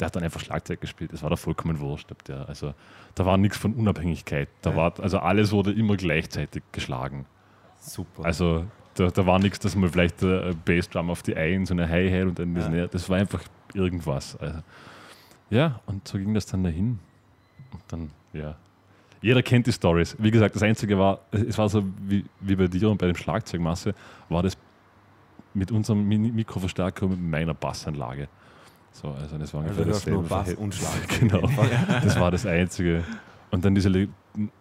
Der 0.00 0.06
hat 0.06 0.16
dann 0.16 0.24
einfach 0.24 0.40
Schlagzeug 0.40 0.80
gespielt. 0.80 1.12
Das 1.12 1.22
war 1.22 1.30
da 1.30 1.36
vollkommen 1.36 1.78
wurscht. 1.78 2.08
Der, 2.26 2.48
also, 2.48 2.74
da 3.14 3.24
war 3.26 3.36
nichts 3.36 3.58
von 3.58 3.74
Unabhängigkeit. 3.74 4.48
Da 4.62 4.70
Ja. 4.70 4.76
war, 4.76 5.00
also 5.00 5.18
alles 5.18 5.52
wurde 5.52 5.70
immer 5.72 5.96
gleichzeitig 5.96 6.62
geschlagen. 6.72 7.26
Super. 7.78 8.24
Also 8.24 8.64
da, 8.94 9.08
da 9.10 9.26
war 9.26 9.38
nichts, 9.38 9.58
dass 9.60 9.76
man 9.76 9.90
vielleicht 9.90 10.22
äh, 10.22 10.52
Bassdrum 10.64 11.10
auf 11.10 11.22
die 11.22 11.36
Eins 11.36 11.70
und 11.70 11.78
eine 11.78 11.88
Hi-Hat 11.88 12.26
und 12.28 12.38
dann 12.38 12.54
das, 12.54 12.72
Ja. 12.72 12.86
das 12.88 13.08
war 13.08 13.18
einfach 13.18 13.42
irgendwas. 13.74 14.34
Also, 14.36 14.58
ja, 15.50 15.80
und 15.86 16.08
so 16.08 16.18
ging 16.18 16.34
das 16.34 16.46
dann 16.46 16.64
dahin. 16.64 16.98
Dann, 17.88 18.10
ja. 18.32 18.56
Jeder 19.20 19.42
kennt 19.42 19.66
die 19.66 19.72
Stories. 19.72 20.16
Wie 20.18 20.30
gesagt, 20.30 20.54
das 20.54 20.62
Einzige 20.62 20.98
war, 20.98 21.20
es 21.30 21.56
war 21.56 21.68
so 21.68 21.82
wie, 22.06 22.24
wie 22.40 22.56
bei 22.56 22.66
dir 22.66 22.90
und 22.90 22.98
bei 22.98 23.06
dem 23.06 23.16
Schlagzeugmasse, 23.16 23.94
war 24.28 24.42
das 24.42 24.56
mit 25.54 25.70
unserem 25.70 26.06
Mikroverstärker 26.06 27.06
und 27.06 27.12
mit 27.12 27.20
meiner 27.20 27.54
Bassanlage. 27.54 28.28
So, 28.92 29.08
also 29.08 29.38
das 29.38 29.52
war 29.54 29.62
also 29.62 29.82
ungefähr 29.82 30.12
nur 30.12 30.22
dasselbe 30.22 30.22
Bass 30.28 30.54
und 30.54 30.74
Schlag. 30.74 31.08
Genau, 31.20 31.48
das 31.88 32.18
war 32.18 32.30
das 32.30 32.46
Einzige. 32.46 33.02
Und 33.50 33.64
dann 33.64 33.74
diese 33.74 34.08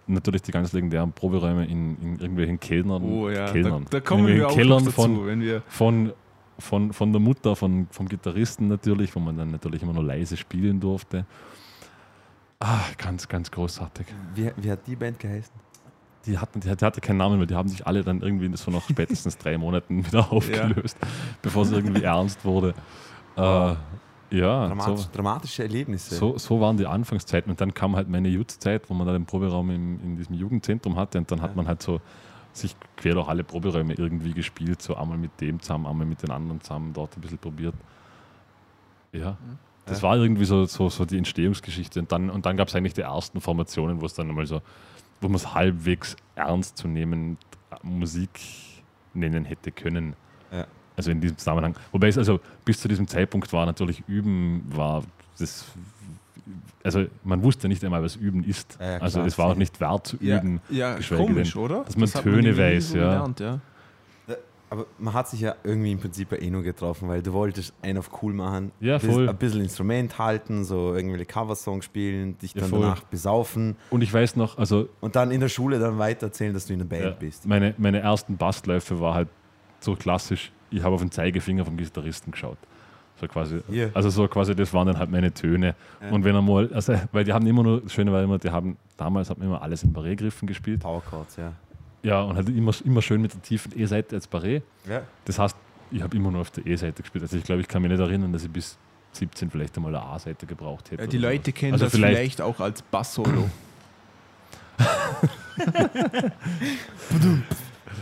natürlich 0.07 0.41
die 0.43 0.51
ganz 0.51 0.71
legendären 0.71 1.11
Proberäume 1.11 1.65
in, 1.65 1.97
in 2.01 2.19
irgendwelchen 2.19 2.59
Kellnern. 2.59 3.03
Oh 3.03 3.29
ja, 3.29 3.45
da, 3.45 3.51
Kellnern. 3.51 3.85
da 3.89 3.99
kommen 3.99 4.27
wir 4.27 4.47
auch 4.47 4.53
Kellern 4.53 4.83
noch 4.83 4.91
dazu, 4.91 5.01
von, 5.01 5.27
wenn 5.27 5.41
wir 5.41 5.61
von, 5.67 6.13
von, 6.59 6.93
von 6.93 7.11
der 7.11 7.19
Mutter, 7.19 7.55
von, 7.55 7.87
vom 7.91 8.07
Gitarristen 8.07 8.67
natürlich, 8.67 9.15
wo 9.15 9.19
man 9.19 9.37
dann 9.37 9.51
natürlich 9.51 9.81
immer 9.81 9.93
nur 9.93 10.03
leise 10.03 10.37
spielen 10.37 10.79
durfte. 10.79 11.25
Ah, 12.65 12.79
ganz, 12.97 13.27
ganz 13.27 13.51
großartig. 13.51 14.07
Wie, 14.35 14.49
wie 14.55 14.71
hat 14.71 14.87
die 14.87 14.95
Band 14.95 15.19
geheißen? 15.19 15.51
Die 16.25 16.37
hatten, 16.37 16.61
die, 16.61 16.69
hatte 16.69 17.01
keinen 17.01 17.17
Namen, 17.17 17.37
weil 17.37 17.47
die 17.47 17.55
haben 17.55 17.67
sich 17.67 17.85
alle 17.85 18.01
dann 18.01 18.21
irgendwie 18.21 18.55
so 18.55 18.71
nach 18.71 18.87
spätestens 18.87 19.37
drei 19.37 19.57
Monaten 19.57 20.05
wieder 20.05 20.31
aufgelöst, 20.31 20.95
bevor 21.41 21.63
es 21.63 21.71
irgendwie 21.71 22.03
ernst 22.03 22.43
wurde. 22.45 22.73
Äh, 23.35 23.41
ja, 23.41 24.67
Dramatisch, 24.67 25.05
so, 25.05 25.09
dramatische 25.11 25.63
Erlebnisse. 25.63 26.13
so, 26.13 26.37
so 26.37 26.61
waren 26.61 26.77
die 26.77 26.85
Anfangszeiten. 26.85 27.49
Und 27.49 27.59
dann 27.59 27.73
kam 27.73 27.95
halt 27.95 28.07
meine 28.07 28.29
Jutzeit, 28.29 28.87
wo 28.91 28.93
man 28.93 29.07
dann 29.07 29.15
den 29.15 29.25
Proberaum 29.25 29.71
im, 29.71 29.99
in 30.01 30.17
diesem 30.17 30.35
Jugendzentrum 30.35 30.95
hatte. 30.97 31.17
Und 31.17 31.31
dann 31.31 31.41
hat 31.41 31.49
Ja. 31.49 31.55
man 31.55 31.67
halt 31.67 31.81
so 31.81 31.99
sich 32.53 32.75
quer 32.95 33.15
durch 33.15 33.27
alle 33.27 33.43
Proberäume 33.43 33.95
irgendwie 33.95 34.33
gespielt. 34.33 34.83
So 34.83 34.95
einmal 34.95 35.17
mit 35.17 35.41
dem 35.41 35.59
zusammen, 35.59 35.87
einmal 35.87 36.05
mit 36.05 36.21
den 36.21 36.29
anderen 36.29 36.61
zusammen, 36.61 36.93
dort 36.93 37.17
ein 37.17 37.21
bisschen 37.21 37.39
probiert. 37.39 37.73
Ja, 39.11 39.35
das 39.85 40.01
Ja. 40.01 40.09
war 40.09 40.17
irgendwie 40.17 40.45
so, 40.45 40.65
so, 40.65 40.89
so 40.89 41.05
die 41.05 41.17
Entstehungsgeschichte. 41.17 41.99
Und 41.99 42.11
dann, 42.11 42.29
und 42.29 42.45
dann 42.45 42.57
gab 42.57 42.67
es 42.67 42.75
eigentlich 42.75 42.93
die 42.93 43.01
ersten 43.01 43.41
Formationen, 43.41 44.01
wo 44.01 44.05
es 44.05 44.13
dann 44.13 44.27
mal 44.27 44.45
so, 44.45 44.61
wo 45.21 45.27
man 45.27 45.35
es 45.35 45.53
halbwegs 45.53 46.15
ernst 46.35 46.77
zu 46.77 46.87
nehmen 46.87 47.37
Musik 47.81 48.29
nennen 49.13 49.45
hätte 49.45 49.71
können. 49.71 50.15
Ja. 50.51 50.65
Also 50.95 51.11
in 51.11 51.21
diesem 51.21 51.37
Zusammenhang. 51.37 51.75
Wobei 51.91 52.07
es 52.07 52.17
also 52.17 52.39
bis 52.65 52.79
zu 52.79 52.87
diesem 52.87 53.07
Zeitpunkt 53.07 53.51
war 53.51 53.65
natürlich 53.65 54.03
Üben, 54.07 54.63
war 54.75 55.03
das. 55.39 55.65
Also 56.83 57.05
man 57.23 57.41
wusste 57.41 57.67
nicht 57.67 57.83
einmal, 57.83 58.03
was 58.03 58.15
Üben 58.15 58.43
ist. 58.43 58.77
Ja, 58.79 58.91
ja, 58.93 58.97
also 58.97 59.21
es 59.21 59.37
war 59.37 59.47
auch 59.47 59.55
nicht 59.55 59.79
wert 59.79 60.07
zu 60.07 60.17
ja, 60.19 60.37
üben. 60.39 60.59
ja 60.69 60.95
geschweige 60.95 61.23
komisch, 61.23 61.53
denn, 61.53 61.61
oder? 61.61 61.83
dass 61.85 61.95
man 61.95 62.13
hat 62.13 62.21
Töne 62.23 62.51
nie 62.51 62.57
weiß, 62.57 62.89
so 62.89 62.97
ja. 62.97 63.03
Gelernt, 63.03 63.39
ja. 63.39 63.59
Aber 64.73 64.87
man 64.97 65.13
hat 65.13 65.27
sich 65.29 65.39
ja 65.41 65.53
irgendwie 65.63 65.91
im 65.91 65.99
Prinzip 65.99 66.31
ja 66.31 66.39
eh 66.39 66.49
nur 66.49 66.63
getroffen, 66.63 67.07
weil 67.07 67.21
du 67.21 67.31
wolltest 67.31 67.75
einen 67.83 67.99
auf 67.99 68.09
cool 68.23 68.33
machen, 68.33 68.71
Ja, 68.79 68.97
voll. 68.97 69.29
ein 69.29 69.37
bisschen 69.37 69.61
Instrument 69.61 70.17
halten, 70.17 70.63
so 70.63 70.95
irgendwelche 70.95 71.27
Coversongs 71.27 71.85
spielen, 71.85 72.39
dich 72.39 72.55
Ja, 72.55 72.61
dann 72.61 72.71
voll. 72.71 72.79
danach 72.81 73.03
besaufen 73.03 73.75
Und 73.91 74.01
ich 74.01 74.11
weiß 74.11 74.35
noch, 74.35 74.57
also 74.57 74.89
und 74.99 75.15
dann 75.15 75.29
in 75.29 75.41
der 75.41 75.49
Schule 75.49 75.77
dann 75.77 75.99
weiter 75.99 76.25
erzählen, 76.25 76.55
dass 76.55 76.65
du 76.65 76.73
in 76.73 76.79
der 76.79 76.87
Band 76.87 77.03
ja, 77.03 77.11
bist. 77.11 77.45
meine, 77.45 77.75
meine 77.77 77.99
ersten 77.99 78.35
Bassläufe 78.35 78.99
war 78.99 79.13
halt 79.13 79.27
so 79.79 79.95
klassisch, 79.95 80.51
ich 80.71 80.81
habe 80.81 80.95
auf 80.95 81.01
den 81.01 81.11
Zeigefinger 81.11 81.65
vom 81.65 81.77
Gitarristen 81.77 82.31
geschaut. 82.31 82.57
So 83.21 83.27
quasi, 83.27 83.59
Hier. 83.69 83.91
also 83.93 84.09
so 84.09 84.27
quasi, 84.27 84.55
das 84.55 84.73
waren 84.73 84.87
dann 84.87 84.97
halt 84.97 85.11
meine 85.11 85.31
Töne. 85.31 85.75
Ja. 86.01 86.09
Und 86.09 86.23
wenn 86.23 86.33
er 86.33 86.41
mal, 86.41 86.73
also, 86.73 86.95
weil 87.11 87.23
die 87.25 87.31
haben 87.31 87.45
immer 87.45 87.61
nur, 87.61 87.81
das 87.81 87.93
Schöne 87.93 88.11
war 88.11 88.23
immer, 88.23 88.39
die 88.39 88.49
haben, 88.49 88.75
damals 88.97 89.29
hat 89.29 89.37
man 89.37 89.49
immer 89.49 89.61
alles 89.61 89.83
in 89.83 89.93
Barré-Griffen 89.93 90.47
gespielt. 90.47 90.79
Power 90.81 91.03
Chords, 91.07 91.35
ja. 91.35 91.53
Ja, 92.03 92.21
und 92.21 92.35
halt 92.35 92.49
immer, 92.49 92.71
immer 92.83 93.01
schön 93.01 93.21
mit 93.21 93.33
der 93.33 93.41
tiefen 93.41 93.71
E-Seite 93.79 94.15
als 94.15 94.29
Barré. 94.29 94.61
ja. 94.87 95.01
Das 95.25 95.39
heißt, 95.39 95.55
ich 95.91 96.01
habe 96.01 96.15
immer 96.17 96.31
nur 96.31 96.41
auf 96.41 96.51
der 96.51 96.65
E-Seite 96.65 97.01
gespielt. 97.03 97.23
Also 97.23 97.37
ich 97.37 97.43
glaube, 97.43 97.61
ich 97.61 97.67
kann 97.67 97.81
mich 97.81 97.91
nicht 97.91 97.99
erinnern, 98.01 98.31
dass 98.33 98.43
ich 98.43 98.49
bis 98.51 98.77
17 99.13 99.49
vielleicht 99.51 99.75
einmal 99.77 99.95
eine 99.95 100.03
A-Seite 100.05 100.45
gebraucht 100.45 100.89
hätte. 100.91 101.03
Ja, 101.03 101.07
die 101.07 101.17
Leute 101.17 101.51
so. 101.51 101.57
kennen 101.57 101.73
Also 101.73 101.85
das 101.85 101.93
vielleicht- 101.93 102.15
vielleicht, 102.17 102.41
auch 102.41 102.59
als 102.59 102.81
Bass-Solo. 102.81 103.49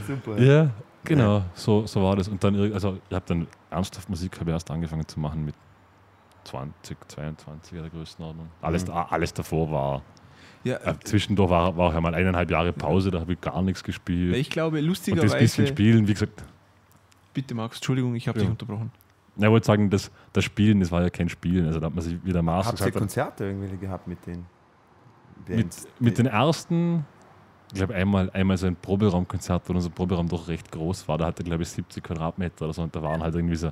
Super. 0.07 0.37
Ja, 0.41 0.69
genau, 1.03 1.43
so, 1.53 1.85
so 1.85 2.01
war 2.03 2.15
das. 2.15 2.27
Und 2.27 2.43
dann, 2.43 2.55
also 2.73 2.97
ich 3.09 3.15
habe 3.15 3.25
dann 3.27 3.47
ernsthaft 3.69 4.09
Musik 4.09 4.39
habe 4.39 4.49
ich 4.49 4.53
erst 4.53 4.69
angefangen 4.71 5.07
zu 5.07 5.19
machen 5.19 5.45
mit 5.45 5.55
20, 6.45 6.97
22 7.09 7.77
der 7.79 7.89
Größenordnung. 7.89 8.49
Alles, 8.61 8.85
Mhm. 8.87 8.93
alles 8.93 9.33
davor 9.33 9.71
war, 9.71 10.01
ja, 10.63 10.77
äh, 10.77 10.95
zwischendurch 11.03 11.49
war, 11.49 11.75
war 11.77 11.89
auch 11.89 11.93
einmal 11.95 12.13
eineinhalb 12.15 12.49
Jahre 12.51 12.71
Pause, 12.73 13.11
da 13.11 13.19
habe 13.19 13.33
ich 13.33 13.41
gar 13.41 13.61
nichts 13.61 13.83
gespielt. 13.83 14.35
ich 14.35 14.49
glaube, 14.49 14.79
Und 14.79 14.87
das 14.87 14.97
bisschen 15.01 15.15
lustigerweise. 15.15 15.67
Spielen, 15.67 16.07
wie 16.07 16.13
gesagt, 16.13 16.43
Bitte, 17.33 17.55
Max, 17.55 17.77
Entschuldigung, 17.77 18.13
ich 18.15 18.27
habe 18.27 18.37
Ja. 18.39 18.43
dich 18.43 18.51
unterbrochen. 18.51 18.91
ich 19.37 19.45
wollte 19.47 19.65
sagen, 19.65 19.89
das, 19.89 20.11
das 20.33 20.43
Spielen, 20.43 20.81
das 20.81 20.91
war 20.91 21.01
ja 21.01 21.09
kein 21.09 21.29
Spielen. 21.29 21.65
Also 21.65 21.79
da 21.79 21.85
hat 21.87 21.95
man 21.95 22.03
sich 22.03 22.23
wieder 22.25 22.41
Maß 22.41 22.67
Habt 22.67 22.81
ihr. 22.81 22.91
Konzerte 22.91 23.45
irgendwie 23.45 23.77
gehabt 23.77 24.07
mit 24.07 24.25
den 24.27 24.45
Mit, 25.47 25.57
Bands? 25.57 25.87
mit 25.99 26.17
den 26.17 26.25
ersten, 26.25 27.05
ich 27.69 27.75
glaube 27.77 27.95
einmal, 27.95 28.29
einmal 28.31 28.57
so 28.57 28.67
ein 28.67 28.75
Proberaumkonzert, 28.75 29.67
wo 29.69 29.73
unser 29.73 29.89
Proberaum 29.89 30.27
doch 30.27 30.47
recht 30.49 30.69
groß 30.71 31.07
war. 31.07 31.17
Da 31.17 31.27
hatte, 31.27 31.43
glaube 31.43 31.63
ich, 31.63 31.69
70 31.69 32.03
Quadratmeter 32.03 32.65
oder 32.65 32.73
so. 32.73 32.81
Und 32.83 32.93
da 32.95 33.01
waren 33.01 33.21
halt 33.23 33.33
irgendwie 33.33 33.55
so, 33.55 33.71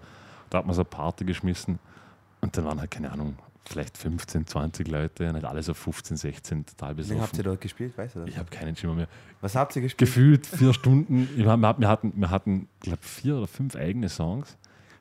da 0.50 0.60
hat 0.60 0.66
man 0.66 0.74
so 0.74 0.82
eine 0.82 0.90
Party 0.90 1.26
geschmissen. 1.26 1.78
Und 2.40 2.56
dann 2.58 2.64
waren 2.64 2.80
halt, 2.80 2.90
keine 2.92 3.12
Ahnung, 3.12 3.36
vielleicht 3.70 3.98
15, 3.98 4.48
20 4.48 4.88
Leute 4.88 5.32
halt 5.32 5.46
alle 5.46 5.64
so 5.64 5.74
15, 5.74 6.18
16, 6.18 6.66
total 6.66 6.98
Wie 6.98 7.02
lange 7.02 7.22
habt 7.22 7.34
ihr 7.34 7.38
besoffen. 7.38 7.44
dort 7.44 7.62
gespielt? 7.62 7.98
Weißt 7.98 8.16
du 8.16 8.20
das? 8.22 8.30
Ich 8.30 8.38
habe 8.38 8.50
keinen 8.50 8.76
Schimmer 8.76 8.96
mehr. 8.96 9.08
Was 9.42 9.56
habt 9.56 9.76
ihr 9.76 9.82
gespielt? 9.82 10.10
Gefühlt 10.10 10.46
vier 10.46 10.74
Stunden. 10.74 11.30
Wir 11.36 11.50
hatten, 11.50 12.14
wir 12.16 12.30
hatten, 12.30 12.68
glaube 12.80 13.00
vier 13.02 13.38
oder 13.38 13.48
fünf 13.48 13.76
eigene 13.76 14.10
Songs, 14.10 14.58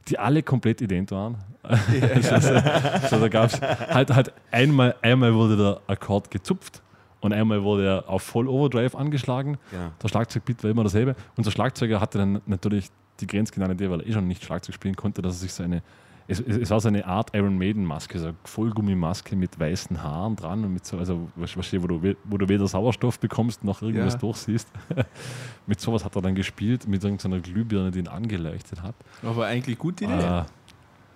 die 0.09 0.19
alle 0.19 0.43
komplett 0.43 0.81
ident 0.81 1.11
waren. 1.11 1.39
also, 1.63 3.09
so, 3.09 3.21
da 3.21 3.29
gab 3.29 3.53
es 3.53 3.61
halt, 3.61 4.11
halt 4.11 4.33
einmal, 4.51 4.95
einmal 5.03 5.35
wurde 5.35 5.57
der 5.57 5.81
Akkord 5.87 6.31
gezupft 6.31 6.83
und 7.21 7.33
einmal 7.33 7.63
wurde 7.63 7.87
er 7.87 8.09
auf 8.09 8.23
Voll 8.23 8.49
Overdrive 8.49 8.95
angeschlagen. 8.95 9.59
Genau. 9.71 9.91
Der 10.03 10.09
Schlagzeugbeat 10.09 10.63
war 10.63 10.71
immer 10.71 10.85
dasselbe. 10.85 11.17
Unser 11.37 11.51
Schlagzeuger 11.51 12.01
hatte 12.01 12.19
dann 12.19 12.41
natürlich 12.47 12.91
die 13.21 13.27
grenzgenannte 13.27 13.75
Idee, 13.75 13.91
weil 13.91 14.01
er 14.01 14.07
eh 14.07 14.13
schon 14.13 14.29
nicht 14.29 14.45
Schlagzeug 14.45 14.75
spielen 14.75 14.95
konnte, 14.95 15.23
dass 15.23 15.37
er 15.37 15.41
sich 15.41 15.53
so 15.53 15.63
eine, 15.63 15.83
es, 16.31 16.41
es, 16.41 16.57
es 16.59 16.71
war 16.71 16.79
so 16.81 16.89
eine 16.89 17.07
Art 17.07 17.35
Iron 17.35 17.57
Maiden 17.59 17.85
Maske, 17.85 18.19
so 18.19 18.27
eine 18.27 18.37
Vollgummimaske 18.45 19.35
mit 19.35 19.59
weißen 19.59 20.03
Haaren 20.03 20.37
dran 20.37 20.63
und 20.65 20.75
mit 20.75 20.85
so, 20.87 20.99
also 20.99 21.29
was, 21.37 21.57
was, 21.57 21.73
wo, 21.73 21.87
du, 21.87 22.15
wo 22.25 22.37
du 22.37 22.49
weder 22.49 22.69
Sauerstoff 22.69 23.19
bekommst 23.19 23.65
noch 23.65 23.81
irgendwas 23.83 24.13
Ja. 24.15 24.19
durchsiehst. 24.21 24.69
mit 25.67 25.81
sowas 25.81 26.05
hat 26.05 26.15
er 26.17 26.23
dann 26.23 26.35
gespielt, 26.35 26.87
mit 26.87 27.03
irgendeiner 27.03 27.41
Glühbirne, 27.41 27.91
die 27.91 28.01
ihn 28.01 28.09
angeleuchtet 28.09 28.83
hat. 28.83 28.95
Aber 29.23 29.47
eigentlich 29.47 29.79
gute 29.79 30.05
Idee. 30.05 30.13
Ah, 30.15 30.47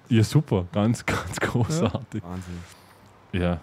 ja, 0.09 0.25
super, 0.25 0.67
ganz, 0.73 1.05
ganz 1.07 1.39
großartig. 1.41 2.23
Wahnsinn. 2.25 2.59
Ja. 3.33 3.61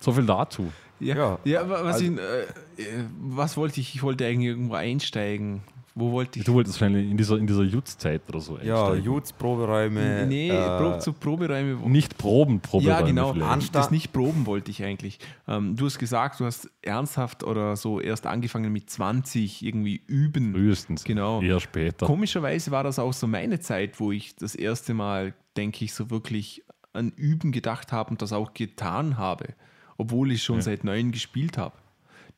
So 0.00 0.12
viel 0.12 0.26
dazu. 0.26 0.72
Ja, 1.00 1.14
Ja, 1.16 1.38
ja, 1.44 1.68
wa- 1.68 1.84
was, 1.84 1.96
also- 1.96 2.04
ich, 2.12 2.18
äh, 2.18 2.82
äh, 2.82 3.04
was 3.20 3.56
wollte 3.56 3.80
ich? 3.80 3.94
Ich 3.94 4.02
wollte 4.02 4.26
eigentlich 4.26 4.48
irgendwo 4.48 4.74
einsteigen. 4.74 5.60
Wo 6.00 6.12
wollte 6.12 6.38
ich? 6.38 6.44
Du 6.44 6.54
wolltest 6.54 6.80
wahrscheinlich 6.80 7.10
in 7.10 7.16
dieser, 7.16 7.36
in 7.38 7.46
dieser 7.46 7.62
Jutz-Zeit 7.64 8.22
oder 8.28 8.40
so 8.40 8.58
Ja. 8.58 8.94
Jutz, 8.94 9.32
Proberäume. 9.32 10.26
nee, 10.28 10.48
äh, 10.50 10.78
Prob, 10.78 11.00
zu 11.02 11.12
Proberäume. 11.12 11.74
Nicht 11.88 12.16
Proben, 12.16 12.60
Proberäume 12.60 13.00
ja, 13.00 13.06
genau. 13.06 13.32
vielleicht. 13.32 13.74
Das 13.74 13.90
nicht 13.90 14.12
proben 14.12 14.46
wollte 14.46 14.70
ich 14.70 14.82
eigentlich. 14.84 15.18
Ähm, 15.48 15.74
du 15.76 15.86
hast 15.86 15.98
gesagt, 15.98 16.38
du 16.40 16.44
hast 16.44 16.70
ernsthaft 16.82 17.42
oder 17.42 17.74
so 17.76 18.00
erst 18.00 18.26
angefangen 18.26 18.72
mit 18.72 18.88
20 18.90 19.64
irgendwie 19.64 20.00
üben. 20.06 20.52
Frühestens. 20.52 21.04
Genau. 21.04 21.42
Eher 21.42 21.60
später. 21.60 22.06
Komischerweise 22.06 22.70
war 22.70 22.84
das 22.84 22.98
auch 22.98 23.12
so 23.12 23.26
meine 23.26 23.58
Zeit, 23.60 23.98
wo 23.98 24.12
ich 24.12 24.36
das 24.36 24.54
erste 24.54 24.94
Mal, 24.94 25.34
denke 25.56 25.84
ich, 25.84 25.94
so 25.94 26.10
wirklich 26.10 26.62
an 26.92 27.10
Üben 27.16 27.52
gedacht 27.52 27.92
habe 27.92 28.10
und 28.10 28.22
das 28.22 28.32
auch 28.32 28.54
getan 28.54 29.18
habe, 29.18 29.54
obwohl 29.96 30.32
ich 30.32 30.42
schon 30.42 30.56
Ja. 30.56 30.62
seit 30.62 30.84
neun 30.84 31.10
gespielt 31.12 31.58
habe. 31.58 31.74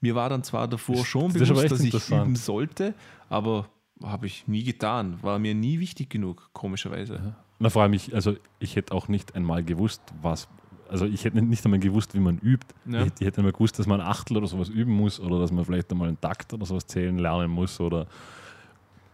Mir 0.03 0.15
war 0.15 0.31
dann 0.31 0.43
zwar 0.43 0.67
davor 0.67 1.05
schon 1.05 1.31
das 1.33 1.47
bewusst, 1.49 1.71
dass 1.71 1.81
ich 1.81 2.11
üben 2.11 2.35
sollte, 2.35 2.95
aber 3.31 3.71
habe 4.03 4.27
ich 4.27 4.47
nie 4.47 4.65
getan. 4.65 5.19
War 5.23 5.39
mir 5.39 5.55
nie 5.55 5.81
wichtig 5.81 6.11
genug, 6.11 6.51
komischerweise. 6.53 7.35
Na, 7.59 7.71
vor 7.71 7.83
allem, 7.83 7.93
ich, 7.95 8.15
also 8.15 8.35
ich 8.59 8.77
hätte 8.77 8.93
auch 8.95 9.09
nicht 9.09 9.35
einmal 9.35 9.63
gewusst, 9.65 10.03
was. 10.21 10.49
Also 10.89 11.07
ich 11.07 11.25
hätte 11.25 11.41
nicht 11.41 11.65
einmal 11.65 11.79
gewusst, 11.81 12.15
wie 12.15 12.19
man 12.21 12.39
übt. 12.39 12.67
Ja. 12.87 12.99
Ich, 13.01 13.07
hätte- 13.07 13.15
ich 13.21 13.27
hätte 13.29 13.39
einmal 13.39 13.53
gewusst, 13.53 13.79
dass 13.79 13.87
man 13.87 14.01
ein 14.01 14.07
Achtel 14.07 14.37
oder 14.39 14.47
sowas 14.49 14.69
üben 14.69 14.93
muss 14.93 15.21
oder 15.21 15.39
dass 15.39 15.53
man 15.53 15.65
vielleicht 15.65 15.91
einmal 15.93 16.09
einen 16.09 16.21
Takt 16.21 16.53
oder 16.53 16.67
sowas 16.67 16.87
zählen 16.87 17.17
lernen 17.19 17.51
muss 17.51 17.79
oder 17.81 18.07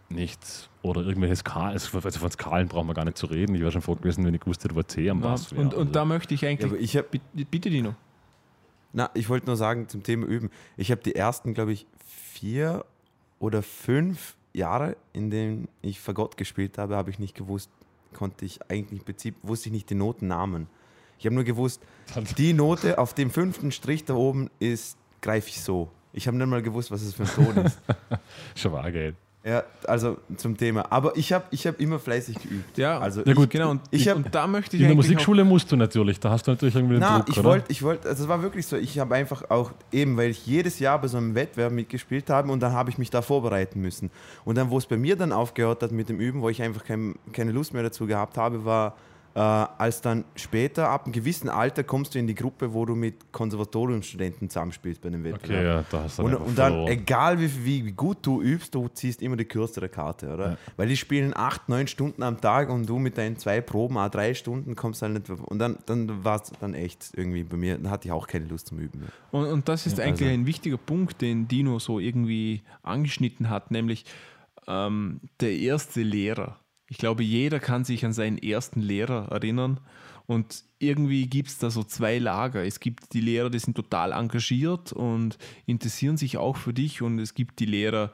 nichts. 0.09 0.69
Oder 0.81 1.01
irgendwelche 1.01 1.35
Skalen. 1.35 1.73
Also 1.73 1.99
von 1.99 2.31
Skalen 2.31 2.67
brauchen 2.67 2.87
wir 2.87 2.93
gar 2.93 3.05
nicht 3.05 3.17
zu 3.17 3.25
reden. 3.27 3.53
Ich 3.55 3.61
wäre 3.61 3.71
schon 3.71 3.81
froh 3.81 3.95
gewesen, 3.95 4.25
wenn 4.25 4.33
ich 4.33 4.39
gewusst 4.41 4.63
hätte, 4.63 4.75
wo 4.75 4.81
C 4.81 5.09
am 5.09 5.21
Ja, 5.21 5.27
Bass 5.27 5.51
wäre. 5.51 5.61
und, 5.61 5.73
und 5.73 5.79
Also, 5.79 5.91
da 5.91 6.05
möchte 6.05 6.33
ich 6.33 6.41
Ja, 6.41 6.49
eigentlich. 6.49 6.71
aber 6.71 6.79
ich 6.79 6.95
habe 6.95 7.07
bitte, 7.11 7.45
bitte 7.51 7.69
Dino. 7.69 7.93
Na, 8.93 9.09
ich 9.13 9.27
wollte 9.29 9.47
nur 9.47 9.57
sagen 9.57 9.89
zum 9.89 10.01
Thema 10.01 10.25
Üben. 10.25 10.49
Ich 10.77 10.91
habe 10.91 11.01
die 11.03 11.13
ersten, 11.15 11.53
glaube 11.53 11.73
ich, 11.73 11.85
vier 12.05 12.85
oder 13.39 13.61
fünf 13.61 14.35
Jahre, 14.53 14.97
in 15.13 15.29
denen 15.29 15.67
ich 15.81 15.99
Fagott 15.99 16.37
gespielt 16.37 16.77
habe, 16.77 16.95
habe 16.95 17.09
ich 17.09 17.19
nicht 17.19 17.35
gewusst, 17.35 17.69
konnte 18.13 18.45
ich 18.45 18.59
eigentlich 18.69 18.99
im 18.99 19.05
Prinzip, 19.05 19.35
wusste 19.43 19.69
ich 19.69 19.73
nicht 19.73 19.89
die 19.89 19.95
Notennamen. 19.95 20.67
Ich 21.19 21.25
habe 21.25 21.35
nur 21.35 21.43
gewusst, 21.43 21.81
die 22.37 22.53
Note 22.53 22.97
auf 22.97 23.13
dem 23.13 23.31
fünften 23.31 23.71
Strich 23.71 24.05
da 24.05 24.13
oben 24.13 24.49
ist, 24.59 24.97
greife 25.21 25.49
ich 25.49 25.61
so. 25.61 25.89
Ich 26.13 26.27
habe 26.27 26.37
nicht 26.37 26.47
mal 26.47 26.61
gewusst, 26.61 26.91
was 26.91 27.01
es 27.01 27.13
für 27.13 27.23
ein 27.23 27.29
Ton 27.29 27.65
ist. 27.65 27.79
schon 28.55 28.71
war 28.71 28.91
geil. 28.91 29.15
Ja, 29.47 29.63
also 29.85 30.17
zum 30.35 30.57
Thema. 30.57 30.85
Aber 30.91 31.15
ich 31.15 31.31
habe 31.31 31.45
ich 31.51 31.65
hab 31.65 31.79
immer 31.79 31.99
fleißig 31.99 32.37
geübt. 32.37 32.77
Ja, 32.77 32.99
Also 32.99 33.21
Ja, 33.23 33.33
gut. 33.33 33.49
genau. 33.49 33.71
Und, 33.71 33.81
Ich 33.91 34.07
hab- 34.09 34.17
und 34.17 34.35
da 34.35 34.45
möchte 34.45 34.75
ich 34.75 34.81
In 34.81 34.87
der 34.89 34.95
Musikschule 34.95 35.45
musst 35.45 35.71
du 35.71 35.77
natürlich. 35.77 36.19
Da 36.19 36.29
hast 36.31 36.45
du 36.47 36.51
natürlich 36.51 36.75
irgendwie 36.75 36.95
den 36.95 37.01
Na, 37.01 37.19
Druck, 37.19 37.29
ich 37.29 37.43
wollte, 37.43 37.71
ich 37.71 37.81
wollte, 37.83 38.09
also 38.09 38.23
es 38.23 38.29
war 38.29 38.41
wirklich 38.41 38.67
so, 38.67 38.75
ich 38.75 38.99
habe 38.99 39.15
einfach 39.15 39.49
auch 39.49 39.71
eben, 39.91 40.17
weil 40.17 40.31
ich 40.31 40.45
jedes 40.45 40.79
Jahr 40.79 40.99
bei 40.99 41.07
so 41.07 41.17
einem 41.17 41.33
Wettbewerb 41.33 41.71
mitgespielt 41.71 42.29
habe 42.29 42.51
und 42.51 42.59
dann 42.59 42.73
habe 42.73 42.89
ich 42.89 42.97
mich 42.97 43.09
da 43.09 43.21
vorbereiten 43.21 43.79
müssen. 43.81 44.11
Und 44.43 44.55
dann, 44.57 44.69
wo 44.69 44.77
es 44.77 44.85
bei 44.85 44.97
mir 44.97 45.15
dann 45.15 45.31
aufgehört 45.31 45.81
hat 45.81 45.91
mit 45.93 46.09
dem 46.09 46.19
Üben, 46.19 46.41
wo 46.41 46.49
ich 46.49 46.61
einfach 46.61 46.83
kein, 46.83 47.15
keine 47.31 47.53
Lust 47.53 47.73
mehr 47.73 47.83
dazu 47.83 48.05
gehabt 48.05 48.37
habe, 48.37 48.65
war, 48.65 48.95
äh, 49.37 49.39
als 49.39 50.01
dann 50.01 50.25
später, 50.35 50.89
ab 50.89 51.03
einem 51.05 51.13
gewissen 51.13 51.47
Alter, 51.47 51.83
kommst 51.83 52.15
du 52.15 52.19
in 52.19 52.25
die 52.25 52.33
Gruppe, 52.33 52.73
wo 52.73 52.85
du 52.85 52.95
mit 52.95 53.31
Konservatoriumstudenten 53.31 54.49
zusammenspielst 54.49 54.99
bei 54.99 55.09
einem 55.09 55.23
Wettbewerb. 55.23 55.59
Okay, 55.59 55.65
ja, 55.65 55.83
da 55.91 56.03
hast 56.05 56.17
du 56.17 56.23
Und, 56.23 56.33
und 56.35 56.57
dann, 56.57 56.71
verloren. 56.71 56.91
egal 56.91 57.39
wie, 57.39 57.65
wie, 57.65 57.85
wie 57.85 57.91
gut 57.91 58.17
du 58.23 58.41
übst, 58.41 58.73
du 58.73 58.87
ziehst 58.87 59.21
immer 59.21 59.35
die 59.35 59.45
kürzere 59.45 59.89
Karte, 59.89 60.33
oder? 60.33 60.51
Ja. 60.53 60.57
Weil 60.75 60.87
die 60.87 60.97
spielen 60.97 61.33
acht, 61.35 61.69
neun 61.69 61.85
Stunden 61.85 62.23
am 62.23 62.41
Tag 62.41 62.69
und 62.71 62.89
du 62.89 62.97
mit 62.97 63.19
deinen 63.19 63.37
zwei 63.37 63.61
Proben, 63.61 63.97
a 63.99 64.09
drei 64.09 64.33
Stunden, 64.33 64.75
kommst 64.75 65.03
halt 65.03 65.13
nicht. 65.13 65.29
Und 65.29 65.59
dann, 65.59 65.77
dann 65.85 66.23
war 66.23 66.41
es 66.41 66.51
dann 66.59 66.73
echt 66.73 67.11
irgendwie 67.15 67.43
bei 67.43 67.57
mir, 67.57 67.77
dann 67.77 67.91
hatte 67.91 68.07
ich 68.07 68.11
auch 68.11 68.25
keine 68.25 68.45
Lust 68.45 68.67
zum 68.69 68.79
Üben 68.79 69.01
mehr. 69.01 69.09
Und, 69.29 69.45
und 69.45 69.69
das 69.69 69.85
ist 69.85 69.99
Ja, 69.99 70.05
eigentlich 70.05 70.27
also- 70.29 70.33
ein 70.41 70.47
wichtiger 70.47 70.77
Punkt, 70.77 71.21
den 71.21 71.47
Dino 71.47 71.77
so 71.77 71.99
irgendwie 71.99 72.63
angeschnitten 72.81 73.51
hat, 73.51 73.69
nämlich 73.69 74.05
ähm, 74.67 75.21
der 75.41 75.51
erste 75.51 76.01
Lehrer. 76.01 76.57
Ich 76.89 76.97
glaube, 76.97 77.23
jeder 77.23 77.59
kann 77.59 77.83
sich 77.83 78.05
an 78.05 78.13
seinen 78.13 78.37
ersten 78.37 78.81
Lehrer 78.81 79.27
erinnern. 79.31 79.79
Und 80.25 80.63
irgendwie 80.79 81.27
gibt 81.27 81.49
es 81.49 81.57
da 81.57 81.69
so 81.69 81.83
zwei 81.83 82.17
Lager. 82.19 82.65
Es 82.65 82.79
gibt 82.79 83.13
die 83.13 83.21
Lehrer, 83.21 83.49
die 83.49 83.59
sind 83.59 83.75
total 83.75 84.11
engagiert 84.11 84.91
und 84.93 85.37
interessieren 85.65 86.17
sich 86.17 86.37
auch 86.37 86.57
für 86.57 86.73
dich. 86.73 87.01
Und 87.01 87.19
es 87.19 87.33
gibt 87.33 87.59
die 87.59 87.65
Lehrer, 87.65 88.11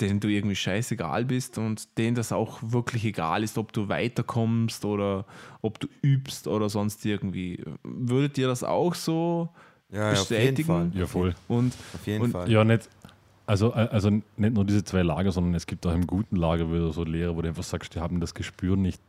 denen 0.00 0.20
du 0.20 0.28
irgendwie 0.28 0.56
scheißegal 0.56 1.24
bist 1.24 1.58
und 1.58 1.96
denen 1.98 2.14
das 2.14 2.30
auch 2.30 2.58
wirklich 2.62 3.04
egal 3.04 3.42
ist, 3.42 3.56
ob 3.58 3.72
du 3.72 3.88
weiterkommst 3.88 4.84
oder 4.84 5.24
ob 5.62 5.80
du 5.80 5.88
übst 6.02 6.46
oder 6.48 6.68
sonst 6.68 7.04
irgendwie. 7.06 7.64
Würdet 7.82 8.36
ihr 8.38 8.46
das 8.46 8.62
auch 8.62 8.94
so 8.94 9.48
Ja, 9.90 10.10
bestätigen? 10.10 10.92
Ja, 10.94 11.06
voll. 11.06 11.34
Und 11.48 11.74
Auf 11.94 12.06
jeden 12.06 12.24
Und- 12.24 12.32
Fall. 12.32 12.50
Ja, 12.50 12.62
nicht. 12.62 12.88
Also, 13.46 13.72
also 13.72 14.10
nicht 14.10 14.54
nur 14.54 14.64
diese 14.64 14.82
zwei 14.84 15.02
Lager, 15.02 15.30
sondern 15.30 15.54
es 15.54 15.66
gibt 15.66 15.86
auch 15.86 15.94
im 15.94 16.06
guten 16.06 16.36
Lager 16.36 16.68
wieder 16.72 16.92
so 16.92 17.04
Lehrer, 17.04 17.36
wo 17.36 17.42
du 17.42 17.48
einfach 17.48 17.62
sagst, 17.62 17.94
die 17.94 18.00
haben 18.00 18.20
das 18.20 18.34
Gespür 18.34 18.76
nicht, 18.76 19.00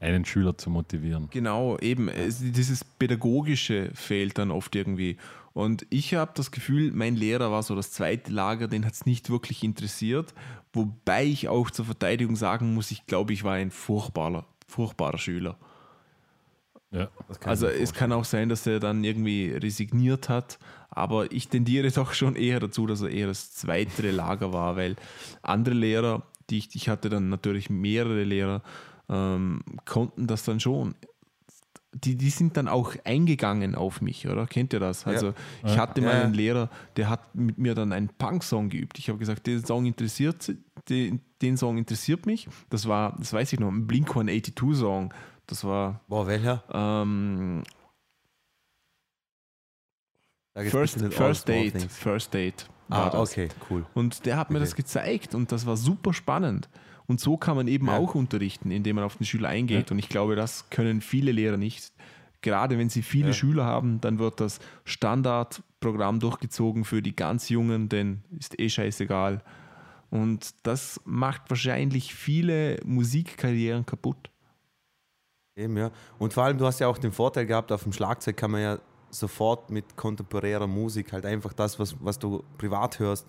einen 0.00 0.24
Schüler 0.24 0.58
zu 0.58 0.68
motivieren. 0.68 1.28
genau, 1.30 1.78
eben, 1.78 2.08
es, 2.08 2.40
dieses 2.40 2.84
Pädagogische 2.84 3.90
fehlt 3.94 4.36
dann 4.36 4.50
oft 4.50 4.74
irgendwie. 4.74 5.16
Und 5.52 5.86
ich 5.90 6.14
habe 6.14 6.32
das 6.34 6.50
Gefühl, 6.50 6.90
mein 6.92 7.14
Lehrer 7.14 7.52
war 7.52 7.62
so 7.62 7.76
das 7.76 7.92
zweite 7.92 8.32
Lager, 8.32 8.66
den 8.66 8.84
hat 8.84 8.94
es 8.94 9.06
nicht 9.06 9.30
wirklich 9.30 9.62
interessiert. 9.62 10.34
Wobei 10.72 11.24
ich 11.24 11.48
auch 11.48 11.70
zur 11.70 11.84
Verteidigung 11.84 12.36
sagen 12.36 12.74
muss, 12.74 12.90
ich 12.90 13.06
glaube, 13.06 13.32
ich 13.32 13.44
war 13.44 13.54
ein 13.54 13.70
furchtbarer, 13.70 14.44
furchtbarer 14.66 15.18
Schüler. 15.18 15.56
Ja. 16.90 17.08
Das 17.28 17.38
kann 17.38 17.50
Also 17.50 17.66
es 17.66 17.92
kann 17.92 18.12
auch 18.12 18.24
sein, 18.24 18.48
dass 18.48 18.66
er 18.66 18.80
dann 18.80 19.04
irgendwie 19.04 19.52
resigniert 19.52 20.28
hat, 20.28 20.58
aber 20.94 21.32
ich 21.32 21.48
tendiere 21.48 21.90
doch 21.90 22.12
schon 22.12 22.36
eher 22.36 22.60
dazu, 22.60 22.86
dass 22.86 23.02
er 23.02 23.10
eher 23.10 23.26
das 23.26 23.52
zweite 23.52 24.10
Lager 24.10 24.52
war, 24.52 24.76
weil 24.76 24.96
andere 25.42 25.74
Lehrer, 25.74 26.22
die 26.50 26.58
ich, 26.58 26.74
ich 26.74 26.88
hatte 26.88 27.08
dann 27.08 27.28
natürlich 27.28 27.70
mehrere 27.70 28.24
Lehrer, 28.24 28.62
ähm, 29.08 29.60
konnten 29.84 30.26
das 30.26 30.44
dann 30.44 30.60
schon. 30.60 30.94
Die, 31.94 32.16
die 32.16 32.30
sind 32.30 32.56
dann 32.56 32.68
auch 32.68 32.94
eingegangen 33.04 33.74
auf 33.74 34.00
mich, 34.00 34.26
oder? 34.26 34.46
Kennt 34.46 34.72
ihr 34.72 34.80
das? 34.80 35.06
Also 35.06 35.34
ich 35.64 35.74
Ja. 35.74 35.82
hatte 35.82 36.00
mal 36.00 36.14
Ja. 36.16 36.24
einen 36.24 36.32
Lehrer, 36.34 36.70
der 36.96 37.10
hat 37.10 37.34
mit 37.34 37.58
mir 37.58 37.74
dann 37.74 37.92
einen 37.92 38.08
Punk-Song 38.08 38.70
geübt. 38.70 38.98
Ich 38.98 39.08
habe 39.10 39.18
gesagt, 39.18 39.46
den 39.46 39.62
Song 39.64 39.84
interessiert, 39.84 40.54
den, 40.88 41.20
den 41.42 41.58
Song 41.58 41.76
interessiert 41.76 42.24
mich. 42.24 42.48
Das 42.70 42.88
war, 42.88 43.14
das 43.18 43.34
weiß 43.34 43.52
ich 43.52 43.60
noch, 43.60 43.68
ein 43.70 43.86
Blink-182-Song. 43.86 45.12
Das 45.46 45.64
war 45.64 46.00
Boah, 46.08 46.26
welcher? 46.26 46.62
ähm, 46.72 47.62
First, 50.54 51.00
First 51.12 51.48
Date. 51.48 51.82
First 51.90 52.34
Date. 52.34 52.68
war 52.88 53.06
Ah, 53.06 53.10
das. 53.10 53.30
okay, 53.32 53.48
cool. 53.70 53.86
Und 53.94 54.26
der 54.26 54.36
hat 54.36 54.50
mir 54.50 54.56
Okay. 54.58 54.64
das 54.66 54.74
gezeigt 54.74 55.34
und 55.34 55.50
das 55.50 55.64
war 55.66 55.76
super 55.76 56.12
spannend. 56.12 56.68
Und 57.06 57.20
so 57.20 57.36
kann 57.36 57.56
man 57.56 57.68
eben 57.68 57.86
Ja. 57.86 57.96
auch 57.96 58.14
unterrichten, 58.14 58.70
indem 58.70 58.96
man 58.96 59.04
auf 59.04 59.16
den 59.16 59.24
Schüler 59.24 59.48
eingeht. 59.48 59.90
Und 59.90 59.98
ich 59.98 60.08
glaube, 60.08 60.36
das 60.36 60.68
können 60.70 61.00
viele 61.00 61.32
Lehrer 61.32 61.56
nicht. 61.56 61.92
Gerade 62.42 62.76
wenn 62.78 62.88
sie 62.90 63.02
viele 63.02 63.28
Ja. 63.28 63.32
Schüler 63.32 63.64
haben, 63.64 64.00
dann 64.00 64.18
wird 64.18 64.40
das 64.40 64.58
Standardprogramm 64.84 66.20
durchgezogen 66.20 66.84
für 66.84 67.00
die 67.02 67.14
ganz 67.16 67.48
Jungen, 67.48 67.88
denn 67.88 68.22
ist 68.38 68.58
eh 68.58 68.68
scheißegal. 68.68 69.42
Und 70.10 70.54
das 70.64 71.00
macht 71.04 71.48
wahrscheinlich 71.48 72.14
viele 72.14 72.78
Musikkarrieren 72.84 73.86
kaputt. 73.86 74.30
Eben, 75.56 75.76
ja. 75.76 75.90
Und 76.18 76.32
vor 76.34 76.44
allem, 76.44 76.58
du 76.58 76.66
hast 76.66 76.78
ja 76.80 76.88
auch 76.88 76.98
den 76.98 77.12
Vorteil 77.12 77.46
gehabt, 77.46 77.72
auf 77.72 77.82
dem 77.84 77.92
Schlagzeug 77.92 78.36
kann 78.36 78.50
man 78.50 78.60
ja 78.62 78.78
sofort 79.12 79.70
mit 79.70 79.96
kontemporärer 79.96 80.66
Musik 80.66 81.12
halt 81.12 81.24
einfach 81.26 81.52
das, 81.52 81.78
was, 81.78 81.94
was 82.00 82.18
du 82.18 82.42
privat 82.58 82.98
hörst, 82.98 83.26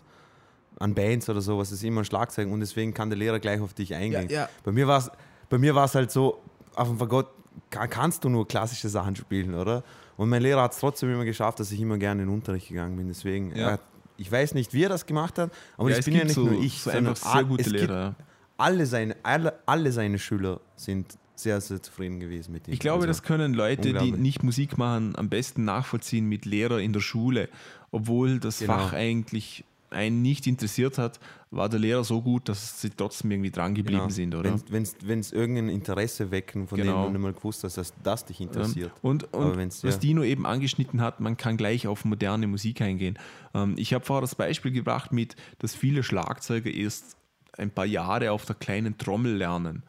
an 0.80 0.96
Bands 0.96 1.30
oder 1.30 1.42
sowas, 1.42 1.72
ist 1.72 1.84
immer 1.84 2.02
ein 2.02 2.06
Schlagzeug 2.06 2.50
und 2.50 2.60
deswegen 2.62 2.94
kann 2.94 3.10
der 3.10 3.20
Lehrer 3.20 3.40
gleich 3.40 3.60
auf 3.62 3.74
dich 3.74 3.94
eingehen. 3.94 4.28
ja. 4.30 4.50
Bei 4.64 4.72
mir 4.72 4.88
war 4.88 4.98
es 5.00 5.12
bei 5.50 5.58
mir 5.60 5.76
war's 5.76 5.94
halt 5.94 6.10
so, 6.10 6.42
auf 6.76 6.88
dem 6.88 6.98
Fagott 6.98 7.28
ka- 7.70 7.86
kannst 7.86 8.24
du 8.24 8.30
nur 8.30 8.48
klassische 8.48 8.90
Sachen 8.90 9.16
spielen, 9.16 9.54
oder? 9.54 9.84
Und 10.18 10.30
mein 10.30 10.42
Lehrer 10.42 10.64
hat 10.64 10.72
es 10.74 10.80
trotzdem 10.80 11.12
immer 11.14 11.26
geschafft, 11.26 11.60
dass 11.60 11.72
ich 11.72 11.80
immer 11.80 11.98
gerne 12.00 12.24
in 12.24 12.28
den 12.30 12.34
Unterricht 12.36 12.70
gegangen 12.70 12.96
bin. 12.98 13.08
Deswegen, 13.08 13.56
Ja. 13.56 13.72
er, 13.72 13.80
ich 14.18 14.32
weiß 14.32 14.54
nicht, 14.56 14.74
wie 14.74 14.84
er 14.84 14.90
das 14.90 15.06
gemacht 15.06 15.38
hat, 15.38 15.52
aber 15.78 15.92
Ja, 15.92 15.98
es 15.98 16.06
bin 16.06 16.16
ja 16.16 16.24
nicht 16.24 16.34
so, 16.34 16.46
nur 16.46 16.60
ich, 16.64 16.82
so 16.82 16.90
sondern 16.92 17.14
einfach 17.14 17.34
sehr 17.34 17.44
gute 17.44 17.70
Lehrer. 17.70 18.16
alle 18.58 18.86
seine, 18.88 19.16
alle, 19.22 19.60
alle 19.68 19.92
seine 19.92 20.18
Schüler 20.18 20.60
sind 20.76 21.18
sehr, 21.36 21.60
sehr 21.62 21.82
zufrieden 21.82 22.20
gewesen 22.20 22.52
mit 22.52 22.68
ihm. 22.68 22.74
Ich 22.74 22.80
glaube, 22.80 23.00
Also, 23.04 23.08
das 23.08 23.24
können 23.24 23.54
Leute, 23.54 23.94
die 23.94 24.12
nicht 24.12 24.44
Musik 24.44 24.78
machen, 24.78 25.16
am 25.16 25.30
besten 25.30 25.66
nachvollziehen 25.66 26.28
mit 26.28 26.46
Lehrer 26.46 26.80
in 26.80 26.94
der 26.94 27.02
Schule. 27.02 27.50
Obwohl 27.92 28.40
das 28.40 28.60
Genau. 28.60 28.74
Fach 28.74 28.94
eigentlich 28.94 29.64
einen 29.90 30.22
nicht 30.24 30.48
interessiert 30.48 30.98
hat, 30.98 31.20
war 31.52 31.70
der 31.70 31.80
Lehrer 31.80 32.04
so 32.04 32.22
gut, 32.22 32.50
dass 32.50 32.82
sie 32.82 32.90
trotzdem 32.90 33.30
irgendwie 33.30 33.52
dran 33.52 33.76
geblieben 33.76 34.00
genau, 34.00 34.10
sind, 34.10 34.34
oder? 34.34 34.60
Wenn 34.70 35.20
es 35.20 35.32
irgendein 35.32 35.70
Interesse 35.70 36.32
wecken, 36.32 36.68
von 36.68 36.80
Genau. 36.80 37.04
dem 37.04 37.14
du 37.14 37.20
nicht 37.20 37.22
mal 37.22 37.34
gewusst 37.34 37.64
hast, 37.64 37.78
dass 37.78 37.94
das 38.02 38.26
dich 38.26 38.42
interessiert. 38.42 38.92
Und, 39.04 39.32
und 39.34 39.56
was 39.58 39.82
ja. 39.84 39.92
Dino 39.98 40.24
eben 40.24 40.48
angeschnitten 40.48 41.00
hat, 41.02 41.20
man 41.20 41.38
kann 41.38 41.58
gleich 41.58 41.86
auf 41.88 42.06
moderne 42.06 42.48
Musik 42.48 42.82
eingehen. 42.82 43.20
Ähm, 43.54 43.76
ich 43.78 43.94
habe 43.94 44.04
vorher 44.04 44.22
das 44.22 44.34
Beispiel 44.34 44.72
gebracht 44.72 45.12
mit, 45.14 45.36
dass 45.60 45.76
viele 45.76 46.02
Schlagzeuger 46.02 46.72
erst 46.72 47.16
ein 47.56 47.70
paar 47.70 47.86
Jahre 47.86 48.32
auf 48.32 48.46
der 48.46 48.56
kleinen 48.56 48.98
Trommel 48.98 49.36
lernen. 49.36 49.84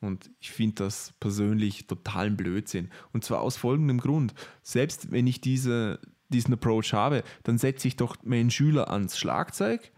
Und 0.00 0.30
ich 0.40 0.50
finde 0.50 0.84
das 0.84 1.12
persönlich 1.18 1.86
totalen 1.86 2.36
Blödsinn. 2.36 2.90
Und 3.12 3.24
zwar 3.24 3.40
aus 3.40 3.56
folgendem 3.56 3.98
Grund. 3.98 4.34
Selbst 4.62 5.10
wenn 5.10 5.26
ich 5.26 5.40
diese, 5.40 6.00
diesen 6.28 6.54
Approach 6.54 6.92
habe, 6.92 7.24
dann 7.42 7.58
setze 7.58 7.88
ich 7.88 7.96
doch 7.96 8.16
meinen 8.22 8.50
Schüler 8.50 8.90
ans 8.90 9.18
Schlagzeug, 9.18 9.90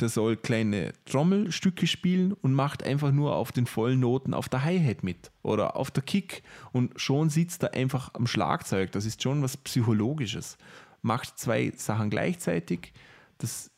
der 0.00 0.08
soll 0.08 0.36
kleine 0.36 0.92
Trommelstücke 1.04 1.86
spielen 1.86 2.32
und 2.32 2.52
macht 2.52 2.82
einfach 2.82 3.12
nur 3.12 3.36
auf 3.36 3.52
den 3.52 3.66
vollen 3.66 4.00
Noten 4.00 4.34
auf 4.34 4.48
der 4.48 4.64
Hi-Hat 4.64 5.02
mit 5.02 5.30
oder 5.42 5.76
auf 5.76 5.90
der 5.90 6.02
Kick 6.02 6.42
und 6.72 7.00
schon 7.00 7.30
sitzt 7.30 7.62
er 7.62 7.74
einfach 7.74 8.10
am 8.14 8.26
Schlagzeug. 8.26 8.92
Das 8.92 9.06
ist 9.06 9.22
schon 9.22 9.42
was 9.42 9.56
Psychologisches. 9.56 10.58
Macht 11.02 11.38
zwei 11.38 11.72
Sachen 11.76 12.10
gleichzeitig. 12.10 12.92
Das, 13.38 13.70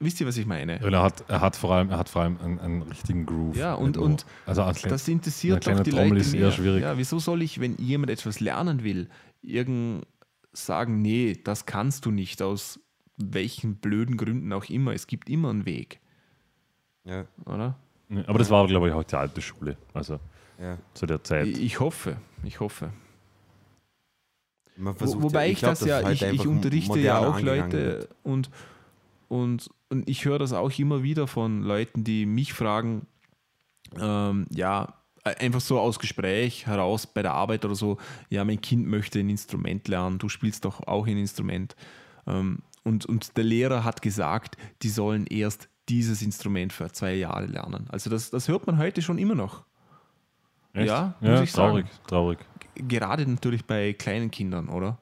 wisst 0.00 0.20
ihr, 0.20 0.26
was 0.26 0.36
ich 0.36 0.46
meine? 0.46 0.78
Weil 0.82 0.94
er 0.94 1.02
hat, 1.02 1.24
er 1.28 1.40
hat 1.40 1.56
vor 1.56 1.72
allem, 1.74 1.90
er 1.90 1.98
hat 1.98 2.08
vor 2.08 2.22
allem 2.22 2.38
einen, 2.42 2.58
einen 2.58 2.82
richtigen 2.82 3.26
Groove. 3.26 3.56
Ja, 3.56 3.74
und- 3.74 3.96
und 3.96 4.26
also 4.46 4.62
ein 4.62 4.74
klein- 4.74 4.90
Das 4.90 5.06
interessiert 5.06 5.66
doch 5.66 5.80
die 5.80 5.90
Trommel 5.90 6.08
Leute 6.08 6.20
ist 6.20 6.34
eher 6.34 6.40
mehr. 6.42 6.52
schwierig. 6.52 6.82
Ja, 6.82 6.96
wieso 6.98 7.18
soll 7.18 7.42
ich, 7.42 7.60
wenn 7.60 7.76
jemand 7.76 8.10
etwas 8.10 8.40
lernen 8.40 8.82
will, 8.82 9.08
irgend 9.42 10.06
sagen, 10.52 11.00
nee, 11.02 11.38
das 11.44 11.64
kannst 11.66 12.06
du 12.06 12.10
nicht, 12.10 12.42
aus 12.42 12.80
welchen 13.16 13.76
blöden 13.76 14.16
Gründen 14.16 14.52
auch 14.52 14.64
immer. 14.70 14.92
Es 14.94 15.06
gibt 15.06 15.28
immer 15.28 15.50
einen 15.50 15.64
Weg, 15.66 16.00
Ja, 17.04 17.26
oder? 17.46 17.76
Aber 18.26 18.38
das 18.40 18.50
war, 18.50 18.66
glaube 18.66 18.88
ich, 18.88 18.94
auch 18.94 19.04
die 19.04 19.14
alte 19.14 19.40
Schule. 19.42 19.76
Also 19.94 20.18
ja. 20.60 20.78
zu 20.94 21.06
der 21.06 21.22
Zeit. 21.22 21.46
Ich, 21.46 21.60
ich 21.62 21.80
hoffe, 21.80 22.16
ich 22.42 22.58
hoffe. 22.58 22.90
Man 24.76 24.94
Wo, 24.98 25.22
wobei 25.24 25.46
ja- 25.46 25.52
ich, 25.52 25.58
glaub, 25.58 25.72
das 25.72 25.84
ja, 25.84 26.02
halt 26.02 26.14
ich, 26.14 26.22
ich 26.22 26.46
unterrichte 26.46 26.98
ja 26.98 27.18
auch 27.18 27.38
Leute 27.40 27.72
wird. 27.72 28.08
und 28.22 28.50
und, 29.30 29.70
und 29.90 30.08
ich 30.08 30.24
höre 30.24 30.40
das 30.40 30.52
auch 30.52 30.76
immer 30.76 31.04
wieder 31.04 31.28
von 31.28 31.62
Leuten, 31.62 32.02
die 32.02 32.26
mich 32.26 32.52
fragen, 32.52 33.06
ähm, 33.96 34.46
ja, 34.50 34.94
einfach 35.22 35.60
so 35.60 35.78
aus 35.78 36.00
Gespräch 36.00 36.66
heraus 36.66 37.06
bei 37.06 37.22
der 37.22 37.34
Arbeit 37.34 37.64
oder 37.64 37.76
so, 37.76 37.98
ja, 38.28 38.44
mein 38.44 38.60
Kind 38.60 38.88
möchte 38.88 39.20
ein 39.20 39.30
Instrument 39.30 39.86
lernen, 39.86 40.18
du 40.18 40.28
spielst 40.28 40.64
doch 40.64 40.84
auch 40.88 41.06
ein 41.06 41.16
Instrument. 41.16 41.76
Ähm, 42.26 42.58
und, 42.82 43.06
und 43.06 43.36
der 43.36 43.44
Lehrer 43.44 43.84
hat 43.84 44.02
gesagt, 44.02 44.56
die 44.82 44.88
sollen 44.88 45.26
erst 45.26 45.68
dieses 45.88 46.22
Instrument 46.22 46.72
für 46.72 46.90
zwei 46.90 47.14
Jahre 47.14 47.46
lernen. 47.46 47.86
Also 47.88 48.10
das, 48.10 48.30
das 48.30 48.48
hört 48.48 48.66
man 48.66 48.78
heute 48.78 49.00
schon 49.00 49.18
immer 49.18 49.36
noch. 49.36 49.64
Echt? 50.72 50.88
Ja, 50.88 51.14
muss 51.20 51.30
ja 51.30 51.42
ich 51.44 51.52
traurig, 51.52 51.86
sagen. 51.86 52.06
traurig. 52.08 52.38
Gerade 52.74 53.30
natürlich 53.30 53.64
bei 53.64 53.92
kleinen 53.92 54.32
Kindern, 54.32 54.68
oder? 54.68 54.98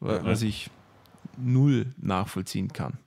Ja. 0.00 0.24
Was 0.24 0.40
ich 0.40 0.70
null 1.36 1.92
nachvollziehen 1.98 2.72
kann. 2.72 2.98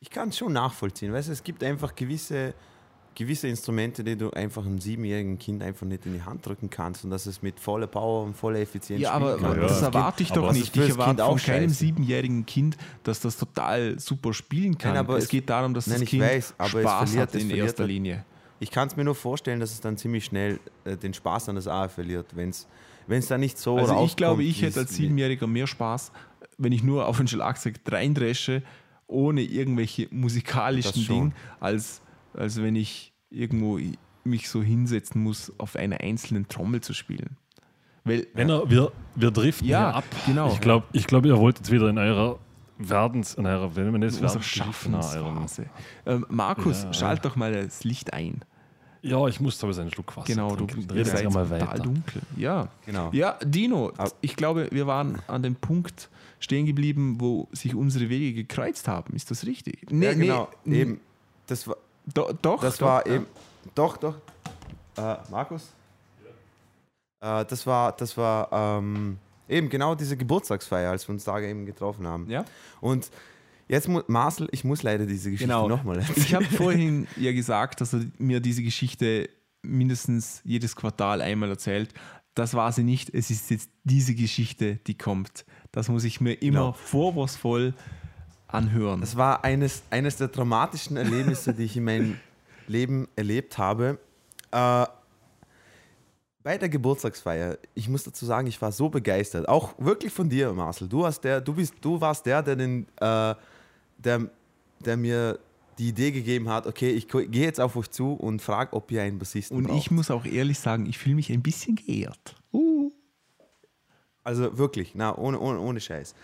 Ich 0.00 0.10
kann 0.10 0.28
es 0.28 0.38
schon 0.38 0.52
nachvollziehen. 0.52 1.12
Weißt 1.12 1.28
du, 1.28 1.32
es 1.32 1.42
gibt 1.42 1.62
einfach 1.64 1.94
gewisse, 1.94 2.54
gewisse 3.16 3.48
Instrumente, 3.48 4.04
die 4.04 4.16
du 4.16 4.30
einfach 4.30 4.64
einem 4.64 4.80
siebenjährigen 4.80 5.38
Kind 5.38 5.60
einfach 5.62 5.86
nicht 5.86 6.06
in 6.06 6.12
die 6.12 6.22
Hand 6.22 6.46
drücken 6.46 6.70
kannst 6.70 7.04
und 7.04 7.10
dass 7.10 7.26
es 7.26 7.42
mit 7.42 7.58
voller 7.58 7.88
Power 7.88 8.22
und 8.24 8.36
voller 8.36 8.60
Effizienz 8.60 9.00
Ja, 9.02 9.14
spielen 9.16 9.22
aber 9.24 9.36
kann. 9.54 9.60
Das 9.60 9.80
ja. 9.80 9.86
erwarte 9.88 10.22
ich 10.22 10.30
Aber 10.30 10.42
doch 10.42 10.52
nicht. 10.52 10.76
Ich 10.76 10.88
erwarte 10.90 11.22
von 11.22 11.32
auch 11.32 11.40
keinem 11.42 11.68
scheiße. 11.70 11.74
siebenjährigen 11.80 12.46
Kind, 12.46 12.76
dass 13.02 13.18
das 13.20 13.36
total 13.36 13.98
super 13.98 14.32
spielen 14.32 14.78
kann. 14.78 14.92
Nein, 14.92 15.00
aber 15.00 15.16
es, 15.18 15.24
es- 15.24 15.30
geht 15.30 15.50
darum, 15.50 15.74
dass 15.74 15.88
Nein, 15.88 15.94
das 15.96 16.02
ich 16.02 16.10
Kind 16.10 16.22
weiß, 16.22 16.54
aber 16.58 16.74
es 16.74 16.80
Spaß 16.82 17.10
verliert- 17.10 17.22
hat 17.34 17.34
in 17.34 17.50
erster 17.50 17.86
Linie. 17.86 18.24
Ich 18.60 18.70
kann 18.70 18.88
es 18.88 18.96
mir 18.96 19.04
nur 19.04 19.14
vorstellen, 19.16 19.58
dass 19.60 19.72
es 19.72 19.80
dann 19.80 19.96
ziemlich 19.96 20.24
schnell 20.24 20.58
äh, 20.84 20.96
den 20.96 21.14
Spaß 21.14 21.48
an 21.48 21.56
das 21.56 21.66
A 21.68 21.88
verliert, 21.88 22.36
wenn 22.36 22.50
es 22.50 22.66
dann 23.28 23.40
nicht 23.40 23.58
so 23.58 23.76
Also 23.78 24.04
ich 24.04 24.14
glaube, 24.16 24.42
ich 24.44 24.62
hätte 24.62 24.80
als 24.80 24.94
Siebenjähriger 24.94 25.46
mehr 25.48 25.66
Spaß, 25.66 26.12
wenn 26.56 26.72
ich 26.72 26.82
nur 26.84 27.06
auf 27.06 27.18
ein 27.20 27.26
Schlagzeug 27.28 27.76
reindresche, 27.86 28.62
ohne 29.08 29.42
irgendwelche 29.42 30.06
musikalischen. 30.10 31.06
Dinge, 31.06 31.32
als, 31.60 32.00
als 32.34 32.62
wenn 32.62 32.76
ich 32.76 33.12
irgendwo 33.30 33.80
mich 34.24 34.48
so 34.48 34.62
hinsetzen 34.62 35.22
muss, 35.22 35.52
auf 35.58 35.74
einer 35.76 36.00
einzelnen 36.00 36.46
Trommel 36.48 36.80
zu 36.82 36.92
spielen. 36.94 37.36
Weil, 38.04 38.26
Wenn 38.34 38.48
er, 38.48 38.70
wir, 38.70 38.92
wir 39.16 39.30
driften 39.30 39.66
Ja, 39.68 39.90
ab. 39.90 40.04
genau. 40.26 40.52
Ich 40.52 40.60
glaube, 40.60 40.86
ich 40.92 41.06
glaub, 41.06 41.24
ihr 41.26 41.36
wollt 41.36 41.58
jetzt 41.58 41.70
wieder 41.70 41.88
in 41.90 41.98
eurer 41.98 42.38
Werdens, 42.78 43.34
in 43.34 43.44
eurer, 43.46 43.74
euren- 44.36 44.42
Schaffensphase. 44.42 45.66
Ähm, 46.06 46.24
Markus, 46.28 46.84
Ja. 46.84 46.92
schalt 46.92 47.24
doch 47.24 47.34
mal 47.36 47.52
das 47.52 47.84
Licht 47.84 48.12
ein. 48.12 48.44
Ja, 49.08 49.26
ich 49.26 49.40
muss 49.40 49.62
aber 49.64 49.76
einen 49.78 49.90
Schluck 49.90 50.16
Wasser 50.16 50.26
Genau, 50.26 50.54
du 50.56 50.66
trinken. 50.66 50.88
ihr 50.90 50.96
Red 51.00 51.06
seid 51.06 51.22
jetzt 51.24 51.34
mal 51.34 51.48
weiter. 51.50 51.78
dunkel. 51.78 52.22
Ja. 52.36 52.68
Genau. 52.86 53.10
Ja, 53.12 53.38
Dino, 53.44 53.92
Aber- 53.96 54.12
ich 54.20 54.36
glaube, 54.36 54.68
wir 54.70 54.86
waren 54.86 55.20
an 55.26 55.42
dem 55.42 55.54
Punkt 55.56 56.08
stehen 56.40 56.66
geblieben, 56.66 57.16
wo 57.18 57.48
sich 57.52 57.74
unsere 57.74 58.08
Wege 58.08 58.32
gekreuzt 58.34 58.86
haben. 58.88 59.14
Ist 59.14 59.30
das 59.30 59.44
richtig? 59.46 59.86
Nee, 59.90 60.06
ja, 60.06 60.12
genau. 60.14 60.48
nee, 60.64 60.80
eben. 60.82 61.00
Das 61.46 61.66
war, 61.66 61.76
Do, 62.14 62.32
doch, 62.42 62.60
das 62.60 62.78
doch, 62.78 62.86
war 62.86 63.06
ja. 63.06 63.14
eben. 63.16 63.26
Doch, 63.74 63.96
doch. 63.96 64.14
Äh, 64.96 65.16
Markus? 65.30 65.72
Äh, 67.20 67.44
das 67.44 67.66
war, 67.66 67.92
das 67.92 68.16
war 68.16 68.48
ähm, 68.52 69.18
eben 69.48 69.68
genau 69.68 69.94
diese 69.94 70.16
Geburtstagsfeier, 70.16 70.90
als 70.90 71.08
wir 71.08 71.12
uns 71.14 71.24
da 71.24 71.38
eben 71.40 71.66
getroffen 71.66 72.06
haben. 72.06 72.30
Ja? 72.30 72.44
Und 72.80 73.10
jetzt, 73.68 73.88
mu- 73.88 74.02
Marcel, 74.06 74.48
ich 74.52 74.64
muss 74.64 74.82
leider 74.82 75.06
diese 75.06 75.30
Geschichte 75.30 75.52
Genau. 75.52 75.68
nochmal 75.68 75.98
erzählen. 75.98 76.16
Ich 76.18 76.34
habe 76.34 76.44
vorhin 76.56 77.06
ja 77.16 77.32
gesagt, 77.32 77.80
dass 77.80 77.92
er 77.94 78.02
mir 78.18 78.40
diese 78.40 78.62
Geschichte 78.62 79.28
mindestens 79.62 80.40
jedes 80.44 80.74
Quartal 80.76 81.20
einmal 81.22 81.50
erzählt. 81.50 81.92
Das 82.34 82.54
war 82.54 82.70
sie 82.72 82.84
nicht. 82.84 83.12
Es 83.12 83.30
ist 83.30 83.50
jetzt 83.50 83.70
diese 83.84 84.14
Geschichte, 84.14 84.76
die 84.86 84.96
kommt. 84.96 85.44
Das 85.72 85.88
muss 85.88 86.04
ich 86.04 86.20
mir 86.20 86.34
immer 86.34 86.58
Genau. 86.60 86.72
vorwurfsvoll 86.72 87.74
anhören. 88.46 89.00
Das 89.00 89.16
war 89.16 89.44
eines, 89.44 89.82
eines 89.90 90.16
der 90.16 90.28
dramatischen 90.28 90.96
Erlebnisse, 90.96 91.52
die 91.52 91.64
ich 91.64 91.76
in 91.76 91.84
meinem 91.84 92.16
Leben 92.68 93.08
erlebt 93.16 93.58
habe. 93.58 93.98
Äh, 94.52 94.86
bei 96.42 96.56
der 96.56 96.68
Geburtstagsfeier, 96.68 97.58
ich 97.74 97.88
muss 97.88 98.04
dazu 98.04 98.24
sagen, 98.24 98.46
ich 98.46 98.62
war 98.62 98.72
so 98.72 98.88
begeistert. 98.88 99.48
Auch 99.48 99.74
wirklich 99.78 100.12
von 100.12 100.28
dir, 100.30 100.52
Marcel. 100.52 100.88
Du, 100.88 101.04
hast 101.04 101.20
der, 101.22 101.40
du, 101.40 101.52
bist, 101.54 101.74
du 101.80 102.00
warst 102.00 102.24
der, 102.24 102.42
der, 102.42 102.56
den, 102.56 102.86
äh, 103.00 103.34
der, 103.98 104.30
der 104.80 104.96
mir 104.96 105.38
die 105.78 105.88
Idee 105.88 106.10
gegeben 106.10 106.48
hat, 106.48 106.66
okay, 106.66 106.90
ich 106.90 107.06
gehe 107.08 107.28
jetzt 107.30 107.60
auf 107.60 107.76
euch 107.76 107.90
zu 107.90 108.12
und 108.14 108.42
frage, 108.42 108.72
ob 108.72 108.90
ihr 108.90 109.02
einen 109.02 109.18
Bassisten 109.18 109.56
Und 109.56 109.64
braucht. 109.64 109.78
ich 109.78 109.90
muss 109.90 110.10
auch 110.10 110.24
ehrlich 110.24 110.58
sagen, 110.58 110.86
ich 110.86 110.98
fühle 110.98 111.14
mich 111.14 111.30
ein 111.30 111.42
bisschen 111.42 111.76
geehrt. 111.76 112.34
Uh. 112.52 112.90
Also 114.24 114.58
wirklich, 114.58 114.92
na, 114.94 115.16
ohne, 115.16 115.38
ohne, 115.38 115.60
ohne 115.60 115.80
Scheiß. 115.80 116.14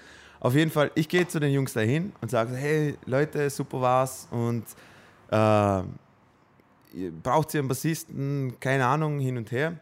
Auf 0.40 0.54
jeden 0.54 0.70
Fall, 0.70 0.90
ich 0.94 1.08
gehe 1.08 1.26
zu 1.26 1.40
den 1.40 1.52
Jungs 1.52 1.72
dahin 1.72 2.12
und 2.20 2.30
sage, 2.30 2.54
hey 2.54 2.96
Leute, 3.06 3.48
super 3.48 3.80
war's 3.80 4.28
und 4.30 4.64
äh, 5.30 5.82
ihr 6.94 7.10
braucht 7.22 7.54
ihr 7.54 7.60
einen 7.60 7.68
Bassisten, 7.68 8.54
keine 8.60 8.86
Ahnung, 8.86 9.20
hin 9.20 9.36
und 9.36 9.52
her. 9.52 9.70
Und 9.70 9.78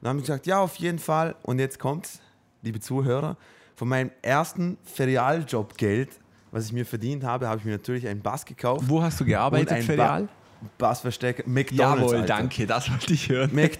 dann 0.00 0.08
haben 0.10 0.18
sie 0.18 0.22
gesagt, 0.22 0.46
ja, 0.46 0.60
auf 0.60 0.76
jeden 0.76 0.98
Fall. 0.98 1.36
Und 1.42 1.58
jetzt 1.58 1.78
kommt's, 1.78 2.20
liebe 2.62 2.80
Zuhörer, 2.80 3.36
von 3.76 3.88
meinem 3.88 4.10
ersten 4.22 4.78
Ferialjobgeld, 4.84 6.18
was 6.50 6.66
ich 6.66 6.72
mir 6.72 6.84
verdient 6.86 7.24
habe, 7.24 7.48
habe 7.48 7.58
ich 7.58 7.64
mir 7.64 7.72
natürlich 7.72 8.06
einen 8.08 8.20
Bass 8.22 8.44
gekauft. 8.44 8.84
Wo 8.88 9.02
hast 9.02 9.20
du 9.20 9.24
gearbeitet, 9.24 9.72
einen 9.72 9.82
Ferial? 9.84 10.22
Ba 10.22 10.88
Bassverstärker, 10.88 11.44
McDonalds. 11.46 12.00
Jawohl, 12.02 12.14
Alter. 12.16 12.26
danke, 12.26 12.66
das 12.66 12.90
wollte 12.90 13.12
ich 13.14 13.28
hören. 13.30 13.50
Mac 13.54 13.72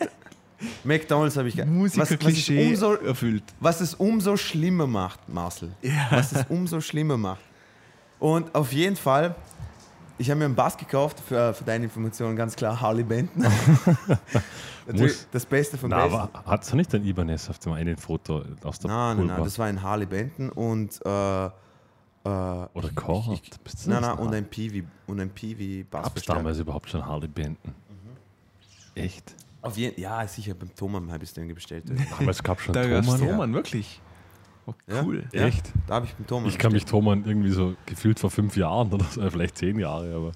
McDonalds 0.84 1.36
habe 1.36 1.48
ich 1.48 1.56
ge- 1.56 1.64
was, 1.66 1.96
was, 1.98 2.48
umso, 2.48 2.94
erfüllt. 2.94 3.42
was 3.60 3.80
es 3.80 3.94
umso 3.94 4.36
schlimmer 4.36 4.86
macht, 4.86 5.26
Marcel. 5.28 5.72
Was 6.10 6.32
es 6.32 6.44
umso 6.48 6.80
schlimmer 6.80 7.16
macht. 7.16 7.40
Und 8.18 8.54
auf 8.54 8.72
jeden 8.72 8.96
Fall, 8.96 9.34
ich 10.18 10.28
habe 10.30 10.38
mir 10.38 10.44
einen 10.46 10.54
Bass 10.54 10.76
gekauft, 10.76 11.18
für, 11.26 11.54
für 11.54 11.64
deine 11.64 11.84
Information 11.84 12.36
ganz 12.36 12.54
klar 12.56 12.78
Harley 12.78 13.04
Benton. 13.04 13.42
Natürlich 14.86 15.16
das 15.32 15.46
Beste 15.46 15.78
vom 15.78 15.90
Na, 15.90 16.04
Besten. 16.06 16.18
aber 16.34 16.44
hat 16.50 16.70
du 16.72 16.76
nicht 16.76 16.94
ein 16.94 17.04
Ibanez 17.04 17.48
auf 17.48 17.58
dem 17.58 17.72
einen 17.72 17.96
Foto 17.96 18.42
aus 18.62 18.78
der 18.78 18.90
Nein, 18.90 19.16
nein, 19.18 19.26
nein, 19.28 19.44
das 19.44 19.58
war 19.58 19.66
ein 19.66 19.82
Harley 19.82 20.06
Benton 20.06 20.50
und 20.50 20.94
äh, 21.04 21.50
äh, 22.24 22.28
Oder 22.28 22.88
ich- 22.88 22.94
du 23.84 23.90
nein, 23.90 24.02
nein, 24.02 24.18
und 24.18 24.34
ein 24.34 24.44
Peewee 24.48 24.84
und 25.06 25.20
ein 25.20 25.30
Gab 25.84 26.04
es 26.04 26.04
Bassverstärker. 26.04 26.40
damals 26.40 26.58
überhaupt 26.58 26.90
schon 26.90 27.04
Harley 27.04 27.28
Benton? 27.28 27.72
Mhm. 27.88 28.16
Echt? 29.02 29.34
Auf 29.62 29.76
jeden, 29.76 30.00
ja, 30.00 30.26
sicher, 30.26 30.54
beim 30.54 30.74
Thomann 30.74 31.10
habe 31.12 31.22
ich 31.24 31.30
es 31.30 31.34
dann 31.34 31.48
bestellt. 31.54 31.84
Damals 32.18 32.42
gab 32.42 32.58
es 32.58 32.64
schon 32.64 32.74
Da 32.74 32.82
Thomann? 32.82 33.20
Thomann, 33.30 33.54
wirklich. 33.54 34.00
Oh, 34.66 34.74
Ja. 34.86 35.02
cool. 35.02 35.24
Ja, 35.32 35.46
Echt? 35.46 35.72
Da 35.86 35.94
habe 35.96 36.06
ich 36.06 36.14
beim 36.14 36.26
Thomann 36.26 36.48
Ich 36.48 36.58
kann 36.58 36.72
mich. 36.72 36.84
Thomann 36.84 37.24
irgendwie 37.24 37.50
so 37.50 37.74
gefühlt 37.86 38.18
vor 38.20 38.30
fünf 38.30 38.56
Jahren 38.56 38.92
oder 38.92 39.04
so, 39.06 39.20
vielleicht 39.30 39.56
zehn 39.58 39.78
Jahre, 39.78 40.14
aber 40.14 40.32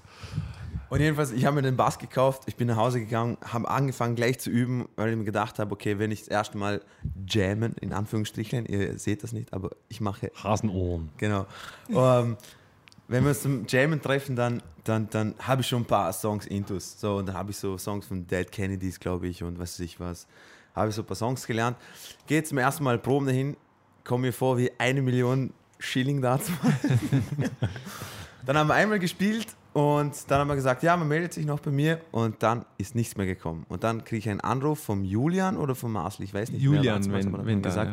Und 0.95 1.01
jedenfalls, 1.01 1.33
ich 1.33 1.43
habe 1.43 1.57
mir 1.57 1.61
den 1.61 1.75
Bass 1.75 1.99
gekauft, 1.99 2.43
ich 2.45 2.55
bin 2.55 2.69
nach 2.69 2.77
Hause 2.77 3.01
gegangen, 3.01 3.37
habe 3.43 3.69
angefangen 3.69 4.15
gleich 4.15 4.39
zu 4.39 4.49
üben, 4.49 4.87
weil 4.95 5.09
ich 5.09 5.17
mir 5.17 5.25
gedacht 5.25 5.59
habe, 5.59 5.73
okay, 5.73 5.99
wenn 5.99 6.09
ich 6.09 6.19
das 6.19 6.29
erste 6.29 6.57
Mal 6.57 6.81
jammen, 7.27 7.75
in 7.81 7.91
Anführungsstrichen, 7.91 8.65
ihr 8.65 8.97
seht 8.97 9.21
das 9.21 9.33
nicht, 9.33 9.51
aber 9.51 9.71
ich 9.89 9.99
mache, 9.99 10.31
Hasenohren. 10.41 11.09
genau. 11.17 11.47
ähm, 11.89 12.37
wenn 13.09 13.23
wir 13.23 13.31
uns 13.31 13.41
zum 13.41 13.67
Jammen 13.67 14.01
treffen, 14.01 14.37
dann, 14.37 14.63
dann, 14.85 15.09
dann 15.09 15.35
habe 15.39 15.63
ich 15.63 15.67
schon 15.67 15.81
ein 15.81 15.85
paar 15.85 16.13
Songs 16.13 16.45
intus. 16.45 16.97
So, 16.97 17.17
und 17.17 17.25
dann 17.25 17.35
habe 17.35 17.51
ich 17.51 17.57
so 17.57 17.77
Songs 17.77 18.05
von 18.05 18.25
Dead 18.25 18.49
Kennedys, 18.49 18.97
glaube 18.97 19.27
ich, 19.27 19.43
und 19.43 19.59
was 19.59 19.73
weiß 19.73 19.81
ich 19.81 19.99
was. 19.99 20.27
Habe 20.73 20.87
ich 20.87 20.95
so 20.95 21.01
ein 21.01 21.05
paar 21.05 21.17
Songs 21.17 21.45
gelernt. 21.45 21.75
Gehe 22.25 22.41
zum 22.41 22.57
ersten 22.57 22.85
Mal 22.85 22.99
proben 22.99 23.25
dahin, 23.25 23.57
komme 24.05 24.27
mir 24.27 24.33
vor 24.33 24.57
wie 24.57 24.71
eine 24.77 25.01
Million 25.01 25.51
Schilling 25.77 26.21
dazu. 26.21 26.53
Dann 28.45 28.57
haben 28.57 28.67
wir 28.67 28.75
einmal 28.75 28.99
gespielt 28.99 29.47
und 29.75 30.31
dann 30.31 30.39
haben 30.39 30.47
wir 30.47 30.55
gesagt, 30.55 30.83
ja, 30.83 30.95
man 30.95 31.07
meldet 31.09 31.33
sich 31.33 31.45
noch 31.45 31.59
bei 31.59 31.69
mir 31.69 31.99
und 32.11 32.41
dann 32.41 32.63
ist 32.77 32.95
nichts 32.95 33.17
mehr 33.17 33.25
gekommen. 33.25 33.65
Und 33.67 33.83
dann 33.83 34.05
kriege 34.05 34.19
ich 34.19 34.29
einen 34.29 34.39
Anruf 34.39 34.79
vom 34.79 35.03
Julian 35.03 35.57
oder 35.57 35.75
vom 35.75 35.91
Marcel, 35.91 36.23
ich 36.23 36.33
weiß 36.33 36.51
nicht 36.51 36.61
Julian, 36.61 36.95
hat's 36.95 37.11
wenn, 37.11 37.31
davon 37.31 37.45
wenn 37.45 37.61
da, 37.61 37.69
gesagt. 37.69 37.91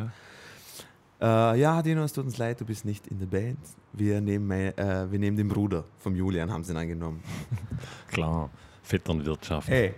ja. 1.19 1.53
Äh, 1.53 1.59
ja, 1.59 1.81
Dino, 1.81 2.03
es 2.03 2.13
tut 2.13 2.23
uns 2.25 2.37
leid, 2.37 2.61
du 2.61 2.65
bist 2.65 2.85
nicht 2.85 3.07
in 3.07 3.19
der 3.19 3.25
Band. 3.25 3.59
Wir 3.91 4.21
nehmen, 4.21 4.47
mein- 4.47 4.77
äh, 4.77 5.11
wir 5.11 5.19
nehmen 5.19 5.35
den 5.35 5.49
Bruder 5.49 5.83
vom 5.99 6.15
Julian, 6.15 6.49
haben 6.51 6.63
sie 6.63 6.71
ihn 6.71 6.77
angenommen. 6.77 7.21
Klar, 8.11 8.49
Vetternwirtschaft. 8.81 9.67
Ey, 9.69 9.93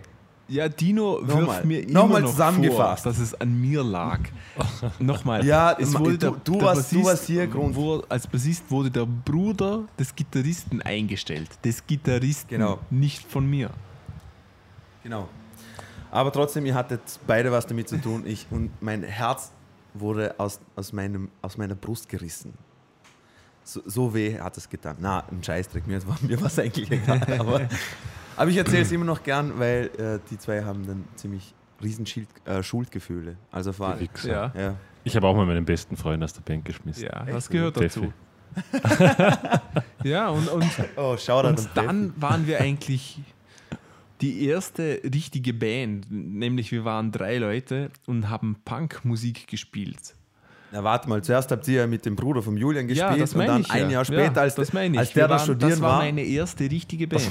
Ja, 0.48 0.68
Dino 0.68 1.18
wirft 1.22 1.40
Nochmal. 1.40 1.64
mir 1.64 1.80
immer 1.82 1.92
Nochmal 1.92 2.22
noch 2.22 2.30
zusammengefasst. 2.30 3.02
vor, 3.02 3.12
dass 3.12 3.20
es 3.20 3.34
an 3.40 3.60
mir 3.60 3.82
lag. 3.82 4.20
Nochmal. 5.00 5.44
Ja, 5.44 5.72
es 5.72 5.92
wurde 5.98 6.12
du- 6.12 6.18
der, 6.18 6.30
du 6.44 6.52
der 6.52 6.62
warst- 6.62 6.92
du 6.92 6.96
Bassist 6.98 7.04
warst 7.04 7.24
hier 7.26 7.46
Grund. 7.48 7.74
Wurde, 7.74 8.06
als 8.08 8.26
Bassist 8.28 8.70
wurde 8.70 8.90
der 8.90 9.06
Bruder 9.06 9.84
des 9.98 10.14
Gitarristen 10.14 10.80
eingestellt. 10.82 11.48
Des 11.64 11.84
Gitarristen, 11.84 12.48
Genau. 12.50 12.78
nicht 12.90 13.28
von 13.30 13.44
mir. 13.48 13.70
genau. 15.02 15.28
Aber 16.12 16.32
trotzdem, 16.32 16.64
ihr 16.64 16.74
hattet 16.74 17.00
beide 17.26 17.50
was 17.50 17.66
damit 17.66 17.88
zu 17.88 18.00
tun. 18.00 18.22
Ich, 18.24 18.46
und 18.50 18.70
mein 18.80 19.02
Herz 19.02 19.50
wurde 19.94 20.34
aus, 20.38 20.60
aus, 20.76 20.92
meinem, 20.92 21.28
aus 21.42 21.58
meiner 21.58 21.74
Brust 21.74 22.08
gerissen. 22.08 22.54
So, 23.64 23.80
so 23.84 24.14
weh 24.14 24.38
hat 24.38 24.56
es 24.56 24.68
getan. 24.68 24.96
Na, 25.00 25.24
ein 25.30 25.42
Scheißdreck, 25.42 25.86
mir 25.88 26.06
war 26.06 26.16
mir 26.22 26.40
was 26.40 26.58
eigentlich 26.60 26.90
egal. 26.90 27.20
Aber, 27.40 27.60
aber 28.36 28.50
ich 28.50 28.56
erzähle 28.56 28.82
es 28.82 28.92
immer 28.92 29.04
noch 29.04 29.22
gern, 29.22 29.58
weil 29.58 29.90
äh, 29.98 30.18
die 30.30 30.38
zwei 30.38 30.62
haben 30.64 30.86
dann 30.86 31.04
ziemlich 31.16 31.54
riesen 31.82 32.06
Schild, 32.06 32.28
äh, 32.44 32.62
Schuldgefühle. 32.62 33.36
Also 33.50 33.72
vor 33.72 33.88
allem. 33.88 34.08
Ja, 34.24 34.52
Ja. 34.56 34.76
Ich 35.04 35.14
habe 35.14 35.26
auch 35.28 35.36
mal 35.36 35.46
meinen 35.46 35.64
besten 35.64 35.96
Freund 35.96 36.22
aus 36.24 36.32
der 36.32 36.40
Band 36.40 36.64
geschmissen. 36.64 37.04
ja 37.04 37.22
Echt? 37.24 37.34
das 37.34 37.48
gehört 37.48 37.80
dazu. 37.80 38.12
Ja, 40.02 40.28
und, 40.28 40.48
und, 40.48 40.64
Oh, 40.96 41.16
und 41.26 41.68
dann 41.74 42.12
waren 42.16 42.46
wir 42.46 42.60
eigentlich 42.60 43.20
die 44.20 44.46
erste 44.46 45.00
richtige 45.04 45.52
Band. 45.52 46.06
Nämlich 46.10 46.72
wir 46.72 46.84
waren 46.84 47.12
drei 47.12 47.38
Leute 47.38 47.90
und 48.06 48.28
haben 48.28 48.56
Punkmusik 48.64 49.46
gespielt. 49.46 50.15
Na, 50.76 50.84
warte 50.84 51.08
mal, 51.08 51.22
zuerst 51.22 51.50
habt 51.50 51.66
ihr 51.68 51.80
ja 51.80 51.86
mit 51.86 52.04
dem 52.04 52.16
Bruder 52.16 52.42
vom 52.42 52.54
Julian 52.58 52.86
gespielt 52.86 53.10
Ja, 53.12 53.16
das 53.16 53.32
und 53.32 53.38
meine 53.38 53.52
dann 53.52 53.60
ich. 53.62 53.70
ein 53.70 53.84
ja. 53.84 53.88
Jahr 53.92 54.04
später, 54.04 54.34
ja, 54.34 54.42
als, 54.42 54.54
das 54.56 54.74
meine 54.74 54.94
ich. 54.94 54.98
als 54.98 55.12
der 55.14 55.26
da 55.26 55.34
waren, 55.36 55.44
studieren 55.44 55.70
Das 55.70 55.80
war 55.80 55.90
war. 55.92 55.98
meine 56.00 56.20
erste 56.22 56.70
richtige 56.70 57.06
Band. 57.08 57.22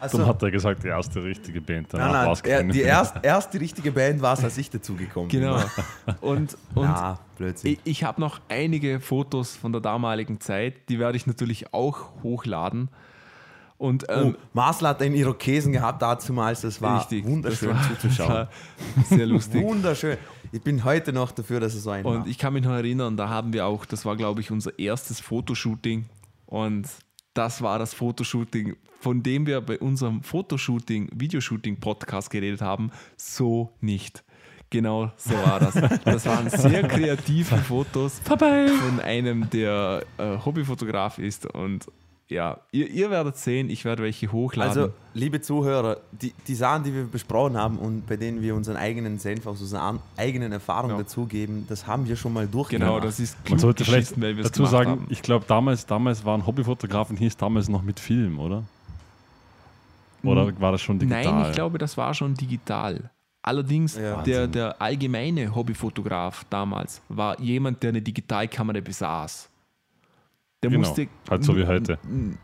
Also- 0.00 0.16
Dann 0.16 0.26
hat 0.26 0.42
er 0.42 0.50
gesagt, 0.50 0.82
die 0.82 0.88
erste 0.88 1.22
richtige 1.22 1.60
Band. 1.60 1.88
Danach 1.90 2.12
Nein, 2.12 2.26
war 2.26 2.38
er, 2.46 2.62
die 2.64 2.80
erst, 2.80 3.16
erste 3.22 3.60
richtige 3.60 3.92
Band 3.92 4.22
war 4.22 4.32
es, 4.32 4.42
als 4.44 4.56
ich 4.56 4.70
dazugekommen 4.70 5.28
bin. 5.28 5.40
Genau. 5.40 5.60
Und, 6.22 6.56
und 6.74 6.84
Ja, 6.84 7.18
Blödsinn. 7.36 7.72
ich, 7.72 7.80
ich 7.84 8.04
habe 8.04 8.18
noch 8.18 8.40
einige 8.48 8.98
Fotos 9.00 9.54
von 9.56 9.72
der 9.72 9.82
damaligen 9.82 10.40
Zeit, 10.40 10.88
die 10.88 10.98
werde 10.98 11.18
ich 11.18 11.26
natürlich 11.26 11.74
auch 11.74 12.12
hochladen. 12.22 12.88
Und 13.78 14.06
Oh, 14.08 14.12
ähm, 14.12 14.36
Marcel 14.54 14.88
hat 14.88 15.02
einen 15.02 15.14
Irokesen 15.14 15.72
gehabt 15.72 16.00
dazumals, 16.00 16.62
das 16.62 16.80
war 16.80 17.00
richtig, 17.00 17.24
wunderschön 17.26 17.70
das 17.70 17.90
war, 17.90 17.94
zuzuschauen. 18.00 18.48
Das 18.96 19.10
war 19.10 19.16
sehr 19.18 19.26
lustig. 19.26 19.62
Wunderschön. 19.62 20.16
Ich 20.52 20.62
bin 20.62 20.84
heute 20.84 21.12
noch 21.12 21.32
dafür, 21.32 21.60
dass 21.60 21.74
es 21.74 21.82
so 21.82 21.90
ein 21.90 22.04
Und 22.04 22.20
war. 22.20 22.26
ich 22.26 22.38
kann 22.38 22.54
mich 22.54 22.64
noch 22.64 22.72
erinnern, 22.72 23.16
da 23.16 23.28
haben 23.28 23.52
wir 23.52 23.66
auch, 23.66 23.84
das 23.84 24.04
war 24.04 24.16
glaube 24.16 24.40
ich 24.40 24.50
unser 24.50 24.78
erstes 24.78 25.20
Fotoshooting 25.20 26.06
und 26.46 26.88
das 27.34 27.60
war 27.60 27.78
das 27.78 27.92
Fotoshooting, 27.92 28.76
von 29.00 29.22
dem 29.22 29.46
wir 29.46 29.60
bei 29.60 29.78
unserem 29.78 30.22
Fotoshooting, 30.22 31.10
Videoshooting-Podcast 31.14 32.30
geredet 32.30 32.62
haben, 32.62 32.90
so 33.16 33.72
nicht. 33.80 34.24
Genau 34.70 35.12
so 35.16 35.34
war 35.34 35.60
das. 35.60 35.74
Das 36.04 36.26
waren 36.26 36.50
sehr 36.50 36.88
kreative 36.88 37.56
Fotos 37.58 38.20
von 38.24 39.00
einem, 39.00 39.48
der 39.50 40.02
äh, 40.18 40.38
Hobbyfotograf 40.44 41.18
ist 41.18 41.46
und 41.46 41.86
ja, 42.28 42.58
ihr, 42.72 42.88
ihr 42.90 43.10
werdet 43.10 43.36
sehen, 43.36 43.70
ich 43.70 43.84
werde 43.84 44.02
welche 44.02 44.32
hochladen. 44.32 44.68
Also, 44.82 44.92
liebe 45.14 45.40
Zuhörer, 45.40 45.98
die, 46.10 46.32
die 46.48 46.54
Sachen, 46.56 46.82
die 46.84 46.92
wir 46.92 47.04
besprochen 47.04 47.56
haben 47.56 47.78
und 47.78 48.06
bei 48.06 48.16
denen 48.16 48.42
wir 48.42 48.54
unseren 48.56 48.76
eigenen 48.76 49.18
Senf 49.18 49.46
aus 49.46 49.60
unserer 49.60 49.82
an- 49.82 50.00
eigenen 50.16 50.50
Erfahrung 50.52 50.90
Ja. 50.90 50.98
dazugeben, 50.98 51.66
das 51.68 51.86
haben 51.86 52.08
wir 52.08 52.16
schon 52.16 52.32
mal 52.32 52.46
durchgemacht. 52.48 52.88
genau, 52.88 53.00
das 53.00 53.20
ist 53.20 53.36
Man 53.48 53.58
sollte 53.60 53.84
vielleicht 53.84 54.14
dazu 54.44 54.66
sagen, 54.66 54.90
haben. 54.90 55.06
ich 55.08 55.22
glaube, 55.22 55.44
damals, 55.46 55.86
damals 55.86 56.24
waren 56.24 56.44
Hobbyfotografen, 56.46 57.16
hieß 57.16 57.36
damals 57.36 57.68
noch 57.68 57.82
mit 57.82 58.00
Film, 58.00 58.38
oder? 58.40 58.64
Oder 60.22 60.58
war 60.60 60.72
das 60.72 60.82
schon 60.82 60.98
digital? 60.98 61.24
Nein, 61.24 61.46
ich 61.50 61.52
glaube, 61.54 61.78
das 61.78 61.96
war 61.96 62.12
schon 62.12 62.34
digital. 62.34 63.10
Allerdings, 63.42 63.96
Ja. 63.96 64.22
der, 64.22 64.48
der 64.48 64.82
allgemeine 64.82 65.54
Hobbyfotograf 65.54 66.44
damals 66.50 67.00
war 67.08 67.38
jemand, 67.40 67.80
der 67.84 67.90
eine 67.90 68.02
Digitalkamera 68.02 68.80
besaß. 68.80 69.48
Der 70.70 70.78
Genau, 70.78 70.88
musste 70.88 71.08
halt 71.30 71.44
so 71.44 71.56
wie 71.56 71.66
heute. 71.66 71.98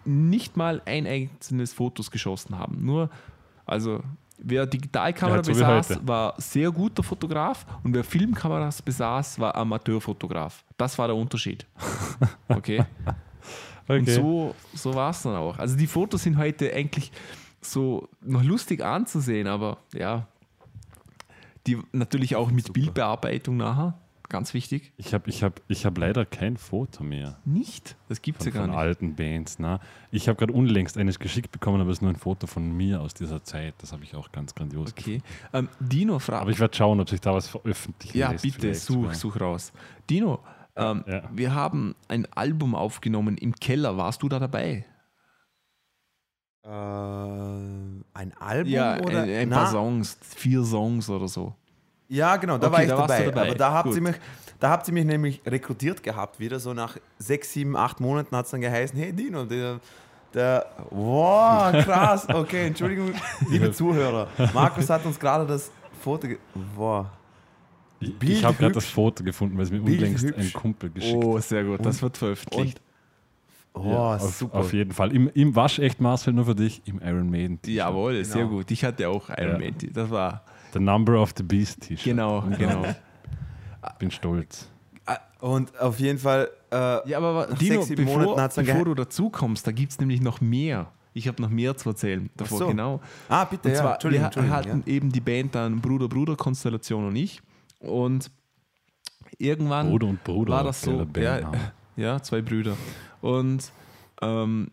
nicht 0.04 0.56
mal 0.56 0.80
ein 0.86 1.06
einzelnes 1.06 1.72
Fotos 1.72 2.10
geschossen 2.10 2.58
haben. 2.58 2.84
Nur, 2.84 3.10
also 3.66 4.02
wer 4.38 4.66
Digitalkamera 4.66 5.36
halt 5.36 5.46
so 5.46 5.52
besaß, 5.52 6.00
war 6.06 6.34
sehr 6.38 6.70
guter 6.70 7.02
Fotograf 7.02 7.64
und 7.84 7.94
wer 7.94 8.04
Filmkameras 8.04 8.82
besaß, 8.82 9.38
war 9.38 9.54
Amateurfotograf. 9.54 10.64
Das 10.76 10.98
war 10.98 11.06
der 11.08 11.16
Unterschied. 11.16 11.66
Okay. 12.48 12.84
Und 13.88 14.02
Okay. 14.02 14.14
so, 14.14 14.54
so 14.74 14.94
war 14.94 15.10
es 15.10 15.22
dann 15.22 15.34
auch. 15.34 15.58
Also 15.58 15.76
die 15.76 15.88
Fotos 15.88 16.22
sind 16.22 16.36
heute 16.38 16.72
eigentlich 16.72 17.10
so 17.60 18.08
noch 18.20 18.42
lustig 18.44 18.82
anzusehen, 18.82 19.48
aber 19.48 19.78
ja, 19.92 20.26
die 21.66 21.78
natürlich 21.92 22.36
auch 22.36 22.50
mit 22.50 22.72
Bildbearbeitung 22.72 23.56
nachher, 23.56 23.94
ganz 24.32 24.52
wichtig. 24.54 24.92
Ich 24.96 25.14
habe 25.14 25.30
ich 25.30 25.44
hab, 25.44 25.60
ich 25.68 25.86
hab 25.86 25.96
leider 25.96 26.24
kein 26.26 26.56
Foto 26.56 27.04
mehr 27.04 27.38
Nicht, 27.44 27.96
das 28.08 28.20
gibt 28.22 28.40
es 28.40 28.46
von, 28.46 28.52
ja 28.52 28.58
gar 28.58 28.62
von 28.66 28.70
nicht. 28.70 28.80
alten 28.80 29.14
Bands. 29.14 29.58
Na. 29.60 29.78
Ich 30.10 30.26
habe 30.28 30.36
gerade 30.36 30.52
unlängst 30.52 30.98
eines 30.98 31.20
geschickt 31.20 31.52
bekommen, 31.52 31.80
aber 31.80 31.90
es 31.90 31.98
ist 31.98 32.02
nur 32.02 32.10
ein 32.10 32.16
Foto 32.16 32.48
von 32.48 32.72
mir 32.76 33.00
aus 33.00 33.14
dieser 33.14 33.44
Zeit. 33.44 33.74
Das 33.78 33.92
habe 33.92 34.02
ich 34.02 34.16
auch 34.16 34.32
ganz 34.32 34.54
grandios 34.54 34.90
Okay. 34.90 35.22
Ähm, 35.52 35.68
Dino 35.78 36.18
fragt. 36.18 36.42
Aber 36.42 36.50
ich 36.50 36.58
werde 36.58 36.76
schauen, 36.76 36.98
ob 37.00 37.08
sich 37.08 37.20
da 37.20 37.32
was 37.32 37.46
veröffentlichen 37.46 38.18
Ja, 38.18 38.32
lässt. 38.32 38.42
bitte, 38.42 38.74
such, 38.74 39.14
such 39.14 39.40
raus. 39.40 39.72
Dino, 40.10 40.40
ähm, 40.74 41.04
ja. 41.06 41.22
wir 41.32 41.54
haben 41.54 41.94
ein 42.08 42.26
Album 42.32 42.74
aufgenommen 42.74 43.36
im 43.36 43.54
Keller. 43.54 43.96
Warst 43.96 44.22
du 44.22 44.28
da 44.28 44.38
dabei? 44.40 44.86
äh, 46.64 46.68
ein 46.68 48.32
Album 48.38 48.72
ja, 48.72 49.00
oder? 49.00 49.22
ein, 49.22 49.30
ein 49.30 49.50
paar 49.50 49.70
Songs, 49.70 50.16
vier 50.22 50.62
Songs 50.64 51.10
oder 51.10 51.28
so. 51.28 51.54
Ja, 52.14 52.36
genau, 52.36 52.58
da 52.58 52.66
Okay, 52.66 52.76
war 52.76 52.82
ich 52.82 52.88
da 52.90 52.96
dabei. 52.96 53.18
du 53.24 53.30
dabei. 53.30 53.46
Aber 53.48 53.54
da 53.56 53.72
habt, 53.72 53.86
Gut. 53.88 53.96
ihr 53.96 54.02
mich, 54.02 54.16
da 54.60 54.68
habt 54.70 54.86
ihr 54.88 54.94
mich 54.94 55.04
nämlich 55.06 55.40
rekrutiert 55.46 56.02
gehabt, 56.02 56.38
wieder 56.38 56.60
so 56.60 56.74
nach 56.74 56.96
sechs, 57.18 57.52
sieben, 57.52 57.74
acht 57.76 58.00
Monaten 58.00 58.36
hat 58.36 58.44
es 58.44 58.50
dann 58.50 58.60
geheißen, 58.60 58.98
hey 58.98 59.12
Dino, 59.12 59.44
der, 59.46 59.80
der, 60.34 60.66
wow, 60.90 61.72
krass, 61.84 62.28
okay, 62.28 62.66
Entschuldigung, 62.66 63.12
liebe 63.48 63.72
Zuhörer. 63.72 64.28
Markus 64.52 64.90
hat 64.90 65.06
uns 65.06 65.18
gerade 65.18 65.46
das 65.46 65.70
Foto, 66.00 66.28
wow. 66.76 67.06
Ich, 68.00 68.18
Bild 68.18 68.32
ich 68.32 68.44
habe 68.44 68.56
gerade 68.58 68.72
das 68.74 68.84
Foto 68.86 69.22
gefunden, 69.24 69.56
weil 69.56 69.64
es 69.64 69.70
mir 69.70 69.80
unlängst 69.80 70.24
hübsch. 70.24 70.38
ein 70.38 70.52
Kumpel 70.52 70.90
geschickt 70.90 71.24
Oh, 71.24 71.38
sehr 71.38 71.64
gut, 71.64 71.84
das 71.86 72.02
wird 72.02 72.16
veröffentlicht. 72.18 72.80
Oh, 73.74 73.84
Ja, 73.90 74.16
auf, 74.16 74.34
super. 74.36 74.58
auf 74.58 74.72
jeden 74.74 74.90
Fall. 74.92 75.14
Im, 75.14 75.30
im 75.32 75.56
Waschecht 75.56 75.98
Marcel 76.00 76.34
nur 76.34 76.44
für 76.44 76.54
dich, 76.54 76.82
im 76.84 77.00
Iron 77.00 77.30
Maiden. 77.30 77.58
Jawohl, 77.64 78.22
sehr 78.22 78.42
Genau. 78.42 78.56
gut. 78.56 78.70
Ich 78.70 78.84
hatte 78.84 79.08
auch 79.08 79.30
Iron 79.30 79.62
Ja. 79.62 79.70
Man. 79.70 79.74
Das 79.94 80.10
war, 80.10 80.44
The 80.72 80.80
Number 80.80 81.20
of 81.20 81.32
the 81.36 81.42
Beast 81.42 81.82
T-Shirt. 81.82 82.04
genau, 82.04 82.42
genau. 82.58 82.84
Bin 83.98 84.10
stolz. 84.10 84.68
Ah, 85.06 85.18
Und 85.40 85.78
auf 85.80 85.98
jeden 85.98 86.18
Fall, 86.18 86.48
äh, 86.70 87.08
Ja, 87.08 87.18
aber 87.18 87.48
Dino, 87.54 87.82
sechs, 87.82 87.96
bevor, 87.96 88.36
bevor 88.54 88.84
du 88.84 88.94
dazu 88.94 89.30
kommst, 89.30 89.66
da 89.66 89.72
gibt 89.72 89.92
es 89.92 89.98
nämlich 90.00 90.20
noch 90.20 90.40
mehr. 90.40 90.92
Ich 91.14 91.28
habe 91.28 91.42
noch 91.42 91.50
mehr 91.50 91.76
zu 91.76 91.90
erzählen 91.90 92.30
davor, 92.36 92.58
so. 92.58 92.68
genau. 92.68 93.00
ah, 93.28 93.44
bitte, 93.44 93.68
Und 93.68 93.74
ja, 93.74 93.80
zwar, 93.80 93.92
Entschuldigung, 93.94 94.22
wir 94.22 94.26
Entschuldigung, 94.26 94.56
hatten 94.56 94.82
eben 94.86 95.12
die 95.12 95.20
Band 95.20 95.54
dann 95.54 95.80
Bruder-Bruder-Konstellation 95.80 97.06
und 97.08 97.16
ich. 97.16 97.42
Und 97.80 98.30
irgendwann 99.38 99.90
Bruder 99.90 100.06
und 100.06 100.24
Bruder. 100.24 100.52
war 100.54 100.64
das 100.64 100.80
so, 100.80 101.06
ja, 101.16 101.52
ja, 101.96 102.22
zwei 102.22 102.40
Brüder. 102.40 102.76
Und 103.20 103.72
ähm, 104.22 104.70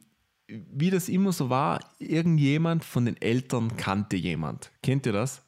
wie 0.48 0.90
das 0.90 1.10
immer 1.10 1.32
so 1.32 1.50
war, 1.50 1.80
irgendjemand 2.00 2.84
von 2.86 3.06
den 3.06 3.18
Eltern 3.22 3.76
kannte 3.78 4.16
jemand. 4.16 4.72
Kennt 4.82 5.06
ihr 5.06 5.14
das? 5.14 5.44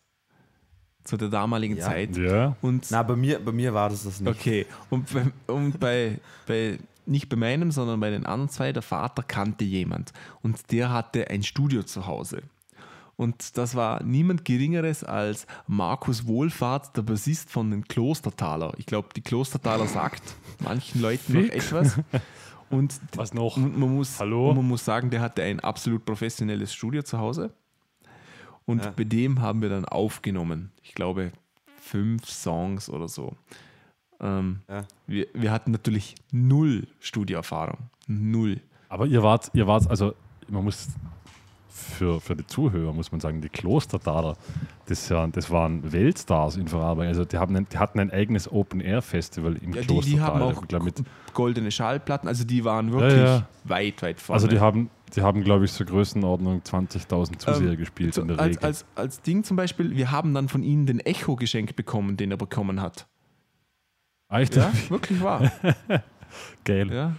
Zu 1.04 1.18
der 1.18 1.30
damaligen 1.30 1.78
Ja. 1.78 1.86
Zeit. 1.86 2.16
Ja. 2.18 2.56
Und 2.62 2.88
Na, 2.92 3.02
bei 3.04 3.16
mir, 3.16 3.40
bei 3.44 3.52
mir 3.52 3.74
war 3.74 3.90
das 3.90 4.04
das 4.04 4.20
nicht. 4.20 4.30
Okay, 4.32 4.66
und, 4.90 5.12
bei, 5.14 5.26
und 5.54 5.80
bei, 5.80 6.20
bei, 6.48 6.78
nicht 7.06 7.28
bei 7.30 7.36
meinem, 7.38 7.72
sondern 7.72 8.00
bei 8.00 8.10
den 8.12 8.26
anderen 8.26 8.50
zwei, 8.50 8.72
der 8.72 8.84
Vater 8.84 9.24
kannte 9.24 9.64
jemand 9.64 10.14
und 10.44 10.72
der 10.72 10.92
hatte 10.92 11.30
ein 11.30 11.44
Studio 11.44 11.84
zu 11.84 12.06
Hause. 12.08 12.44
Und 13.18 13.58
das 13.58 13.76
war 13.76 14.02
niemand 14.04 14.46
Geringeres 14.46 15.04
als 15.04 15.46
Markus 15.68 16.26
Wohlfahrt, 16.26 16.96
der 16.98 17.04
Bassist 17.04 17.52
von 17.52 17.70
den 17.70 17.88
Klostertaler. 17.88 18.74
Ich 18.78 18.86
glaube, 18.88 19.10
die 19.16 19.22
Klostertaler 19.22 19.86
sagt 19.88 20.22
manchen 20.60 21.02
Leuten 21.02 21.34
noch 21.34 21.42
Fix. 21.42 21.66
etwas. 21.72 22.00
Und, 22.72 22.96
Was 23.16 23.34
noch? 23.34 23.58
man 23.58 23.96
muss, 23.96 24.20
Hallo? 24.20 24.50
und 24.50 24.56
man 24.56 24.68
muss 24.68 24.86
sagen, 24.86 25.10
der 25.10 25.20
hatte 25.22 25.44
ein 25.44 25.60
absolut 25.60 26.06
professionelles 26.06 26.74
Studio 26.74 27.04
zu 27.04 27.18
Hause. 27.20 27.52
Und 28.72 28.86
Ja. 28.86 28.94
bei 28.96 29.04
dem 29.04 29.42
haben 29.42 29.62
wir 29.62 29.70
dann 29.70 29.86
aufgenommen. 29.86 30.72
Ich 30.82 30.94
glaube, 30.96 31.32
fünf 31.80 32.30
Songs 32.30 32.90
oder 32.90 33.08
so. 33.08 33.36
Ähm, 34.20 34.60
Ja. 34.70 34.86
wir, 35.08 35.28
wir 35.34 35.52
hatten 35.52 35.72
natürlich 35.72 36.16
null 36.32 36.88
Studioerfahrung. 37.00 37.78
Null. 38.08 38.62
Aber 38.90 39.06
ihr 39.06 39.24
wart, 39.24 39.50
ihr 39.54 39.68
wart, 39.68 39.90
also 39.90 40.14
man 40.48 40.64
muss 40.64 40.88
für, 41.70 42.20
für 42.20 42.36
die 42.36 42.46
Zuhörer 42.46 42.94
muss 42.94 43.12
man 43.12 43.22
sagen, 43.22 43.42
die 43.42 43.50
Klostertaler, 43.50 44.36
das, 44.88 45.08
ja, 45.10 45.26
das 45.28 45.50
waren 45.50 45.92
Weltstars 45.92 46.58
in 46.58 46.68
Vorarlberg. 46.68 47.08
Also 47.08 47.26
die, 47.26 47.38
haben 47.38 47.56
ein, 47.56 47.68
die 47.72 47.78
hatten 47.78 48.00
ein 48.00 48.12
eigenes 48.12 48.52
Open-Air-Festival 48.52 49.56
im 49.56 49.74
Ja, 49.74 49.82
die, 49.82 49.88
Klostertal. 49.88 50.04
die 50.04 50.20
haben 50.22 50.42
auch 50.42 50.62
Ich 50.62 50.68
glaub, 50.68 50.84
mit, 50.84 51.02
goldene 51.34 51.72
Schallplatten. 51.72 52.28
Also 52.28 52.44
die 52.44 52.64
waren 52.66 52.92
wirklich 52.92 53.18
ja. 53.18 53.48
weit, 53.64 54.02
weit 54.02 54.20
vorne. 54.20 54.36
also 54.36 54.48
die 54.48 54.60
haben, 54.60 54.90
die 55.16 55.22
haben 55.22 55.44
glaube 55.44 55.66
ich, 55.66 55.72
so 55.72 55.86
Größenordnung 55.86 56.62
20.000 56.62 57.38
Zuseher 57.38 57.76
gespielt 57.76 58.14
so, 58.14 58.22
in 58.22 58.30
der 58.30 58.40
als, 58.40 58.58
Regel. 58.58 58.66
als, 58.66 58.86
als 58.96 59.22
Ding 59.22 59.44
zum 59.44 59.58
Beispiel, 59.58 59.96
wir 59.96 60.12
haben 60.12 60.34
dann 60.34 60.50
von 60.50 60.64
ihnen 60.64 60.86
den 60.86 61.00
Echo 61.00 61.36
geschenkt 61.36 61.76
bekommen, 61.76 62.18
den 62.18 62.32
er 62.32 62.38
bekommen 62.38 62.82
hat. 62.82 63.08
Ah, 64.28 64.40
echt? 64.40 64.56
Ja, 64.56 64.72
wirklich 64.90 65.22
wahr. 65.22 65.52
Geil. 66.64 66.92
Ja. 66.92 67.16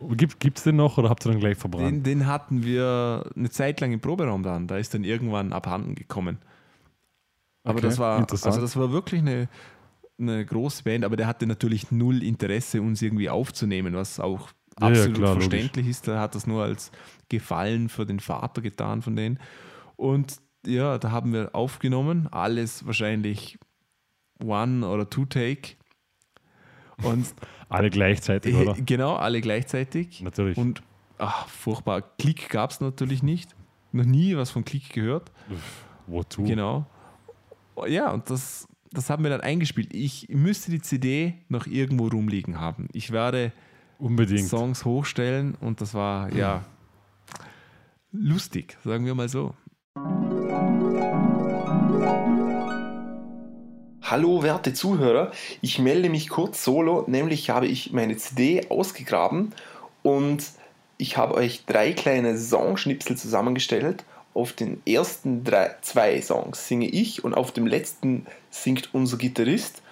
Gibt 0.00 0.58
es 0.58 0.64
den 0.64 0.76
noch 0.76 0.98
oder 0.98 1.08
habt 1.08 1.24
ihr 1.24 1.32
den 1.32 1.40
gleich 1.40 1.56
verbrannt? 1.56 1.86
Den, 1.86 2.02
den 2.02 2.26
hatten 2.26 2.64
wir 2.64 3.30
eine 3.34 3.48
Zeit 3.50 3.80
lang 3.80 3.92
im 3.92 4.00
Proberaum 4.00 4.42
dann. 4.42 4.66
Da 4.66 4.76
ist 4.76 4.92
dann 4.92 5.04
irgendwann 5.04 5.52
abhanden 5.52 5.94
gekommen. 5.94 6.38
Aber 7.62 7.78
Okay, 7.78 7.86
das 7.86 7.98
war, 7.98 8.18
also 8.30 8.60
das 8.60 8.76
war 8.76 8.92
wirklich 8.92 9.20
eine, 9.20 9.48
eine 10.18 10.44
große 10.44 10.82
Band, 10.82 11.04
aber 11.04 11.16
der 11.16 11.26
hatte 11.26 11.46
natürlich 11.46 11.90
null 11.90 12.22
Interesse, 12.22 12.82
uns 12.82 13.00
irgendwie 13.00 13.30
aufzunehmen, 13.30 13.94
was 13.94 14.20
auch 14.20 14.50
Ja, 14.80 14.88
ja, 14.88 14.92
absolut 14.92 15.16
klar, 15.16 15.34
logisch. 15.34 15.48
verständlich 15.48 15.86
ist. 15.88 16.08
Er 16.08 16.20
hat 16.20 16.34
das 16.34 16.46
nur 16.46 16.62
als 16.62 16.90
Gefallen 17.28 17.88
für 17.88 18.04
den 18.06 18.20
Vater 18.20 18.60
getan 18.60 19.02
von 19.02 19.16
denen. 19.16 19.38
Und 19.96 20.36
ja, 20.66 20.98
da 20.98 21.10
haben 21.10 21.32
wir 21.32 21.54
aufgenommen, 21.54 22.28
alles 22.30 22.86
wahrscheinlich 22.86 23.58
One- 24.42 24.86
oder 24.86 25.08
Two-Take. 25.08 25.76
Und 27.02 27.26
Alle 27.68 27.90
gleichzeitig, 27.90 28.54
oder? 28.54 28.74
genau, 28.74 29.16
alle 29.16 29.40
gleichzeitig. 29.40 30.20
Natürlich. 30.22 30.56
Und 30.56 30.82
ach, 31.18 31.48
furchtbar. 31.48 32.02
Klick 32.18 32.48
gab 32.48 32.70
es 32.70 32.80
natürlich 32.80 33.22
nicht. 33.22 33.56
Noch 33.92 34.04
nie 34.04 34.36
was 34.36 34.50
von 34.50 34.64
Klick 34.64 34.92
gehört. 34.92 35.32
Wozu? 36.06 36.44
Genau. 36.44 36.86
Ja, 37.88 38.12
und 38.12 38.30
das, 38.30 38.68
das 38.92 39.10
haben 39.10 39.24
wir 39.24 39.30
dann 39.30 39.40
eingespielt. 39.40 39.92
Ich 39.94 40.28
müsste 40.28 40.70
die 40.70 40.80
CD 40.80 41.34
noch 41.48 41.66
irgendwo 41.66 42.06
rumliegen 42.08 42.60
haben. 42.60 42.88
Ich 42.92 43.10
werde 43.10 43.52
Unbedingt. 43.98 44.48
Songs 44.48 44.84
hochstellen 44.84 45.54
und 45.60 45.80
das 45.80 45.94
war 45.94 46.32
ja 46.32 46.64
lustig, 48.12 48.76
sagen 48.84 49.06
wir 49.06 49.14
mal 49.14 49.28
so. 49.28 49.54
Hallo 54.02 54.42
werte 54.42 54.72
Zuhörer, 54.72 55.32
ich 55.62 55.78
melde 55.78 56.08
mich 56.08 56.28
kurz 56.28 56.62
solo, 56.62 57.04
nämlich 57.08 57.50
habe 57.50 57.66
ich 57.66 57.92
meine 57.92 58.16
CD 58.16 58.68
ausgegraben 58.70 59.52
und 60.02 60.44
ich 60.98 61.16
habe 61.16 61.34
euch 61.34 61.64
drei 61.66 61.92
kleine 61.92 62.38
Songschnipsel 62.38 63.16
zusammengestellt. 63.16 64.04
Auf 64.32 64.52
den 64.52 64.82
ersten 64.86 65.44
drei, 65.44 65.74
zwei 65.80 66.20
Songs 66.20 66.68
singe 66.68 66.88
ich 66.88 67.24
und 67.24 67.34
auf 67.34 67.52
dem 67.52 67.66
letzten 67.66 68.26
singt 68.50 68.90
unser 68.94 69.16
Gitarrist. 69.16 69.82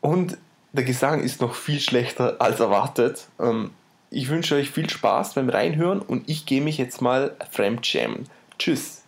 Und 0.00 0.36
der 0.74 0.84
Gesang 0.84 1.22
ist 1.22 1.40
noch 1.40 1.54
viel 1.54 1.80
schlechter 1.80 2.36
als 2.40 2.60
erwartet. 2.60 3.28
Ähm, 3.40 3.70
ich 4.10 4.28
wünsche 4.28 4.56
euch 4.56 4.70
viel 4.70 4.90
Spaß 4.90 5.34
beim 5.34 5.48
Reinhören 5.48 6.00
und 6.00 6.28
ich 6.28 6.46
gehe 6.46 6.60
mich 6.60 6.78
jetzt 6.78 7.00
mal 7.00 7.36
fremdschämen. 7.50 8.28
Tschüss. 8.58 9.02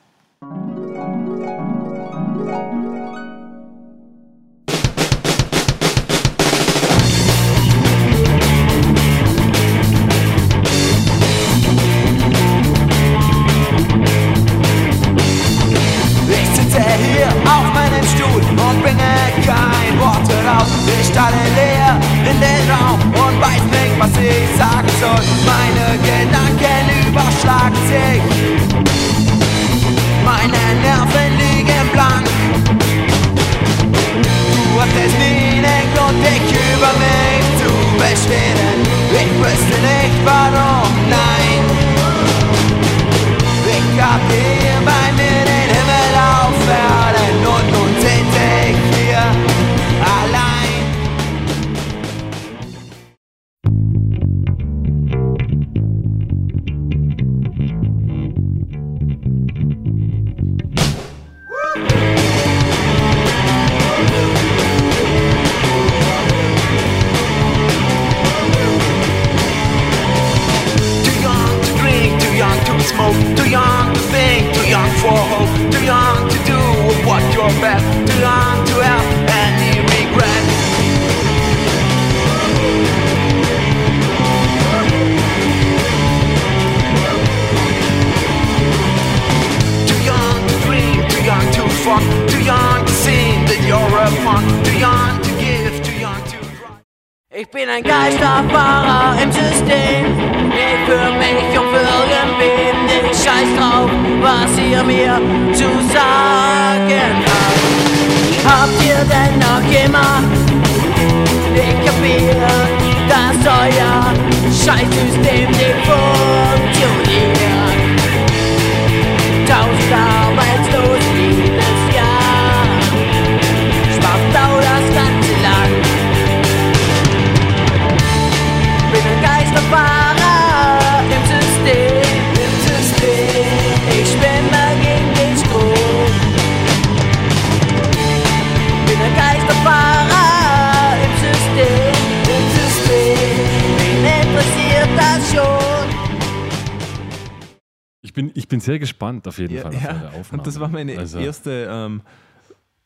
Auf 149.36 149.50
jeden 149.50 149.54
Ja, 149.54 149.62
Fall 149.62 149.74
auf 149.74 149.82
ja. 149.82 149.90
Aufnahme. 150.20 150.24
Und 150.40 150.46
das 150.46 150.60
war 150.60 150.68
meine 150.68 150.98
Also, 150.98 151.18
erste 151.18 151.68
ähm, 151.70 152.02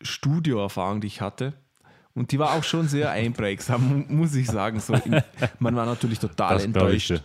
Studioerfahrung, 0.02 1.00
die 1.00 1.06
ich 1.06 1.20
hatte. 1.20 1.52
Und 2.14 2.32
die 2.32 2.38
war 2.38 2.54
auch 2.54 2.64
schon 2.64 2.88
sehr 2.88 3.10
einprägsam, 3.12 3.88
mu- 3.88 4.04
muss 4.16 4.34
ich 4.34 4.46
sagen. 4.46 4.80
So, 4.80 4.94
man 5.58 5.76
war 5.76 5.86
natürlich 5.86 6.18
total 6.18 6.54
Das 6.54 6.62
ich 6.62 6.66
enttäuscht, 6.66 7.22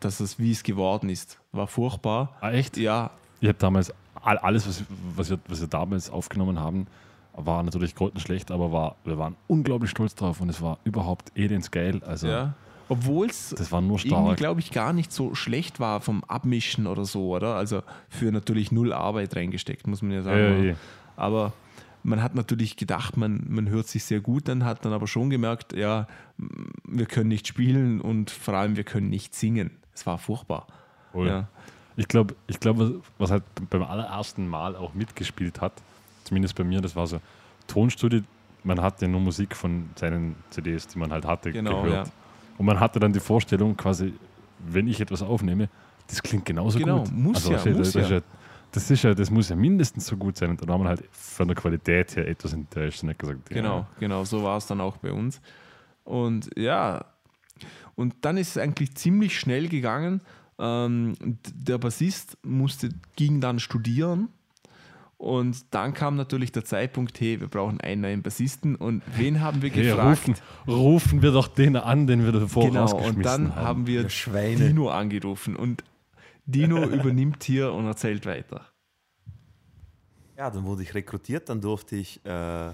dass 0.00 0.20
es 0.20 0.38
wie 0.38 0.52
es 0.52 0.62
geworden 0.62 1.08
ist. 1.08 1.38
War 1.52 1.66
furchtbar. 1.66 2.36
Ah, 2.40 2.50
echt? 2.52 2.76
Ja, 2.76 3.10
Ich 3.40 3.48
habe 3.48 3.58
damals 3.58 3.92
all- 4.22 4.38
alles, 4.38 4.66
was, 4.68 4.82
was, 5.14 5.30
wir, 5.30 5.38
was 5.48 5.60
wir 5.60 5.68
damals 5.68 6.10
aufgenommen 6.10 6.60
haben, 6.60 6.86
war 7.32 7.62
natürlich 7.62 7.94
grottenschlecht, 7.94 8.50
aber 8.50 8.72
war, 8.72 8.96
wir 9.04 9.18
waren 9.18 9.36
unglaublich 9.46 9.90
stolz 9.90 10.14
drauf 10.14 10.40
und 10.40 10.48
es 10.48 10.60
war 10.62 10.78
überhaupt 10.84 11.32
elends 11.36 11.70
geil. 11.70 12.02
Also 12.04 12.28
ja. 12.28 12.54
Obwohl 12.88 13.26
es 13.26 13.54
glaube 14.36 14.60
ich, 14.60 14.70
gar 14.70 14.92
nicht 14.92 15.12
so 15.12 15.34
schlecht 15.34 15.80
war 15.80 16.00
vom 16.00 16.22
Abmischen 16.24 16.86
oder 16.86 17.04
so, 17.04 17.34
oder? 17.34 17.54
Also 17.56 17.82
für 18.08 18.30
natürlich 18.30 18.70
null 18.72 18.92
Arbeit 18.92 19.34
reingesteckt, 19.36 19.86
muss 19.86 20.02
man 20.02 20.12
ja 20.12 20.22
sagen. 20.22 20.38
Ja, 20.64 20.70
ja. 20.70 20.74
Aber 21.16 21.52
man 22.02 22.22
hat 22.22 22.34
natürlich 22.36 22.76
gedacht, 22.76 23.16
man, 23.16 23.44
man 23.48 23.68
hört 23.68 23.88
sich 23.88 24.04
sehr 24.04 24.20
gut 24.20 24.48
an, 24.48 24.64
hat 24.64 24.84
dann 24.84 24.92
aber 24.92 25.08
schon 25.08 25.30
gemerkt, 25.30 25.72
ja, 25.72 26.06
wir 26.84 27.06
können 27.06 27.28
nicht 27.28 27.48
spielen 27.48 28.00
und 28.00 28.30
vor 28.30 28.54
allem 28.54 28.76
wir 28.76 28.84
können 28.84 29.10
nicht 29.10 29.34
singen. 29.34 29.70
Es 29.92 30.06
war 30.06 30.18
furchtbar. 30.18 30.66
Ja. 31.14 31.48
Ich 31.96 32.06
glaube, 32.08 32.36
ich 32.46 32.60
glaub, 32.60 32.78
was- 33.18 33.30
halt 33.30 33.42
beim 33.70 33.82
allerersten 33.82 34.46
Mal 34.46 34.76
auch 34.76 34.92
mitgespielt 34.94 35.60
hat, 35.60 35.72
zumindest 36.24 36.54
bei 36.54 36.62
mir, 36.62 36.80
das 36.80 36.94
war 36.94 37.06
so 37.06 37.18
Tonstudio. 37.66 38.20
Man 38.62 38.80
hat 38.82 39.00
ja 39.00 39.08
nur 39.08 39.20
Musik 39.20 39.56
von 39.56 39.88
seinen 39.96 40.36
CDs, 40.50 40.86
die 40.88 40.98
man 40.98 41.10
halt 41.10 41.24
hatte, 41.24 41.50
Genau, 41.52 41.82
gehört. 41.82 42.06
ja. 42.08 42.12
Und 42.58 42.66
man 42.66 42.80
hatte 42.80 42.98
dann 42.98 43.12
die 43.12 43.20
Vorstellung, 43.20 43.76
quasi, 43.76 44.14
wenn 44.66 44.86
ich 44.88 45.00
etwas 45.00 45.22
aufnehme, 45.22 45.68
das 46.08 46.22
klingt 46.22 46.44
genauso 46.44 46.78
Genau, 46.78 47.00
gut. 47.00 47.12
muss 47.12 47.48
ja, 47.48 47.54
weißt 47.54 47.66
du, 47.66 47.70
muss 47.70 47.92
das, 47.92 48.02
ist 48.02 48.10
ja. 48.10 48.16
ja. 48.16 48.22
Das, 48.72 48.90
ist 48.90 49.02
ja, 49.02 49.14
das 49.14 49.30
muss 49.30 49.48
ja 49.48 49.56
mindestens 49.56 50.06
so 50.06 50.16
gut 50.16 50.36
sein. 50.36 50.50
Und 50.50 50.62
da 50.62 50.68
war 50.68 50.78
man 50.78 50.88
halt 50.88 51.04
von 51.10 51.48
der 51.48 51.56
Qualität 51.56 52.16
her 52.16 52.28
etwas 52.28 52.52
enttäuscht 52.52 53.02
und 53.02 53.10
hat 53.10 53.18
gesagt, 53.18 53.48
Genau, 53.50 53.78
ja, 53.78 53.86
genau, 53.98 54.24
so 54.24 54.42
war 54.42 54.58
es 54.58 54.66
dann 54.66 54.80
auch 54.80 54.96
bei 54.98 55.12
uns. 55.12 55.40
Und 56.04 56.50
ja, 56.56 57.04
und 57.94 58.14
dann 58.20 58.36
ist 58.36 58.50
es 58.50 58.58
eigentlich 58.58 58.94
ziemlich 58.94 59.38
schnell 59.38 59.68
gegangen. 59.68 60.20
Ähm, 60.58 61.14
der 61.54 61.78
Bassist 61.78 62.36
musste, 62.42 62.90
ging 63.16 63.40
dann 63.40 63.58
studieren. 63.58 64.28
Und 65.18 65.74
dann 65.74 65.94
kam 65.94 66.16
natürlich 66.16 66.52
der 66.52 66.64
Zeitpunkt, 66.64 67.18
hey, 67.20 67.40
wir 67.40 67.48
brauchen 67.48 67.80
einen 67.80 68.02
neuen 68.02 68.22
Bassisten. 68.22 68.76
Und 68.76 69.02
wen 69.16 69.40
haben 69.40 69.62
wir 69.62 69.70
hey, 69.70 69.84
gefragt? 69.84 70.28
rufen, 70.28 70.34
rufen 70.68 71.22
wir 71.22 71.32
doch 71.32 71.48
den 71.48 71.76
an, 71.76 72.06
den 72.06 72.24
wir 72.24 72.32
davor 72.32 72.66
genau, 72.66 72.82
rausgeschmissen 72.82 73.16
und 73.16 73.24
dann 73.24 73.56
haben. 73.56 73.66
haben 73.66 73.86
wir 73.86 74.10
Schweine. 74.10 74.68
Dino 74.68 74.90
angerufen. 74.90 75.56
Und 75.56 75.84
Dino 76.44 76.84
übernimmt 76.84 77.42
hier 77.44 77.72
und 77.72 77.86
erzählt 77.86 78.26
weiter. 78.26 78.66
Ja, 80.36 80.50
dann 80.50 80.64
wurde 80.64 80.82
ich 80.82 80.92
rekrutiert, 80.94 81.48
dann 81.48 81.62
durfte 81.62 81.96
ich 81.96 82.24
äh, 82.26 82.70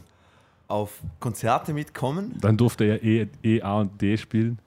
auf 0.66 1.01
Konzerte 1.20 1.73
mitkommen. 1.73 2.35
Dann 2.40 2.56
durfte 2.56 2.85
er 2.85 3.05
E, 3.05 3.28
e, 3.44 3.62
A 3.62 3.81
und 3.81 4.02
D 4.02 4.16
spielen. 4.16 4.59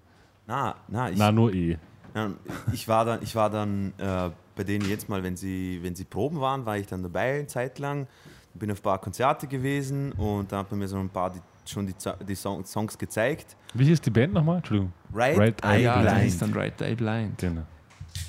Na, 0.47 0.75
na, 0.87 1.09
ich, 1.09 1.17
Na, 1.17 1.31
nur 1.31 1.53
E. 1.53 1.77
Ja, 2.15 2.31
ich 2.71 2.87
war 2.87 3.03
dann, 3.03 3.21
ich 3.21 3.35
war 3.35 3.49
dann 3.49 3.91
äh, 3.97 4.29
bei 4.55 4.63
denen 4.63 4.89
jetzt 4.89 5.09
mal, 5.09 5.23
wenn 5.23 5.35
sie, 5.35 5.79
wenn 5.81 5.95
sie 5.95 6.05
Proben 6.05 6.39
waren, 6.39 6.65
war 6.65 6.77
ich 6.77 6.87
dann 6.87 7.03
dabei 7.03 7.39
eine 7.39 7.47
Zeit 7.47 7.79
lang. 7.79 8.07
Bin 8.53 8.71
auf 8.71 8.79
ein 8.79 8.83
paar 8.83 8.99
Konzerte 8.99 9.47
gewesen 9.47 10.13
und 10.13 10.51
da 10.51 10.59
hat 10.59 10.71
man 10.71 10.79
mir 10.79 10.87
so 10.87 10.97
ein 10.97 11.09
paar 11.09 11.29
die, 11.29 11.41
schon 11.65 11.85
die, 11.87 11.93
die 12.25 12.35
Song, 12.35 12.65
Songs 12.65 12.97
gezeigt. 12.97 13.57
Wie 13.73 13.85
hieß 13.85 13.99
die 13.99 14.09
Band 14.11 14.33
nochmal? 14.33 14.57
Entschuldigung. 14.57 14.93
Right, 15.13 15.37
Right 15.37 15.63
Eye 15.63 15.67
Eye 15.67 15.83
ja, 15.83 16.01
Blind. 16.01 16.41
dann 16.41 16.53
Right 16.53 16.81
Eye 16.81 16.95
Blind. 16.95 17.37
Genau. 17.37 17.63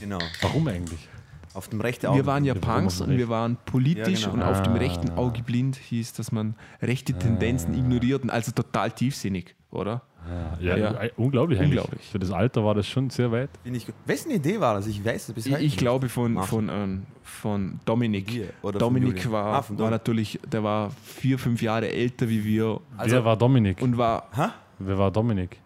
Genau. 0.01 0.19
Warum 0.43 0.67
eigentlich? 0.67 1.09
Auf 1.57 1.69
dem 1.69 1.81
rechten 1.81 2.07
Auge. 2.07 2.19
Wir 2.19 2.27
waren 2.27 2.45
ja 2.45 2.55
Punks 2.55 3.01
und 3.01 3.17
wir 3.17 3.29
waren 3.31 3.57
politisch 3.65 4.23
Ja, 4.25 4.31
genau. 4.31 4.45
und 4.45 4.51
auf 4.53 4.63
dem 4.63 4.75
Ah. 4.75 4.77
rechten 4.77 5.11
Auge 5.13 5.43
blind 5.43 5.77
hieß, 5.77 6.13
dass 6.13 6.31
man 6.31 6.55
rechte 6.83 7.15
Tendenzen 7.15 7.73
ignorierten, 7.75 8.29
also 8.31 8.53
total 8.53 8.91
tiefsinnig, 8.91 9.55
oder? 9.71 10.03
Ja, 10.61 10.77
Ja. 10.77 10.91
äh, 11.03 11.11
unglaublich 11.17 11.59
eigentlich. 11.61 11.79
Unglaublich. 11.79 12.03
Für 12.11 12.19
das 12.19 12.31
Alter 12.33 12.65
war 12.65 12.75
das 12.75 12.87
schon 12.89 13.11
sehr 13.11 13.31
weit. 13.31 13.49
Bin 13.63 13.75
ich, 13.77 13.87
wessen 14.07 14.33
Idee 14.33 14.59
war 14.61 14.75
das? 14.75 14.87
Ich 14.89 15.05
weiß 15.05 15.29
es 15.29 15.35
bis 15.35 15.47
Ich, 15.47 15.53
heute 15.53 15.63
ich 15.63 15.73
nicht. 15.73 15.79
glaube 15.79 16.09
von, 16.09 16.43
von, 16.43 16.69
ähm, 16.69 17.03
von 17.23 17.79
Dominik. 17.85 18.29
Oder 18.63 18.73
von 18.73 18.89
Dominik 18.89 19.17
Julian? 19.19 19.33
war, 19.33 19.55
Ah, 19.55 19.63
von 19.63 19.79
war 19.79 19.89
natürlich, 19.91 20.39
der 20.53 20.63
war 20.65 20.91
vier, 21.05 21.39
fünf 21.39 21.63
Jahre 21.63 21.89
älter 21.91 22.29
wie 22.29 22.45
wir 22.45 22.81
Wer 23.05 23.25
war 23.25 23.37
Dominik? 23.37 23.81
und 23.81 23.97
war, 23.97 24.29
Hä? 24.35 24.49
Wer 24.81 24.99
war 24.99 25.11
Dominik? 25.13 25.59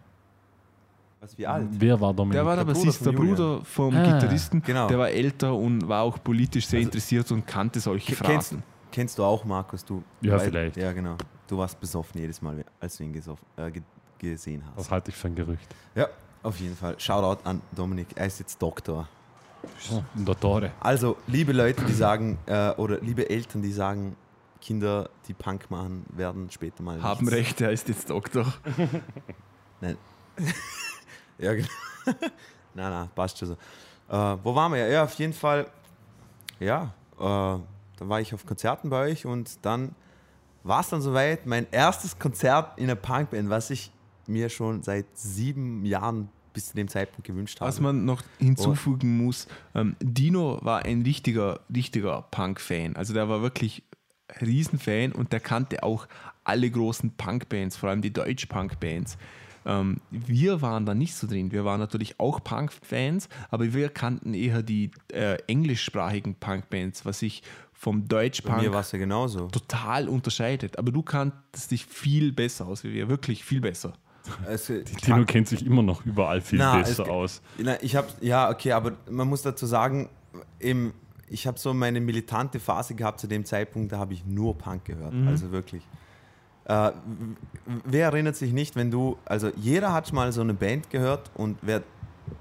Was, 1.21 1.37
wie 1.37 1.45
alt? 1.45 1.67
Wer 1.71 2.01
war 2.01 2.13
Dominik? 2.13 2.33
der 2.37 2.45
war 2.45 2.55
der 2.55 2.63
Bruder 2.65 2.79
Bassist, 2.85 3.05
der. 3.05 3.11
Bruder 3.11 3.63
vom 3.63 3.95
Ah. 3.95 4.03
Gitarristen, 4.03 4.61
Genau. 4.63 4.87
der 4.87 4.97
war 4.97 5.09
älter 5.09 5.53
und 5.53 5.87
war 5.87 6.01
auch 6.01 6.17
politisch 6.23 6.65
sehr 6.67 6.79
Also- 6.79 6.87
interessiert 6.87 7.31
und 7.31 7.45
kannte 7.45 7.79
solche 7.79 8.15
Ke- 8.15 8.23
kennst, 8.23 8.49
Phrasen. 8.49 8.63
kennst 8.91 9.19
du 9.19 9.23
auch, 9.23 9.45
Markus? 9.45 9.85
Du, 9.85 10.01
Ja, 10.21 10.33
weil- 10.33 10.39
vielleicht. 10.39 10.77
Ja, 10.77 10.91
genau. 10.91 11.15
Du 11.47 11.57
warst 11.59 11.79
besoffen 11.79 12.19
jedes 12.19 12.41
Mal, 12.41 12.65
als 12.79 12.97
du 12.97 13.03
ihn 13.03 13.13
gesoffen, 13.13 13.45
äh, 13.55 13.69
ge 13.71 13.83
gesehen 14.17 14.63
hast. 14.67 14.77
Das 14.77 14.91
halte 14.91 15.09
ich 15.09 15.15
für 15.15 15.27
ein 15.27 15.35
Gerücht. 15.35 15.75
Ja, 15.95 16.07
auf 16.43 16.59
jeden 16.59 16.75
Fall. 16.75 16.99
Shoutout 16.99 17.41
an 17.43 17.61
Dominik. 17.71 18.07
Er 18.15 18.25
ist 18.27 18.39
jetzt 18.39 18.61
Doktor. 18.61 19.07
Oh, 19.91 20.03
ein 20.15 20.25
Dottore. 20.25 20.71
Also, 20.79 21.17
liebe 21.27 21.51
Leute, 21.53 21.83
die 21.85 21.93
sagen, 21.93 22.37
äh, 22.47 22.69
oder 22.77 22.99
liebe 23.01 23.29
Eltern, 23.29 23.61
die 23.61 23.71
sagen, 23.71 24.15
Kinder, 24.59 25.09
die 25.27 25.33
Punk 25.33 25.69
machen, 25.71 26.03
werden 26.15 26.49
später 26.51 26.81
mal. 26.83 27.01
Haben 27.01 27.25
nichts. 27.25 27.35
recht, 27.39 27.61
er 27.61 27.71
ist 27.71 27.87
jetzt 27.89 28.09
Doktor. 28.09 28.45
Nein. 29.81 29.97
ja, 31.41 31.53
genau. 31.53 31.67
nein, 32.73 32.91
nein, 32.91 33.09
passt 33.15 33.37
schon 33.37 33.49
so. 33.49 33.53
Äh, 34.09 34.37
wo 34.43 34.55
waren 34.55 34.73
wir? 34.73 34.87
Ja, 34.87 35.03
auf 35.03 35.13
jeden 35.15 35.33
Fall. 35.33 35.67
Ja, 36.59 36.93
äh, 37.17 37.19
da 37.19 37.63
war 37.99 38.21
ich 38.21 38.33
auf 38.33 38.45
Konzerten 38.45 38.89
bei 38.89 39.11
euch 39.11 39.25
und 39.25 39.65
dann 39.65 39.95
war 40.63 40.81
es 40.81 40.89
dann 40.89 41.01
soweit. 41.01 41.45
Mein 41.45 41.67
erstes 41.71 42.17
Konzert 42.17 42.77
in 42.77 42.85
einer 42.85 42.95
Punkband, 42.95 43.49
was 43.49 43.69
ich 43.69 43.91
mir 44.27 44.49
schon 44.49 44.83
seit 44.83 45.05
sieben 45.13 45.85
Jahren 45.85 46.29
bis 46.53 46.69
zu 46.69 46.75
dem 46.75 46.87
Zeitpunkt 46.87 47.25
gewünscht 47.25 47.59
habe. 47.59 47.69
Was 47.69 47.79
man 47.79 48.05
noch 48.05 48.21
hinzufügen 48.37 49.17
muss, 49.17 49.47
ähm, 49.73 49.95
Dino 50.01 50.59
war 50.61 50.85
ein 50.85 51.01
richtiger, 51.03 51.61
richtiger 51.73 52.23
Punk-Fan. 52.29 52.95
Also 52.95 53.13
der 53.13 53.29
war 53.29 53.41
wirklich 53.41 53.83
Riesenfan 54.41 55.11
und 55.11 55.33
der 55.33 55.39
kannte 55.39 55.83
auch 55.83 56.07
alle 56.43 56.69
großen 56.69 57.15
Punk-Bands, 57.15 57.77
vor 57.77 57.89
allem 57.89 58.01
die 58.01 58.13
Deutsch-Punk-Bands. 58.13 59.17
Ähm, 59.65 59.97
wir 60.09 60.61
waren 60.61 60.85
da 60.85 60.93
nicht 60.93 61.13
so 61.15 61.27
drin. 61.27 61.51
Wir 61.51 61.65
waren 61.65 61.79
natürlich 61.79 62.19
auch 62.19 62.43
Punk-Fans, 62.43 63.29
aber 63.49 63.73
wir 63.73 63.89
kannten 63.89 64.33
eher 64.33 64.63
die 64.63 64.91
äh, 65.13 65.37
englischsprachigen 65.47 66.35
Punk-Bands, 66.35 67.05
was 67.05 67.19
sich 67.19 67.43
vom 67.73 67.99
bei 68.07 68.15
mir 68.15 68.23
Deutsch-Punk 68.23 68.63
ja 68.63 68.99
genauso. 68.99 69.47
total 69.47 70.07
unterscheidet. 70.09 70.77
Aber 70.77 70.91
du 70.91 71.01
kanntest 71.01 71.71
dich 71.71 71.85
viel 71.85 72.31
besser 72.31 72.67
aus 72.67 72.83
wie 72.83 72.93
wir, 72.93 73.09
wirklich 73.09 73.43
viel 73.43 73.61
besser. 73.61 73.93
Also, 74.45 74.81
Tino 74.83 75.25
kennt 75.25 75.47
sich 75.47 75.65
immer 75.65 75.81
noch 75.81 76.05
überall 76.05 76.41
viel 76.41 76.59
Na, 76.59 76.77
besser 76.77 77.03
es- 77.03 77.09
aus. 77.09 77.41
Na, 77.57 77.81
ich 77.81 77.95
habe 77.95 78.07
ja 78.21 78.49
okay, 78.51 78.71
aber 78.73 78.91
man 79.09 79.27
muss 79.27 79.41
dazu 79.41 79.65
sagen, 79.65 80.09
eben, 80.59 80.93
ich 81.27 81.47
habe 81.47 81.57
so 81.57 81.73
meine 81.73 81.99
militante 82.01 82.59
Phase 82.59 82.93
gehabt 82.93 83.19
zu 83.19 83.25
dem 83.27 83.45
Zeitpunkt, 83.45 83.91
da 83.93 83.97
habe 83.97 84.13
ich 84.13 84.25
nur 84.25 84.55
Punk 84.57 84.85
gehört, 84.85 85.13
also 85.27 85.51
wirklich. 85.51 85.81
Äh, 86.71 86.91
wer 87.85 88.05
erinnert 88.05 88.35
sich 88.37 88.53
nicht, 88.53 88.75
wenn 88.77 88.89
du, 88.91 89.17
also 89.25 89.49
jeder 89.57 89.91
hat 89.91 90.11
mal 90.13 90.31
so 90.31 90.39
eine 90.41 90.53
Band 90.53 90.89
gehört 90.89 91.29
und 91.35 91.57
wer 91.61 91.83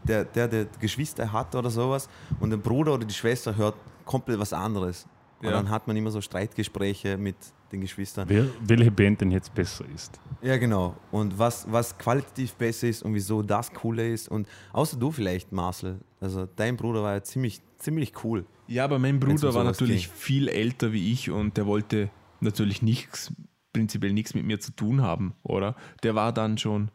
der, 0.06 0.24
der, 0.24 0.46
der 0.46 0.66
Geschwister 0.78 1.32
hat 1.32 1.54
oder 1.54 1.68
sowas 1.70 2.08
und 2.38 2.50
der 2.50 2.56
Bruder 2.58 2.94
oder 2.94 3.04
die 3.04 3.14
Schwester 3.14 3.56
hört 3.56 3.74
komplett 4.04 4.38
was 4.38 4.52
anderes. 4.52 5.06
Und 5.40 5.46
Ja. 5.46 5.52
dann 5.52 5.68
hat 5.70 5.86
man 5.88 5.96
immer 5.96 6.10
so 6.10 6.20
Streitgespräche 6.20 7.16
mit 7.16 7.34
den 7.72 7.80
Geschwistern. 7.80 8.28
Wer, 8.28 8.46
welche 8.60 8.90
Band 8.90 9.20
denn 9.20 9.30
jetzt 9.32 9.52
besser 9.54 9.84
ist? 9.94 10.20
Ja, 10.42 10.56
genau. 10.58 10.94
Und 11.10 11.38
was, 11.38 11.66
was 11.70 11.96
qualitativ 11.98 12.54
besser 12.54 12.88
ist 12.88 13.02
und 13.02 13.14
wieso 13.14 13.42
das 13.42 13.72
cooler 13.72 14.04
ist. 14.04 14.28
Und 14.28 14.46
außer 14.72 14.96
du 14.96 15.10
vielleicht, 15.10 15.50
Marcel. 15.50 15.98
Also 16.20 16.46
dein 16.56 16.76
Bruder 16.76 17.02
war 17.02 17.14
ja 17.14 17.22
ziemlich, 17.22 17.60
ziemlich 17.78 18.12
cool. 18.24 18.44
Ja, 18.68 18.84
aber 18.84 18.98
mein 18.98 19.18
Bruder 19.18 19.48
um 19.48 19.54
war 19.54 19.64
natürlich 19.64 20.04
ging. 20.08 20.14
viel 20.16 20.48
älter 20.48 20.92
wie 20.92 21.12
ich 21.12 21.30
und 21.30 21.56
der 21.56 21.66
wollte 21.66 22.10
natürlich 22.40 22.82
nichts, 22.82 23.32
prinzipiell 23.72 24.12
nichts 24.12 24.34
mit 24.34 24.44
mir 24.44 24.60
zu 24.60 24.72
tun 24.72 25.02
haben, 25.02 25.34
oder? 25.42 25.74
Der 26.02 26.14
war 26.14 26.32
dann 26.32 26.58
schon, 26.58 26.90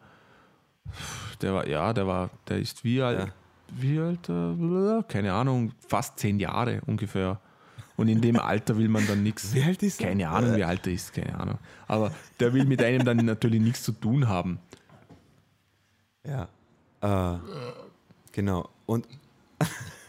der 1.42 1.54
war, 1.54 1.68
ja, 1.68 1.94
der 1.94 2.08
war, 2.08 2.30
der 2.48 2.60
ist 2.60 2.84
wie 2.84 3.02
alt, 3.02 3.20
Ja. 3.20 3.28
wie 3.70 4.00
alt, 4.00 4.30
äh, 4.30 5.04
keine 5.08 5.34
Ahnung, 5.34 5.72
fast 5.88 6.20
zehn 6.20 6.40
Jahre 6.40 6.82
ungefähr. 6.86 7.40
Und 7.98 8.10
in 8.10 8.20
dem 8.20 8.38
Alter 8.38 8.78
will 8.78 8.90
man 8.90 9.08
dann 9.08 9.24
nichts. 9.24 9.54
Wie 9.54 9.64
alt 9.64 9.82
ist 9.82 10.02
er? 10.02 10.08
Keine 10.10 10.30
Ahnung, 10.30 10.58
wie 10.58 10.66
alt 10.66 10.86
er 10.86 10.92
ist, 10.94 11.14
keine 11.14 11.40
Ahnung. 11.40 11.60
Aber 11.88 12.12
der 12.42 12.54
will 12.54 12.66
mit 12.66 12.84
einem 12.84 13.06
dann 13.06 13.18
natürlich 13.18 13.62
nichts 13.62 13.84
zu 13.84 13.94
tun 13.94 14.28
haben. 14.28 14.60
Ja. 16.26 16.50
Äh, 17.02 17.40
genau. 18.34 18.70
Und. 18.86 19.08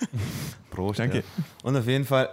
Prost. 0.71 0.99
Danke. 0.99 1.19
Ja. 1.19 1.23
Und 1.63 1.77
auf 1.77 1.87
jeden 1.87 2.05
Fall, 2.05 2.29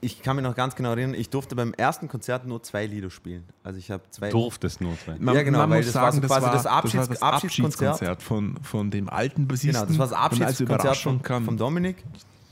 ich 0.00 0.22
kann 0.22 0.36
mich 0.36 0.44
noch 0.44 0.54
ganz 0.54 0.76
genau 0.76 0.90
erinnern, 0.90 1.14
ich 1.14 1.30
durfte 1.30 1.56
beim 1.56 1.72
ersten 1.74 2.06
Konzert 2.08 2.46
nur 2.46 2.62
zwei 2.62 2.86
Lieder 2.86 3.10
spielen. 3.10 3.44
Also 3.64 3.78
ich 3.78 3.90
habe 3.90 4.04
zwei. 4.10 4.30
Durftest 4.30 4.80
nur 4.80 4.94
sein. 5.04 5.16
Man, 5.20 5.34
Ja, 5.34 5.42
genau, 5.42 5.58
man 5.58 5.70
weil 5.70 5.78
muss 5.78 5.86
das 5.86 5.94
war 5.96 6.12
sagen, 6.12 6.16
so 6.16 6.20
das 6.22 6.30
quasi 6.30 6.46
war 6.46 6.52
das 6.52 6.66
Abschieds- 6.66 7.08
das, 7.08 7.22
Abschiedskonzert. 7.22 7.90
Abschiedskonzert 7.90 8.22
von, 8.22 8.56
von 8.62 8.90
dem 8.90 9.08
alten 9.08 9.48
Bassisten. 9.48 9.72
Genau, 9.72 9.86
das 9.86 9.98
war 9.98 10.06
das 10.06 10.16
Abschiedskonzert 10.16 10.60
Überraschung 10.60 11.14
von, 11.14 11.22
kam 11.22 11.44
vom 11.44 11.56
Dominik. 11.56 12.04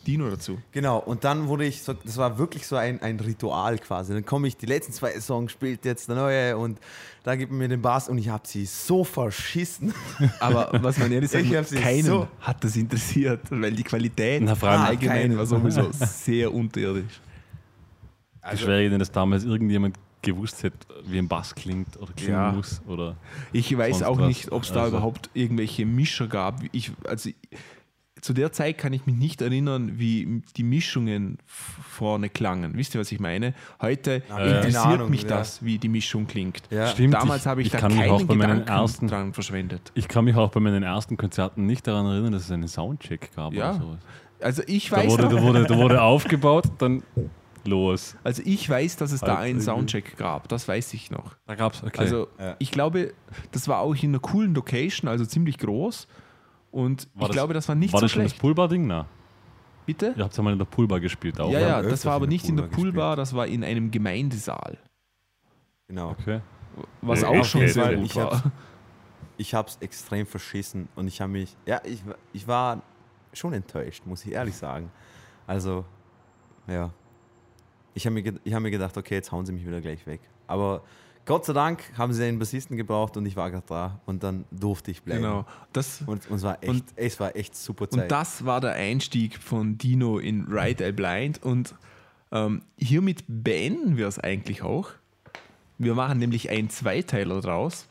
Dino 0.07 0.31
dazu. 0.31 0.59
Genau, 0.73 0.99
und 0.99 1.25
dann 1.25 1.49
wurde 1.49 1.65
ich 1.65 1.83
so, 1.83 1.93
das 1.93 2.17
war 2.17 2.39
wirklich 2.39 2.67
so 2.67 2.77
ein, 2.77 3.03
ein 3.03 3.19
Ritual 3.19 3.79
quasi. 3.79 4.13
Dann 4.13 4.25
komme 4.25 4.47
ich, 4.49 4.57
die 4.57 4.67
letzten 4.67 4.93
zwei 4.93 5.19
Songs 5.21 5.51
spielt 5.53 5.85
jetzt 5.85 6.09
der 6.09 6.17
neue 6.17 6.57
und 6.57 6.79
da 7.25 7.35
gibt 7.35 7.51
man 7.51 7.59
mir 7.59 7.69
den 7.69 7.83
Bass 7.83 8.09
und 8.09 8.19
ich 8.19 8.29
habe 8.29 8.47
sie 8.47 8.65
so 8.67 9.03
verschissen. 9.03 9.93
Aber 10.41 10.71
was 10.83 10.99
man 10.99 11.11
ehrlich 11.11 11.33
Ich 11.35 11.69
sie 11.69 11.77
keinen 11.77 12.05
so- 12.05 12.29
hat 12.41 12.63
das 12.63 12.77
interessiert, 12.77 13.41
weil 13.51 13.73
die 13.73 13.83
Qualität 13.83 14.43
Na, 14.45 14.55
vor 14.55 14.69
allem 14.69 14.83
allgemein 14.83 15.23
keinen. 15.23 15.39
war 15.39 15.47
sowieso 15.47 15.89
sehr 15.93 16.55
unterirdisch. 16.55 17.21
Geschweige 18.49 18.91
denn, 18.91 19.01
dass 19.01 19.11
damals 19.11 19.43
irgendjemand 19.45 19.97
gewusst 20.23 20.63
hätte, 20.63 20.79
wie 21.05 21.19
ein 21.19 21.29
Bass 21.29 21.55
klingt 21.55 21.97
oder 22.01 22.13
klingen 22.13 22.33
Ja. 22.33 22.53
muss. 22.53 22.81
Oder 22.87 23.17
Ich 23.53 23.77
weiß 23.77 24.03
auch 24.05 24.19
was. 24.19 24.29
nicht, 24.29 24.53
ob 24.53 24.63
es 24.63 24.73
da 24.73 24.83
Also- 24.85 24.97
überhaupt 24.97 25.31
irgendwelche 25.35 25.85
Mischer 25.85 26.27
gab. 26.29 26.63
Ich, 26.73 26.93
also, 27.09 27.31
zu 28.21 28.33
der 28.33 28.51
Zeit 28.53 28.79
kann 28.79 28.93
ich 28.93 29.05
mich 29.07 29.15
nicht 29.17 29.43
erinnern, 29.43 29.99
wie 29.99 30.43
die 30.57 30.63
Mischungen 30.63 31.39
vorne 31.47 32.29
klangen. 32.31 32.77
Wisst 32.77 32.95
ihr, 32.95 33.01
was 33.01 33.13
ich 33.13 33.21
meine? 33.21 33.55
Heute 33.81 34.23
keine 34.23 34.57
interessiert 34.57 34.85
Ahnung, 34.87 35.11
mich 35.11 35.23
ja. 35.23 35.29
das, 35.29 35.65
wie 35.65 35.79
die 35.79 35.89
Mischung 35.89 36.27
klingt. 36.27 36.63
Ja. 36.71 36.89
Stimmt, 36.89 37.15
Damals 37.15 37.43
ich- 37.43 37.47
habe 37.47 37.61
ich, 37.61 37.67
ich 37.69 37.73
da 37.73 37.79
kann 37.79 37.95
mich 37.97 38.09
auch 38.11 38.17
keinen 38.19 38.27
bei 38.27 38.35
meinen 38.35 38.61
Gedanken 38.61 38.69
ersten- 38.83 39.07
dran 39.09 39.33
verschwendet. 39.35 39.93
ich 39.95 40.09
kann 40.09 40.25
mich 40.25 40.35
auch 40.35 40.51
bei 40.51 40.61
meinen 40.61 40.83
ersten 40.83 41.17
Konzerten 41.17 41.67
nicht 41.67 41.87
daran 41.87 42.07
erinnern, 42.07 42.33
dass 42.33 42.45
es 42.45 42.51
einen 42.51 42.69
Soundcheck 42.69 43.31
gab 43.37 43.53
Ja. 43.53 43.71
oder 43.73 43.81
sowas. 43.81 43.99
Also 44.41 44.63
ich 44.67 44.89
Da 44.91 44.97
weiß, 44.97 45.13
wurde, 45.13 45.23
noch- 45.25 45.31
da, 45.33 45.43
wurde, 45.43 45.65
da 45.65 45.77
wurde 45.77 46.03
aufgebaut, 46.03 46.65
dann 46.79 47.03
los. 47.65 48.17
also 48.23 48.43
ich 48.45 48.69
weiß, 48.69 48.97
dass 48.97 49.13
es 49.13 49.21
da 49.21 49.35
Also 49.37 49.43
einen 49.43 49.61
Soundcheck 49.61 50.17
gab. 50.17 50.49
Das 50.49 50.69
weiß 50.69 50.95
ich 50.95 51.11
noch. 51.11 51.35
Da 51.47 51.55
gab 51.55 51.75
es, 51.75 51.83
okay. 51.83 51.99
Also 51.99 52.29
Ja. 52.39 52.57
ich 52.59 52.71
glaube, 52.71 53.13
das 53.53 53.67
war 53.69 53.81
auch 53.81 53.95
in 53.95 54.11
einer 54.11 54.21
coolen 54.21 54.55
Location, 54.55 55.09
also 55.09 55.25
ziemlich 55.27 55.59
groß. 55.59 56.07
Und 56.77 57.09
War 57.15 57.29
ich 57.29 57.33
glaube, 57.33 57.55
das 57.55 57.67
war 57.69 57.75
nicht 57.75 57.93
war 57.95 58.01
so 58.01 58.05
das 58.05 58.13
schon 58.13 58.23
das 58.23 58.33
schlecht. 58.33 58.43
Poolbar-Ding? 58.43 58.87
Na, 58.87 59.07
Bitte? 59.87 60.13
ihr 60.15 60.25
habt 60.25 60.37
ja 60.37 60.43
mal 60.43 60.53
in 60.53 60.59
der 60.59 60.67
Poolbar 60.67 61.01
gespielt 61.01 61.41
auch. 61.41 61.51
ja, 61.51 61.59
ja, 61.61 61.81
das 61.83 62.05
war 62.05 62.13
aber 62.15 62.27
nicht 62.27 62.47
in 62.49 62.57
der 62.57 62.65
Poolbar 62.65 63.17
das 63.17 63.35
war 63.35 63.47
in 63.47 63.65
einem 63.65 63.91
Gemeindesaal. 63.91 64.77
Genau. 65.89 66.11
Okay. 66.11 66.41
Was 67.01 67.23
Ja, 67.23 67.29
auch 67.29 67.45
schon 67.45 67.63
jeden 67.63 67.73
sehr 67.73 67.95
gut 67.97 68.05
Ich 68.07 68.17
war. 68.17 68.31
hab's- 68.33 68.51
Ich 69.39 69.55
habe 69.55 69.69
es 69.69 69.77
extrem 69.81 70.27
verschissen 70.27 70.89
und 70.97 71.09
ich 71.09 71.21
habe 71.23 71.33
mich, 71.33 71.57
ja, 71.67 71.81
ich, 71.85 72.03
ich 72.35 72.47
war 72.47 72.83
schon 73.33 73.53
enttäuscht, 73.55 74.03
muss 74.07 74.25
ich 74.27 74.33
ehrlich 74.33 74.55
sagen. 74.57 74.91
Also, 75.47 75.85
ja. 76.67 76.91
Ich 77.95 78.05
habe 78.07 78.15
mir, 78.21 78.35
ich 78.45 78.53
hab 78.55 78.61
mir 78.63 78.71
gedacht, 78.71 78.97
okay, 78.99 79.15
jetzt 79.15 79.33
hauen 79.33 79.47
sie 79.47 79.53
mich 79.53 79.67
wieder 79.67 79.81
gleich 79.81 80.07
weg. 80.07 80.21
Aber 80.47 80.83
Gott 81.27 81.45
sei 81.45 81.53
Dank 81.53 81.83
haben 81.99 82.13
sie 82.13 82.25
einen 82.25 82.39
Bassisten 82.39 82.77
gebraucht 82.77 83.17
und 83.17 83.27
ich 83.27 83.37
war 83.37 83.51
gerade 83.51 83.67
da 83.67 84.01
und 84.07 84.23
dann 84.23 84.45
durfte 84.51 84.91
ich 84.93 85.03
bleiben. 85.03 85.23
Genau. 85.23 85.45
Das, 85.73 86.01
Und, 86.07 86.31
und 86.31 86.37
es 86.37 86.43
war 86.45 86.63
echt, 86.63 86.71
Und- 86.71 86.85
es 86.97 87.21
war 87.21 87.37
echt 87.37 87.55
super 87.57 87.91
Zeit. 87.91 88.05
und 88.05 88.11
das 88.11 88.45
war 88.47 88.61
der 88.61 88.73
Einstieg 88.73 89.37
von 89.43 89.77
Dino 89.77 90.19
in 90.19 90.47
Ride 90.49 90.85
Eye 90.85 90.93
Blind. 90.93 91.43
Und 91.43 91.75
ähm, 92.33 92.63
hiermit 92.79 93.25
beenden 93.29 93.97
wir 93.97 94.07
es 94.07 94.19
eigentlich 94.19 94.63
auch. 94.63 94.91
Wir 95.79 95.95
machen 95.95 96.19
nämlich 96.19 96.49
einen 96.49 96.71
Zweiteiler 96.71 97.41
draus. 97.41 97.87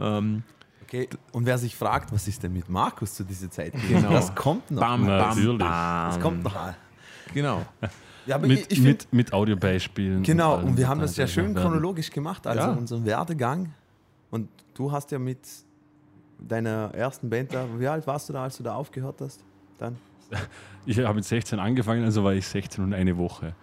Ähm, 0.00 0.42
Okay. 0.90 1.06
Und 1.32 1.44
wer 1.44 1.58
sich 1.58 1.76
fragt, 1.76 2.12
was 2.14 2.26
ist 2.28 2.42
denn 2.42 2.54
mit 2.54 2.70
Markus 2.70 3.12
zu 3.12 3.22
dieser 3.22 3.50
Zeit? 3.50 3.74
Genau. 3.90 4.08
Das 4.10 4.34
kommt 4.34 4.70
noch. 4.70 4.80
Bam, 4.80 5.04
mal. 5.04 5.18
bam, 5.34 5.58
bam. 5.58 6.08
Das 6.08 6.18
kommt 6.18 6.42
noch. 6.44 6.54
mal. 6.54 6.76
Genau. 7.34 7.62
Ja, 8.26 8.34
aber 8.36 8.46
Mit, 8.46 8.66
find, 8.72 8.84
mit, 8.84 9.12
mit 9.12 9.32
Audiobeispielen. 9.32 10.22
Genau, 10.22 10.56
allem, 10.56 10.68
und 10.68 10.76
wir 10.76 10.86
haben 10.88 10.98
da 11.00 11.06
das 11.06 11.16
ja 11.16 11.26
schön 11.26 11.54
chronologisch 11.54 12.10
gemacht, 12.10 12.46
also 12.46 12.60
Ja. 12.60 12.72
unseren 12.72 13.04
Werdegang. 13.06 13.72
Und 14.30 14.48
du 14.74 14.92
hast 14.92 15.10
ja 15.12 15.18
mit 15.18 15.38
deiner 16.38 16.92
ersten 16.94 17.30
Band 17.30 17.54
da, 17.54 17.66
wie 17.78 17.88
alt 17.88 18.06
warst 18.06 18.28
du 18.28 18.32
da, 18.34 18.42
als 18.44 18.56
du 18.58 18.62
da 18.62 18.74
aufgehört 18.74 19.20
hast? 19.20 19.42
Dann? 19.78 19.96
Ich 20.86 20.98
habe 21.00 21.14
mit 21.14 21.24
16 21.24 21.58
angefangen, 21.58 22.02
also 22.04 22.24
war 22.24 22.32
ich 22.32 22.46
16 22.46 22.82
und 22.82 22.94
eine 22.94 23.16
Woche, 23.18 23.54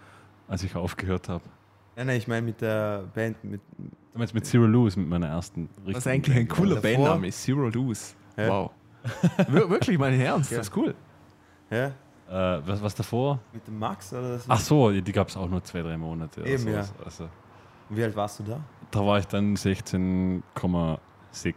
als 0.46 0.62
ich 0.62 0.76
aufgehört 0.76 1.28
habe. 1.28 1.42
Nein, 1.96 2.06
nein, 2.08 2.16
ich 2.18 2.28
meine 2.28 2.42
mit 2.42 2.60
der 2.60 3.04
Band, 3.14 3.42
mit, 3.42 3.60
Du 4.12 4.18
meinst 4.18 4.32
mit 4.32 4.46
Zero 4.46 4.64
Lose, 4.64 4.98
mit 4.98 5.08
meiner 5.08 5.26
ersten 5.28 5.68
Was 5.84 6.06
eigentlich 6.06 6.36
ein 6.36 6.46
cooler 6.48 6.80
Bandname 6.80 7.26
ist, 7.28 7.42
Zero 7.42 7.68
Deuce. 7.70 8.14
Ja. 8.36 8.48
Wow. 8.48 8.70
Wir- 9.48 9.68
Wirklich, 9.70 9.98
mein 9.98 10.20
Ernst, 10.20 10.50
Ja. 10.52 10.58
das 10.58 10.68
ist 10.68 10.76
cool. 10.76 10.94
ja, 11.70 11.90
Äh, 12.28 12.32
was, 12.66 12.82
was 12.82 12.94
davor? 12.94 13.38
mit 13.52 13.66
dem 13.66 13.78
Max 13.78 14.12
oder? 14.12 14.40
Ach 14.48 14.60
so, 14.60 14.90
die 14.90 15.12
gab 15.12 15.28
es 15.28 15.36
auch 15.36 15.48
nur 15.48 15.62
zwei, 15.62 15.82
drei 15.82 15.96
Monate. 15.96 16.44
Eben, 16.44 16.58
sowas. 16.58 16.92
Also, 17.04 17.28
Wie 17.88 18.02
alt 18.02 18.16
warst 18.16 18.40
du 18.40 18.42
da? 18.44 18.60
da 18.90 19.04
war 19.06 19.18
ich 19.18 19.26
dann 19.26 19.54
16,6, 19.56 20.98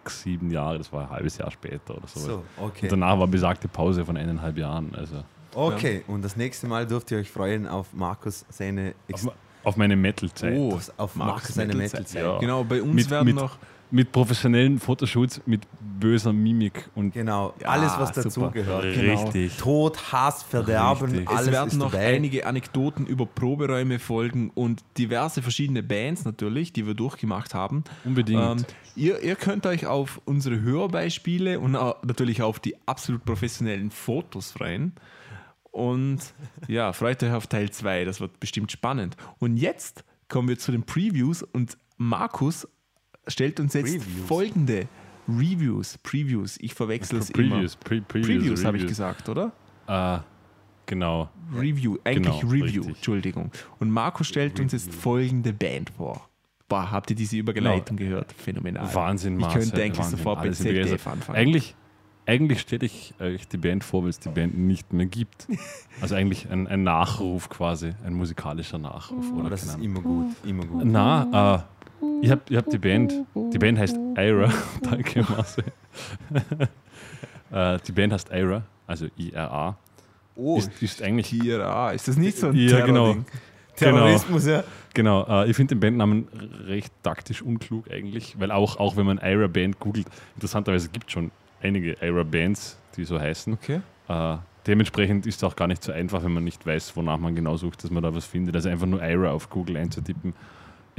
7 0.10 0.52
Jahre, 0.52 0.78
das 0.78 0.92
war 0.92 1.04
ein 1.04 1.10
halbes 1.10 1.38
Jahr 1.38 1.52
später 1.52 1.96
oder 1.98 2.08
sowas. 2.08 2.24
So, 2.26 2.44
okay. 2.62 2.86
Und 2.86 2.92
danach 2.92 3.18
war 3.20 3.28
besagte 3.28 3.68
Pause 3.68 4.06
von 4.06 4.18
eineinhalb 4.18 4.58
Jahren. 4.58 4.94
Also 4.96 5.24
Okay, 5.56 6.04
und 6.08 6.24
das 6.24 6.36
nächste 6.36 6.68
Mal 6.68 6.86
dürft 6.86 7.10
ihr 7.12 7.18
euch 7.18 7.32
freuen 7.32 7.68
auf 7.68 7.92
Markus 7.94 8.46
seine 8.50 8.94
Ex 9.08 9.26
auf, 9.26 9.34
auf 9.64 9.78
meine 9.78 9.96
Metal-Zeit. 9.96 10.56
Oh, 10.56 10.74
auf, 10.76 10.92
auf 10.98 11.16
Markus 11.16 11.56
seine 11.56 11.74
Metal-Zeit. 11.74 12.02
Metal-Zeit. 12.02 12.24
Ja. 12.24 12.38
Genau, 12.40 12.64
bei 12.64 12.82
uns 12.82 12.94
Mit- 12.94 13.10
werden 13.10 13.26
mit- 13.26 13.36
noch 13.36 13.58
Mit 13.92 14.12
professionellen 14.12 14.78
Fotoshoots, 14.80 15.42
mit 15.48 15.62
böser 16.00 16.32
Mimik 16.32 16.90
und 16.96 17.14
Genau, 17.14 17.54
Ja, 17.60 17.70
alles 17.70 17.92
was 17.98 18.12
dazugehört. 18.12 18.84
Genau. 18.84 19.24
richtig. 19.24 19.58
Tod, 19.58 20.12
Hass, 20.12 20.44
Verderben, 20.44 21.10
Richtig. 21.10 21.30
Es 21.30 21.36
alles 21.38 21.52
werden 21.52 21.68
ist 21.70 21.78
noch 21.78 21.92
dabei. 21.92 22.16
einige 22.16 22.46
Anekdoten 22.46 23.08
über 23.08 23.26
Proberäume 23.26 23.98
folgen 23.98 24.52
und 24.54 24.84
diverse 24.98 25.42
verschiedene 25.42 25.82
Bands 25.82 26.24
natürlich, 26.24 26.72
die 26.72 26.86
wir 26.86 26.94
durchgemacht 26.94 27.54
haben. 27.56 27.84
Unbedingt. 28.06 28.42
Ähm, 28.62 28.66
ihr, 28.96 29.22
ihr 29.24 29.36
könnt 29.36 29.66
euch 29.66 29.88
auf 29.88 30.22
unsere 30.26 30.62
Hörbeispiele 30.62 31.60
und 31.60 31.72
natürlich 31.72 32.42
auf 32.44 32.60
die 32.60 32.76
absolut 32.86 33.26
professionellen 33.26 33.90
Fotos 33.92 34.52
freuen. 34.52 34.94
Und 35.72 36.20
ja, 36.68 36.94
freut 36.94 37.22
euch 37.24 37.32
auf 37.34 37.48
Teil 37.48 37.70
2, 37.72 38.06
das 38.06 38.22
wird 38.22 38.40
bestimmt 38.40 38.72
spannend. 38.72 39.16
Und 39.40 39.58
jetzt 39.58 40.04
kommen 40.28 40.48
wir 40.48 40.58
zu 40.60 40.72
den 40.72 40.84
Previews 40.84 41.44
und 41.44 41.78
Markus 41.98 42.68
stellt 43.30 43.60
uns 43.60 43.74
jetzt 43.74 43.86
Previews. 43.98 44.28
folgende 44.28 44.88
Reviews, 45.28 45.98
Previews, 46.00 46.58
ich 46.60 46.74
verwechsel 46.74 47.20
es 47.20 47.30
immer. 47.30 47.56
Previews, 47.56 47.76
Pre 47.76 48.02
Previews, 48.02 48.28
Previews 48.28 48.66
habe 48.66 48.78
ich 48.78 48.88
gesagt, 48.88 49.30
oder? 49.30 49.52
Äh, 49.88 50.20
genau. 50.86 51.30
Review, 51.56 51.98
eigentlich 52.04 52.40
Genau, 52.42 52.52
Review, 52.52 52.64
richtig. 52.82 52.88
Entschuldigung. 52.98 53.52
Und 53.80 53.92
Markus 53.92 54.28
stellt 54.28 54.60
uns 54.60 54.72
jetzt 54.74 54.94
folgende 54.94 55.54
Band 55.54 55.92
vor. 55.92 56.28
Boah, 56.68 56.92
habt 56.92 57.10
ihr 57.10 57.16
diese 57.16 57.38
Überleitung 57.38 57.98
gehört? 57.98 58.32
Phänomenal. 58.34 58.94
Wahnsinn, 58.94 59.34
Ich 59.36 59.42
Marcel, 59.42 59.62
könnte 59.62 59.84
eigentlich 59.84 59.98
Wahnsinn. 60.00 60.18
sofort 60.18 60.46
im 60.46 60.54
ZDF 60.54 60.84
Begeistert. 60.86 61.14
anfangen. 61.14 61.38
Eigentlich, 61.40 61.76
eigentlich 62.28 62.60
stelle 62.62 62.86
ich 62.86 63.14
euch 63.20 63.48
die 63.48 63.58
Band 63.58 63.84
vor, 63.84 64.04
weil 64.04 64.10
es 64.12 64.20
die 64.20 64.30
Band 64.30 64.56
nicht 64.58 64.94
mehr 64.94 65.06
gibt. 65.08 65.48
Also 66.02 66.16
eigentlich 66.16 66.50
ein, 66.50 66.66
ein 66.68 66.84
Nachruf 66.84 67.50
quasi, 67.50 67.92
ein 68.06 68.14
musikalischer 68.14 68.78
Nachruf. 68.78 69.26
Aber 69.32 69.42
Oder 69.42 69.50
das 69.50 69.64
ist 69.64 69.80
immer 69.82 70.00
gut, 70.00 70.28
immer 70.46 70.66
gut. 70.66 70.86
Na, 70.86 71.56
äh, 71.56 71.79
ich 72.22 72.32
habe 72.32 72.42
ich 72.50 72.58
hab 72.58 72.70
die 72.70 72.78
Band, 72.78 73.14
die 73.36 73.58
Band 73.58 73.80
heißt 73.80 73.98
Ira, 74.18 74.52
danke 74.82 75.24
Marcel. 75.24 75.64
äh, 77.52 77.80
die 77.86 77.92
Band 77.92 78.14
heißt 78.14 78.30
Ira, 78.32 78.64
also 78.88 79.08
I-R-A. 79.18 79.78
oh, 80.36 80.58
Ist, 80.58 80.82
ist 80.82 81.02
eigentlich, 81.02 81.30
Tira, 81.30 81.92
ist 81.92 82.08
das 82.08 82.18
nicht 82.18 82.38
so 82.38 82.48
ein 82.48 82.56
ja 82.56 82.86
genau, 82.86 83.14
Terrording? 83.14 83.26
Terrorismus, 83.76 84.46
ja. 84.46 84.64
genau. 84.94 85.26
Äh, 85.28 85.50
ich 85.50 85.56
finde 85.56 85.76
den 85.76 85.80
Bandnamen 85.80 86.28
recht 86.68 86.94
taktisch 87.04 87.42
unklug 87.42 87.90
eigentlich, 87.92 88.40
weil 88.40 88.52
auch, 88.52 88.78
auch 88.78 88.98
wenn 88.98 89.06
man 89.06 89.20
Ira 89.24 89.48
Band 89.48 89.80
googelt, 89.80 90.08
interessanterweise 90.36 90.90
gibt 90.90 91.08
es 91.08 91.14
schon 91.14 91.32
einige 91.62 91.96
Ira 92.02 92.24
Bands, 92.24 92.78
die 92.96 93.06
so 93.06 93.20
heißen. 93.20 93.54
Okay. 93.54 93.82
Äh, 94.08 94.38
dementsprechend 94.68 95.26
ist 95.26 95.38
es 95.38 95.44
auch 95.44 95.56
gar 95.56 95.68
nicht 95.68 95.84
so 95.84 95.92
einfach, 95.92 96.24
wenn 96.24 96.34
man 96.34 96.44
nicht 96.44 96.66
weiß, 96.66 96.96
wonach 96.96 97.18
man 97.18 97.36
genau 97.36 97.58
sucht, 97.58 97.84
dass 97.84 97.92
man 97.92 98.04
da 98.04 98.14
was 98.14 98.26
findet. 98.26 98.56
Also 98.56 98.70
einfach 98.70 98.88
nur 98.88 99.02
Ira 99.02 99.32
auf 99.32 99.50
Google 99.50 99.78
einzutippen. 99.78 100.34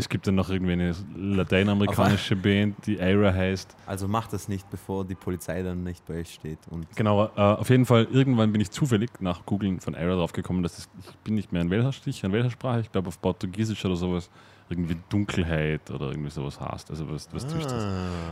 Es 0.00 0.08
gibt 0.08 0.26
dann 0.26 0.34
noch 0.34 0.48
irgendwie 0.48 0.72
eine 0.72 0.94
lateinamerikanische 1.14 2.34
Band, 2.34 2.86
die 2.86 2.96
Ira 2.96 3.34
heißt. 3.34 3.76
Also 3.86 4.08
macht 4.08 4.32
das 4.32 4.48
nicht, 4.48 4.68
bevor 4.70 5.04
die 5.04 5.14
Polizei 5.14 5.62
dann 5.62 5.84
nicht 5.84 6.06
bei 6.06 6.20
euch 6.20 6.32
steht. 6.32 6.58
Und 6.70 6.86
Genau, 6.96 7.26
äh, 7.26 7.40
auf 7.40 7.68
jeden 7.68 7.84
Fall, 7.84 8.08
irgendwann 8.10 8.50
bin 8.50 8.62
ich 8.62 8.70
zufällig 8.70 9.10
nach 9.20 9.44
Googlen 9.44 9.78
von 9.80 9.92
Ira 9.94 10.14
drauf 10.14 10.32
gekommen, 10.32 10.62
dass 10.62 10.78
es, 10.78 10.88
ich 11.06 11.16
bin 11.18 11.34
nicht 11.34 11.52
mehr 11.52 11.60
in 11.60 11.68
welcher 11.68 11.92
Stich, 11.92 12.24
in 12.24 12.32
welcher 12.32 12.50
Sprache, 12.50 12.80
ich 12.80 12.90
glaube 12.90 13.08
auf 13.08 13.20
Portugiesisch 13.20 13.84
oder 13.84 13.96
sowas, 13.96 14.30
irgendwie 14.70 14.96
Dunkelheit 15.10 15.90
oder 15.90 16.08
irgendwie 16.08 16.30
sowas 16.30 16.58
heißt. 16.58 16.90
Also 16.90 17.10
was, 17.10 17.28
was 17.32 17.46
zwischen 17.46 17.68
das. 17.68 17.86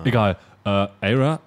Egal. 0.05 0.39
Äh, 0.65 0.87
Ira, 1.03 1.39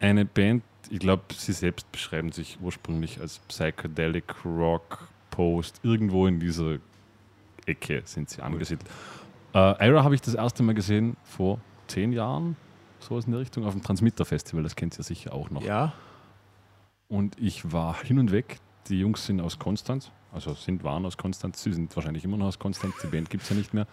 eine 0.00 0.24
Band, 0.24 0.62
ich 0.90 1.00
glaube, 1.00 1.22
sie 1.34 1.52
selbst 1.52 1.90
beschreiben 1.90 2.30
sich 2.30 2.58
ursprünglich 2.62 3.20
als 3.20 3.40
Psychedelic 3.48 4.32
Rock 4.44 5.08
Post. 5.30 5.80
Irgendwo 5.82 6.28
in 6.28 6.38
dieser 6.38 6.76
Ecke 7.66 8.02
sind 8.04 8.30
sie 8.30 8.40
angesiedelt. 8.42 8.88
Äh, 9.56 9.88
Ira 9.88 10.04
habe 10.04 10.14
ich 10.14 10.20
das 10.20 10.34
erste 10.34 10.62
Mal 10.62 10.74
gesehen 10.74 11.16
vor 11.24 11.58
zehn 11.86 12.12
Jahren, 12.12 12.56
sowas 12.98 13.24
in 13.24 13.32
der 13.32 13.40
Richtung, 13.40 13.64
auf 13.64 13.72
dem 13.72 13.82
Transmitter 13.82 14.26
Festival. 14.26 14.62
Das 14.62 14.76
kennt 14.76 14.98
ihr 14.98 15.02
sicher 15.02 15.32
auch 15.32 15.48
noch. 15.48 15.62
Ja. 15.62 15.94
Und 17.08 17.40
ich 17.40 17.72
war 17.72 17.98
hin 18.02 18.18
und 18.18 18.32
weg. 18.32 18.58
Die 18.88 19.00
Jungs 19.00 19.24
sind 19.24 19.40
aus 19.40 19.58
Konstanz, 19.58 20.12
also 20.30 20.52
sind, 20.52 20.84
waren 20.84 21.06
aus 21.06 21.16
Konstanz, 21.16 21.62
sie 21.62 21.72
sind 21.72 21.96
wahrscheinlich 21.96 22.22
immer 22.24 22.36
noch 22.36 22.46
aus 22.46 22.58
Konstanz, 22.58 22.94
die 23.02 23.06
Band 23.06 23.30
gibt 23.30 23.44
es 23.44 23.48
ja 23.48 23.56
nicht 23.56 23.72
mehr. 23.72 23.86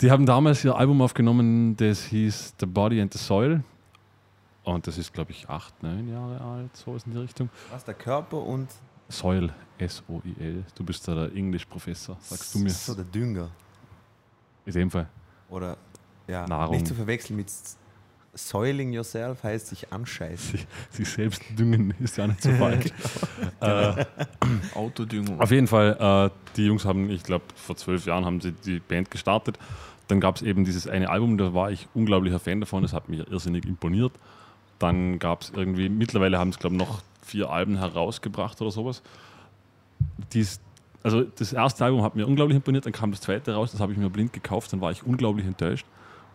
Die 0.00 0.10
haben 0.10 0.24
damals 0.24 0.64
ihr 0.64 0.74
Album 0.74 1.02
aufgenommen, 1.02 1.76
das 1.76 2.04
hieß 2.04 2.54
The 2.58 2.66
Body 2.66 3.00
and 3.00 3.12
the 3.12 3.18
Soil. 3.18 3.62
Und 4.64 4.86
das 4.86 4.96
ist, 4.96 5.12
glaube 5.12 5.32
ich, 5.32 5.48
acht, 5.50 5.82
neun 5.82 6.08
Jahre 6.08 6.40
alt, 6.40 6.74
sowas 6.76 7.04
in 7.04 7.12
die 7.12 7.18
Richtung. 7.18 7.50
was 7.70 7.84
der 7.84 7.94
Körper 7.94 8.38
und 8.38 8.68
Soil, 9.08 9.52
S-O-I-L. 9.78 10.64
Du 10.74 10.82
bist 10.82 11.06
da 11.06 11.14
der 11.14 11.34
Englischprofessor, 11.34 12.16
sagst 12.20 12.54
du 12.54 12.58
mir. 12.58 12.70
so 12.70 12.94
der 12.94 13.04
Dünger. 13.04 13.50
In 14.66 14.72
dem 14.72 14.90
Fall. 14.90 15.08
Oder 15.48 15.76
ja, 16.28 16.46
Nahrung. 16.46 16.74
nicht 16.76 16.86
zu 16.86 16.94
verwechseln 16.94 17.36
mit 17.36 17.48
Soiling 18.34 18.92
yourself 18.92 19.42
heißt 19.42 19.68
sich 19.68 19.92
anscheißen. 19.92 20.60
Sich 20.90 21.08
selbst 21.08 21.42
düngen 21.58 21.94
ist 22.00 22.18
ja 22.18 22.26
nicht 22.26 22.42
so 22.42 22.50
falsch. 22.58 22.86
äh, 23.60 24.04
Autodüngung. 24.74 25.40
Auf 25.40 25.50
jeden 25.50 25.66
Fall, 25.66 26.30
äh, 26.30 26.54
die 26.56 26.66
Jungs 26.66 26.84
haben, 26.84 27.08
ich 27.08 27.22
glaube, 27.22 27.44
vor 27.54 27.76
zwölf 27.76 28.04
Jahren 28.04 28.26
haben 28.26 28.40
sie 28.42 28.52
die 28.52 28.80
Band 28.80 29.10
gestartet. 29.10 29.58
Dann 30.08 30.20
gab 30.20 30.36
es 30.36 30.42
eben 30.42 30.64
dieses 30.64 30.86
eine 30.86 31.08
Album, 31.08 31.38
da 31.38 31.54
war 31.54 31.70
ich 31.70 31.88
unglaublicher 31.94 32.38
Fan 32.38 32.60
davon, 32.60 32.82
das 32.82 32.92
hat 32.92 33.08
mich 33.08 33.26
irrsinnig 33.30 33.64
imponiert. 33.64 34.12
Dann 34.78 35.18
gab 35.18 35.42
es 35.42 35.50
irgendwie, 35.50 35.88
mittlerweile 35.88 36.38
haben 36.38 36.50
es, 36.50 36.58
glaube 36.58 36.76
ich, 36.76 36.82
noch 36.82 37.02
vier 37.22 37.50
Alben 37.50 37.78
herausgebracht 37.78 38.60
oder 38.60 38.70
sowas. 38.70 39.02
Dies, 40.32 40.60
also 41.06 41.22
das 41.22 41.52
erste 41.52 41.84
Album 41.84 42.02
hat 42.02 42.16
mir 42.16 42.26
unglaublich 42.26 42.56
imponiert, 42.56 42.84
dann 42.84 42.92
kam 42.92 43.12
das 43.12 43.20
zweite 43.20 43.54
raus, 43.54 43.70
das 43.70 43.80
habe 43.80 43.92
ich 43.92 43.98
mir 43.98 44.10
blind 44.10 44.32
gekauft, 44.32 44.72
dann 44.72 44.80
war 44.80 44.90
ich 44.90 45.06
unglaublich 45.06 45.46
enttäuscht. 45.46 45.86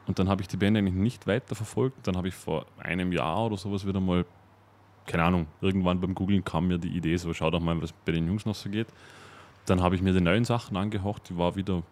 Und 0.08 0.18
dann 0.18 0.30
habe 0.30 0.42
ich 0.42 0.48
die 0.48 0.56
Band 0.56 0.78
eigentlich 0.78 0.96
nicht 0.96 1.28
weiter 1.28 1.56
verfolgt. 1.56 2.08
Dann 2.08 2.16
habe 2.16 2.30
ich 2.30 2.34
vor 2.34 2.66
einem 2.80 3.12
Jahr 3.12 3.48
oder 3.48 3.58
sowas 3.58 3.86
wieder 3.86 4.00
mal, 4.00 4.24
keine 5.08 5.24
Ahnung, 5.26 5.48
irgendwann 5.60 6.00
beim 6.00 6.16
Googlen 6.16 6.46
kam 6.46 6.70
mir 6.70 6.78
die 6.78 6.88
Idee, 6.88 7.18
so 7.18 7.34
schau 7.34 7.52
doch 7.52 7.60
mal, 7.60 7.82
was 7.82 7.92
bei 7.92 8.14
den 8.14 8.28
Jungs 8.28 8.46
noch 8.46 8.56
so 8.56 8.70
geht. 8.70 8.88
Dann 9.66 9.82
habe 9.82 9.96
ich 9.96 10.02
mir 10.02 10.14
die 10.14 10.22
neuen 10.22 10.46
Sachen 10.46 10.78
angehört, 10.78 11.24
die 11.28 11.38
war 11.38 11.58
wieder, 11.58 11.84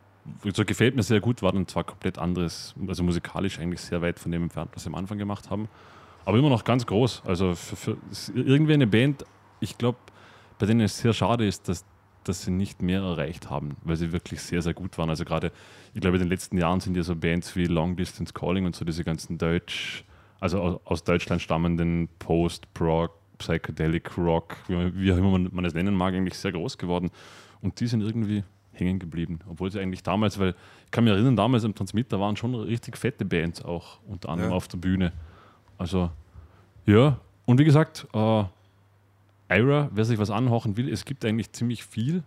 so 0.45 0.63
gefällt 0.63 0.95
mir 0.95 1.03
sehr 1.03 1.19
gut, 1.19 1.41
war 1.41 1.51
dann 1.51 1.67
zwar 1.67 1.83
komplett 1.83 2.17
anderes, 2.17 2.73
also 2.87 3.03
musikalisch 3.03 3.59
eigentlich 3.59 3.81
sehr 3.81 4.01
weit 4.01 4.19
von 4.19 4.31
dem 4.31 4.43
entfernt, 4.43 4.71
was 4.73 4.83
sie 4.83 4.89
am 4.89 4.95
Anfang 4.95 5.17
gemacht 5.17 5.49
haben, 5.49 5.67
aber 6.23 6.37
immer 6.37 6.49
noch 6.49 6.63
ganz 6.63 6.85
groß. 6.85 7.23
Also 7.25 7.55
für, 7.55 7.75
für 7.75 7.97
irgendwie 8.33 8.73
eine 8.73 8.87
Band, 8.87 9.25
ich 9.59 9.77
glaube, 9.77 9.97
bei 10.59 10.65
denen 10.65 10.81
es 10.81 10.97
sehr 10.97 11.11
schade 11.11 11.45
ist, 11.45 11.67
dass, 11.67 11.85
dass 12.23 12.43
sie 12.43 12.51
nicht 12.51 12.81
mehr 12.81 13.01
erreicht 13.01 13.49
haben, 13.49 13.75
weil 13.83 13.95
sie 13.95 14.11
wirklich 14.11 14.41
sehr, 14.41 14.61
sehr 14.61 14.73
gut 14.73 14.97
waren. 14.97 15.09
Also 15.09 15.25
gerade, 15.25 15.51
ich 15.93 16.01
glaube, 16.01 16.17
in 16.17 16.23
den 16.23 16.29
letzten 16.29 16.57
Jahren 16.57 16.79
sind 16.79 16.95
ja 16.95 17.03
so 17.03 17.15
Bands 17.15 17.55
wie 17.55 17.65
Long 17.65 17.95
Distance 17.95 18.33
Calling 18.33 18.65
und 18.65 18.75
so 18.75 18.85
diese 18.85 19.03
ganzen 19.03 19.37
Deutsch, 19.37 20.03
also 20.39 20.81
aus, 20.85 21.03
Deutschland 21.03 21.41
stammenden 21.41 22.09
Post-Prog, 22.19 23.11
Psychedelic 23.37 24.17
Rock, 24.17 24.57
wie, 24.67 25.11
auch 25.11 25.17
immer 25.17 25.31
man, 25.31 25.49
man 25.51 25.65
es 25.65 25.73
nennen 25.73 25.95
mag, 25.95 26.13
eigentlich 26.13 26.37
sehr 26.37 26.51
groß 26.51 26.77
geworden. 26.77 27.09
Und 27.61 27.79
die 27.79 27.87
sind 27.87 28.01
irgendwie 28.01 28.43
hängen 28.73 28.99
geblieben. 28.99 29.39
Obwohl 29.49 29.71
sie 29.71 29.79
eigentlich 29.79 30.03
damals, 30.03 30.39
weil 30.39 30.55
ich 30.85 30.91
kann 30.91 31.03
mich 31.03 31.13
erinnern, 31.13 31.35
damals 31.35 31.63
am 31.65 31.75
Transmitter 31.75 32.19
waren 32.19 32.35
schon 32.35 32.55
richtig 32.55 32.97
fette 32.97 33.25
Bands 33.25 33.63
auch 33.63 33.99
unter 34.07 34.29
anderem 34.29 34.51
Ja. 34.51 34.57
auf 34.57 34.67
der 34.67 34.77
Bühne. 34.77 35.11
Also, 35.77 36.09
ja. 36.85 37.17
Und 37.45 37.59
wie 37.59 37.65
gesagt, 37.65 38.07
äh, 38.13 38.43
Ira, 39.49 39.89
wer 39.91 40.05
sich 40.05 40.19
was 40.19 40.29
anhauchen 40.29 40.77
will, 40.77 40.89
es 40.89 41.05
gibt 41.05 41.25
eigentlich 41.25 41.51
ziemlich 41.51 41.83
viel 41.83 42.23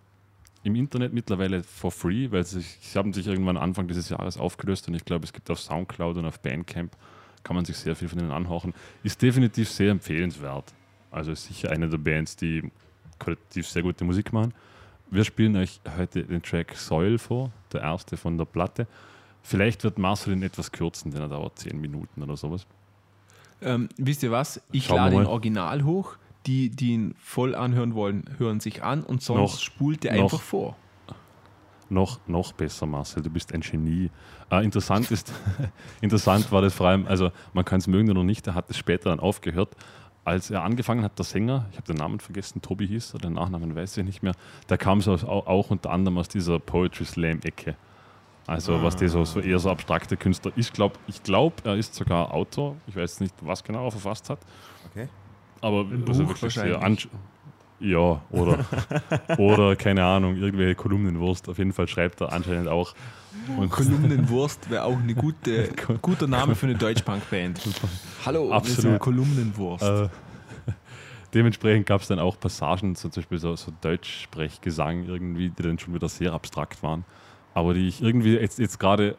im 0.65 0.75
Internet 0.75 1.13
mittlerweile 1.13 1.63
for 1.63 1.91
free, 1.91 2.31
weil 2.31 2.45
sie, 2.45 2.61
sie 2.61 2.99
haben 2.99 3.13
sich 3.13 3.27
irgendwann 3.27 3.57
Anfang 3.57 3.89
dieses 3.89 4.09
Jahres 4.09 4.37
aufgelöst 4.37 4.89
und 4.89 4.95
ich 4.95 5.05
glaube, 5.05 5.25
es 5.25 5.33
gibt 5.33 5.51
auf 5.51 5.61
Soundcloud 5.61 6.17
und 6.19 6.27
auf 6.27 6.41
Bandcamp 6.41 6.97
kann 7.43 7.57
man 7.57 7.65
sich 7.65 7.77
sehr 7.77 7.97
viel 7.97 8.09
von 8.09 8.21
ihnen 8.21 8.31
anhauchen. 8.31 8.73
Ist 9.03 9.21
definitiv 9.21 9.69
sehr 9.69 9.91
empfehlenswert. 9.91 10.73
Also 11.11 11.33
ist 11.33 11.45
sicher 11.45 11.71
eine 11.71 11.89
der 11.89 11.99
Bands, 11.99 12.37
die 12.37 12.71
qualitativ 13.19 13.69
sehr 13.69 13.83
gute 13.83 14.05
Musik 14.05 14.33
machen. 14.33 14.55
Wir 15.11 15.25
spielen 15.25 15.57
euch 15.57 15.81
heute 15.97 16.25
den 16.25 16.43
Track 16.43 16.75
Soil 16.77 17.19
vor, 17.19 17.51
der 17.73 17.83
erste 17.83 18.17
von 18.17 18.39
der 18.39 18.45
Platte. 18.45 18.87
Vielleicht 19.43 19.85
wird 19.85 19.99
Marcel 19.99 20.33
ihn 20.33 20.43
etwas 20.43 20.71
kürzen, 20.71 21.11
denn 21.11 21.21
er 21.21 21.29
dauert 21.29 21.59
10 21.59 21.81
Minuten 21.81 22.23
oder 22.23 22.37
sowas. 22.37 22.67
Ähm, 23.61 23.89
wisst 23.97 24.23
ihr 24.23 24.31
was? 24.31 24.61
Ich 24.71 24.87
Schauen 24.87 24.97
lade 24.97 25.17
ihn 25.17 25.27
original 25.27 25.85
hoch. 25.85 26.17
Die, 26.47 26.71
die 26.71 26.93
ihn 26.93 27.15
voll 27.19 27.55
anhören 27.55 27.95
wollen, 27.95 28.25
hören 28.39 28.59
sich 28.61 28.83
an 28.83 29.03
und 29.05 29.23
sonst 29.23 29.41
Noch- 29.55 29.59
spult 29.61 30.05
er 30.05 30.15
einfach 30.15 30.41
vor. 30.41 30.77
Noch, 31.89 32.21
noch 32.27 32.53
besser, 32.53 32.87
Marcel, 32.87 33.23
du 33.23 33.29
bist 33.29 33.53
ein 33.53 33.61
Genie. 33.61 34.11
Äh, 34.51 34.65
interessant 34.65 35.11
ist, 35.11 35.31
interessant 36.01 36.51
war 36.51 36.63
das 36.63 36.73
vor 36.75 36.89
allem, 36.89 37.07
also 37.07 37.31
man 37.53 37.65
kann 37.67 37.81
es 37.81 37.87
mögen 37.87 38.11
oder 38.11 38.25
nicht, 38.25 38.47
er 38.47 38.55
hat 38.55 38.71
es 38.71 38.79
später 38.79 39.11
dann 39.11 39.21
aufgehört. 39.21 39.77
Als 40.25 40.51
er 40.51 40.63
angefangen 40.63 41.03
hat, 41.05 41.19
der 41.19 41.25
Sänger, 41.25 41.67
ich 41.71 41.77
habe 41.77 41.87
den 41.87 41.97
Namen 41.97 42.19
vergessen, 42.21 42.63
Tobi 42.63 42.87
hieß 42.87 43.15
er, 43.15 43.19
den 43.21 43.35
Nachnamen 43.35 43.75
weiß 43.77 43.99
ich 43.99 44.05
nicht 44.05 44.23
mehr, 44.23 44.33
der 44.71 44.79
kam 44.79 45.01
au- 45.01 45.27
auch 45.47 45.71
unter 45.71 45.91
anderem 45.91 46.17
aus 46.17 46.29
dieser 46.29 46.59
Poetry 46.61 47.05
Slam-Ecke. 47.05 47.77
Also 48.47 48.83
was 48.83 48.97
die 48.97 49.07
so, 49.09 49.25
so 49.25 49.41
eher 49.41 49.59
so 49.59 49.71
abstrakte 49.71 50.17
Künstler 50.17 50.53
ist. 50.57 50.73
Glaub, 50.75 50.99
ich 51.07 51.23
glaube, 51.23 51.57
er 51.65 51.77
ist 51.77 51.95
sogar 51.95 52.33
Autor. 52.35 52.77
Ich 52.89 52.97
weiß 52.97 53.21
nicht, 53.21 53.35
was 53.41 53.63
genau 53.63 53.85
er 53.85 53.91
verfasst 53.93 54.31
hat. 54.31 54.41
Aber 55.63 55.83
Ein 55.83 56.05
also 56.07 56.25
Buch 56.25 56.43
wahrscheinlich. 56.43 57.09
ja, 57.79 58.21
oder, 58.31 58.67
oder 59.39 59.77
keine 59.77 60.05
Ahnung, 60.05 60.37
irgendwelche 60.37 60.75
Kolumnenwurst. 60.75 61.49
Auf 61.49 61.59
jeden 61.59 61.73
Fall 61.73 61.87
schreibt 61.87 62.21
er 62.21 62.33
anscheinend 62.33 62.69
auch. 62.69 62.95
Und 63.57 63.71
Kolumnenwurst 63.71 64.69
wäre 64.71 64.85
auch 64.85 64.97
ein 64.97 65.15
gute, 65.15 65.71
guter 66.03 66.27
Name 66.27 66.57
für 66.57 66.67
eine 66.67 66.75
Deutschpunk-Band. 66.75 67.61
Hallo, 68.27 68.53
Absolut. 68.53 68.99
Kolumnenwurst. 68.99 69.85
Äh, 69.85 70.09
dementsprechend 71.35 71.87
gab 71.87 72.01
es 72.03 72.09
dann 72.09 72.19
auch 72.19 72.39
Passagen, 72.39 72.97
so 72.97 73.09
zum 73.09 73.23
Beispiel 73.23 73.39
so, 73.39 73.55
so 73.55 73.73
Deutschsprechgesang 73.81 75.05
irgendwie, 75.05 75.51
die 75.51 75.63
dann 75.63 75.79
schon 75.79 75.95
wieder 75.95 76.09
sehr 76.09 76.33
abstrakt 76.33 76.83
waren. 76.83 77.05
Aber 77.55 77.73
die 77.73 77.87
ich 77.87 78.03
irgendwie 78.03 78.35
jetzt, 78.35 78.59
jetzt 78.59 78.81
gerade 78.81 79.17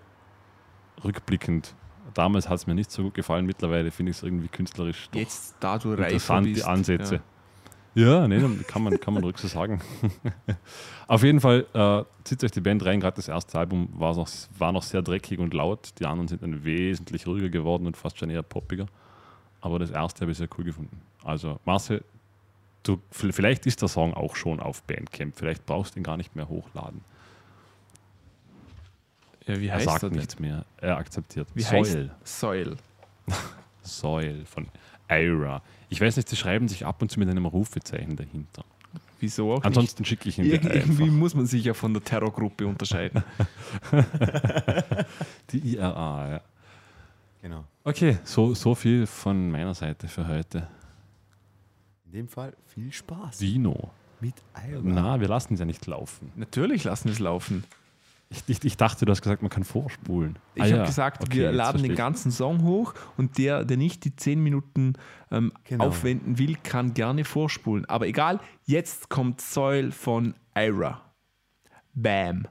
rückblickend, 1.04 1.74
damals 2.14 2.50
hat 2.50 2.60
es 2.60 2.68
mir 2.68 2.76
nicht 2.76 2.92
so 2.92 3.04
gut 3.04 3.14
gefallen, 3.14 3.46
mittlerweile 3.46 3.92
finde 3.92 4.12
ich 4.12 4.18
es 4.18 4.24
irgendwie 4.24 4.48
künstlerisch 4.48 5.10
Jetzt, 5.14 5.56
da 5.60 5.78
du 5.78 5.92
reifer 5.92 6.08
interessant, 6.08 6.48
bist. 6.48 6.58
die 6.58 6.64
Ansätze. 6.64 7.22
Ja, 7.96 8.28
nee, 8.28 8.40
dann 8.40 8.66
kann 8.66 8.84
man, 8.84 9.00
kann 9.00 9.14
man 9.14 9.24
ruhig 9.24 9.38
so 9.38 9.48
sagen. 9.48 9.80
Auf 11.08 11.24
jeden 11.24 11.40
Fall 11.40 11.68
äh, 11.74 12.04
zieht 12.24 12.44
euch 12.44 12.52
die 12.52 12.62
Band 12.62 12.84
rein. 12.86 13.00
Gerade 13.00 13.18
das 13.18 13.28
erste 13.28 13.60
Album 13.60 13.90
war 13.94 14.16
noch, 14.16 14.28
war 14.58 14.72
noch 14.72 14.82
sehr 14.82 15.04
dreckig 15.04 15.38
und 15.38 15.54
laut. 15.54 15.92
Die 16.00 16.06
anderen 16.06 16.28
sind 16.28 16.42
dann 16.42 16.64
wesentlich 16.64 17.28
ruhiger 17.28 17.50
geworden 17.50 17.86
und 17.86 17.96
fast 17.96 18.18
schon 18.18 18.32
eher 18.32 18.42
poppiger. 18.42 18.88
Aber 19.62 19.78
das 19.78 19.92
erste 19.92 20.22
habe 20.22 20.32
ich 20.32 20.40
sehr 20.40 20.50
cool 20.58 20.64
gefunden. 20.64 21.02
Also, 21.24 21.60
Marcel, 21.66 22.04
du, 22.82 23.00
vielleicht 23.12 23.68
ist 23.68 23.82
der 23.82 23.90
Song 23.90 24.16
auch 24.16 24.36
schon 24.36 24.60
auf 24.60 24.82
Bandcamp. 24.84 25.36
Vielleicht 25.38 25.66
brauchst 25.68 25.96
du 25.96 26.00
ihn 26.00 26.04
gar 26.04 26.18
nicht 26.18 26.36
mehr 26.36 26.50
hochladen. 26.50 27.02
Ja, 29.46 29.60
wie 29.60 29.68
Er 29.68 29.76
heißt 29.76 29.86
sagt 29.86 30.04
er 30.04 30.10
nichts 30.10 30.40
mehr. 30.40 30.66
Er 30.78 30.98
akzeptiert. 30.98 31.48
Wie 31.54 31.62
Soil. 31.62 32.12
heißt 32.22 32.40
Soil. 32.40 32.78
Soil 33.82 34.46
von 34.46 34.68
Ira. 35.10 35.62
Ich 35.90 36.00
weiß 36.02 36.16
nicht, 36.18 36.30
sie 36.30 36.36
schreiben 36.36 36.68
sich 36.68 36.86
ab 36.86 37.02
und 37.02 37.12
zu 37.12 37.20
mit 37.20 37.30
einem 37.30 37.46
Rufezeichen 37.46 38.16
dahinter. 38.16 38.64
Wieso 39.20 39.54
auch 39.54 39.64
Ansonsten 39.64 40.04
schicke 40.06 40.28
ich 40.30 40.38
ihn 40.38 40.46
Ir 40.46 40.54
irgendwie 40.64 41.04
einfach. 41.04 41.16
muss 41.16 41.34
man 41.36 41.46
sich 41.46 41.64
ja 41.64 41.74
von 41.74 41.94
der 41.94 42.04
Terrorgruppe 42.04 42.68
unterscheiden. 42.68 43.24
Die 45.52 45.76
IRA, 45.76 46.30
ja. 46.30 46.42
Genau. 47.42 47.66
Okay, 47.84 48.18
so, 48.24 48.54
so 48.54 48.76
viel 48.76 49.06
von 49.06 49.52
meiner 49.52 49.74
Seite 49.74 50.08
für 50.08 50.28
heute. 50.28 50.68
In 52.06 52.12
dem 52.14 52.28
Fall 52.28 52.54
viel 52.68 52.92
Spaß 52.92 53.42
Vino. 53.42 53.92
mit 54.22 54.36
Ira. 54.56 54.82
Na, 54.84 55.20
wir 55.20 55.28
lassen 55.28 55.54
es 55.56 55.60
ja 55.60 55.66
nicht 55.66 55.86
laufen. 55.88 56.32
Natürlich 56.36 56.84
lassen 56.86 57.06
wir 57.06 57.14
es 57.14 57.20
laufen. 57.20 57.64
Ich, 58.34 58.44
ich, 58.48 58.66
ich 58.66 58.78
dachte, 58.78 59.06
du 59.06 59.12
hast 59.12 59.22
gesagt, 59.22 59.44
man 59.44 59.52
kann 59.52 59.64
vorspulen. 59.64 60.38
Ich 60.56 60.64
Ah 60.64 60.66
habe 60.66 60.78
ja, 60.78 60.86
gesagt, 60.86 61.24
okay, 61.24 61.38
wir 61.38 61.52
laden 61.52 61.84
den 61.84 61.96
ganzen 61.96 62.32
Song 62.32 62.64
hoch 62.64 62.96
und 63.16 63.38
der, 63.38 63.64
der 63.64 63.78
nicht 63.78 64.04
die 64.06 64.16
10 64.16 64.42
Minuten 64.42 64.94
ähm, 65.32 65.52
Genau. 65.66 65.86
aufwenden 65.86 66.40
will, 66.40 66.56
kann 66.64 66.94
gerne 66.96 67.26
vorspulen. 67.26 67.86
Aber 67.86 68.08
egal, 68.08 68.40
jetzt 68.66 69.10
kommt 69.10 69.40
Soil 69.40 69.92
von 69.92 70.34
Ira. 70.58 71.02
Bam. 71.94 72.48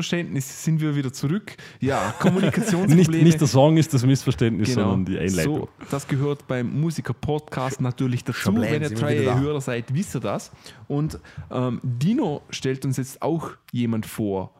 Missverständnis 0.00 0.64
sind 0.64 0.80
wir 0.80 0.96
wieder 0.96 1.12
zurück. 1.12 1.56
Ja, 1.78 2.06
Nicht, 2.06 2.18
Kommunikationsprobleme. 2.20 3.22
nicht 3.24 3.38
der 3.40 3.46
Song 3.48 3.76
ist 3.76 3.92
das 3.92 4.04
Missverständnis, 4.06 4.70
Genau. 4.74 4.90
sondern 4.90 5.04
die 5.04 5.18
Einleitung. 5.18 5.60
So, 5.60 5.68
das 5.90 6.08
gehört 6.08 6.46
beim 6.48 6.80
Musiker-Podcast 6.80 7.82
natürlich 7.82 8.24
dazu. 8.24 8.38
Schon 8.38 8.54
bleiben 8.54 8.72
Wenn 8.82 8.82
ihr 8.90 8.94
treue 8.94 9.24
da. 9.24 9.38
Hörer 9.38 9.60
seid, 9.60 9.92
wisst 9.92 10.16
ihr 10.16 10.20
das. 10.20 10.52
Und 10.88 11.18
ähm, 11.50 11.80
Dino 11.82 12.40
stellt 12.48 12.84
uns 12.86 12.96
jetzt 12.96 13.20
auch 13.20 13.50
jemand 13.72 14.06
vor. 14.06 14.54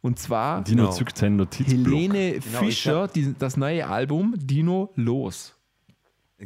Und 0.00 0.18
zwar 0.20 0.62
Dino 0.62 0.84
Genau. 0.84 0.92
zückt 0.94 1.16
seinen 1.18 1.36
Notizblock. 1.36 1.86
Helene 1.86 2.34
ich 2.36 2.44
Fischer, 2.44 3.08
die, 3.08 3.34
das 3.36 3.56
neue 3.56 3.86
Album 3.88 4.34
Dino 4.36 4.90
Los. 4.94 5.53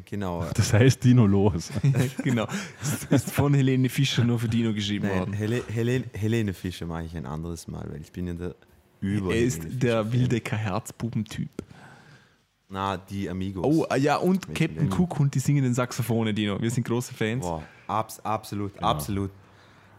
Genau. 0.05 0.45
Das 0.55 0.73
heißt 0.73 1.03
Dino 1.05 1.27
los. 1.27 1.71
genau. 2.23 2.47
Das 2.81 3.23
ist 3.23 3.31
von 3.31 3.55
Helene 3.55 3.89
Fischer 3.89 4.25
nur 4.25 4.39
für 4.39 4.49
Dino 4.49 4.73
geschrieben 4.73 5.09
Nein, 5.09 5.19
worden. 5.19 5.33
Hele, 5.33 5.63
Helene, 5.69 6.05
Helene 6.13 6.53
Fischer 6.53 6.87
mache 6.87 7.05
ich 7.05 7.17
ein 7.17 7.27
anderes 7.27 7.69
Mal, 7.69 7.87
weil 7.91 8.01
ich 8.01 8.13
bin 8.13 8.27
ja 8.27 8.35
der 8.35 8.55
über. 9.01 9.35
Er 9.35 9.43
ist 9.43 9.63
Helene 9.63 9.79
der. 9.79 10.13
Wildecker 10.13 10.57
Herzbubentyp. 10.57 11.51
Na, 12.71 12.99
die 12.99 13.31
Amigos. 13.31 13.65
Oh, 13.65 13.87
ah, 13.89 13.97
ja, 13.97 14.17
und 14.17 14.47
Mit 14.49 14.59
Captain 14.59 14.93
Cook 14.93 15.19
und 15.21 15.35
die 15.35 15.39
singenden 15.39 15.73
Saxophone, 15.73 16.35
Dino. 16.35 16.61
Wir 16.61 16.71
sind 16.71 16.87
große 16.87 17.15
Fans. 17.15 17.45
Boah, 17.45 17.63
abs, 17.87 18.21
absolut, 18.21 18.75
Genau. 18.75 18.87
absolut. 18.87 19.31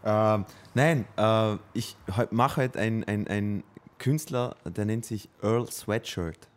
Ähm, 0.04 0.44
nein, 0.74 1.04
äh, 1.16 1.56
ich 1.74 1.96
mache 2.30 2.62
heute 2.62 2.78
einen 2.78 3.04
ein 3.04 3.64
Künstler, 3.98 4.56
der 4.64 4.84
nennt 4.84 5.04
sich 5.04 5.28
Earl 5.42 5.70
Sweatshirt. 5.70 6.48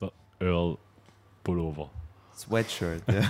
Der 0.00 0.12
Earl 0.40 0.78
Pullover. 1.44 1.90
Sweatshirt, 2.36 3.02
ja. 3.08 3.22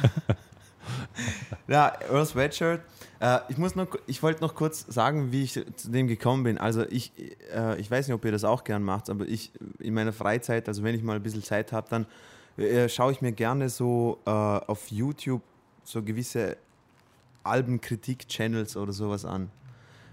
ja, 1.68 1.92
Earl 2.10 2.26
Sweatshirt. 2.26 2.80
Äh, 3.20 3.38
ich 3.48 3.56
muss 3.58 3.74
noch, 3.74 3.88
ich 4.06 4.22
wollte 4.22 4.40
noch 4.42 4.54
kurz 4.54 4.84
sagen, 4.88 5.32
wie 5.32 5.42
ich 5.44 5.52
zu 5.76 5.90
dem 5.90 6.06
gekommen 6.06 6.42
bin. 6.44 6.58
Also 6.58 6.84
ich, 6.88 7.12
äh, 7.54 7.78
ich 7.80 7.90
weiß 7.90 8.06
nicht, 8.08 8.14
ob 8.14 8.24
ihr 8.24 8.32
das 8.32 8.44
auch 8.44 8.64
gern 8.64 8.82
macht, 8.82 9.08
aber 9.10 9.26
ich 9.26 9.52
in 9.78 9.94
meiner 9.94 10.12
Freizeit, 10.12 10.68
also 10.68 10.82
wenn 10.82 10.94
ich 10.94 11.02
mal 11.02 11.16
ein 11.16 11.22
bisschen 11.22 11.42
Zeit 11.42 11.72
habe, 11.72 11.86
dann 11.88 12.06
äh, 12.58 12.88
schaue 12.88 13.12
ich 13.12 13.20
mir 13.22 13.32
gerne 13.32 13.68
so 13.68 14.18
äh, 14.26 14.30
auf 14.30 14.90
YouTube 14.90 15.42
so 15.84 16.02
gewisse 16.02 16.56
Albenkritik-Channels 17.44 18.76
oder 18.76 18.92
sowas 18.92 19.24
an. 19.24 19.50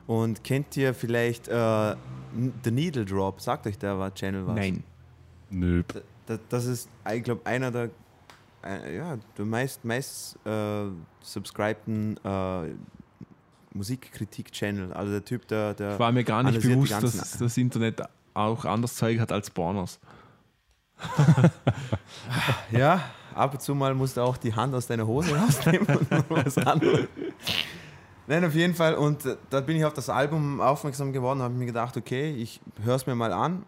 Und 0.07 0.44
kennt 0.44 0.76
ihr 0.78 0.94
vielleicht 0.94 1.48
äh, 1.48 1.95
The 2.64 2.72
Needle 2.72 3.06
Drop? 3.06 3.41
Sagt 3.41 3.68
euch 3.68 3.78
der 3.78 4.11
Channel 4.15 4.45
was? 4.48 4.56
Nein. 4.56 4.84
Nö. 5.49 5.84
Da- 6.26 6.40
das 6.49 6.65
ist, 6.65 6.88
ich 7.14 7.24
glaube, 7.24 7.45
einer 7.45 7.70
der, 7.72 7.90
äh, 8.64 8.98
ja, 8.98 9.18
der 9.38 9.45
meist, 9.45 9.84
meist 9.85 10.38
äh, 10.45 10.85
subscribten 11.22 12.18
äh, 12.23 12.73
Musikkritik-Channel. 13.73 14.94
Also 14.94 15.11
der 15.11 15.26
Typ, 15.26 15.48
der. 15.48 15.73
der 15.73 15.91
Es 15.91 15.99
war 15.99 16.11
mir 16.11 16.23
gar 16.23 16.44
nicht 16.44 16.61
bewusst, 16.61 16.91
dass 16.91 17.38
das 17.38 17.57
Internet 17.57 18.02
auch 18.34 18.65
anders 18.65 18.95
Zeug 18.95 19.19
hat 19.19 19.31
als 19.31 19.49
Borners. 19.49 19.99
Ja, 22.72 23.03
ab 23.35 23.53
und 23.53 23.61
zu 23.61 23.76
mal 23.76 23.94
musst 23.94 24.18
du 24.18 24.22
auch 24.22 24.38
die 24.38 24.53
Hand 24.53 24.73
aus 24.73 24.88
deiner 24.88 25.06
Hose 25.06 25.35
rausnehmen 25.35 25.88
und 25.88 26.30
was 26.30 26.57
anderes. 26.57 27.07
Nein, 28.27 28.45
auf 28.45 28.56
jeden 28.56 28.73
Fall. 28.73 28.95
Und 28.95 29.26
äh, 29.26 29.35
da 29.49 29.61
bin 29.61 29.76
ich 29.76 29.85
auf 29.85 29.94
das 29.94 30.10
Album 30.10 30.61
aufmerksam 30.61 31.11
geworden 31.11 31.40
und 31.40 31.45
habe 31.45 31.53
mir 31.53 31.65
gedacht, 31.65 31.98
okay, 31.98 32.34
ich 32.34 32.61
höre 32.84 32.95
es 32.95 33.06
mir 33.06 33.15
mal 33.15 33.34
an. 33.34 33.64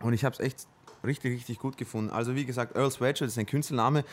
Und 0.00 0.12
ich 0.12 0.24
habe 0.24 0.34
es 0.34 0.40
echt 0.40 0.66
richtig, 1.04 1.34
richtig 1.34 1.58
gut 1.58 1.76
gefunden. 1.76 2.10
Also 2.10 2.34
wie 2.34 2.44
gesagt, 2.44 2.76
Earl 2.76 2.90
Sweatshirt 2.90 3.28
ist 3.28 3.38
ein 3.38 3.46
Künstlername. 3.46 4.04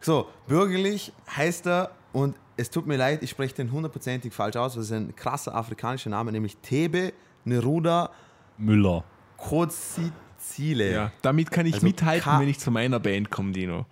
So, 0.00 0.28
bürgerlich 0.46 1.12
heißt 1.34 1.66
er, 1.66 1.90
und 2.12 2.36
es 2.56 2.70
tut 2.70 2.86
mir 2.86 2.96
leid, 2.96 3.22
ich 3.22 3.30
spreche 3.30 3.54
den 3.54 3.72
hundertprozentig 3.72 4.32
falsch 4.32 4.56
aus, 4.56 4.74
das 4.74 4.84
ist 4.86 4.92
ein 4.92 5.16
krasser 5.16 5.54
afrikanischer 5.54 6.10
Name, 6.10 6.30
nämlich 6.30 6.56
Tebe 6.58 7.12
Neruda 7.44 8.10
Müller. 8.58 9.02
Kozizile. 9.36 10.92
Ja, 10.92 11.12
damit 11.22 11.50
kann 11.50 11.66
ich 11.66 11.74
Also 11.74 11.86
mithalten, 11.86 12.22
K- 12.24 12.40
wenn 12.40 12.48
ich 12.48 12.58
zu 12.58 12.70
meiner 12.70 13.00
Band 13.00 13.30
komme, 13.30 13.52
Dino. 13.52 13.86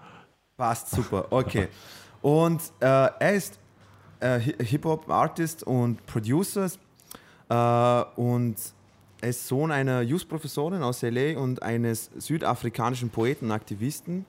Passt 0.57 0.91
super, 0.91 1.27
okay. 1.31 1.69
Und 2.20 2.61
äh, 2.81 2.87
er 2.87 3.33
ist 3.33 3.59
äh, 4.20 4.39
Hi- 4.39 4.57
Hip-Hop-Artist 4.65 5.65
und 5.65 6.05
Producer 6.07 6.69
äh, 7.49 8.05
und 8.20 8.57
ist 9.23 9.49
Sohn 9.49 9.70
einer 9.70 10.03
Jus-Professorin 10.03 10.82
aus 10.82 11.03
LA 11.03 11.39
und 11.39 11.62
eines 11.62 12.11
südafrikanischen 12.16 13.11
Poeten 13.11 13.47
und 13.47 13.53
Aktivisten. 13.53 14.24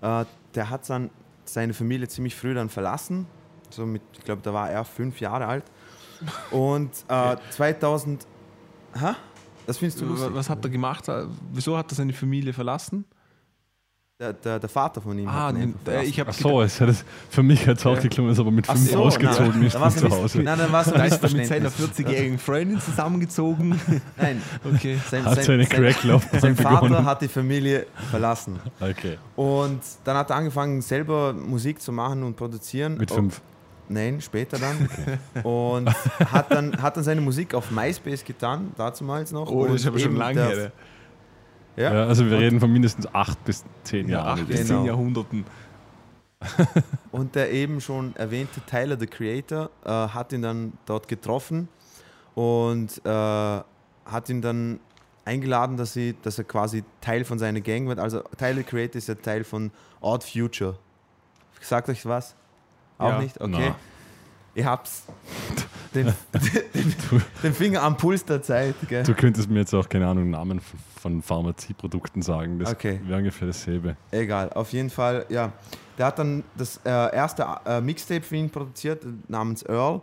Äh, 0.00 0.24
der 0.54 0.70
hat 0.70 0.88
dann 0.88 1.10
seine 1.44 1.74
Familie 1.74 2.08
ziemlich 2.08 2.34
früh 2.34 2.54
dann 2.54 2.68
verlassen. 2.68 3.26
So 3.70 3.86
mit, 3.86 4.02
ich 4.12 4.24
glaube, 4.24 4.42
da 4.42 4.52
war 4.52 4.70
er 4.70 4.84
fünf 4.84 5.20
Jahre 5.20 5.46
alt. 5.46 5.64
Und 6.50 6.90
äh, 7.08 7.36
2000. 7.50 8.26
Hä? 8.94 9.12
Das 9.66 9.78
findest 9.78 10.00
du 10.00 10.06
lustig? 10.06 10.30
Was 10.32 10.50
hat 10.50 10.64
er 10.64 10.70
gemacht? 10.70 11.04
Wieso 11.52 11.76
hat 11.76 11.92
er 11.92 11.94
seine 11.94 12.12
Familie 12.12 12.52
verlassen? 12.52 13.04
Der, 14.20 14.34
der, 14.34 14.58
der 14.58 14.68
Vater 14.68 15.00
von 15.00 15.18
ihm. 15.18 15.26
Ah, 15.26 15.46
hat 15.46 15.54
ihn 15.54 15.60
den, 15.60 15.74
einfach 15.86 15.92
äh, 16.02 16.04
ich 16.04 16.20
habe 16.20 16.28
Ach 16.28 16.34
so, 16.34 16.60
es 16.60 16.78
hat 16.78 16.90
es 16.90 17.06
für 17.30 17.42
mich 17.42 17.66
hat 17.66 17.78
es 17.78 17.86
auch 17.86 17.98
geklungen, 17.98 18.28
als 18.28 18.38
ob 18.38 18.48
er 18.48 18.52
mit 18.52 18.66
fünf 18.66 18.90
so, 18.90 18.98
ausgezogen 18.98 19.52
nein, 19.52 19.62
ist 19.62 19.74
da 19.76 19.88
von 19.90 19.98
zu 19.98 20.10
Hause. 20.10 20.42
Nein, 20.42 20.58
dann 20.58 20.70
war 20.72 20.82
es 20.86 20.92
da 20.92 21.04
ist 21.04 21.22
er 21.22 21.30
mit 21.30 21.46
seiner 21.46 21.64
Missverständnis. 21.64 22.06
40-jährigen 22.06 22.38
Freundin 22.38 22.80
zusammengezogen. 22.82 23.80
Nein, 24.18 24.42
Okay. 24.74 24.98
sein, 25.10 25.24
Hat 25.24 25.42
seine 25.42 25.64
Cracklaufbahn 25.64 26.38
sein 26.38 26.54
Vater 26.54 26.82
begonnen. 26.82 27.06
hat 27.06 27.22
die 27.22 27.28
Familie 27.28 27.86
verlassen. 28.10 28.58
Okay, 28.78 29.16
Und 29.36 29.80
dann 30.04 30.18
hat 30.18 30.28
er 30.28 30.36
angefangen, 30.36 30.82
selber 30.82 31.32
Musik 31.32 31.80
zu 31.80 31.90
machen 31.90 32.22
und 32.22 32.36
produzieren. 32.36 32.98
mit 32.98 33.10
fünf. 33.10 33.40
Nein, 33.88 34.20
später 34.20 34.58
dann. 34.58 35.42
Und 35.42 35.88
hat 36.30 36.52
dann, 36.52 36.80
hat 36.82 36.94
dann 36.94 37.04
seine 37.04 37.22
Musik 37.22 37.54
auf 37.54 37.70
MySpace 37.70 38.22
getan, 38.22 38.72
damals 38.76 39.32
noch. 39.32 39.50
Oh, 39.50 39.64
das 39.66 39.76
ist 39.76 39.86
aber 39.86 39.98
schon 39.98 40.16
lange 40.16 40.46
her. 40.46 40.72
Ja, 41.80 41.92
Ja, 41.94 42.04
also 42.06 42.26
wir 42.28 42.38
reden 42.38 42.60
von 42.60 42.72
mindestens 42.72 43.06
acht 43.14 43.42
bis 43.44 43.64
zehn 43.84 44.08
Ja, 44.08 44.18
Jahren. 44.18 44.38
acht 44.40 44.46
bis 44.48 44.56
Genau. 44.68 44.80
zehn 44.80 44.84
Jahrhunderten. 44.86 45.44
Und 47.12 47.34
der 47.34 47.50
eben 47.52 47.80
schon 47.80 48.14
erwähnte 48.16 48.60
Tyler, 48.62 48.98
the 48.98 49.06
Creator, 49.06 49.70
äh, 49.84 49.88
hat 49.90 50.32
ihn 50.32 50.42
dann 50.42 50.72
dort 50.86 51.06
getroffen 51.08 51.68
und 52.34 53.00
äh, 53.04 53.10
hat 53.10 54.28
ihn 54.28 54.40
dann 54.40 54.80
eingeladen, 55.26 55.76
dass, 55.76 55.92
sie, 55.92 56.16
dass 56.22 56.38
er 56.38 56.44
quasi 56.44 56.82
Teil 57.02 57.24
von 57.24 57.38
seiner 57.38 57.60
Gang 57.60 57.86
wird. 57.88 57.98
Also 57.98 58.20
Tyler, 58.38 58.56
the 58.58 58.62
Creator 58.62 58.96
ist 58.96 59.08
ja 59.08 59.14
Teil 59.16 59.44
von 59.44 59.70
Odd 60.00 60.24
Future. 60.24 60.76
Sagt 61.60 61.88
euch 61.90 62.06
was? 62.06 62.34
Auch 62.96 63.10
Ja. 63.10 63.20
nicht? 63.20 63.38
Okay. 63.40 63.50
Na. 63.70 63.76
Ihr 64.54 64.64
habt's 64.64 65.04
den, 65.94 66.06
den, 66.74 66.94
den 67.42 67.54
Finger 67.54 67.82
am 67.82 67.96
Puls 67.96 68.24
der 68.24 68.42
Zeit. 68.42 68.74
Gell? 68.88 69.02
Du 69.02 69.14
könntest 69.14 69.48
mir 69.50 69.60
jetzt 69.60 69.74
auch, 69.74 69.88
keine 69.88 70.06
Ahnung, 70.06 70.30
Namen 70.30 70.60
von- 71.00 71.22
Pharmazieprodukten 71.22 72.22
sagen. 72.22 72.58
Das 72.58 72.72
Okay. 72.72 73.00
wäre 73.04 73.18
ungefähr 73.18 73.46
dasselbe. 73.48 73.96
Egal, 74.10 74.52
auf 74.52 74.72
jeden 74.72 74.90
Fall, 74.90 75.26
ja. 75.28 75.52
Der 75.98 76.06
hat 76.06 76.18
dann 76.18 76.44
das 76.56 76.78
äh, 76.84 76.88
erste 76.90 77.46
äh, 77.66 77.80
Mixtape 77.80 78.22
für 78.22 78.36
ihn 78.36 78.50
produziert, 78.50 79.04
namens 79.28 79.62
Earl. 79.62 80.00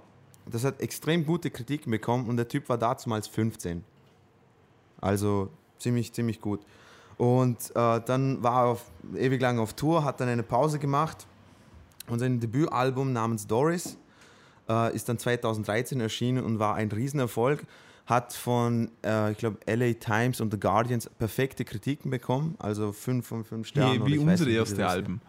Das 0.50 0.64
hat 0.64 0.80
extrem 0.82 1.26
gute 1.26 1.50
Kritiken 1.52 1.92
bekommen 1.92 2.28
und 2.28 2.38
der 2.38 2.48
Typ 2.48 2.70
war 2.70 2.78
damals 2.78 3.28
15. 3.28 3.84
Also 5.02 5.50
ziemlich, 5.80 6.14
ziemlich 6.14 6.42
gut. 6.42 6.62
Und 7.18 7.58
äh, 7.76 8.00
dann 8.06 8.42
war 8.44 8.64
er 8.66 8.68
auf, 8.72 8.86
ewig 9.16 9.42
lang 9.42 9.60
auf 9.60 9.74
Tour, 9.74 10.04
hat 10.04 10.20
dann 10.20 10.30
eine 10.30 10.44
Pause 10.44 10.78
gemacht 10.80 11.26
und 12.10 12.20
sein 12.20 12.40
Debütalbum 12.40 13.12
namens 13.12 13.48
Doris 13.48 13.98
äh, 14.70 14.96
ist 14.96 15.10
dann 15.10 15.18
2013 15.18 16.00
erschienen 16.00 16.44
und 16.44 16.60
war 16.60 16.76
ein 16.76 16.92
Riesenerfolg. 16.92 17.66
Hat 18.06 18.34
von, 18.34 18.90
äh, 19.04 19.34
ich 19.34 19.38
glaube, 19.38 19.58
LA 19.66 19.94
Times 19.94 20.40
und 20.40 20.52
The 20.52 20.60
Guardians 20.60 21.10
perfekte 21.20 21.66
Kritiken 21.66 22.10
bekommen, 22.10 22.56
also 22.58 22.94
5 22.94 23.28
von 23.28 23.44
5 23.44 23.68
Sternen. 23.68 24.06
Wie, 24.06 24.14
wie 24.14 24.18
unsere 24.20 24.50
nicht, 24.50 24.58
erste 24.60 24.88
Alben. 24.88 25.20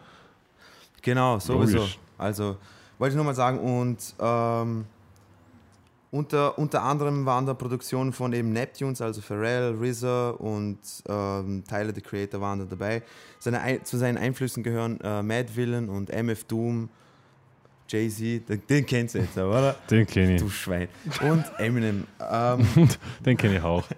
Genau, 1.02 1.40
sowieso. 1.40 1.78
Logisch. 1.78 1.98
Also 2.16 2.56
wollte 2.98 3.12
ich 3.12 3.16
nur 3.16 3.24
mal 3.24 3.34
sagen 3.34 3.58
und 3.58 4.14
ähm, 4.20 4.84
unter, 6.10 6.58
unter 6.58 6.82
anderem 6.82 7.26
waren 7.26 7.46
da 7.46 7.52
Produktionen 7.54 8.12
von 8.12 8.32
eben 8.32 8.52
Neptunes, 8.52 9.00
also 9.02 9.20
Pharrell, 9.20 9.74
RZA 9.78 10.30
und 10.30 10.78
ähm, 11.08 11.64
Tyler, 11.68 11.92
the 11.94 12.00
Creator 12.00 12.40
waren 12.40 12.60
da 12.60 12.64
dabei. 12.64 13.02
Seine, 13.38 13.60
Ein- 13.60 13.84
zu 13.84 13.98
seinen 13.98 14.16
Einflüssen 14.16 14.62
gehören 14.62 15.00
äh, 15.02 15.22
Mad 15.22 15.54
Villain 15.54 15.88
und 15.88 16.10
MF 16.10 16.44
Doom, 16.44 16.88
Jay-Z, 17.88 18.48
den, 18.48 18.62
den 18.68 18.86
kennst 18.86 19.14
du 19.16 19.18
jetzt, 19.18 19.36
oder? 19.36 19.74
Den 19.90 20.06
kenne 20.06 20.36
Du 20.36 20.46
ich. 20.46 20.54
Schwein. 20.54 20.88
Und 21.22 21.44
Eminem. 21.58 22.06
Ähm, 22.20 22.66
Den 23.24 23.36
kenne 23.36 23.56
ich 23.58 23.62
auch. 23.62 23.84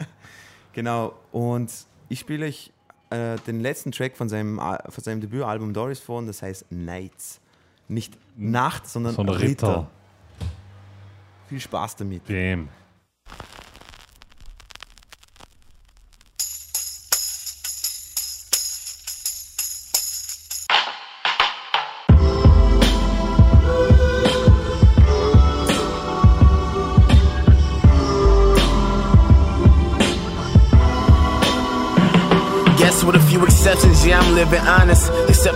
Genau, 0.72 1.14
und 1.32 1.68
ich 2.08 2.20
spiele 2.20 2.46
euch 2.46 2.72
äh, 3.10 3.36
den 3.44 3.58
letzten 3.58 3.90
Track 3.90 4.16
von 4.16 4.28
seinem, 4.28 4.60
von 4.88 5.02
seinem 5.04 5.20
Debütalbum 5.20 5.74
Doris 5.74 5.98
vor 5.98 6.18
und 6.18 6.28
das 6.28 6.42
heißt 6.42 6.66
Nights. 6.70 7.40
Nicht 7.88 8.16
Nacht, 8.36 8.86
sondern, 8.86 9.16
Sondern 9.16 9.34
Ritter. 9.34 9.68
Ritter. 9.68 9.90
Viel 11.48 11.58
Spaß 11.60 11.96
damit. 11.96 12.28
Dem. 12.28 12.68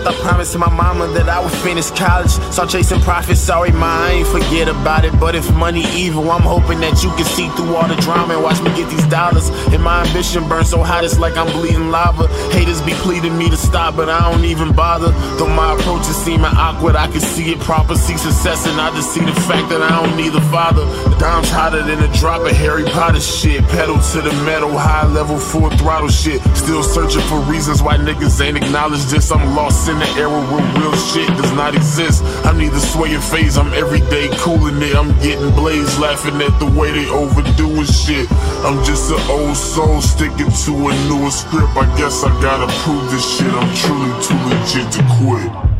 the 0.05 0.14
promised 0.25 0.53
to 0.53 0.57
my 0.57 0.73
mama 0.73 1.05
that 1.13 1.29
I 1.29 1.39
would 1.39 1.53
finish 1.61 1.91
college. 1.91 2.31
Start 2.49 2.69
chasing 2.69 2.99
profits, 3.01 3.39
sorry, 3.39 3.71
ma, 3.71 4.09
I 4.09 4.25
ain't 4.25 4.27
forget 4.27 4.67
about 4.67 5.05
it. 5.05 5.13
But 5.19 5.35
if 5.35 5.45
money 5.53 5.85
evil, 5.93 6.31
I'm 6.31 6.41
hoping 6.41 6.79
that 6.79 7.03
you 7.03 7.09
can 7.13 7.25
see 7.25 7.47
through 7.49 7.75
all 7.75 7.87
the 7.87 7.95
drama 8.01 8.33
and 8.33 8.41
watch 8.41 8.59
me 8.59 8.73
get 8.73 8.89
these 8.89 9.05
dollars. 9.05 9.49
And 9.69 9.83
my 9.83 10.01
ambition 10.01 10.49
burns 10.49 10.71
so 10.71 10.81
hot, 10.81 11.03
it's 11.03 11.19
like 11.19 11.37
I'm 11.37 11.45
bleeding 11.53 11.91
lava. 11.91 12.25
Haters 12.49 12.81
be 12.81 12.93
pleading 13.05 13.37
me 13.37 13.51
to 13.51 13.57
stop, 13.57 13.95
but 13.95 14.09
I 14.09 14.19
don't 14.31 14.45
even 14.45 14.73
bother. 14.73 15.11
Though 15.37 15.53
my 15.53 15.77
approach 15.77 16.09
is 16.09 16.17
seeming 16.17 16.53
awkward, 16.57 16.95
I 16.95 17.05
can 17.05 17.21
see 17.21 17.51
it 17.51 17.59
proper, 17.59 17.93
see 17.93 18.17
success, 18.17 18.65
and 18.65 18.81
I 18.81 18.89
just 18.97 19.13
see 19.13 19.23
the 19.23 19.37
fact 19.45 19.69
that 19.69 19.83
I 19.83 19.93
don't 20.01 20.17
need 20.17 20.33
a 20.33 20.41
father. 20.49 20.85
The 21.05 21.17
dime's 21.19 21.51
hotter 21.51 21.83
than 21.83 22.01
a 22.01 22.11
drop 22.17 22.41
of 22.41 22.57
Harry 22.57 22.85
Potter 22.85 23.21
shit. 23.21 23.61
Pedal 23.69 24.01
to 24.01 24.21
the 24.25 24.33
metal, 24.41 24.73
high 24.75 25.05
level, 25.05 25.37
full 25.37 25.69
throttle 25.77 26.09
shit. 26.09 26.41
Still 26.57 26.81
searching 26.81 27.21
for 27.29 27.37
reasons 27.45 27.83
why 27.83 27.97
niggas 27.97 28.41
ain't 28.41 28.57
acknowledged 28.57 29.09
this. 29.11 29.31
I'm 29.31 29.53
lost 29.55 29.87
in 29.87 29.99
the 29.99 30.14
era 30.17 30.39
where 30.51 30.65
real 30.79 30.95
shit 30.95 31.27
does 31.37 31.51
not 31.53 31.75
exist. 31.75 32.23
I'm 32.45 32.57
neither 32.57 32.79
swaying 32.79 33.21
phase, 33.21 33.57
I'm 33.57 33.73
everyday 33.73 34.29
cooling 34.37 34.81
it. 34.81 34.95
I'm 34.95 35.11
getting 35.21 35.51
blazed, 35.51 35.99
laughing 35.99 36.41
at 36.41 36.57
the 36.59 36.67
way 36.77 36.91
they 36.91 37.09
overdoing 37.09 37.85
shit. 37.85 38.27
I'm 38.63 38.83
just 38.83 39.11
an 39.11 39.19
old 39.29 39.57
soul 39.57 40.01
sticking 40.01 40.51
to 40.65 40.71
a 40.89 40.91
newer 41.07 41.31
script. 41.31 41.75
I 41.75 41.85
guess 41.97 42.23
I 42.23 42.29
gotta 42.41 42.71
prove 42.83 43.11
this 43.11 43.25
shit. 43.37 43.51
I'm 43.51 43.71
truly 43.75 44.11
too 44.23 44.39
legit 44.49 44.91
to 44.93 45.03
quit. 45.19 45.74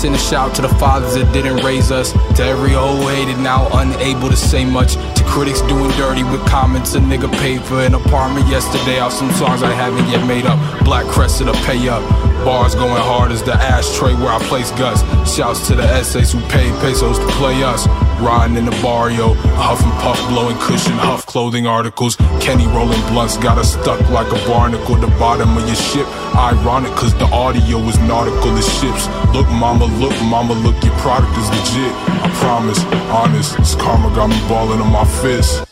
Send 0.00 0.14
a 0.14 0.18
shout 0.18 0.54
to 0.54 0.62
the 0.62 0.68
fathers 0.80 1.12
that 1.12 1.30
didn't 1.30 1.62
raise 1.62 1.90
us. 1.92 2.12
To 2.36 2.42
every 2.42 2.74
old 2.74 3.02
hated 3.10 3.38
now 3.38 3.68
unable 3.70 4.30
to 4.30 4.36
say 4.36 4.64
much. 4.64 4.96
Critics 5.30 5.60
doing 5.62 5.90
dirty 5.92 6.24
with 6.24 6.44
comments. 6.46 6.94
A 6.94 6.98
nigga 6.98 7.30
paid 7.38 7.62
for 7.62 7.80
an 7.80 7.94
apartment 7.94 8.48
yesterday 8.48 8.98
off 8.98 9.12
some 9.12 9.30
songs 9.30 9.62
I 9.62 9.72
haven't 9.72 10.08
yet 10.08 10.26
made 10.26 10.44
up. 10.44 10.58
Black 10.84 11.06
crested 11.06 11.46
to 11.46 11.52
pay 11.64 11.88
up. 11.88 12.02
Bars 12.44 12.74
going 12.74 13.00
hard 13.02 13.30
as 13.30 13.42
the 13.42 13.52
ashtray 13.52 14.14
where 14.14 14.32
I 14.32 14.38
place 14.48 14.70
guts. 14.72 15.02
Shouts 15.30 15.68
to 15.68 15.76
the 15.76 15.84
essays 15.84 16.32
who 16.32 16.40
paid 16.48 16.72
pesos 16.80 17.18
to 17.18 17.26
play 17.38 17.62
us. 17.62 17.86
Riding 18.20 18.56
in 18.56 18.64
the 18.66 18.76
barrio, 18.82 19.34
huff 19.56 19.80
and 19.82 19.92
puff, 20.02 20.18
blowing 20.28 20.56
cushion, 20.58 20.92
huff 20.92 21.24
clothing 21.24 21.66
articles. 21.66 22.16
Kenny 22.40 22.66
rolling 22.66 23.00
blunts, 23.08 23.38
got 23.38 23.56
us 23.56 23.72
stuck 23.72 24.00
like 24.10 24.26
a 24.28 24.40
barnacle. 24.48 24.96
The 24.96 25.06
bottom 25.18 25.56
of 25.56 25.64
your 25.66 25.76
ship, 25.76 26.06
ironic, 26.34 26.92
cause 26.96 27.14
the 27.14 27.24
audio 27.26 27.78
is 27.88 27.98
nautical 28.00 28.56
as 28.58 28.68
ships. 28.80 29.08
Look, 29.32 29.48
mama, 29.48 29.86
look, 29.86 30.12
mama, 30.22 30.54
look, 30.54 30.76
your 30.84 30.92
product 30.98 31.32
is 31.38 31.48
legit. 31.48 31.92
I 32.20 32.28
promise, 32.40 32.82
honest, 33.08 33.56
this 33.56 33.74
karma 33.74 34.12
got 34.14 34.28
me 34.28 34.40
balling 34.48 34.80
on 34.80 34.92
my 34.92 35.04
fist. 35.22 35.64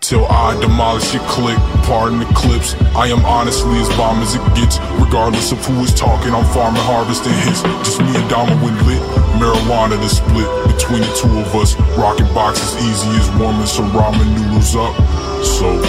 Till 0.00 0.26
I 0.26 0.52
demolish 0.60 1.14
your 1.14 1.22
click, 1.24 1.56
pardon 1.88 2.18
the 2.18 2.28
clips. 2.36 2.74
I 2.92 3.08
am 3.08 3.24
honestly 3.24 3.78
as 3.80 3.88
bomb 3.96 4.20
as 4.20 4.34
it 4.34 4.44
gets. 4.54 4.78
Regardless 5.00 5.52
of 5.52 5.64
who 5.64 5.80
is 5.80 5.94
talking, 5.94 6.34
I'm 6.34 6.44
farming, 6.52 6.82
harvesting 6.84 7.32
hits. 7.44 7.62
Just 7.84 8.00
me 8.00 8.12
and 8.12 8.28
Dama 8.28 8.52
when 8.60 8.76
lit. 8.84 9.00
Marijuana 9.40 9.96
to 9.96 10.08
split 10.08 10.48
between 10.68 11.00
the 11.00 11.12
two 11.16 11.32
of 11.40 11.54
us. 11.56 11.74
Rocking 11.96 12.28
boxes 12.34 12.76
easy 12.84 13.08
as 13.16 13.30
warming 13.40 13.66
some 13.66 13.90
ramen 13.92 14.28
noodles 14.36 14.76
up. 14.76 14.92
So, 15.42 15.80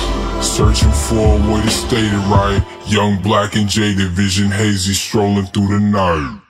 searching 0.41 0.91
for 0.91 1.35
a 1.35 1.51
way 1.51 1.61
to 1.61 1.69
state 1.69 2.11
it 2.11 2.25
right. 2.31 2.63
Young, 2.87 3.21
black, 3.21 3.55
and 3.55 3.67
jaded, 3.67 4.11
vision 4.11 4.49
hazy, 4.49 4.93
strolling 4.93 5.47
through 5.47 5.67
the 5.67 5.79
night. 5.79 6.44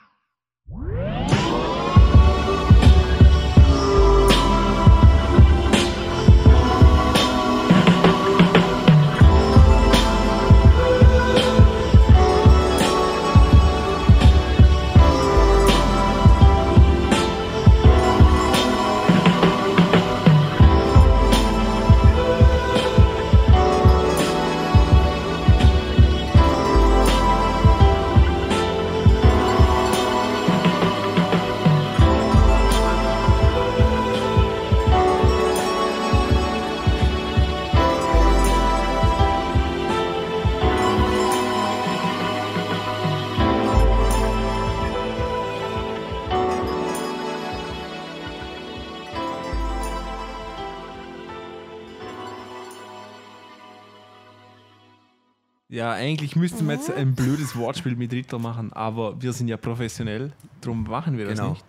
Eigentlich 56.36 56.52
müssten 56.52 56.66
wir 56.66 56.74
jetzt 56.74 56.90
ein 56.90 57.14
blödes 57.14 57.56
Wortspiel 57.56 57.96
mit 57.96 58.12
Ritter 58.12 58.38
machen, 58.38 58.72
aber 58.72 59.20
wir 59.20 59.32
sind 59.32 59.48
ja 59.48 59.56
professionell, 59.56 60.32
darum 60.60 60.84
machen 60.84 61.16
wir 61.16 61.26
das 61.26 61.38
Genau. 61.38 61.50
nicht. 61.50 61.64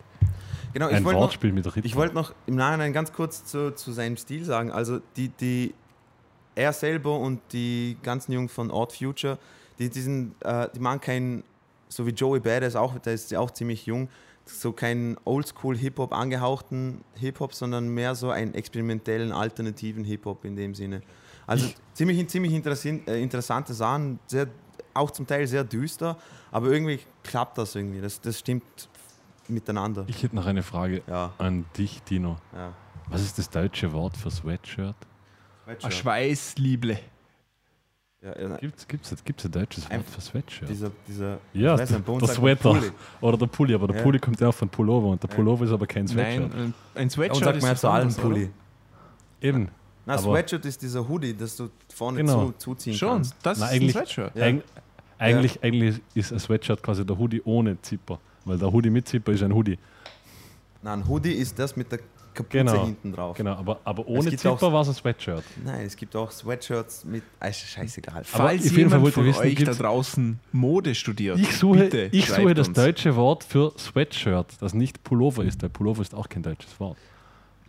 Genau, 0.74 0.90
ich 0.90 0.96
Ein 0.96 1.06
wollte 1.06 1.16
noch, 1.16 1.24
Wortspiel 1.24 1.54
mit 1.54 1.66
Ritter. 1.66 1.86
ich 1.86 1.96
wollte 1.96 2.14
noch 2.14 2.34
im 2.46 2.56
Nachhinein 2.56 2.94
ganz 2.94 3.12
kurz 3.14 3.46
zu, 3.46 3.74
zu 3.74 3.92
seinem 3.92 4.18
Stil 4.18 4.44
sagen. 4.44 4.72
Also 4.72 5.00
die, 5.16 5.30
die 5.30 5.74
er 6.56 6.74
selber 6.74 7.18
und 7.18 7.40
die 7.54 7.98
ganzen 8.04 8.34
Jungs 8.34 8.52
von 8.52 8.70
Odd 8.70 8.94
Future, 8.96 9.40
die, 9.80 9.90
die, 9.90 10.02
sind, 10.02 10.34
äh, 10.44 10.68
die 10.76 10.80
machen 10.80 11.02
keinen, 11.02 11.44
so 11.88 12.06
wie 12.06 12.12
Joey 12.12 12.40
Badass 12.42 12.76
auch, 12.76 12.98
der 13.00 13.14
ist 13.14 13.32
ja 13.32 13.40
auch 13.40 13.52
ziemlich 13.52 13.86
jung, 13.86 14.10
so 14.46 14.72
keinen 14.72 15.18
Oldschool-Hip-Hop 15.26 16.14
angehauchten 16.14 17.02
Hip-Hop, 17.16 17.54
sondern 17.54 17.90
mehr 17.90 18.16
so 18.16 18.30
einen 18.30 18.54
experimentellen, 18.54 19.32
alternativen 19.32 20.04
Hip-Hop 20.04 20.46
in 20.46 20.56
dem 20.56 20.76
Sinne. 20.76 21.02
Also 21.48 21.70
ziemlich, 21.94 22.28
ziemlich 22.28 22.54
äh, 22.54 23.24
interessante 23.24 23.74
Sachen, 23.74 24.20
sehr, 24.28 24.48
auch 24.94 25.10
zum 25.12 25.26
Teil 25.26 25.48
sehr 25.48 25.64
düster, 25.64 26.18
aber 26.52 26.68
irgendwie 26.68 27.00
klappt 27.24 27.58
das 27.58 27.74
irgendwie. 27.76 28.02
Das, 28.02 28.20
das 28.22 28.38
stimmt 28.40 28.64
miteinander. 29.48 30.04
Ich 30.08 30.22
hätte 30.22 30.36
noch 30.36 30.46
eine 30.46 30.62
Frage 30.62 31.02
Ja, 31.08 31.32
an 31.38 31.66
dich, 31.78 32.04
Dino. 32.04 32.38
ja. 32.54 32.74
Was 33.10 33.22
ist 33.22 33.38
das 33.40 33.50
deutsche 33.50 33.94
Wort 33.94 34.18
für 34.18 34.30
Sweatshirt? 34.30 34.96
Ein 35.66 35.90
Schweißlieble. 35.92 37.00
Ja, 38.22 38.38
ja, 38.42 38.58
Gibt 38.58 38.78
es 38.80 38.88
gibt's, 38.88 39.16
gibt's 39.24 39.46
ein 39.46 39.52
deutsches 39.52 39.84
Wort 39.86 39.94
Einfach 39.94 40.12
für 40.14 40.22
Sweatshirt? 40.22 40.70
dieser, 40.70 40.92
dieser 41.08 41.38
ja, 41.54 41.78
weiß 41.78 41.88
der 41.90 42.00
man 42.06 42.26
Sweater 42.28 42.74
Pulli. 42.74 42.92
oder 43.22 43.38
der 43.38 43.46
Pulli, 43.48 43.74
aber 43.76 43.88
der 43.88 43.98
Ja. 43.98 44.04
Pulli 44.04 44.20
kommt 44.20 44.42
ja 44.42 44.50
auch 44.50 44.54
von 44.56 44.68
Pullover 44.68 45.08
und 45.10 45.24
der 45.24 45.28
Pullover 45.30 45.64
ist 45.66 45.72
aber 45.72 45.86
kein 45.88 46.08
Sweatshirt. 46.08 46.50
Nein, 46.50 46.60
ein- 46.62 46.74
ein 46.96 47.04
und 47.04 47.12
Sweatshirt 47.12 47.44
sagt 47.46 47.58
ist 47.58 47.64
man 47.64 47.72
ja 47.72 47.76
zu 47.78 47.90
allen? 47.90 48.14
Pulli. 48.14 48.50
Eben. 49.40 49.70
Na, 50.08 50.14
Aber- 50.14 50.22
Sweatshirt 50.24 50.66
ist 50.66 50.82
dieser 50.82 51.06
Hoodie, 51.08 51.34
das 51.36 51.58
du 51.58 51.70
vorne 51.94 52.20
Genau. 52.20 52.48
zu, 52.52 52.54
zuziehen 52.76 52.94
Schon, 52.94 53.10
kannst. 53.10 53.36
das 53.44 53.60
Na, 53.60 53.66
ist 53.66 53.72
ein 53.72 53.76
eigentlich- 53.78 53.92
Sweatshirt. 53.92 54.36
Ja. 54.36 54.44
Eig 54.46 54.64
eigentlich, 55.20 55.64
eigentlich 55.64 56.02
ist 56.16 56.32
ein 56.32 56.40
Sweatshirt 56.40 56.82
quasi 56.82 57.06
der 57.06 57.18
Hoodie 57.18 57.42
ohne 57.44 57.80
Zipper, 57.82 58.18
weil 58.46 58.58
der 58.58 58.72
Hoodie 58.72 58.90
mit 58.90 59.06
Zipper 59.08 59.34
ist 59.34 59.44
ein 59.44 59.54
Hoodie. 59.54 59.78
Nein, 60.82 61.02
ein 61.02 61.08
Hoodie 61.10 61.34
ist 61.34 61.60
das 61.60 61.76
mit 61.76 61.92
der 61.92 62.00
Kapuze 62.34 62.58
Genau. 62.60 62.86
hinten 62.86 63.12
drauf. 63.12 63.36
Genau, 63.36 63.56
aber, 63.56 63.80
aber 63.84 64.08
ohne 64.08 64.34
Zipper 64.36 64.72
war 64.72 64.82
es 64.84 64.88
ein 64.90 64.94
Sweatshirt. 64.94 65.44
Nein, 65.66 65.86
es 65.88 65.96
gibt 65.98 66.16
auch 66.16 66.32
Sweatshirts 66.32 67.04
mit. 67.04 67.24
Ah, 67.40 67.48
ist 67.48 67.60
scheißegal. 67.68 68.18
Aber 68.18 68.24
Falls 68.24 68.68
Fall 68.70 68.78
jemand 68.78 69.12
von 69.14 69.26
ich 69.28 69.36
wissen, 69.36 69.42
euch 69.42 69.64
da 69.66 69.74
draußen 69.74 70.40
Mode 70.54 70.94
studiert, 70.96 71.38
Ich 71.40 71.58
suche, 71.58 71.80
bitte 71.80 72.10
ich 72.14 72.30
suche 72.30 72.54
das 72.54 72.72
deutsche 72.72 73.16
Wort 73.18 73.44
für 73.44 73.74
Sweatshirt, 73.78 74.54
das 74.62 74.74
nicht 74.74 75.04
Pullover 75.04 75.44
ist, 75.44 75.62
weil 75.64 75.70
Pullover 75.70 76.02
ist 76.04 76.14
auch 76.16 76.30
kein 76.30 76.44
deutsches 76.44 76.80
Wort. 76.80 76.98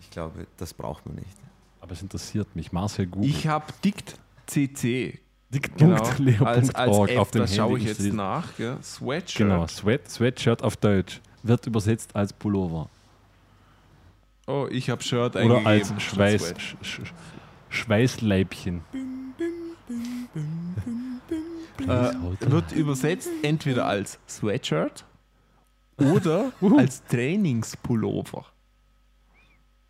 Ich 0.00 0.10
glaube, 0.10 0.46
das 0.58 0.72
braucht 0.74 1.04
man 1.06 1.16
nicht. 1.16 1.26
Aber 1.88 1.94
es 1.94 2.02
interessiert 2.02 2.54
mich. 2.54 2.70
Marcel 2.70 3.06
Google. 3.06 3.30
Ich 3.30 3.46
habe 3.46 3.64
Dict 3.82 4.14
CC. 4.46 5.20
Dick.leo.org 5.48 6.46
als, 6.46 6.74
als 6.74 6.98
App, 6.98 7.18
auf 7.18 7.30
dem 7.30 7.40
das 7.40 7.56
schaue 7.56 7.78
ich 7.78 7.84
jetzt 7.86 8.12
nach. 8.12 8.58
Ja. 8.58 8.76
Sweatshirt. 8.82 9.48
Genau, 9.48 9.66
Sweat, 9.66 10.06
Sweatshirt 10.10 10.62
auf 10.62 10.76
Deutsch 10.76 11.22
wird 11.42 11.66
übersetzt 11.66 12.14
als 12.14 12.34
Pullover. 12.34 12.90
Oh, 14.46 14.66
ich 14.70 14.90
habe 14.90 15.02
Shirt 15.02 15.34
Oder 15.34 15.38
eingegeben. 15.38 15.66
als 15.66 15.86
statt 15.88 16.02
Schweiß. 16.02 16.54
Sch, 16.58 16.76
Sch, 16.82 17.00
Schweißleibchen. 17.70 18.82
Äh, 21.86 22.12
wird 22.40 22.72
übersetzt 22.72 23.30
entweder 23.40 23.86
als 23.86 24.18
Sweatshirt 24.28 25.06
oder 25.96 26.52
als 26.76 27.02
Trainingspullover. 27.06 28.44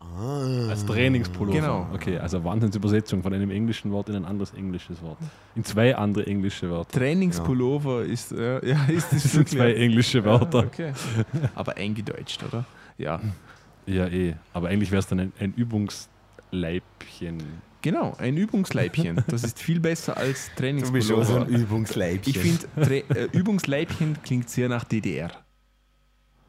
Als 0.01 0.85
Trainingspullover. 0.85 1.59
Genau. 1.59 1.87
Okay, 1.93 2.17
also 2.17 2.41
Wahnsinnsübersetzung 2.43 3.21
von 3.21 3.33
einem 3.33 3.51
englischen 3.51 3.91
Wort 3.91 4.07
in 4.09 4.15
ein 4.15 4.25
anderes 4.25 4.53
englisches 4.53 5.01
Wort. 5.01 5.17
In 5.55 5.63
zwei 5.65 5.95
andere 5.95 6.25
englische 6.25 6.69
Wörter. 6.69 6.97
Trainingspullover 6.99 8.03
ist, 8.05 8.31
äh, 8.31 8.65
ja, 8.67 8.85
ist 8.87 9.11
das 9.11 9.23
Das 9.23 9.31
sind 9.33 9.49
zwei 9.49 9.73
englische 9.73 10.23
Wörter. 10.23 10.59
Ah, 10.59 10.67
okay. 10.67 10.93
Aber 11.53 11.75
eingedeutscht, 11.75 12.41
oder? 12.43 12.63
Ja. 12.97 13.19
Ja, 13.85 14.07
eh. 14.07 14.35
Aber 14.53 14.69
eigentlich 14.69 14.91
wäre 14.91 14.99
es 14.99 15.07
dann 15.07 15.19
ein, 15.19 15.33
ein 15.39 15.53
Übungsleibchen. 15.53 17.43
Genau, 17.81 18.13
ein 18.19 18.37
Übungsleibchen. 18.37 19.23
Das 19.27 19.43
ist 19.43 19.59
viel 19.59 19.79
besser 19.79 20.15
als 20.17 20.49
Du 20.55 20.91
bist 20.91 21.07
schon 21.09 21.23
so 21.25 21.33
Trainingspullover. 21.33 21.45
ein 21.45 21.49
Übungsleibchen. 21.61 22.29
Ich 22.33 22.39
finde, 22.39 22.67
Tra- 22.77 23.15
äh, 23.15 23.27
Übungsleibchen 23.37 24.17
klingt 24.23 24.49
sehr 24.49 24.69
nach 24.69 24.83
DDR. 24.85 25.31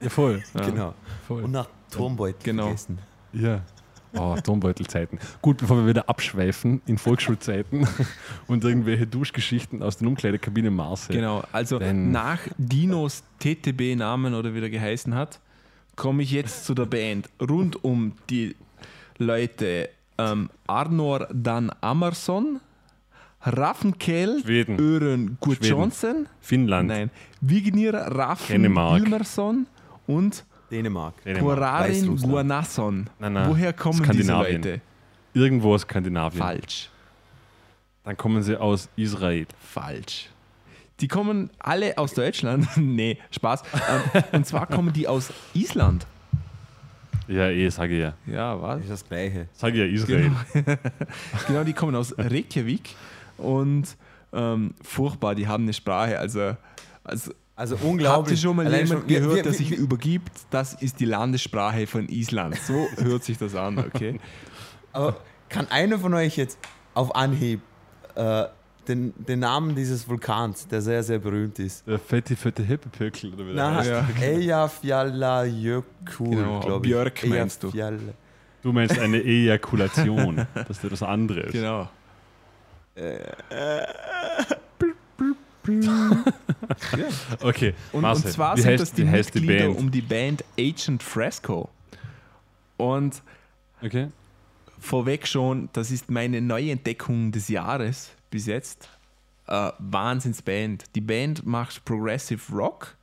Ja, 0.00 0.08
voll. 0.08 0.42
Ja. 0.54 0.60
Genau. 0.68 0.94
voll. 1.26 1.42
Und 1.44 1.50
nach 1.52 1.68
Turmbeutel 1.90 2.38
Genau. 2.42 2.66
gegessen. 2.66 2.98
Ja. 3.32 3.62
Oh, 4.16 4.36
Turmbeutelzeiten. 4.42 5.20
Gut, 5.40 5.58
bevor 5.58 5.76
wir 5.78 5.86
wieder 5.86 6.08
abschweifen 6.08 6.82
in 6.86 6.98
Volksschulzeiten 6.98 7.86
und 8.48 8.64
irgendwelche 8.64 9.06
Duschgeschichten 9.06 9.84
aus 9.84 9.98
den 9.98 10.08
Umkleidekabinen 10.08 10.74
Marcel. 10.74 11.14
Genau, 11.14 11.44
also 11.52 11.78
Denn- 11.78 12.10
nach 12.10 12.40
Dinos 12.58 13.22
TTB-Namen 13.38 14.34
oder 14.34 14.52
wie 14.54 14.60
der 14.60 14.70
geheißen 14.70 15.14
hat, 15.14 15.38
komme 15.94 16.24
ich 16.24 16.32
jetzt 16.32 16.64
zu 16.64 16.74
der 16.74 16.86
Band 16.86 17.28
rund 17.40 17.84
um 17.84 18.14
die 18.30 18.56
Leute 19.18 19.90
ähm, 20.18 20.50
Arnor 20.66 21.28
Dan 21.32 21.70
Amerson, 21.80 22.58
Raffenkel. 23.42 24.42
Ören 24.78 25.38
Gudjonsson, 25.40 26.26
Finnland. 26.40 26.88
nein, 26.88 27.10
Vignir 27.40 27.94
Raffen. 27.94 28.64
Ilmerson 28.64 29.66
und 30.06 30.44
Dänemark. 30.70 31.22
Dänemark. 31.24 31.88
Nein, 33.18 33.32
nein, 33.32 33.48
Woher 33.48 33.72
kommen 33.72 34.10
diese. 34.12 34.32
Leute? 34.32 34.80
Irgendwo 35.32 35.74
aus 35.74 35.82
Skandinavien. 35.82 36.40
Falsch. 36.40 36.90
Dann 38.04 38.16
kommen 38.16 38.42
sie 38.42 38.58
aus 38.58 38.88
Israel. 38.96 39.46
Falsch. 39.60 40.30
Die 41.00 41.08
kommen 41.08 41.50
alle 41.58 41.96
aus 41.96 42.14
Deutschland. 42.14 42.66
nee, 42.76 43.18
Spaß. 43.30 43.62
Ähm, 44.14 44.22
und 44.32 44.46
zwar 44.46 44.66
kommen 44.66 44.92
die 44.92 45.08
aus 45.08 45.32
Island. 45.54 46.06
Ja, 47.28 47.48
eh, 47.48 47.68
sage 47.70 47.94
ich 47.94 48.00
ja. 48.00 48.14
Ja, 48.26 48.60
was? 48.60 48.76
Das 48.76 48.84
ist 48.84 48.90
das 48.90 49.08
Gleiche. 49.08 49.46
Sage 49.52 49.84
ich 49.84 49.92
ja 49.92 50.02
Israel. 50.02 50.32
Genau, 51.46 51.64
die 51.64 51.72
kommen 51.72 51.94
aus 51.94 52.12
Reykjavik 52.18 52.94
und 53.38 53.96
ähm, 54.32 54.74
furchtbar, 54.82 55.34
die 55.34 55.46
haben 55.46 55.64
eine 55.64 55.72
Sprache. 55.72 56.18
Also, 56.18 56.56
also 57.04 57.32
Also 57.60 57.74
habt 57.74 57.84
ihr 57.84 57.90
unglaublich. 57.90 58.40
schon 58.40 58.56
mal 58.56 58.66
Allein 58.66 58.86
jemand 58.86 59.00
schon- 59.02 59.08
gehört, 59.08 59.34
wir- 59.36 59.42
der 59.42 59.52
sich 59.52 59.70
wir- 59.70 59.78
übergibt? 59.78 60.32
Das 60.50 60.72
ist 60.74 60.98
die 60.98 61.04
Landessprache 61.04 61.86
von 61.86 62.08
Island. 62.08 62.56
So 62.56 62.86
hört 62.96 63.22
sich 63.24 63.36
das 63.36 63.54
an, 63.54 63.78
okay? 63.78 64.18
Aber 64.92 65.18
kann 65.50 65.68
einer 65.70 65.98
von 65.98 66.14
euch 66.14 66.36
jetzt 66.38 66.58
auf 66.94 67.14
Anhieb 67.14 67.60
äh, 68.14 68.44
den, 68.88 69.12
den 69.16 69.40
Namen 69.40 69.74
dieses 69.74 70.08
Vulkans, 70.08 70.68
der 70.68 70.80
sehr, 70.80 71.02
sehr 71.02 71.18
berühmt 71.18 71.58
ist? 71.58 71.86
Der 71.86 71.98
fette, 71.98 72.34
fette 72.34 72.62
Hippepökel 72.62 73.34
oder 73.34 73.44
wie 73.46 73.52
der 73.52 73.56
Na, 73.56 73.76
heißt. 73.76 73.90
Ja. 73.90 74.08
Eyjafjallajökull, 74.22 76.30
Genau, 76.30 76.60
glaube 76.60 76.86
ich. 76.86 76.92
Björk 76.92 77.26
meinst 77.26 77.62
du. 77.62 77.70
Du 78.62 78.72
meinst 78.72 78.98
eine 78.98 79.22
Ejakulation. 79.22 80.46
das 80.54 80.70
ist 80.70 80.84
etwas 80.84 81.02
anderes. 81.02 81.52
Genau. 81.52 81.90
Okay, 87.42 87.74
Und, 87.92 88.02
Marcel, 88.02 88.26
und 88.26 88.32
zwar 88.32 88.56
sind 88.56 88.66
heißt, 88.66 88.82
das 88.82 88.92
die 88.92 89.04
die 89.04 89.10
Mitglieder 89.10 89.66
Band? 89.66 89.78
um 89.78 89.90
die 89.90 90.00
Band 90.00 90.44
Agent 90.58 91.02
Fresco. 91.02 91.68
Und 92.76 93.22
okay. 93.82 94.08
vorweg 94.78 95.26
schon, 95.26 95.68
das 95.72 95.90
ist 95.90 96.10
meine 96.10 96.40
neue 96.40 96.70
Entdeckung 96.70 97.32
des 97.32 97.48
Jahres 97.48 98.10
bis 98.30 98.46
jetzt. 98.46 98.88
Äh, 99.46 99.72
Wahnsinnsband. 99.78 100.84
Die 100.94 101.00
Band 101.00 101.44
macht 101.44 101.84
Progressive 101.84 102.52
Rock, 102.52 102.96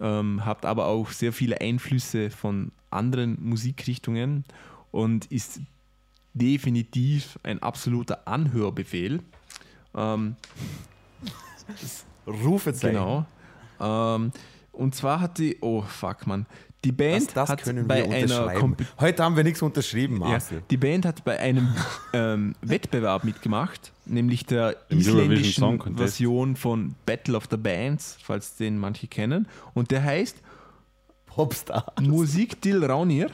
ähm, 0.00 0.44
hat 0.44 0.64
aber 0.64 0.86
auch 0.86 1.10
sehr 1.10 1.32
viele 1.32 1.60
Einflüsse 1.60 2.30
von 2.30 2.72
anderen 2.90 3.38
Musikrichtungen 3.40 4.44
und 4.90 5.26
ist 5.26 5.60
definitiv 6.34 7.38
ein 7.42 7.62
absoluter 7.62 8.26
Anhörbefehl. 8.26 9.20
Ähm, 9.94 10.36
Rufezeichen. 12.26 12.94
genau. 12.94 13.26
Ähm, 13.80 14.32
und 14.72 14.94
zwar 14.94 15.20
hat 15.20 15.38
die, 15.38 15.58
oh 15.60 15.82
fuck 15.82 16.26
man, 16.26 16.46
die 16.84 16.92
Band 16.92 17.26
Das, 17.26 17.34
das 17.34 17.48
hat 17.48 17.62
können 17.62 17.88
bei 17.88 18.08
wir 18.08 18.14
einer 18.14 18.76
Heute 19.00 19.24
haben 19.24 19.36
wir 19.36 19.42
nichts 19.42 19.62
unterschrieben, 19.62 20.20
ja, 20.20 20.28
Marcel. 20.28 20.62
die 20.70 20.76
Band 20.76 21.04
hat 21.04 21.24
bei 21.24 21.38
einem 21.40 21.74
ähm, 22.12 22.54
Wettbewerb 22.62 23.24
mitgemacht, 23.24 23.92
nämlich 24.04 24.46
der 24.46 24.76
Im 24.88 24.98
isländischen. 24.98 25.96
Version 25.96 26.54
von 26.54 26.94
Battle 27.04 27.36
of 27.36 27.48
the 27.50 27.56
Bands, 27.56 28.16
falls 28.22 28.56
den 28.56 28.78
manche 28.78 29.08
kennen. 29.08 29.48
Und 29.74 29.90
der 29.90 30.04
heißt 30.04 30.36
Popstar. 31.26 31.92
Musik 32.00 32.60
Dil 32.62 32.84
Raunir. 32.84 33.30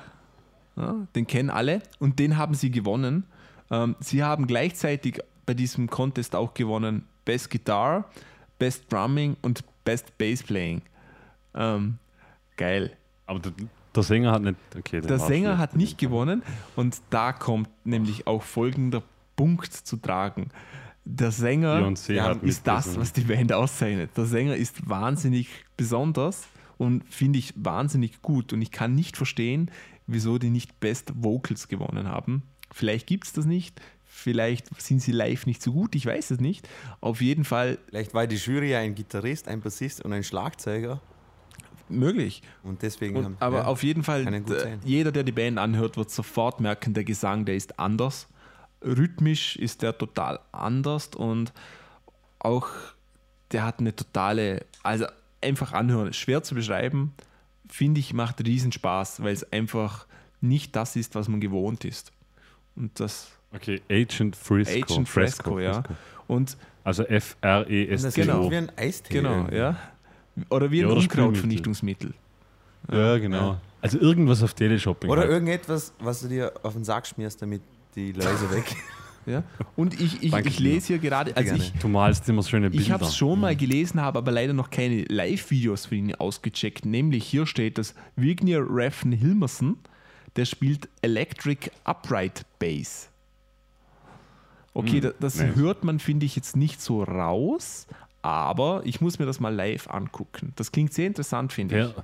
Ja, 0.76 1.06
den 1.14 1.26
kennen 1.26 1.50
alle 1.50 1.82
und 2.00 2.18
den 2.18 2.36
haben 2.36 2.54
sie 2.54 2.70
gewonnen. 2.70 3.24
Ähm, 3.70 3.94
sie 4.00 4.24
haben 4.24 4.46
gleichzeitig 4.46 5.20
bei 5.46 5.54
diesem 5.54 5.88
Contest 5.88 6.34
auch 6.34 6.54
gewonnen 6.54 7.06
Best 7.24 7.50
Guitar, 7.50 8.10
Best 8.58 8.90
Drumming 8.92 9.36
und 9.42 9.64
Best 9.84 10.16
Bass 10.18 10.42
Playing. 10.42 10.82
Ähm, 11.54 11.98
geil. 12.56 12.96
Aber 13.26 13.38
der, 13.38 13.52
der 13.94 14.02
Sänger 14.02 14.32
hat 14.32 14.42
nicht. 14.42 14.56
Okay, 14.76 15.00
Der 15.00 15.18
Sänger 15.18 15.58
hat 15.58 15.76
nicht 15.76 15.98
gewonnen 15.98 16.42
und 16.76 17.00
da 17.10 17.32
kommt 17.32 17.68
nämlich 17.84 18.26
auch 18.26 18.42
folgender 18.42 19.02
Punkt 19.36 19.72
zu 19.72 19.96
tragen. 19.96 20.50
Der 21.04 21.30
Sänger 21.30 21.92
Ja, 22.08 22.32
ist 22.32 22.66
das, 22.66 22.98
was 22.98 23.12
die 23.12 23.22
Band 23.22 23.52
auszeichnet. 23.52 24.10
Der 24.16 24.24
Sänger 24.24 24.56
ist 24.56 24.88
wahnsinnig 24.88 25.48
besonders 25.76 26.46
und 26.78 27.04
finde 27.12 27.38
ich 27.38 27.52
wahnsinnig 27.56 28.22
gut. 28.22 28.52
Und 28.52 28.62
ich 28.62 28.70
kann 28.70 28.94
nicht 28.94 29.16
verstehen, 29.16 29.70
wieso 30.06 30.38
die 30.38 30.50
nicht 30.50 30.80
Best 30.80 31.12
Vocals 31.16 31.68
gewonnen 31.68 32.08
haben. 32.08 32.42
Vielleicht 32.72 33.06
gibt 33.06 33.24
es 33.26 33.32
das 33.32 33.44
nicht, 33.44 33.80
vielleicht 34.14 34.80
sind 34.80 35.00
sie 35.00 35.12
live 35.12 35.44
nicht 35.46 35.60
so 35.60 35.72
gut, 35.72 35.94
ich 35.94 36.06
weiß 36.06 36.30
es 36.30 36.40
nicht. 36.40 36.68
Auf 37.00 37.20
jeden 37.20 37.44
Fall 37.44 37.78
Vielleicht 37.88 38.14
war 38.14 38.26
die 38.26 38.36
Jury 38.36 38.70
ja 38.70 38.78
ein 38.78 38.94
Gitarrist, 38.94 39.48
ein 39.48 39.60
Bassist 39.60 40.04
und 40.04 40.12
ein 40.12 40.22
Schlagzeuger. 40.22 41.00
möglich. 41.88 42.42
Und 42.62 42.82
deswegen 42.82 43.16
Und, 43.16 43.24
haben. 43.24 43.36
aber 43.40 43.58
ja. 43.58 43.64
auf 43.66 43.82
jeden 43.82 44.02
Fall, 44.04 44.24
sein. 44.24 44.80
jeder, 44.84 45.12
der 45.12 45.24
die 45.24 45.32
Band 45.32 45.58
anhört, 45.58 45.96
wird 45.96 46.10
sofort 46.10 46.60
merken, 46.60 46.94
der 46.94 47.04
Gesang, 47.04 47.44
der 47.44 47.56
ist 47.56 47.78
anders. 47.78 48.28
Rhythmisch 48.82 49.56
ist 49.56 49.82
der 49.82 49.96
total 49.98 50.38
anders 50.52 51.08
und 51.16 51.52
auch 52.38 52.68
der 53.50 53.64
hat 53.64 53.80
eine 53.80 53.94
totale, 53.94 54.64
also 54.82 55.06
einfach 55.42 55.72
anhören, 55.72 56.12
schwer 56.12 56.42
zu 56.42 56.54
beschreiben, 56.54 57.12
finde 57.68 58.00
ich, 58.00 58.14
macht 58.14 58.44
riesen 58.46 58.72
Spaß, 58.72 59.22
weil 59.22 59.32
es 59.34 59.52
einfach 59.52 60.06
nicht 60.40 60.76
das 60.76 60.96
ist, 60.96 61.14
was 61.14 61.28
man 61.28 61.40
gewohnt 61.40 61.84
ist. 61.84 62.12
Und 62.76 62.98
das 63.00 63.28
Okay, 63.54 63.80
Agent 63.90 64.36
Frisco. 64.36 64.94
Agent 64.94 65.08
Fresco, 65.08 65.60
ja. 65.60 65.82
Und 66.26 66.56
Also 66.84 67.02
Und 67.02 67.10
das 67.10 67.24
F-R-E-S-C-O. 67.24 68.24
Genau. 68.24 68.50
wie 68.50 68.56
ein 68.56 68.72
Eistee. 68.76 69.14
genau, 69.14 69.48
ja. 69.50 69.76
Oder 70.50 70.70
wie 70.70 70.80
Ja, 70.80 70.86
ein 70.86 70.92
oder 70.92 71.00
Unkrautvernichtungsmittel. 71.00 72.12
Ja, 72.90 73.18
genau. 73.18 73.58
Also 73.80 73.98
irgendwas 73.98 74.42
auf 74.42 74.54
Teleshopping. 74.54 75.10
Oder 75.10 75.22
halt. 75.22 75.30
irgendetwas, 75.30 75.92
was 75.98 76.20
du 76.20 76.28
dir 76.28 76.52
auf 76.62 76.72
den 76.74 76.84
Sack 76.84 77.06
schmierst, 77.06 77.40
damit 77.40 77.62
die 77.94 78.12
Läuse 78.12 78.50
weg. 78.50 78.64
Ja. 79.26 79.42
Und 79.74 79.98
ich, 79.98 80.22
ich, 80.22 80.32
Danke 80.32 80.50
ich 80.50 80.58
lese 80.58 80.88
hier 80.88 80.98
gerade, 80.98 81.34
also 81.34 81.54
ich, 81.54 81.72
Du 81.80 81.88
malst 81.88 82.28
immer 82.28 82.42
schöne 82.42 82.68
Bilder. 82.68 82.82
Ich 82.84 82.90
habe 82.90 83.04
es 83.06 83.16
schon 83.16 83.40
mal 83.40 83.56
gelesen, 83.56 84.02
habe 84.02 84.18
aber 84.18 84.30
leider 84.30 84.52
noch 84.52 84.68
keine 84.68 85.04
Live-Videos 85.04 85.86
von 85.86 85.96
ihnen 85.96 86.14
ausgecheckt. 86.14 86.84
Nämlich 86.84 87.24
hier 87.24 87.46
steht, 87.46 87.78
dass 87.78 87.94
Vignir 88.16 88.62
Reffen 88.68 89.12
Hilmerson, 89.12 89.78
der 90.36 90.44
spielt 90.44 90.90
Electric 91.00 91.70
Upright 91.84 92.44
Bass. 92.58 93.08
Okay, 94.74 94.96
Hm, 94.96 95.00
da, 95.02 95.10
das 95.20 95.36
nice. 95.36 95.54
hört 95.56 95.84
man, 95.84 95.98
finde 96.00 96.26
ich, 96.26 96.34
jetzt 96.36 96.56
nicht 96.56 96.80
so 96.82 97.02
raus, 97.04 97.86
aber 98.22 98.82
ich 98.84 99.00
muss 99.00 99.18
mir 99.18 99.26
das 99.26 99.38
mal 99.40 99.54
live 99.54 99.88
angucken. 99.88 100.52
Das 100.56 100.72
klingt 100.72 100.92
sehr 100.92 101.06
interessant, 101.06 101.52
finde 101.52 101.74
ich. 101.78 101.80
Wäre 101.94 102.02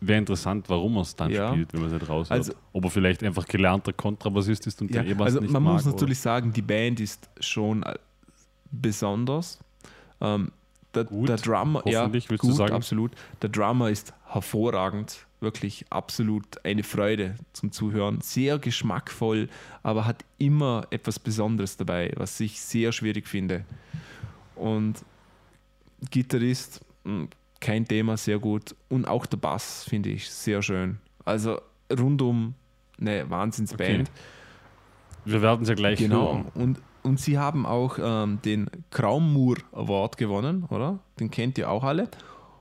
wär 0.00 0.18
interessant, 0.18 0.68
warum 0.68 0.96
er 0.96 1.02
es 1.02 1.16
dann 1.16 1.30
Ja. 1.30 1.48
spielt, 1.50 1.72
wenn 1.72 1.80
man 1.80 1.92
es 1.92 2.00
nicht 2.00 2.08
raushört. 2.08 2.30
Also- 2.30 2.52
Ob 2.72 2.84
er 2.84 2.90
vielleicht 2.90 3.22
einfach 3.24 3.46
gelernter 3.46 3.92
Kontrabassist 3.92 4.66
ist 4.66 4.80
und 4.82 4.94
Ja, 4.94 5.02
der 5.02 5.18
was 5.18 5.26
also 5.26 5.40
nicht 5.40 5.50
man 5.50 5.62
mag, 5.62 5.72
muss 5.74 5.86
oder? 5.86 5.92
natürlich 5.94 6.20
sagen, 6.20 6.52
die 6.52 6.62
Band 6.62 7.00
ist 7.00 7.28
schon 7.40 7.82
äh, 7.82 7.94
besonders. 8.70 9.58
Ähm, 10.20 10.52
der, 10.94 11.04
Gut, 11.04 11.28
der 11.28 11.36
Drummer, 11.36 11.82
ja, 11.86 12.06
gut, 12.06 12.54
sagen? 12.54 12.74
absolut. 12.74 13.12
Der 13.42 13.48
Drummer 13.50 13.90
ist 13.90 14.12
hervorragend, 14.26 15.26
wirklich 15.40 15.84
absolut 15.90 16.64
eine 16.64 16.82
Freude 16.82 17.36
zum 17.52 17.72
Zuhören. 17.72 18.20
Sehr 18.20 18.58
geschmackvoll, 18.58 19.48
aber 19.82 20.04
hat 20.04 20.24
immer 20.38 20.86
etwas 20.90 21.18
Besonderes 21.18 21.76
dabei, 21.76 22.12
was 22.16 22.38
ich 22.40 22.60
sehr 22.60 22.92
schwierig 22.92 23.28
finde. 23.28 23.64
Und 24.56 25.04
Gitarrist, 26.10 26.80
mh, 27.04 27.28
kein 27.60 27.86
Thema, 27.86 28.16
sehr 28.16 28.38
gut. 28.38 28.74
Und 28.88 29.06
auch 29.06 29.26
der 29.26 29.36
Bass 29.36 29.84
finde 29.84 30.10
ich 30.10 30.30
sehr 30.30 30.62
schön. 30.62 30.98
Also 31.24 31.60
rundum 31.96 32.54
eine 33.00 33.28
Wahnsinnsband. 33.30 34.10
Wir 35.24 35.42
werden 35.42 35.62
es 35.62 35.68
ja 35.68 35.74
gleich 35.74 35.98
Genau. 35.98 36.34
hören. 36.34 36.46
Und, 36.54 36.78
und 37.02 37.20
sie 37.20 37.38
haben 37.38 37.66
auch 37.66 37.98
ähm, 38.00 38.40
den 38.44 38.70
Kraummoor 38.90 39.56
Award 39.72 40.16
gewonnen, 40.16 40.64
oder? 40.70 40.98
Den 41.20 41.30
kennt 41.30 41.58
ihr 41.58 41.70
auch 41.70 41.84
alle. 41.84 42.08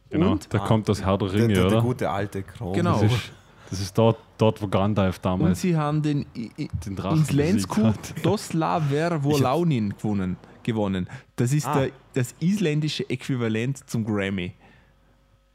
Genau. 0.10 0.32
Und 0.34 0.54
da 0.54 0.60
kommt 0.60 0.88
das 0.90 1.04
Herr 1.04 1.18
der 1.18 1.28
Der, 1.30 1.38
Ringe, 1.42 1.54
der, 1.54 1.64
der 1.64 1.72
oder? 1.74 1.82
gute 1.82 2.10
alte 2.10 2.44
Kron. 2.44 2.74
Genau. 2.74 3.02
Das 3.02 3.12
ist 3.12 3.32
Das 3.70 3.80
ist 3.82 3.98
dort, 3.98 4.18
dort 4.38 4.62
wo 4.62 4.68
Gandalf 4.68 5.18
Und 5.18 5.26
damals 5.26 5.60
sie 5.62 5.76
haben 5.76 6.02
den 6.02 6.26
I- 6.36 6.70
den 6.86 6.96
Drachen 6.96 7.22
Islands 7.22 7.68
besiegt 7.68 7.70
Cup 7.70 7.84
hat. 7.86 8.14
Dosla 8.26 8.80
Vervolaunin 8.80 9.90
gewonnen, 9.98 10.38
gewonnen. 10.64 11.08
Das 11.36 11.52
ist 11.52 11.68
Ah. 11.68 11.80
der, 11.82 11.90
das 12.14 12.34
isländische 12.40 13.10
Äquivalent 13.10 13.90
zum 13.90 14.06
Grammy. 14.06 14.54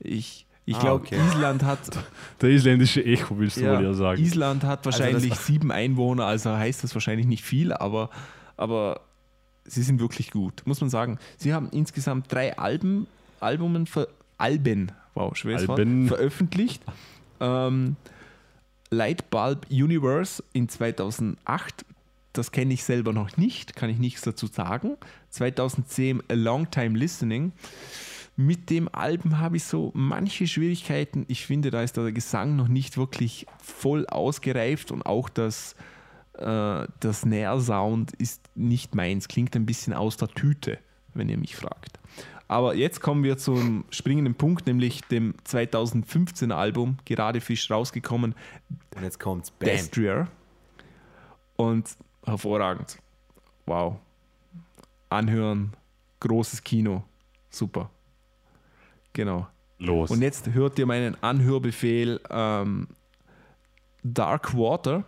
Ich, 0.00 0.46
ich 0.66 0.76
Ah, 0.76 0.80
glaube, 0.80 1.06
okay. 1.06 1.16
Island 1.28 1.62
hat 1.62 1.78
Der 2.42 2.50
isländische 2.50 3.04
Echo, 3.04 3.38
willst 3.38 3.56
du 3.56 3.62
Ja, 3.62 3.76
wohl 3.78 3.84
ja 3.84 3.94
sagen. 3.94 4.20
Island 4.22 4.64
hat 4.64 4.84
wahrscheinlich 4.84 5.30
das- 5.30 5.46
sieben 5.46 5.70
Einwohner, 5.72 6.26
also 6.26 6.50
heißt 6.50 6.84
das 6.84 6.94
wahrscheinlich 6.94 7.26
nicht 7.26 7.42
viel, 7.44 7.72
aber, 7.72 8.10
aber 8.56 9.00
sie 9.64 9.82
sind 9.82 10.00
wirklich 10.00 10.30
gut, 10.30 10.62
muss 10.66 10.80
man 10.80 10.90
sagen. 10.90 11.18
Sie 11.38 11.54
haben 11.54 11.68
insgesamt 11.70 12.30
drei 12.30 12.58
Alben, 12.58 13.06
Albumen, 13.40 13.86
ver, 13.86 14.08
Alben, 14.42 14.90
wow, 15.14 15.36
schweres 15.36 15.68
Wort, 15.68 15.78
Alben. 15.78 16.08
veröffentlicht. 16.08 16.82
Ähm, 17.40 17.96
Lightbulb 18.90 19.66
Universe 19.70 20.42
in 20.52 20.68
2008, 20.68 21.84
das 22.32 22.50
kenne 22.50 22.74
ich 22.74 22.82
selber 22.82 23.12
noch 23.12 23.36
nicht, 23.36 23.76
kann 23.76 23.88
ich 23.88 23.98
nichts 23.98 24.22
dazu 24.22 24.46
sagen. 24.46 24.96
2010 25.30 26.22
A 26.28 26.34
Long 26.34 26.70
Time 26.70 26.98
Listening. 26.98 27.52
Mit 28.36 28.70
dem 28.70 28.88
Album 28.92 29.38
habe 29.38 29.58
ich 29.58 29.64
so 29.64 29.92
manche 29.94 30.46
Schwierigkeiten. 30.46 31.24
Ich 31.28 31.46
finde, 31.46 31.70
da 31.70 31.82
ist 31.82 31.96
der 31.96 32.10
Gesang 32.12 32.56
noch 32.56 32.68
nicht 32.68 32.96
wirklich 32.96 33.46
voll 33.62 34.06
ausgereift 34.06 34.90
und 34.90 35.06
auch 35.06 35.28
das, 35.28 35.76
äh, 36.38 36.86
das 36.98 37.20
Snare-Sound 37.20 38.12
ist 38.16 38.42
nicht 38.54 38.94
meins. 38.94 39.28
Klingt 39.28 39.54
ein 39.54 39.66
bisschen 39.66 39.92
aus 39.92 40.16
der 40.16 40.28
Tüte, 40.28 40.78
wenn 41.14 41.28
ihr 41.28 41.38
mich 41.38 41.54
fragt. 41.54 41.98
Aber 42.52 42.74
jetzt 42.74 43.00
kommen 43.00 43.24
wir 43.24 43.38
zum 43.38 43.86
springenden 43.88 44.34
Punkt, 44.34 44.66
nämlich 44.66 45.00
dem 45.04 45.32
2015er 45.48 46.52
Album, 46.52 46.98
gerade 47.06 47.40
frisch 47.40 47.70
rausgekommen, 47.70 48.34
Und 48.94 49.02
jetzt 49.02 49.18
kommt's. 49.18 49.50
Bam. 49.50 49.70
Destrier. 49.70 50.28
Und 51.56 51.96
hervorragend. 52.26 52.98
Wow. 53.64 53.96
Anhören, 55.08 55.72
großes 56.20 56.62
Kino. 56.62 57.04
Super. 57.48 57.88
Genau. 59.14 59.46
Los. 59.78 60.10
Und 60.10 60.20
jetzt 60.20 60.50
hört 60.52 60.78
ihr 60.78 60.84
meinen 60.84 61.16
Anhörbefehl 61.22 62.20
ähm, 62.28 62.86
Dark 64.02 64.54
Water. 64.54 65.04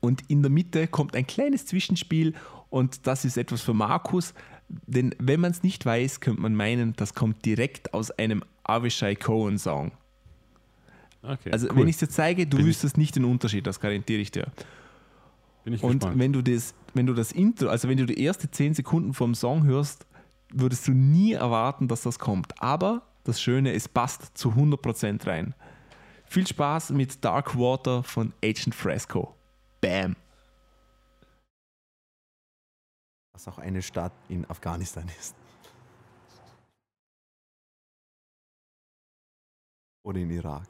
Und 0.00 0.22
in 0.30 0.42
der 0.42 0.52
Mitte 0.52 0.86
kommt 0.86 1.16
ein 1.16 1.26
kleines 1.26 1.66
Zwischenspiel 1.66 2.34
und 2.70 3.08
das 3.08 3.24
ist 3.24 3.36
etwas 3.36 3.60
für 3.60 3.74
Markus. 3.74 4.34
Denn 4.68 5.14
wenn 5.18 5.40
man 5.40 5.50
es 5.50 5.62
nicht 5.62 5.84
weiß, 5.86 6.20
könnte 6.20 6.40
man 6.42 6.54
meinen, 6.54 6.94
das 6.96 7.14
kommt 7.14 7.44
direkt 7.44 7.94
aus 7.94 8.10
einem 8.10 8.42
Avishai 8.64 9.14
Cohen 9.14 9.58
Song. 9.58 9.92
okay, 11.22 11.50
Also 11.50 11.68
cool. 11.70 11.76
wenn 11.76 11.88
ich 11.88 11.94
es 11.96 12.00
dir 12.00 12.08
zeige, 12.08 12.46
du 12.46 12.58
Bin 12.58 12.66
wüsstest 12.66 12.98
nicht 12.98 13.16
den 13.16 13.24
Unterschied, 13.24 13.66
das 13.66 13.80
garantiere 13.80 14.20
ich 14.20 14.30
dir. 14.30 14.46
Bin 15.64 15.74
ich 15.74 15.82
Und 15.82 16.00
gespannt. 16.00 16.18
wenn 16.18 16.32
du 16.32 16.42
das, 16.42 16.74
wenn 16.94 17.06
du 17.06 17.14
das 17.14 17.32
Intro, 17.32 17.68
also 17.68 17.88
wenn 17.88 17.96
du 17.98 18.06
die 18.06 18.24
ersten 18.24 18.50
10 18.52 18.74
Sekunden 18.74 19.14
vom 19.14 19.34
Song 19.34 19.64
hörst, 19.64 20.06
würdest 20.52 20.86
du 20.88 20.92
nie 20.92 21.32
erwarten, 21.32 21.88
dass 21.88 22.02
das 22.02 22.18
kommt. 22.18 22.60
Aber 22.62 23.02
das 23.24 23.40
Schöne, 23.40 23.72
es 23.72 23.88
passt 23.88 24.36
zu 24.36 24.50
100% 24.50 25.26
rein. 25.26 25.54
Viel 26.26 26.46
Spaß 26.46 26.90
mit 26.90 27.24
Dark 27.24 27.58
Water 27.58 28.02
von 28.02 28.32
Agent 28.44 28.74
Fresco. 28.74 29.34
Bam. 29.80 30.14
Was 33.38 33.46
auch 33.46 33.58
eine 33.58 33.80
Stadt 33.82 34.10
in 34.28 34.50
Afghanistan 34.50 35.08
ist. 35.16 35.36
Oder 40.02 40.18
in 40.18 40.30
Irak. 40.32 40.66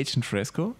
Agent 0.00 0.24
Fresco. 0.24 0.74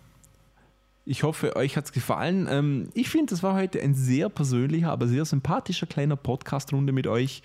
Ich 1.04 1.22
hoffe, 1.22 1.56
euch 1.56 1.76
hat 1.76 1.86
es 1.86 1.92
gefallen. 1.92 2.46
Ähm, 2.48 2.88
ich 2.94 3.08
finde, 3.08 3.30
das 3.30 3.42
war 3.42 3.54
heute 3.54 3.80
ein 3.80 3.94
sehr 3.94 4.28
persönlicher, 4.28 4.90
aber 4.90 5.08
sehr 5.08 5.24
sympathischer 5.24 5.86
kleiner 5.86 6.16
Podcast-Runde 6.16 6.92
mit 6.92 7.06
euch. 7.06 7.42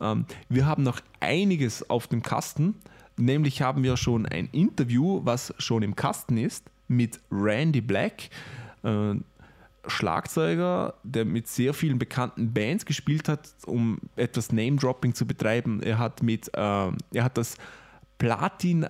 Ähm, 0.00 0.26
wir 0.48 0.66
haben 0.66 0.82
noch 0.82 1.00
einiges 1.20 1.88
auf 1.88 2.06
dem 2.08 2.22
Kasten. 2.22 2.74
Nämlich 3.16 3.62
haben 3.62 3.82
wir 3.82 3.96
schon 3.96 4.26
ein 4.26 4.48
Interview, 4.52 5.20
was 5.24 5.54
schon 5.58 5.82
im 5.82 5.96
Kasten 5.96 6.36
ist, 6.36 6.66
mit 6.88 7.20
Randy 7.30 7.80
Black. 7.80 8.28
Äh, 8.82 9.14
Schlagzeuger, 9.88 10.94
der 11.04 11.24
mit 11.24 11.48
sehr 11.48 11.72
vielen 11.72 11.98
bekannten 11.98 12.52
Bands 12.52 12.84
gespielt 12.84 13.28
hat, 13.28 13.54
um 13.66 13.98
etwas 14.16 14.52
Name-Dropping 14.52 15.14
zu 15.14 15.26
betreiben. 15.26 15.80
Er 15.82 15.98
hat 15.98 16.22
mit, 16.22 16.48
äh, 16.48 16.58
er 16.58 17.24
hat 17.24 17.38
das 17.38 17.56
Platin 18.18 18.86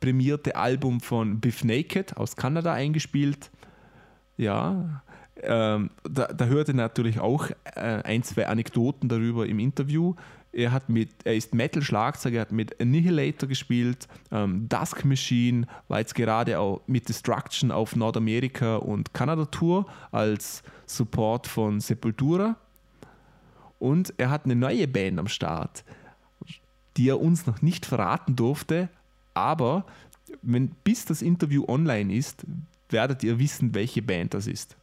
prämierte 0.00 0.56
Album 0.56 1.00
von 1.00 1.40
Biff 1.40 1.64
Naked 1.64 2.16
aus 2.16 2.36
Kanada 2.36 2.72
eingespielt. 2.72 3.50
Ja, 4.36 5.02
ähm, 5.42 5.90
da, 6.08 6.26
da 6.28 6.46
hörte 6.46 6.74
natürlich 6.74 7.20
auch 7.20 7.50
äh, 7.74 8.02
ein, 8.04 8.22
zwei 8.22 8.46
Anekdoten 8.46 9.08
darüber 9.08 9.46
im 9.46 9.58
Interview. 9.58 10.14
Er, 10.52 10.72
hat 10.72 10.88
mit, 10.88 11.10
er 11.24 11.34
ist 11.34 11.54
Metal-Schlagzeuger, 11.54 12.36
er 12.36 12.40
hat 12.42 12.52
mit 12.52 12.80
Annihilator 12.80 13.48
gespielt, 13.48 14.08
ähm, 14.30 14.68
Dusk 14.68 15.04
Machine 15.04 15.66
war 15.88 15.98
jetzt 15.98 16.14
gerade 16.14 16.58
auch 16.58 16.80
mit 16.86 17.08
Destruction 17.08 17.70
auf 17.70 17.94
Nordamerika 17.94 18.76
und 18.76 19.12
Kanada 19.12 19.44
Tour 19.46 19.86
als 20.10 20.62
Support 20.86 21.46
von 21.46 21.80
Sepultura. 21.80 22.56
Und 23.78 24.14
er 24.16 24.30
hat 24.30 24.46
eine 24.46 24.56
neue 24.56 24.88
Band 24.88 25.18
am 25.18 25.28
Start, 25.28 25.84
die 26.96 27.10
er 27.10 27.20
uns 27.20 27.46
noch 27.46 27.60
nicht 27.60 27.84
verraten 27.84 28.36
durfte, 28.36 28.88
aber 29.36 29.84
wenn, 30.42 30.70
bis 30.84 31.04
das 31.04 31.22
Interview 31.22 31.64
online 31.68 32.12
ist, 32.14 32.44
werdet 32.88 33.22
ihr 33.22 33.38
wissen, 33.38 33.74
welche 33.74 34.02
Band 34.02 34.34
das 34.34 34.46
ist. 34.46 34.76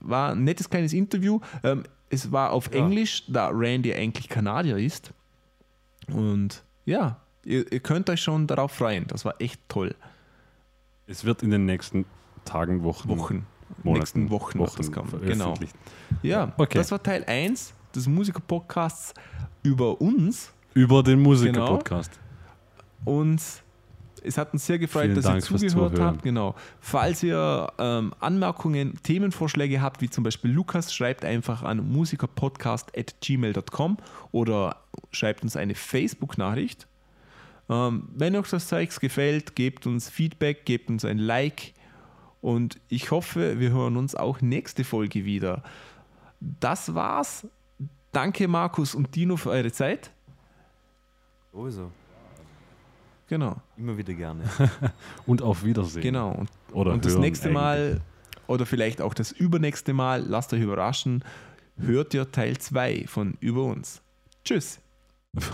War 0.00 0.32
ein 0.32 0.44
nettes 0.44 0.68
kleines 0.70 0.92
Interview. 0.92 1.40
Ähm, 1.62 1.84
es 2.10 2.30
war 2.32 2.50
auf 2.52 2.72
Ja. 2.72 2.78
Englisch, 2.84 3.24
da 3.28 3.48
Randy 3.48 3.94
eigentlich 3.94 4.28
Kanadier 4.28 4.76
ist. 4.76 5.12
Und 6.12 6.62
ja, 6.84 7.20
ihr, 7.44 7.70
ihr 7.72 7.80
könnt 7.80 8.08
euch 8.10 8.20
schon 8.22 8.46
darauf 8.46 8.72
freuen. 8.72 9.06
Das 9.06 9.24
war 9.24 9.34
echt 9.40 9.60
toll. 9.68 9.94
Es 11.06 11.24
wird 11.24 11.42
in 11.42 11.50
den 11.50 11.66
nächsten 11.66 12.04
Tagen, 12.44 12.82
Wochen, 12.84 13.08
Wochen. 13.08 13.46
Monaten, 13.82 13.98
nächsten 14.00 14.30
Wochen, 14.30 14.58
wird 14.58 14.78
das 14.78 14.90
kommen. 14.90 15.20
Genau. 15.22 15.54
Ja, 16.22 16.52
Okay. 16.56 16.78
das 16.78 16.90
war 16.90 17.02
Teil 17.02 17.24
1 17.24 17.72
des 17.94 18.06
Musiker-Podcasts 18.08 19.14
über 19.62 20.00
uns. 20.00 20.52
Über 20.74 21.02
den 21.02 21.20
Musiker-Podcast. 21.20 22.18
Und 23.04 23.40
es 24.22 24.38
hat 24.38 24.52
uns 24.52 24.66
sehr 24.66 24.78
gefreut, 24.78 25.04
Vielen 25.04 25.16
dass 25.16 25.24
Dank 25.24 25.50
ihr 25.50 25.68
zugehört 25.68 25.98
habt. 25.98 26.22
Genau. 26.22 26.54
Falls 26.80 27.22
ihr 27.22 27.72
ähm, 27.78 28.12
Anmerkungen, 28.20 28.98
Themenvorschläge 29.02 29.80
habt, 29.80 30.02
wie 30.02 30.10
zum 30.10 30.24
Beispiel 30.24 30.50
Lukas, 30.50 30.92
schreibt 30.94 31.24
einfach 31.24 31.62
an 31.62 31.90
musikerpodcast.gmail.com 31.90 33.96
oder 34.32 34.76
schreibt 35.10 35.42
uns 35.42 35.56
eine 35.56 35.74
Facebook-Nachricht. 35.74 36.86
Ähm, 37.68 38.08
wenn 38.14 38.36
euch 38.36 38.50
das 38.50 38.68
Zeugs 38.68 39.00
gefällt, 39.00 39.56
gebt 39.56 39.86
uns 39.86 40.10
Feedback, 40.10 40.64
gebt 40.64 40.88
uns 40.90 41.04
ein 41.04 41.18
Like 41.18 41.74
und 42.40 42.78
ich 42.88 43.10
hoffe, 43.10 43.60
wir 43.60 43.70
hören 43.70 43.96
uns 43.96 44.14
auch 44.14 44.40
nächste 44.40 44.84
Folge 44.84 45.24
wieder. 45.24 45.62
Das 46.40 46.94
war's. 46.94 47.46
Danke 48.12 48.48
Markus 48.48 48.94
und 48.94 49.14
Dino 49.14 49.36
für 49.36 49.50
eure 49.50 49.70
Zeit. 49.70 50.10
Sowieso. 51.52 51.92
Genau. 53.30 53.62
Immer 53.76 53.96
wieder 53.96 54.12
gerne. 54.12 54.42
Und 55.26 55.40
auf 55.40 55.64
Wiedersehen. 55.64 56.02
Genau. 56.02 56.32
Und, 56.32 56.50
Oder 56.72 56.92
und 56.92 57.04
das 57.04 57.14
nächste 57.16 57.46
eigentlich. 57.46 57.54
Mal 57.54 58.00
oder 58.48 58.66
vielleicht 58.66 59.00
auch 59.00 59.14
das 59.14 59.30
übernächste 59.30 59.92
Mal, 59.92 60.24
lasst 60.26 60.52
euch 60.52 60.60
überraschen, 60.60 61.22
hört 61.76 62.12
ihr 62.14 62.32
Teil 62.32 62.58
2 62.58 63.04
von 63.06 63.36
Über 63.38 63.62
uns. 63.62 64.02
Tschüss. 64.44 64.80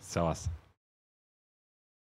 Servus. 0.00 0.50